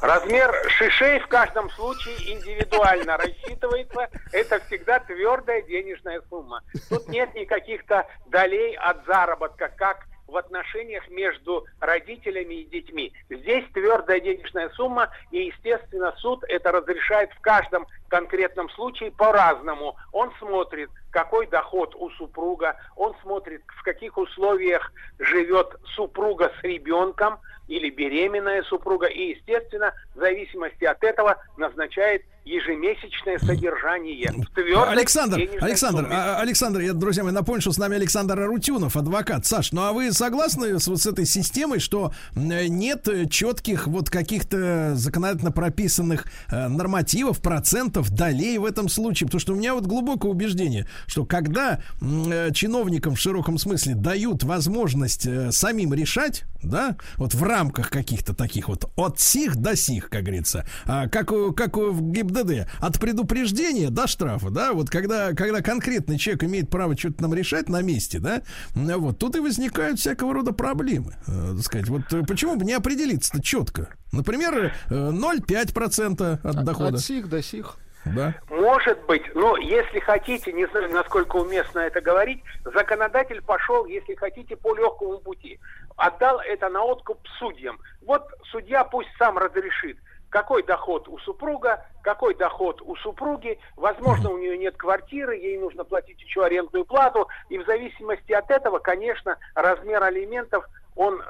Размер 0.00 0.52
шишей 0.68 1.20
в 1.20 1.28
каждом 1.28 1.70
случае 1.70 2.34
индивидуально 2.34 3.16
рассчитывается. 3.16 4.08
Это 4.32 4.60
всегда 4.66 4.98
твердая 5.00 5.62
денежная 5.62 6.20
сумма. 6.28 6.62
Тут 6.88 7.08
нет 7.08 7.34
никаких-то 7.34 8.06
долей 8.26 8.74
от 8.76 9.04
заработка, 9.06 9.70
как 9.76 10.06
в 10.26 10.36
отношениях 10.36 11.08
между 11.08 11.66
родителями 11.80 12.54
и 12.54 12.64
детьми. 12.64 13.12
Здесь 13.30 13.64
твердая 13.72 14.20
денежная 14.20 14.68
сумма, 14.70 15.10
и, 15.30 15.46
естественно, 15.46 16.14
суд 16.18 16.44
это 16.48 16.72
разрешает 16.72 17.30
в 17.32 17.40
каждом 17.40 17.86
конкретном 18.08 18.70
случае 18.70 19.10
по-разному. 19.10 19.96
Он 20.12 20.32
смотрит, 20.38 20.90
какой 21.10 21.46
доход 21.46 21.94
у 21.96 22.10
супруга, 22.10 22.76
он 22.96 23.14
смотрит, 23.22 23.62
в 23.66 23.82
каких 23.82 24.16
условиях 24.16 24.92
живет 25.18 25.76
супруга 25.94 26.52
с 26.60 26.62
ребенком 26.62 27.38
или 27.68 27.90
беременная 27.90 28.62
супруга, 28.64 29.06
и, 29.06 29.30
естественно, 29.30 29.94
в 30.14 30.18
зависимости 30.18 30.84
от 30.84 31.02
этого 31.02 31.42
назначает 31.56 32.24
ежемесячное 32.44 33.38
содержание. 33.38 34.30
В 34.30 34.46
твердой 34.54 34.92
Александр, 34.92 35.40
Александр, 35.60 36.02
сумме. 36.02 36.14
а, 36.14 36.40
Александр, 36.40 36.80
я, 36.80 36.92
друзья 36.92 37.24
мои, 37.24 37.32
напомню, 37.32 37.60
что 37.60 37.72
с 37.72 37.78
нами 37.78 37.96
Александр 37.96 38.40
Арутюнов, 38.40 38.96
адвокат. 38.96 39.46
Саш, 39.46 39.72
ну 39.72 39.82
а 39.82 39.92
вы 39.92 40.12
согласны 40.12 40.78
с, 40.78 40.86
вот 40.86 41.00
с 41.00 41.06
этой 41.06 41.24
системой, 41.26 41.80
что 41.80 42.12
м, 42.34 42.48
нет 42.48 43.08
э, 43.08 43.26
четких 43.28 43.86
вот 43.86 44.10
каких-то 44.10 44.94
законодательно 44.94 45.52
прописанных 45.52 46.26
э, 46.50 46.68
нормативов, 46.68 47.40
процентов, 47.40 48.10
долей 48.10 48.58
в 48.58 48.64
этом 48.64 48.88
случае? 48.88 49.26
Потому 49.26 49.40
что 49.40 49.52
у 49.54 49.56
меня 49.56 49.74
вот 49.74 49.86
глубокое 49.86 50.30
убеждение, 50.30 50.86
что 51.06 51.24
когда 51.24 51.80
э, 52.00 52.50
чиновникам 52.52 53.14
в 53.14 53.20
широком 53.20 53.58
смысле 53.58 53.94
дают 53.94 54.44
возможность 54.44 55.26
э, 55.26 55.50
самим 55.50 55.94
решать, 55.94 56.44
да, 56.64 56.96
вот 57.16 57.34
в 57.34 57.42
рамках 57.42 57.90
каких-то 57.90 58.34
таких 58.34 58.68
вот 58.68 58.90
от 58.96 59.20
сих 59.20 59.56
до 59.56 59.76
сих, 59.76 60.08
как 60.10 60.22
говорится, 60.22 60.66
а, 60.86 61.08
как, 61.08 61.32
у- 61.32 61.52
как 61.52 61.76
у- 61.76 61.90
в 61.90 62.02
ГИБДД, 62.12 62.66
от 62.80 62.98
предупреждения 63.00 63.90
до 63.90 64.06
штрафа, 64.06 64.50
да, 64.50 64.72
вот 64.72 64.90
когда, 64.90 65.32
когда 65.32 65.60
конкретный 65.60 66.18
человек 66.18 66.44
имеет 66.44 66.70
право 66.70 66.96
что-то 66.96 67.22
нам 67.22 67.34
решать 67.34 67.68
на 67.68 67.82
месте, 67.82 68.18
да, 68.18 68.42
м, 68.74 68.86
вот 69.00 69.18
тут 69.18 69.36
и 69.36 69.40
возникают 69.40 69.98
всякого 69.98 70.34
рода 70.34 70.52
проблемы, 70.52 71.14
э, 71.26 71.52
так 71.56 71.62
сказать, 71.64 71.88
вот 71.88 72.02
э, 72.12 72.22
почему 72.26 72.56
бы 72.56 72.64
не 72.64 72.72
определиться-то 72.74 73.42
четко? 73.42 73.88
Например, 74.12 74.72
э, 74.90 75.10
0,5% 75.10 76.38
от 76.44 76.64
дохода. 76.64 76.96
От 76.96 77.00
сих 77.00 77.28
до 77.28 77.42
сих. 77.42 77.76
Да. 78.04 78.34
Может 78.50 78.98
быть, 79.06 79.22
но 79.34 79.56
если 79.56 79.98
хотите, 79.98 80.52
не 80.52 80.66
знаю, 80.68 80.90
насколько 80.92 81.36
уместно 81.36 81.78
это 81.78 82.02
говорить, 82.02 82.40
законодатель 82.74 83.40
пошел, 83.40 83.86
если 83.86 84.14
хотите, 84.14 84.56
по 84.56 84.74
легкому 84.76 85.18
пути. 85.20 85.58
Отдал 85.96 86.40
это 86.40 86.68
на 86.68 86.82
откуп 86.84 87.20
судьям. 87.38 87.78
Вот 88.02 88.26
судья 88.50 88.84
пусть 88.84 89.10
сам 89.18 89.38
разрешит, 89.38 89.98
какой 90.28 90.64
доход 90.64 91.06
у 91.08 91.18
супруга, 91.18 91.84
какой 92.02 92.34
доход 92.34 92.82
у 92.82 92.96
супруги. 92.96 93.58
Возможно, 93.76 94.30
у 94.30 94.38
нее 94.38 94.58
нет 94.58 94.76
квартиры, 94.76 95.36
ей 95.36 95.56
нужно 95.58 95.84
платить 95.84 96.20
еще 96.20 96.44
арендную 96.44 96.84
плату. 96.84 97.28
И 97.48 97.58
в 97.58 97.64
зависимости 97.66 98.32
от 98.32 98.50
этого, 98.50 98.80
конечно, 98.80 99.38
размер 99.54 100.02
алиментов, 100.02 100.68
он 100.96 101.22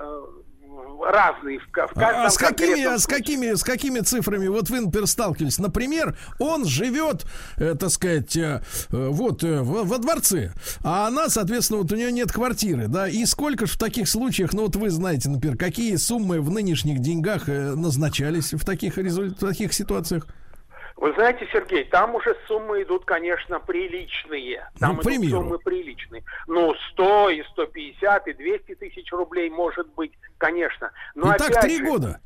разный 1.04 1.58
в, 1.58 1.66
в 1.66 1.70
каждом 1.70 2.02
А 2.02 2.30
с 2.30 2.36
какими, 2.36 2.82
а 2.84 2.98
с 2.98 3.06
какими, 3.06 3.54
с 3.54 3.62
какими 3.62 4.00
цифрами 4.00 4.48
вот 4.48 4.70
вы, 4.70 4.80
например, 4.80 5.06
сталкивались? 5.06 5.58
Например, 5.58 6.16
он 6.38 6.64
живет, 6.64 7.26
э, 7.56 7.74
так 7.74 7.90
сказать, 7.90 8.36
э, 8.36 8.62
э, 8.90 9.08
вот 9.10 9.44
э, 9.44 9.60
во, 9.60 9.84
во 9.84 9.98
дворце, 9.98 10.52
а 10.82 11.06
она, 11.06 11.28
соответственно, 11.28 11.80
вот 11.80 11.92
у 11.92 11.96
нее 11.96 12.12
нет 12.12 12.32
квартиры, 12.32 12.88
да? 12.88 13.08
И 13.08 13.24
сколько 13.26 13.66
же 13.66 13.74
в 13.74 13.78
таких 13.78 14.08
случаях, 14.08 14.52
ну 14.52 14.62
вот 14.62 14.76
вы 14.76 14.90
знаете, 14.90 15.28
например, 15.28 15.56
какие 15.56 15.96
суммы 15.96 16.40
в 16.40 16.50
нынешних 16.50 17.00
деньгах 17.00 17.48
э, 17.48 17.74
назначались 17.74 18.52
в 18.52 18.64
таких 18.64 18.98
результ- 18.98 19.36
в 19.36 19.46
таких 19.46 19.72
ситуациях? 19.72 20.26
Вы 20.96 21.12
знаете, 21.14 21.46
Сергей, 21.52 21.84
там 21.84 22.14
уже 22.14 22.36
суммы 22.46 22.82
идут, 22.82 23.04
конечно, 23.04 23.58
приличные. 23.58 24.68
Там 24.78 24.90
Ну, 24.90 24.94
идут 24.96 25.04
примеру. 25.04 25.36
суммы 25.42 25.58
приличные. 25.58 26.22
Ну, 26.46 26.74
100 26.92 27.30
и 27.30 27.42
150 27.42 28.28
и 28.28 28.32
200 28.32 28.74
тысяч 28.76 29.12
рублей 29.12 29.50
может 29.50 29.88
быть, 29.94 30.12
конечно. 30.38 30.92
Но 31.16 31.34
И 31.34 31.38
так 31.38 31.60
три 31.62 31.78
же, 31.78 31.84
года. 31.84 32.20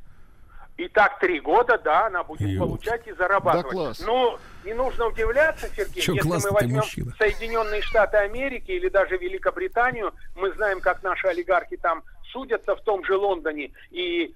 И 0.77 0.87
так 0.89 1.19
три 1.19 1.41
года, 1.41 1.79
да, 1.79 2.07
она 2.07 2.23
будет 2.23 2.43
Ёлки. 2.43 2.59
получать 2.59 3.07
и 3.09 3.13
зарабатывать. 3.15 3.67
Да 3.67 3.73
класс. 3.73 4.01
Ну, 4.07 4.39
не 4.65 4.75
нужно 4.75 5.07
удивляться, 5.07 5.67
Сергей, 5.75 6.03
Чё, 6.03 6.13
если 6.13 6.29
мы 6.29 6.39
возьмем 6.51 6.77
мужчина. 6.77 7.13
Соединенные 7.19 7.81
Штаты 7.83 8.19
Америки 8.19 8.71
или 8.71 8.89
даже 8.89 9.17
Великобританию, 9.17 10.13
мы 10.37 10.53
знаем, 10.53 10.81
как 10.81 11.03
наши 11.03 11.27
олигархи 11.27 11.79
там 11.79 12.03
судятся 12.33 12.77
в 12.77 12.83
том 12.83 13.03
же 13.05 13.17
Лондоне, 13.17 13.73
и 13.91 14.35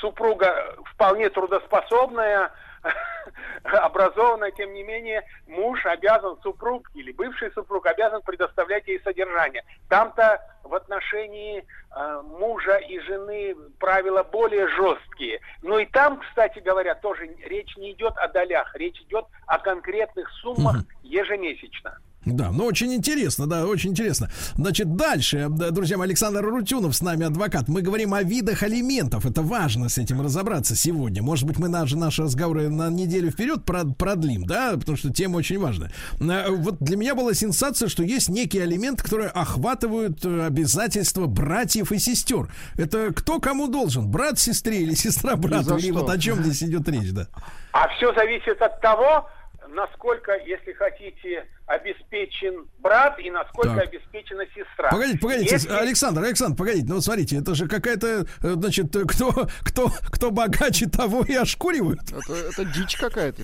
супруга 0.00 0.74
вполне 0.94 1.28
трудоспособная, 1.28 2.50
образованная, 3.64 4.50
тем 4.52 4.72
не 4.72 4.82
менее, 4.82 5.22
муж 5.46 5.84
обязан, 5.86 6.38
супруг 6.42 6.90
или 6.94 7.12
бывший 7.12 7.50
супруг 7.52 7.86
обязан 7.86 8.22
предоставлять 8.22 8.86
ей 8.86 9.00
содержание. 9.00 9.64
Там-то 9.88 10.40
в 10.62 10.74
отношении 10.74 11.64
э, 11.94 12.22
мужа 12.22 12.76
и 12.76 12.98
жены 13.00 13.56
правила 13.78 14.22
более 14.22 14.68
жесткие. 14.68 15.40
Но 15.62 15.78
и 15.78 15.86
там, 15.86 16.20
кстати 16.20 16.58
говоря, 16.58 16.94
тоже 16.94 17.26
речь 17.44 17.76
не 17.76 17.92
идет 17.92 18.16
о 18.16 18.28
долях, 18.28 18.74
речь 18.74 19.00
идет 19.02 19.26
о 19.46 19.58
конкретных 19.58 20.30
суммах 20.40 20.76
ежемесячно. 21.02 21.98
Да, 22.26 22.50
ну 22.50 22.64
очень 22.64 22.92
интересно, 22.94 23.46
да, 23.46 23.66
очень 23.66 23.90
интересно. 23.90 24.30
Значит, 24.54 24.96
дальше, 24.96 25.46
да, 25.50 25.70
друзья 25.70 25.98
мои, 25.98 26.08
Александр 26.08 26.42
Рутюнов 26.42 26.94
с 26.96 27.02
нами, 27.02 27.26
адвокат. 27.26 27.68
Мы 27.68 27.82
говорим 27.82 28.14
о 28.14 28.22
видах 28.22 28.62
алиментов. 28.62 29.26
Это 29.26 29.42
важно 29.42 29.88
с 29.88 29.98
этим 29.98 30.20
разобраться 30.22 30.74
сегодня. 30.76 31.22
Может 31.22 31.46
быть, 31.46 31.58
мы 31.58 31.68
наши, 31.68 31.96
наши 31.96 32.22
разговоры 32.22 32.68
на 32.68 32.88
неделю 32.88 33.30
вперед 33.30 33.60
прод- 33.66 33.94
продлим, 33.94 34.44
да, 34.44 34.72
потому 34.78 34.96
что 34.96 35.12
тема 35.12 35.36
очень 35.36 35.58
важная. 35.58 35.90
Э, 36.20 36.50
Вот 36.50 36.78
для 36.80 36.96
меня 36.96 37.14
была 37.14 37.34
сенсация, 37.34 37.88
что 37.88 38.02
есть 38.02 38.28
некие 38.28 38.62
алименты, 38.62 39.02
которые 39.02 39.28
охватывают 39.30 40.24
э, 40.24 40.46
обязательства 40.46 41.26
братьев 41.26 41.92
и 41.92 41.98
сестер. 41.98 42.48
Это 42.76 43.12
кто 43.14 43.38
кому 43.38 43.68
должен? 43.68 44.08
Брат 44.08 44.38
сестре 44.38 44.82
или 44.82 44.94
сестра 44.94 45.36
брату? 45.36 45.76
Или 45.76 45.90
вот 45.90 46.08
о 46.10 46.18
чем 46.18 46.42
здесь 46.42 46.62
идет 46.62 46.88
речь, 46.88 47.12
да? 47.12 47.26
А 47.72 47.88
все 47.96 48.14
зависит 48.14 48.60
от 48.62 48.80
того, 48.80 49.28
насколько, 49.74 50.32
если 50.46 50.72
хотите, 50.72 51.46
обеспечен 51.66 52.66
брат 52.78 53.18
и 53.18 53.30
насколько 53.30 53.74
Так. 53.76 53.88
обеспечена 53.88 54.44
сестра. 54.54 54.90
Погодите, 54.90 55.18
погодите, 55.18 55.50
Если- 55.54 55.68
Александр, 55.70 56.22
Александр, 56.22 56.56
погодите, 56.56 56.86
ну 56.88 56.94
вот 56.96 57.04
смотрите, 57.04 57.38
это 57.38 57.54
же 57.54 57.68
какая-то, 57.68 58.06
э, 58.42 58.52
значит, 58.54 58.94
э, 58.96 59.04
кто, 59.06 59.32
кто, 59.64 59.90
кто 60.10 60.30
богаче, 60.30 60.86
того 60.88 61.22
и 61.24 61.34
ошкуривают. 61.34 62.00
Это, 62.12 62.34
это 62.34 62.64
дичь 62.64 62.96
какая-то. 62.96 63.42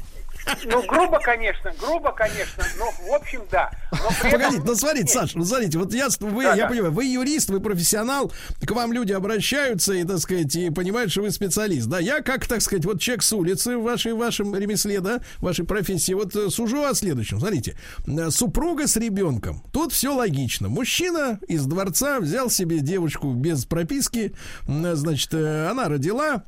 Ну, 0.64 0.82
грубо, 0.86 1.18
конечно, 1.20 1.72
грубо, 1.78 2.12
конечно, 2.12 2.64
но 2.78 2.90
в 3.08 3.14
общем, 3.14 3.42
да. 3.50 3.70
Но 3.92 4.08
этом- 4.08 4.30
Погодите, 4.30 4.62
ну 4.64 4.74
смотрите, 4.74 5.12
Саш, 5.12 5.34
ну 5.34 5.44
смотрите, 5.44 5.78
вот 5.78 5.92
я, 5.92 6.08
вы, 6.20 6.42
Да, 6.44 6.54
я 6.54 6.64
да. 6.64 6.68
понимаю, 6.68 6.92
вы 6.92 7.04
юрист, 7.04 7.50
вы 7.50 7.60
профессионал, 7.60 8.32
к 8.64 8.70
вам 8.70 8.92
люди 8.92 9.12
обращаются 9.12 9.92
и, 9.92 10.04
так 10.04 10.18
сказать, 10.18 10.54
и 10.56 10.70
понимают, 10.70 11.10
что 11.12 11.22
вы 11.22 11.30
специалист, 11.30 11.86
да, 11.88 11.98
я 11.98 12.20
как, 12.22 12.46
так 12.46 12.60
сказать, 12.62 12.84
вот 12.84 13.00
человек 13.00 13.22
с 13.22 13.32
улицы 13.32 13.76
в 13.76 13.82
вашей, 13.82 14.12
в 14.12 14.18
вашем 14.18 14.54
ремесле, 14.54 15.00
да, 15.00 15.20
в 15.38 15.42
вашей 15.42 15.64
профессии, 15.64 16.12
вот 16.12 16.34
э, 16.36 16.50
сужу 16.50 16.84
о 16.84 16.94
следующем, 16.94 17.38
смотрите, 17.38 17.76
э, 18.06 18.30
супруга 18.30 18.86
с 18.86 18.96
ребенком, 18.96 19.62
тут 19.72 19.92
все 19.92 20.14
логично, 20.14 20.68
мужчина 20.68 21.38
из 21.48 21.64
дворца 21.66 22.20
взял 22.20 22.50
себе 22.50 22.80
девочку 22.80 23.32
без 23.32 23.64
прописки, 23.64 24.34
значит, 24.66 25.32
э, 25.34 25.68
она 25.68 25.88
родила, 25.88 26.44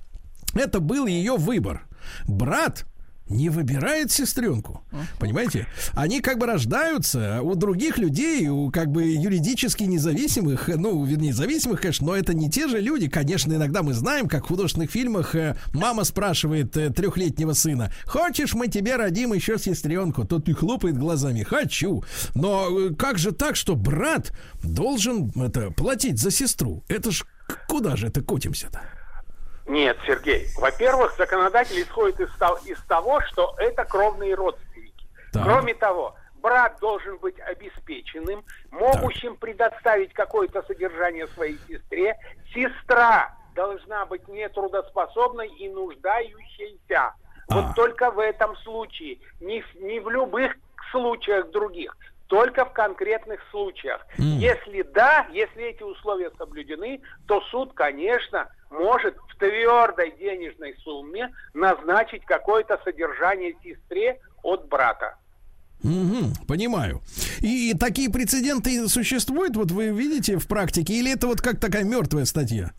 это 0.54 0.80
был 0.80 1.06
ее 1.06 1.36
выбор, 1.36 1.82
брат 2.26 2.84
не 3.32 3.48
выбирает 3.48 4.12
сестренку. 4.12 4.82
Понимаете? 5.18 5.66
Они 5.92 6.20
как 6.20 6.38
бы 6.38 6.46
рождаются 6.46 7.40
у 7.42 7.54
других 7.54 7.98
людей, 7.98 8.48
у 8.48 8.70
как 8.70 8.90
бы 8.90 9.04
юридически 9.04 9.84
независимых, 9.84 10.68
ну, 10.68 11.04
вернее, 11.04 11.32
зависимых, 11.32 11.80
конечно, 11.80 12.06
но 12.06 12.16
это 12.16 12.34
не 12.34 12.50
те 12.50 12.68
же 12.68 12.80
люди. 12.80 13.08
Конечно, 13.08 13.52
иногда 13.52 13.82
мы 13.82 13.94
знаем, 13.94 14.28
как 14.28 14.44
в 14.44 14.48
художественных 14.48 14.90
фильмах 14.90 15.34
э, 15.34 15.56
мама 15.72 16.04
спрашивает 16.04 16.76
э, 16.76 16.90
трехлетнего 16.90 17.52
сына, 17.52 17.92
хочешь, 18.06 18.54
мы 18.54 18.68
тебе 18.68 18.96
родим 18.96 19.32
еще 19.32 19.58
сестренку? 19.58 20.24
Тот 20.24 20.48
и 20.48 20.52
хлопает 20.52 20.98
глазами, 20.98 21.42
хочу. 21.42 22.04
Но 22.34 22.68
э, 22.70 22.94
как 22.94 23.18
же 23.18 23.32
так, 23.32 23.56
что 23.56 23.74
брат 23.74 24.32
должен 24.62 25.30
это 25.40 25.70
платить 25.70 26.18
за 26.18 26.30
сестру? 26.30 26.84
Это 26.88 27.10
ж 27.10 27.24
куда 27.68 27.96
же 27.96 28.08
это 28.08 28.20
котимся-то? 28.22 28.80
Нет, 29.66 29.96
Сергей. 30.06 30.48
Во-первых, 30.58 31.14
законодатель 31.16 31.80
исходит 31.82 32.20
из, 32.20 32.30
из 32.66 32.80
того, 32.84 33.20
что 33.22 33.54
это 33.58 33.84
кровные 33.84 34.34
родственники. 34.34 35.06
Так. 35.32 35.44
Кроме 35.44 35.74
того, 35.74 36.14
брат 36.36 36.76
должен 36.80 37.16
быть 37.18 37.38
обеспеченным, 37.40 38.44
могущим 38.70 39.36
предоставить 39.36 40.12
какое-то 40.12 40.62
содержание 40.62 41.28
своей 41.28 41.58
сестре. 41.68 42.18
Сестра 42.52 43.34
должна 43.54 44.04
быть 44.06 44.26
нетрудоспособной 44.28 45.48
и 45.48 45.68
нуждающейся. 45.68 47.14
Вот 47.48 47.64
А. 47.70 47.72
только 47.74 48.10
в 48.10 48.18
этом 48.18 48.56
случае, 48.58 49.18
не 49.40 49.60
в, 49.60 49.74
не 49.76 50.00
в 50.00 50.08
любых 50.10 50.54
случаях 50.90 51.50
других, 51.50 51.96
только 52.26 52.64
в 52.64 52.72
конкретных 52.72 53.40
случаях. 53.50 54.06
М. 54.18 54.38
Если 54.38 54.82
да, 54.82 55.26
если 55.32 55.64
эти 55.64 55.82
условия 55.82 56.30
соблюдены, 56.38 57.02
то 57.26 57.40
суд, 57.50 57.72
конечно, 57.74 58.48
может 58.70 59.16
твердой 59.42 60.14
денежной 60.20 60.76
сумме 60.84 61.34
назначить 61.52 62.24
какое-то 62.24 62.78
содержание 62.84 63.56
сестре 63.64 64.20
от 64.44 64.68
брата. 64.68 65.16
Мгм, 65.82 66.32
понимаю. 66.46 67.00
И 67.40 67.74
такие 67.74 68.08
прецеденты 68.08 68.88
существуют, 68.88 69.56
вот 69.56 69.72
вы 69.72 69.88
видите 69.88 70.36
в 70.36 70.46
практике, 70.46 70.92
или 70.94 71.12
это 71.12 71.26
вот 71.26 71.40
как 71.40 71.58
такая 71.58 71.82
мертвая 71.82 72.24
статья? 72.24 72.70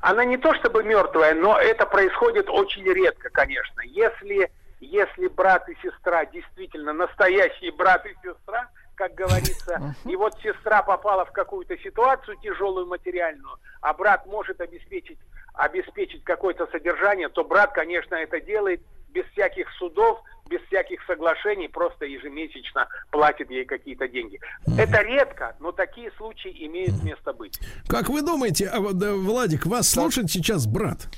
Она 0.00 0.24
не 0.24 0.38
то 0.38 0.54
чтобы 0.54 0.82
мертвая, 0.82 1.34
но 1.34 1.58
это 1.58 1.84
происходит 1.84 2.48
очень 2.48 2.84
редко, 2.84 3.28
конечно. 3.28 3.82
Если, 3.82 4.50
если 4.80 5.28
брат 5.28 5.68
и 5.68 5.76
сестра 5.82 6.24
действительно 6.24 6.94
настоящие 6.94 7.72
брат 7.72 8.06
и 8.06 8.14
сестра, 8.26 8.70
как 8.94 9.14
говорится, 9.14 9.94
и 10.06 10.16
вот 10.16 10.34
сестра 10.42 10.82
попала 10.82 11.26
в 11.26 11.32
какую-то 11.32 11.76
ситуацию 11.78 12.38
тяжелую 12.42 12.86
материальную, 12.86 13.56
а 13.82 13.92
брат 13.92 14.24
может 14.24 14.62
обеспечить, 14.62 15.18
обеспечить 15.60 16.24
какое-то 16.24 16.66
содержание, 16.68 17.28
то 17.28 17.44
брат, 17.44 17.72
конечно, 17.72 18.14
это 18.14 18.40
делает 18.40 18.80
без 19.10 19.24
всяких 19.32 19.68
судов, 19.78 20.20
без 20.48 20.60
всяких 20.62 21.00
соглашений, 21.06 21.68
просто 21.68 22.06
ежемесячно 22.06 22.88
платит 23.10 23.50
ей 23.50 23.64
какие-то 23.64 24.08
деньги. 24.08 24.40
Это 24.78 25.02
редко, 25.02 25.56
но 25.60 25.70
такие 25.72 26.10
случаи 26.16 26.50
имеют 26.66 27.02
место 27.04 27.32
быть. 27.32 27.60
Как 27.88 28.08
вы 28.08 28.22
думаете, 28.22 28.68
а 28.68 28.80
да, 28.92 29.14
Владик, 29.14 29.66
вас 29.66 29.88
слушает 29.88 30.30
сейчас 30.30 30.66
брат? 30.66 31.08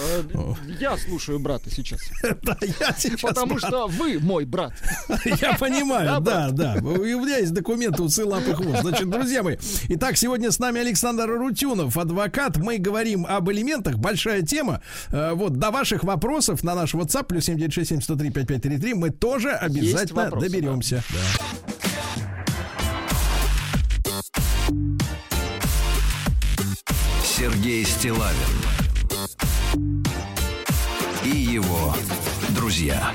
Э, 0.00 0.22
Я 0.80 0.96
слушаю 0.96 1.38
брата 1.38 1.70
сейчас. 1.70 2.00
Да, 2.42 2.56
я 2.62 2.92
сейчас 2.96 3.20
Потому 3.20 3.54
брат. 3.54 3.64
что 3.68 3.86
вы 3.88 4.18
мой 4.20 4.44
брат. 4.44 4.72
Я 5.40 5.54
понимаю, 5.54 6.20
да, 6.20 6.50
да. 6.50 6.76
И 6.76 7.14
у 7.14 7.20
меня 7.24 7.38
есть 7.38 7.52
документы 7.52 8.02
усы, 8.02 8.24
лапы, 8.24 8.54
хвост. 8.54 8.80
Значит, 8.82 9.10
друзья 9.10 9.42
мои, 9.42 9.56
итак, 9.88 10.16
сегодня 10.16 10.50
с 10.50 10.58
нами 10.58 10.80
Александр 10.80 11.28
Рутюнов, 11.28 11.96
адвокат. 11.96 12.56
Мы 12.56 12.78
говорим 12.78 13.26
об 13.26 13.50
элементах. 13.50 13.96
Большая 13.98 14.42
тема. 14.42 14.80
Э, 15.10 15.32
Вот, 15.34 15.54
до 15.58 15.70
ваших 15.70 16.04
вопросов 16.04 16.62
на 16.62 16.74
наш 16.74 16.94
WhatsApp, 16.94 17.24
плюс 17.24 17.44
7967 17.44 18.00
103 18.00 18.30
5533, 18.30 18.94
мы 18.94 19.10
тоже 19.10 19.50
обязательно 19.50 20.24
вопросы, 20.24 20.46
доберемся. 20.48 21.02
Да. 21.10 21.50
Сергей 27.22 27.84
Стилавин 27.84 28.36
друзья 32.70 33.12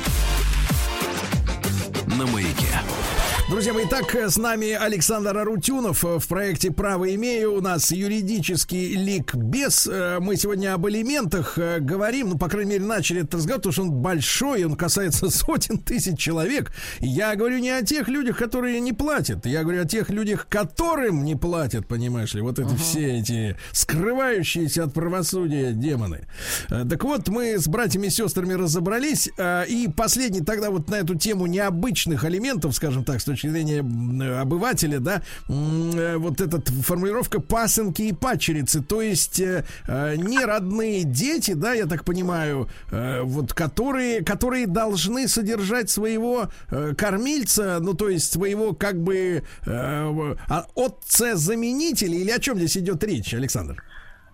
на 2.17 2.27
маяке. 2.27 3.04
Друзья 3.47 3.73
мои, 3.73 3.85
итак, 3.85 4.15
с 4.15 4.37
нами 4.37 4.71
Александр 4.71 5.37
Арутюнов 5.37 6.01
в 6.03 6.27
проекте 6.27 6.71
«Право 6.71 7.13
имею». 7.13 7.53
У 7.53 7.61
нас 7.61 7.91
юридический 7.91 8.95
ликбез. 8.95 9.87
Э, 9.87 10.17
Мы 10.19 10.35
сегодня 10.35 10.73
об 10.73 10.87
элементах 10.89 11.59
э, 11.59 11.77
говорим, 11.79 12.29
ну, 12.29 12.37
по 12.39 12.49
крайней 12.49 12.71
мере, 12.71 12.85
начали 12.85 13.19
этот 13.21 13.35
разговор, 13.35 13.59
потому 13.59 13.73
что 13.73 13.81
он 13.83 13.91
большой, 13.91 14.63
он 14.65 14.75
касается 14.75 15.29
сотен 15.29 15.77
тысяч 15.77 16.17
человек. 16.17 16.71
Я 16.99 17.35
говорю 17.35 17.59
не 17.59 17.69
о 17.69 17.83
тех 17.83 18.07
людях, 18.07 18.39
которые 18.39 18.79
не 18.79 18.93
платят, 18.93 19.45
я 19.45 19.61
говорю 19.61 19.83
о 19.83 19.85
тех 19.85 20.09
людях, 20.09 20.47
которым 20.49 21.23
не 21.23 21.35
платят, 21.35 21.87
понимаешь 21.87 22.33
ли, 22.33 22.41
вот 22.41 22.57
это 22.57 22.75
все 22.75 23.19
эти 23.19 23.55
скрывающиеся 23.73 24.85
от 24.85 24.93
правосудия 24.95 25.71
демоны. 25.71 26.27
Э, 26.71 26.83
Так 26.89 27.03
вот, 27.03 27.27
мы 27.27 27.59
с 27.59 27.67
братьями 27.67 28.07
и 28.07 28.09
сестрами 28.09 28.53
разобрались, 28.53 29.29
и 29.37 29.87
последний 29.95 30.41
тогда 30.41 30.71
вот 30.71 30.89
на 30.89 30.95
эту 30.95 31.13
тему 31.13 31.45
необычных 31.45 32.25
элементов, 32.25 32.73
скажем 32.73 33.03
так, 33.03 33.21
с 33.21 33.34
точки 33.35 33.47
зрения 33.47 33.79
э, 33.79 34.41
обывателя, 34.41 34.99
да, 34.99 35.21
э, 35.49 36.15
вот 36.17 36.41
эта 36.41 36.61
формулировка 36.81 37.41
пасынки 37.41 38.03
и 38.03 38.13
падчерицы, 38.13 38.81
то 38.81 39.01
есть 39.01 39.39
э, 39.39 39.63
не 39.87 40.43
родные 40.43 41.03
дети, 41.03 41.51
да, 41.51 41.73
я 41.73 41.85
так 41.85 42.03
понимаю, 42.05 42.69
вот 42.91 43.53
которые, 43.53 44.23
которые 44.23 44.67
должны 44.67 45.27
содержать 45.27 45.89
своего 45.89 46.49
кормильца, 46.97 47.79
ну 47.79 47.93
то 47.93 48.09
есть 48.09 48.31
своего 48.31 48.73
как 48.73 49.01
бы 49.01 49.43
а, 49.65 50.65
отца-заменителя, 50.75 52.15
или 52.15 52.31
о 52.31 52.39
чем 52.39 52.57
здесь 52.57 52.77
идет 52.77 53.03
речь, 53.03 53.33
Александр? 53.33 53.83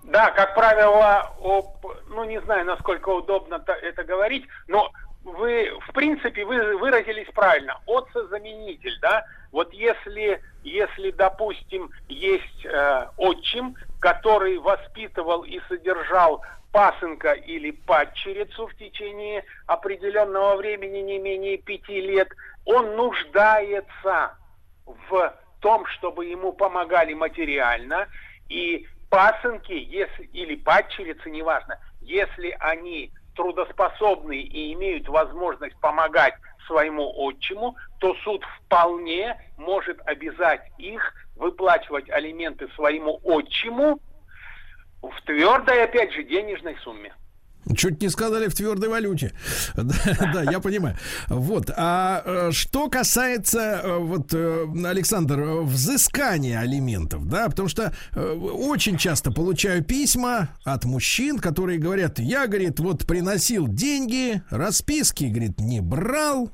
Да, 0.04 0.32
как 0.32 0.54
правило, 0.56 1.32
об, 1.42 1.86
ну 2.10 2.24
не 2.26 2.42
знаю, 2.42 2.66
насколько 2.66 3.10
удобно 3.10 3.64
это 3.82 4.04
говорить, 4.04 4.46
но 4.68 4.90
вы, 5.24 5.72
в 5.88 5.94
принципе, 5.94 6.46
вы 6.46 6.78
выразились 6.78 7.28
правильно. 7.34 7.80
Отца-заменитель, 7.88 8.98
да? 9.02 9.26
Вот 9.52 9.72
если, 9.74 10.42
если, 10.64 11.12
допустим, 11.12 11.92
есть 12.08 12.66
э, 12.66 13.08
отчим, 13.18 13.76
который 14.00 14.58
воспитывал 14.58 15.44
и 15.44 15.60
содержал 15.68 16.44
пасынка 16.72 17.34
или 17.34 17.72
падчерицу 17.72 18.68
в 18.68 18.76
течение 18.76 19.44
определенного 19.68 20.56
времени, 20.56 21.00
не 21.00 21.20
менее 21.20 21.58
пяти 21.58 22.02
лет, 22.02 22.30
он 22.66 22.96
нуждается 22.96 24.38
в 24.86 25.36
том, 25.60 25.86
чтобы 25.88 26.26
ему 26.26 26.54
помогали 26.54 27.14
материально, 27.14 28.08
и 28.50 28.88
пасынки, 29.10 29.74
если, 29.74 30.24
или 30.34 30.56
падчерицы, 30.56 31.30
неважно, 31.30 31.80
если 32.02 32.56
они 32.60 33.12
трудоспособны 33.42 34.38
и 34.40 34.72
имеют 34.74 35.08
возможность 35.08 35.76
помогать 35.80 36.36
своему 36.68 37.12
отчиму, 37.26 37.76
то 37.98 38.14
суд 38.24 38.44
вполне 38.60 39.36
может 39.58 40.00
обязать 40.06 40.62
их 40.78 41.02
выплачивать 41.36 42.08
алименты 42.12 42.68
своему 42.76 43.20
отчиму 43.24 44.00
в 45.02 45.22
твердой, 45.26 45.84
опять 45.84 46.14
же, 46.14 46.24
денежной 46.24 46.78
сумме. 46.84 47.16
Чуть 47.76 48.02
не 48.02 48.10
сказали 48.10 48.48
в 48.48 48.56
твердой 48.56 48.90
валюте. 48.90 49.34
Да, 49.76 50.32
да, 50.34 50.44
я 50.44 50.60
понимаю. 50.60 50.98
Вот. 51.28 51.70
А 51.76 52.24
э, 52.26 52.52
что 52.52 52.90
касается, 52.90 53.82
э, 53.84 53.98
вот, 53.98 54.34
э, 54.34 54.68
Александр, 54.86 55.62
взыскания 55.64 56.60
алиментов, 56.60 57.28
да, 57.28 57.50
потому 57.50 57.68
что 57.68 57.94
очень 58.16 58.98
часто 58.98 59.32
получаю 59.32 59.84
письма 59.84 60.50
от 60.64 60.86
мужчин, 60.86 61.40
которые 61.40 61.78
говорят, 61.78 62.20
я, 62.20 62.48
говорит, 62.48 62.80
вот 62.80 63.06
приносил 63.06 63.68
деньги, 63.68 64.42
расписки, 64.50 65.26
говорит, 65.26 65.60
не 65.60 65.82
брал, 65.82 66.52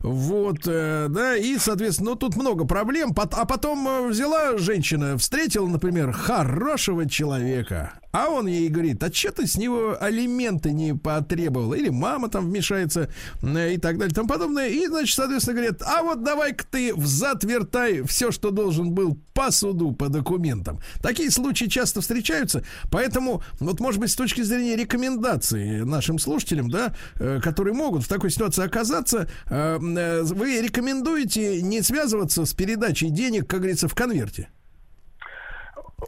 вот, 0.00 0.60
да, 0.64 1.36
и, 1.36 1.58
соответственно, 1.58 2.10
ну, 2.10 2.16
тут 2.16 2.36
много 2.36 2.64
проблем. 2.64 3.14
А 3.16 3.44
потом 3.44 4.08
взяла 4.08 4.56
женщина, 4.56 5.18
встретила, 5.18 5.66
например, 5.66 6.12
хорошего 6.12 7.08
человека, 7.08 7.94
а 8.12 8.30
он 8.30 8.46
ей 8.46 8.68
говорит, 8.68 9.02
а 9.02 9.12
что 9.12 9.32
ты 9.32 9.46
с 9.46 9.56
него 9.56 9.96
алименты 10.00 10.72
не 10.72 10.94
потребовала? 10.94 11.74
Или 11.74 11.90
мама 11.90 12.28
там 12.28 12.46
вмешается 12.46 13.10
э, 13.42 13.74
и 13.74 13.78
так 13.78 13.98
далее, 13.98 14.12
и 14.12 14.14
тому 14.14 14.28
подобное. 14.28 14.68
И, 14.68 14.86
значит, 14.86 15.14
соответственно, 15.14 15.56
говорят, 15.56 15.82
а 15.82 16.02
вот 16.02 16.22
давай-ка 16.22 16.64
ты 16.70 16.94
взад 16.94 17.44
вертай 17.44 18.02
все, 18.02 18.30
что 18.30 18.50
должен 18.50 18.92
был 18.92 19.18
по 19.34 19.50
суду, 19.50 19.92
по 19.92 20.08
документам. 20.08 20.80
Такие 21.02 21.30
случаи 21.30 21.66
часто 21.66 22.00
встречаются, 22.00 22.64
поэтому, 22.90 23.42
вот, 23.60 23.80
может 23.80 24.00
быть, 24.00 24.10
с 24.10 24.16
точки 24.16 24.42
зрения 24.42 24.76
рекомендаций 24.76 25.84
нашим 25.84 26.18
слушателям, 26.18 26.70
да, 26.70 26.94
э, 27.16 27.40
которые 27.42 27.74
могут 27.74 28.04
в 28.04 28.08
такой 28.08 28.30
ситуации 28.30 28.64
оказаться, 28.64 29.28
э, 29.46 29.78
вы 29.78 30.60
рекомендуете 30.60 31.62
не 31.62 31.82
связываться 31.82 32.44
с 32.44 32.54
передачей 32.54 33.10
денег, 33.10 33.46
как 33.46 33.60
говорится, 33.60 33.88
в 33.88 33.94
конверте? 33.94 34.48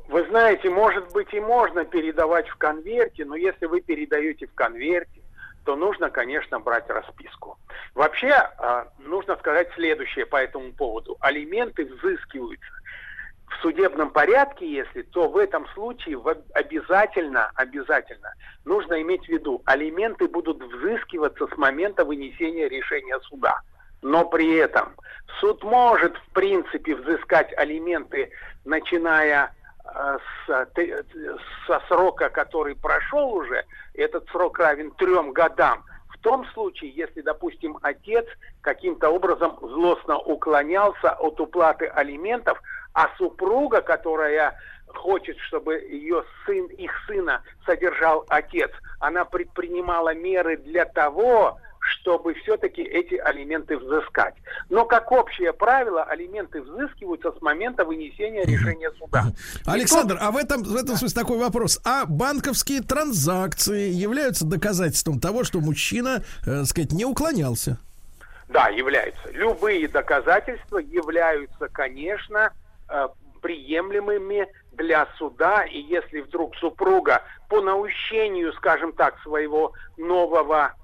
Вы 0.09 0.25
знаете, 0.27 0.71
может 0.71 1.13
быть 1.13 1.33
и 1.35 1.41
можно 1.41 1.85
передавать 1.85 2.49
в 2.49 2.57
конверте, 2.57 3.25
но 3.25 3.35
если 3.35 3.67
вы 3.67 3.81
передаете 3.81 4.47
в 4.47 4.55
конверте, 4.55 5.21
то 5.65 5.77
нужно, 5.77 6.11
конечно, 6.11 6.61
брать 6.61 6.89
расписку. 6.89 7.59
Вообще, 7.95 8.33
а, 8.33 8.89
нужно 8.99 9.37
сказать 9.37 9.69
следующее 9.75 10.27
по 10.27 10.37
этому 10.37 10.73
поводу. 10.73 11.17
Алименты 11.21 11.85
взыскиваются 11.85 12.71
в 13.49 13.63
судебном 13.63 14.11
порядке, 14.11 14.71
если, 14.71 15.03
то 15.03 15.29
в 15.29 15.37
этом 15.37 15.67
случае 15.69 16.19
обязательно, 16.55 17.51
обязательно 17.57 18.33
нужно 18.65 19.03
иметь 19.03 19.25
в 19.27 19.29
виду, 19.29 19.61
алименты 19.65 20.29
будут 20.29 20.63
взыскиваться 20.63 21.49
с 21.49 21.57
момента 21.57 22.05
вынесения 22.05 22.69
решения 22.69 23.19
суда. 23.21 23.61
Но 24.03 24.25
при 24.25 24.55
этом 24.55 24.95
суд 25.41 25.63
может, 25.65 26.17
в 26.17 26.33
принципе, 26.33 26.95
взыскать 26.95 27.53
алименты, 27.59 28.31
начиная 28.65 29.55
с, 29.85 30.67
т- 30.75 31.05
со 31.67 31.81
срока, 31.89 32.29
который 32.29 32.75
прошел 32.75 33.35
уже, 33.35 33.65
этот 33.95 34.29
срок 34.31 34.59
равен 34.59 34.91
трем 34.93 35.33
годам. 35.33 35.85
В 36.09 36.19
том 36.23 36.45
случае, 36.53 36.91
если, 36.91 37.23
допустим, 37.23 37.79
отец 37.83 38.27
каким-то 38.61 39.09
образом 39.09 39.57
злостно 39.61 40.19
уклонялся 40.19 41.13
от 41.13 41.41
уплаты 41.41 41.87
алиментов, 41.87 42.61
а 42.93 43.09
супруга, 43.17 43.81
которая 43.81 44.59
хочет, 44.89 45.39
чтобы 45.39 45.77
ее 45.77 46.25
сын, 46.45 46.67
их 46.67 46.93
сына 47.07 47.43
содержал 47.65 48.25
отец, 48.29 48.71
она 48.99 49.25
предпринимала 49.25 50.15
меры 50.15 50.57
для 50.57 50.85
того, 50.85 51.59
чтобы 51.91 52.35
все-таки 52.35 52.83
эти 52.83 53.15
алименты 53.15 53.77
взыскать. 53.77 54.35
Но 54.69 54.85
как 54.85 55.11
общее 55.13 55.53
правило, 55.53 56.03
алименты 56.05 56.63
взыскиваются 56.63 57.33
с 57.33 57.43
момента 57.43 57.85
вынесения 57.85 58.45
решения 58.45 58.91
суда. 58.99 59.25
Александр, 59.67 60.17
а 60.21 60.31
в 60.31 60.37
этом, 60.37 60.63
в 60.63 60.77
этом 60.77 60.97
смысле 60.97 61.21
такой 61.21 61.39
вопрос. 61.39 61.81
А 61.85 62.07
банковские 62.07 62.83
транзакции 62.83 63.91
являются 63.91 64.47
доказательством 64.47 65.21
того, 65.21 65.45
что 65.45 65.61
мужчина, 65.61 66.23
э, 66.47 66.65
сказать, 66.65 66.93
не 66.93 67.05
уклонялся? 67.05 67.79
Да, 68.49 68.69
являются. 68.69 69.31
Любые 69.33 69.87
доказательства 69.89 70.79
являются, 70.79 71.69
конечно, 71.69 72.53
э, 72.89 73.09
приемлемыми 73.41 74.49
для 74.73 75.07
суда. 75.19 75.65
И 75.65 75.81
если 75.81 76.21
вдруг 76.21 76.57
супруга 76.57 77.23
по 77.49 77.61
наущению, 77.61 78.53
скажем 78.55 78.93
так, 78.93 79.19
своего 79.23 79.73
нового 79.97 80.75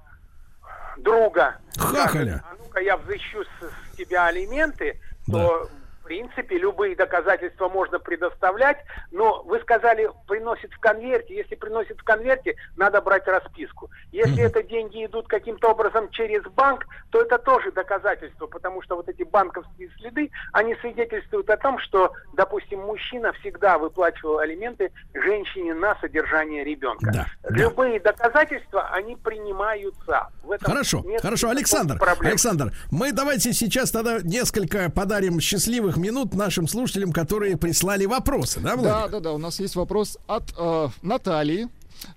друга 0.97 1.57
Хахаля. 1.77 2.43
а 2.49 2.55
ну-ка 2.59 2.79
я 2.81 2.97
взыщу 2.97 3.43
с, 3.43 3.93
с 3.93 3.97
тебя 3.97 4.27
алименты, 4.27 4.99
то 5.29 5.69
принципе, 6.07 6.57
любые 6.57 6.95
доказательства 6.95 7.67
можно 7.67 7.99
предоставлять, 7.99 8.77
но 9.11 9.43
вы 9.43 9.59
сказали, 9.59 10.09
приносит 10.25 10.71
в 10.71 10.79
конверте. 10.79 11.35
Если 11.35 11.55
приносит 11.55 11.99
в 11.99 12.03
конверте, 12.03 12.55
надо 12.77 13.01
брать 13.01 13.27
расписку. 13.27 13.89
Если 14.13 14.41
это 14.41 14.63
деньги 14.63 15.05
идут 15.05 15.27
каким-то 15.27 15.69
образом 15.71 16.09
через 16.11 16.43
банк, 16.43 16.85
то 17.09 17.21
это 17.21 17.37
тоже 17.37 17.73
доказательство, 17.73 18.47
потому 18.47 18.81
что 18.81 18.95
вот 18.95 19.09
эти 19.09 19.23
банковские 19.23 19.89
следы, 19.99 20.31
они 20.53 20.75
свидетельствуют 20.75 21.49
о 21.49 21.57
том, 21.57 21.77
что, 21.79 22.13
допустим, 22.33 22.79
мужчина 22.79 23.33
всегда 23.33 23.77
выплачивал 23.77 24.39
алименты 24.39 24.91
женщине 25.13 25.73
на 25.73 25.95
содержание 25.99 26.63
ребенка. 26.63 27.11
Да, 27.11 27.25
Любые 27.49 27.99
доказательства, 27.99 28.87
они 28.93 29.17
принимаются. 29.17 30.27
В 30.43 30.51
этом 30.51 30.71
Хорошо, 30.71 31.03
нет 31.05 31.21
хорошо, 31.21 31.49
Александр, 31.49 31.97
проблемы. 31.97 32.29
Александр, 32.29 32.71
мы 32.91 33.11
давайте 33.11 33.51
сейчас 33.51 33.91
тогда 33.91 34.19
несколько 34.21 34.89
подарим 34.89 35.41
счастливых 35.41 35.96
минут 35.97 36.33
нашим 36.33 36.67
слушателям, 36.67 37.11
которые 37.11 37.57
прислали 37.57 38.05
вопросы, 38.05 38.59
да, 38.59 38.75
Да, 38.75 38.81
Владик? 38.81 39.11
да, 39.11 39.19
да. 39.19 39.33
У 39.33 39.37
нас 39.37 39.59
есть 39.59 39.75
вопрос 39.75 40.17
от 40.27 40.53
э, 40.57 40.87
Натальи. 41.01 41.67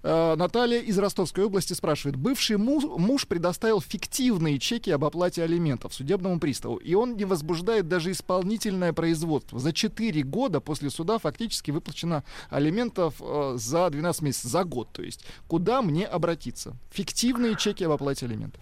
Э, 0.02 0.34
Наталья 0.36 0.78
из 0.80 0.98
Ростовской 0.98 1.44
области 1.44 1.72
спрашивает. 1.72 2.16
Бывший 2.16 2.56
муж, 2.58 2.84
муж 2.84 3.26
предоставил 3.26 3.80
фиктивные 3.80 4.58
чеки 4.58 4.90
об 4.90 5.04
оплате 5.04 5.42
алиментов 5.42 5.94
судебному 5.94 6.38
приставу, 6.38 6.76
и 6.76 6.94
он 6.94 7.16
не 7.16 7.24
возбуждает 7.24 7.88
даже 7.88 8.10
исполнительное 8.12 8.92
производство. 8.92 9.58
За 9.58 9.72
4 9.72 10.22
года 10.22 10.60
после 10.60 10.90
суда 10.90 11.18
фактически 11.18 11.70
выплачено 11.70 12.24
алиментов 12.50 13.14
э, 13.20 13.54
за 13.56 13.88
12 13.90 14.22
месяцев, 14.22 14.50
за 14.50 14.64
год. 14.64 14.88
То 14.92 15.02
есть, 15.02 15.24
куда 15.48 15.82
мне 15.82 16.06
обратиться? 16.06 16.76
Фиктивные 16.92 17.56
чеки 17.56 17.84
об 17.84 17.92
оплате 17.92 18.26
алиментов. 18.26 18.60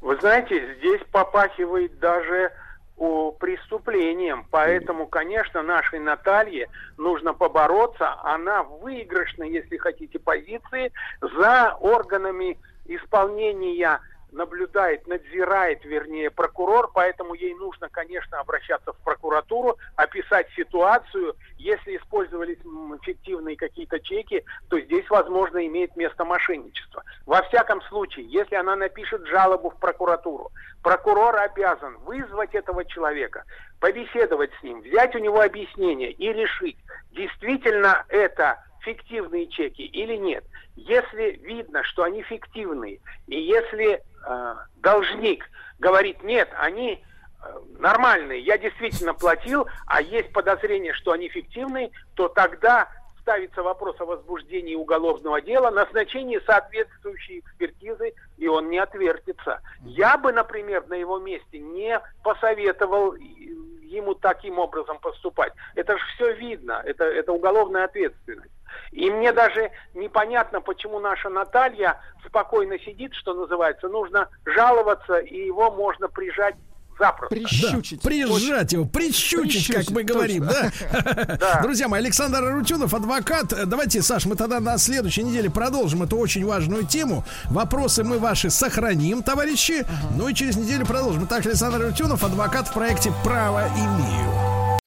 Вы 0.00 0.18
знаете, 0.20 0.76
здесь 0.78 1.00
попахивает 1.10 1.98
даже 1.98 2.52
о 2.96 3.32
преступлением. 3.32 4.46
Поэтому, 4.50 5.06
конечно, 5.06 5.62
нашей 5.62 5.98
Наталье 5.98 6.68
нужно 6.96 7.34
побороться. 7.34 8.14
Она 8.22 8.62
в 8.62 8.80
выигрышной, 8.80 9.50
если 9.50 9.76
хотите, 9.76 10.18
позиции 10.18 10.92
за 11.20 11.76
органами 11.80 12.58
исполнения 12.86 14.00
наблюдает, 14.34 15.06
надзирает, 15.06 15.84
вернее, 15.84 16.30
прокурор, 16.30 16.90
поэтому 16.92 17.34
ей 17.34 17.54
нужно, 17.54 17.88
конечно, 17.88 18.40
обращаться 18.40 18.92
в 18.92 18.98
прокуратуру, 18.98 19.78
описать 19.96 20.48
ситуацию. 20.54 21.34
Если 21.56 21.96
использовались 21.96 22.58
фиктивные 23.02 23.56
какие-то 23.56 24.00
чеки, 24.00 24.44
то 24.68 24.78
здесь, 24.80 25.08
возможно, 25.08 25.64
имеет 25.66 25.96
место 25.96 26.24
мошенничество. 26.24 27.02
Во 27.26 27.42
всяком 27.42 27.80
случае, 27.82 28.26
если 28.26 28.56
она 28.56 28.76
напишет 28.76 29.26
жалобу 29.26 29.70
в 29.70 29.78
прокуратуру, 29.78 30.50
прокурор 30.82 31.36
обязан 31.36 31.96
вызвать 31.98 32.54
этого 32.54 32.84
человека, 32.84 33.44
побеседовать 33.80 34.50
с 34.60 34.62
ним, 34.62 34.80
взять 34.82 35.14
у 35.14 35.18
него 35.18 35.40
объяснение 35.40 36.12
и 36.12 36.32
решить, 36.32 36.78
действительно 37.12 38.04
это 38.08 38.62
фиктивные 38.84 39.46
чеки 39.48 39.82
или 39.82 40.16
нет. 40.16 40.44
Если 40.76 41.32
видно, 41.42 41.82
что 41.84 42.02
они 42.02 42.22
фиктивные, 42.22 43.00
и 43.26 43.40
если 43.40 44.02
э, 44.26 44.54
должник 44.76 45.44
говорит, 45.78 46.22
нет, 46.22 46.48
они 46.58 47.02
э, 47.42 47.60
нормальные, 47.78 48.40
я 48.40 48.58
действительно 48.58 49.14
платил, 49.14 49.66
а 49.86 50.02
есть 50.02 50.32
подозрение, 50.32 50.92
что 50.94 51.12
они 51.12 51.28
фиктивные, 51.28 51.90
то 52.14 52.28
тогда 52.28 52.88
ставится 53.20 53.62
вопрос 53.62 53.98
о 54.00 54.04
возбуждении 54.04 54.74
уголовного 54.74 55.40
дела, 55.40 55.70
назначении 55.70 56.38
соответствующей 56.44 57.38
экспертизы, 57.38 58.12
и 58.36 58.46
он 58.48 58.68
не 58.68 58.78
отвертится. 58.78 59.62
Я 59.82 60.18
бы, 60.18 60.30
например, 60.30 60.86
на 60.88 60.94
его 60.94 61.18
месте 61.18 61.58
не 61.58 61.98
посоветовал 62.22 63.14
ему 63.14 64.14
таким 64.14 64.58
образом 64.58 64.98
поступать. 64.98 65.52
Это 65.74 65.96
же 65.96 66.04
все 66.14 66.32
видно, 66.34 66.82
это, 66.84 67.04
это 67.04 67.32
уголовная 67.32 67.84
ответственность. 67.84 68.50
И 68.92 69.10
мне 69.10 69.32
даже 69.32 69.70
непонятно, 69.94 70.60
почему 70.60 71.00
наша 71.00 71.28
Наталья 71.28 72.00
спокойно 72.26 72.78
сидит, 72.78 73.14
что 73.14 73.34
называется. 73.34 73.88
Нужно 73.88 74.28
жаловаться, 74.44 75.18
и 75.18 75.46
его 75.46 75.70
можно 75.70 76.08
прижать 76.08 76.54
запросто. 76.98 77.34
Прищучить. 77.34 78.00
Да, 78.02 78.08
прижать 78.08 78.72
его, 78.72 78.84
прищучить, 78.84 79.66
как 79.66 79.90
мы 79.90 80.02
Прищучить, 80.02 80.06
говорим, 80.06 80.46
точно. 80.46 81.36
да? 81.40 81.60
Друзья 81.62 81.88
мои, 81.88 82.00
Александр 82.00 82.44
Арутюнов, 82.44 82.94
адвокат. 82.94 83.52
Давайте, 83.66 84.02
Саш, 84.02 84.26
мы 84.26 84.36
тогда 84.36 84.60
на 84.60 84.78
следующей 84.78 85.22
неделе 85.22 85.50
продолжим 85.50 86.02
эту 86.02 86.16
очень 86.16 86.44
важную 86.44 86.86
тему. 86.86 87.24
Вопросы 87.50 88.04
мы 88.04 88.18
ваши 88.18 88.50
сохраним, 88.50 89.22
товарищи. 89.22 89.84
Ну 90.16 90.28
и 90.28 90.34
через 90.34 90.56
неделю 90.56 90.86
продолжим. 90.86 91.24
Итак, 91.24 91.44
Александр 91.46 91.82
Арутюнов, 91.82 92.22
адвокат 92.22 92.68
в 92.68 92.74
проекте 92.74 93.12
«Право 93.22 93.68
имею». 93.76 94.78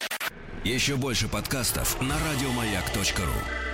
Еще 0.63 0.95
больше 0.95 1.29
подкастов 1.29 1.99
на 2.01 2.15
радиомаяк.ру. 2.29 3.66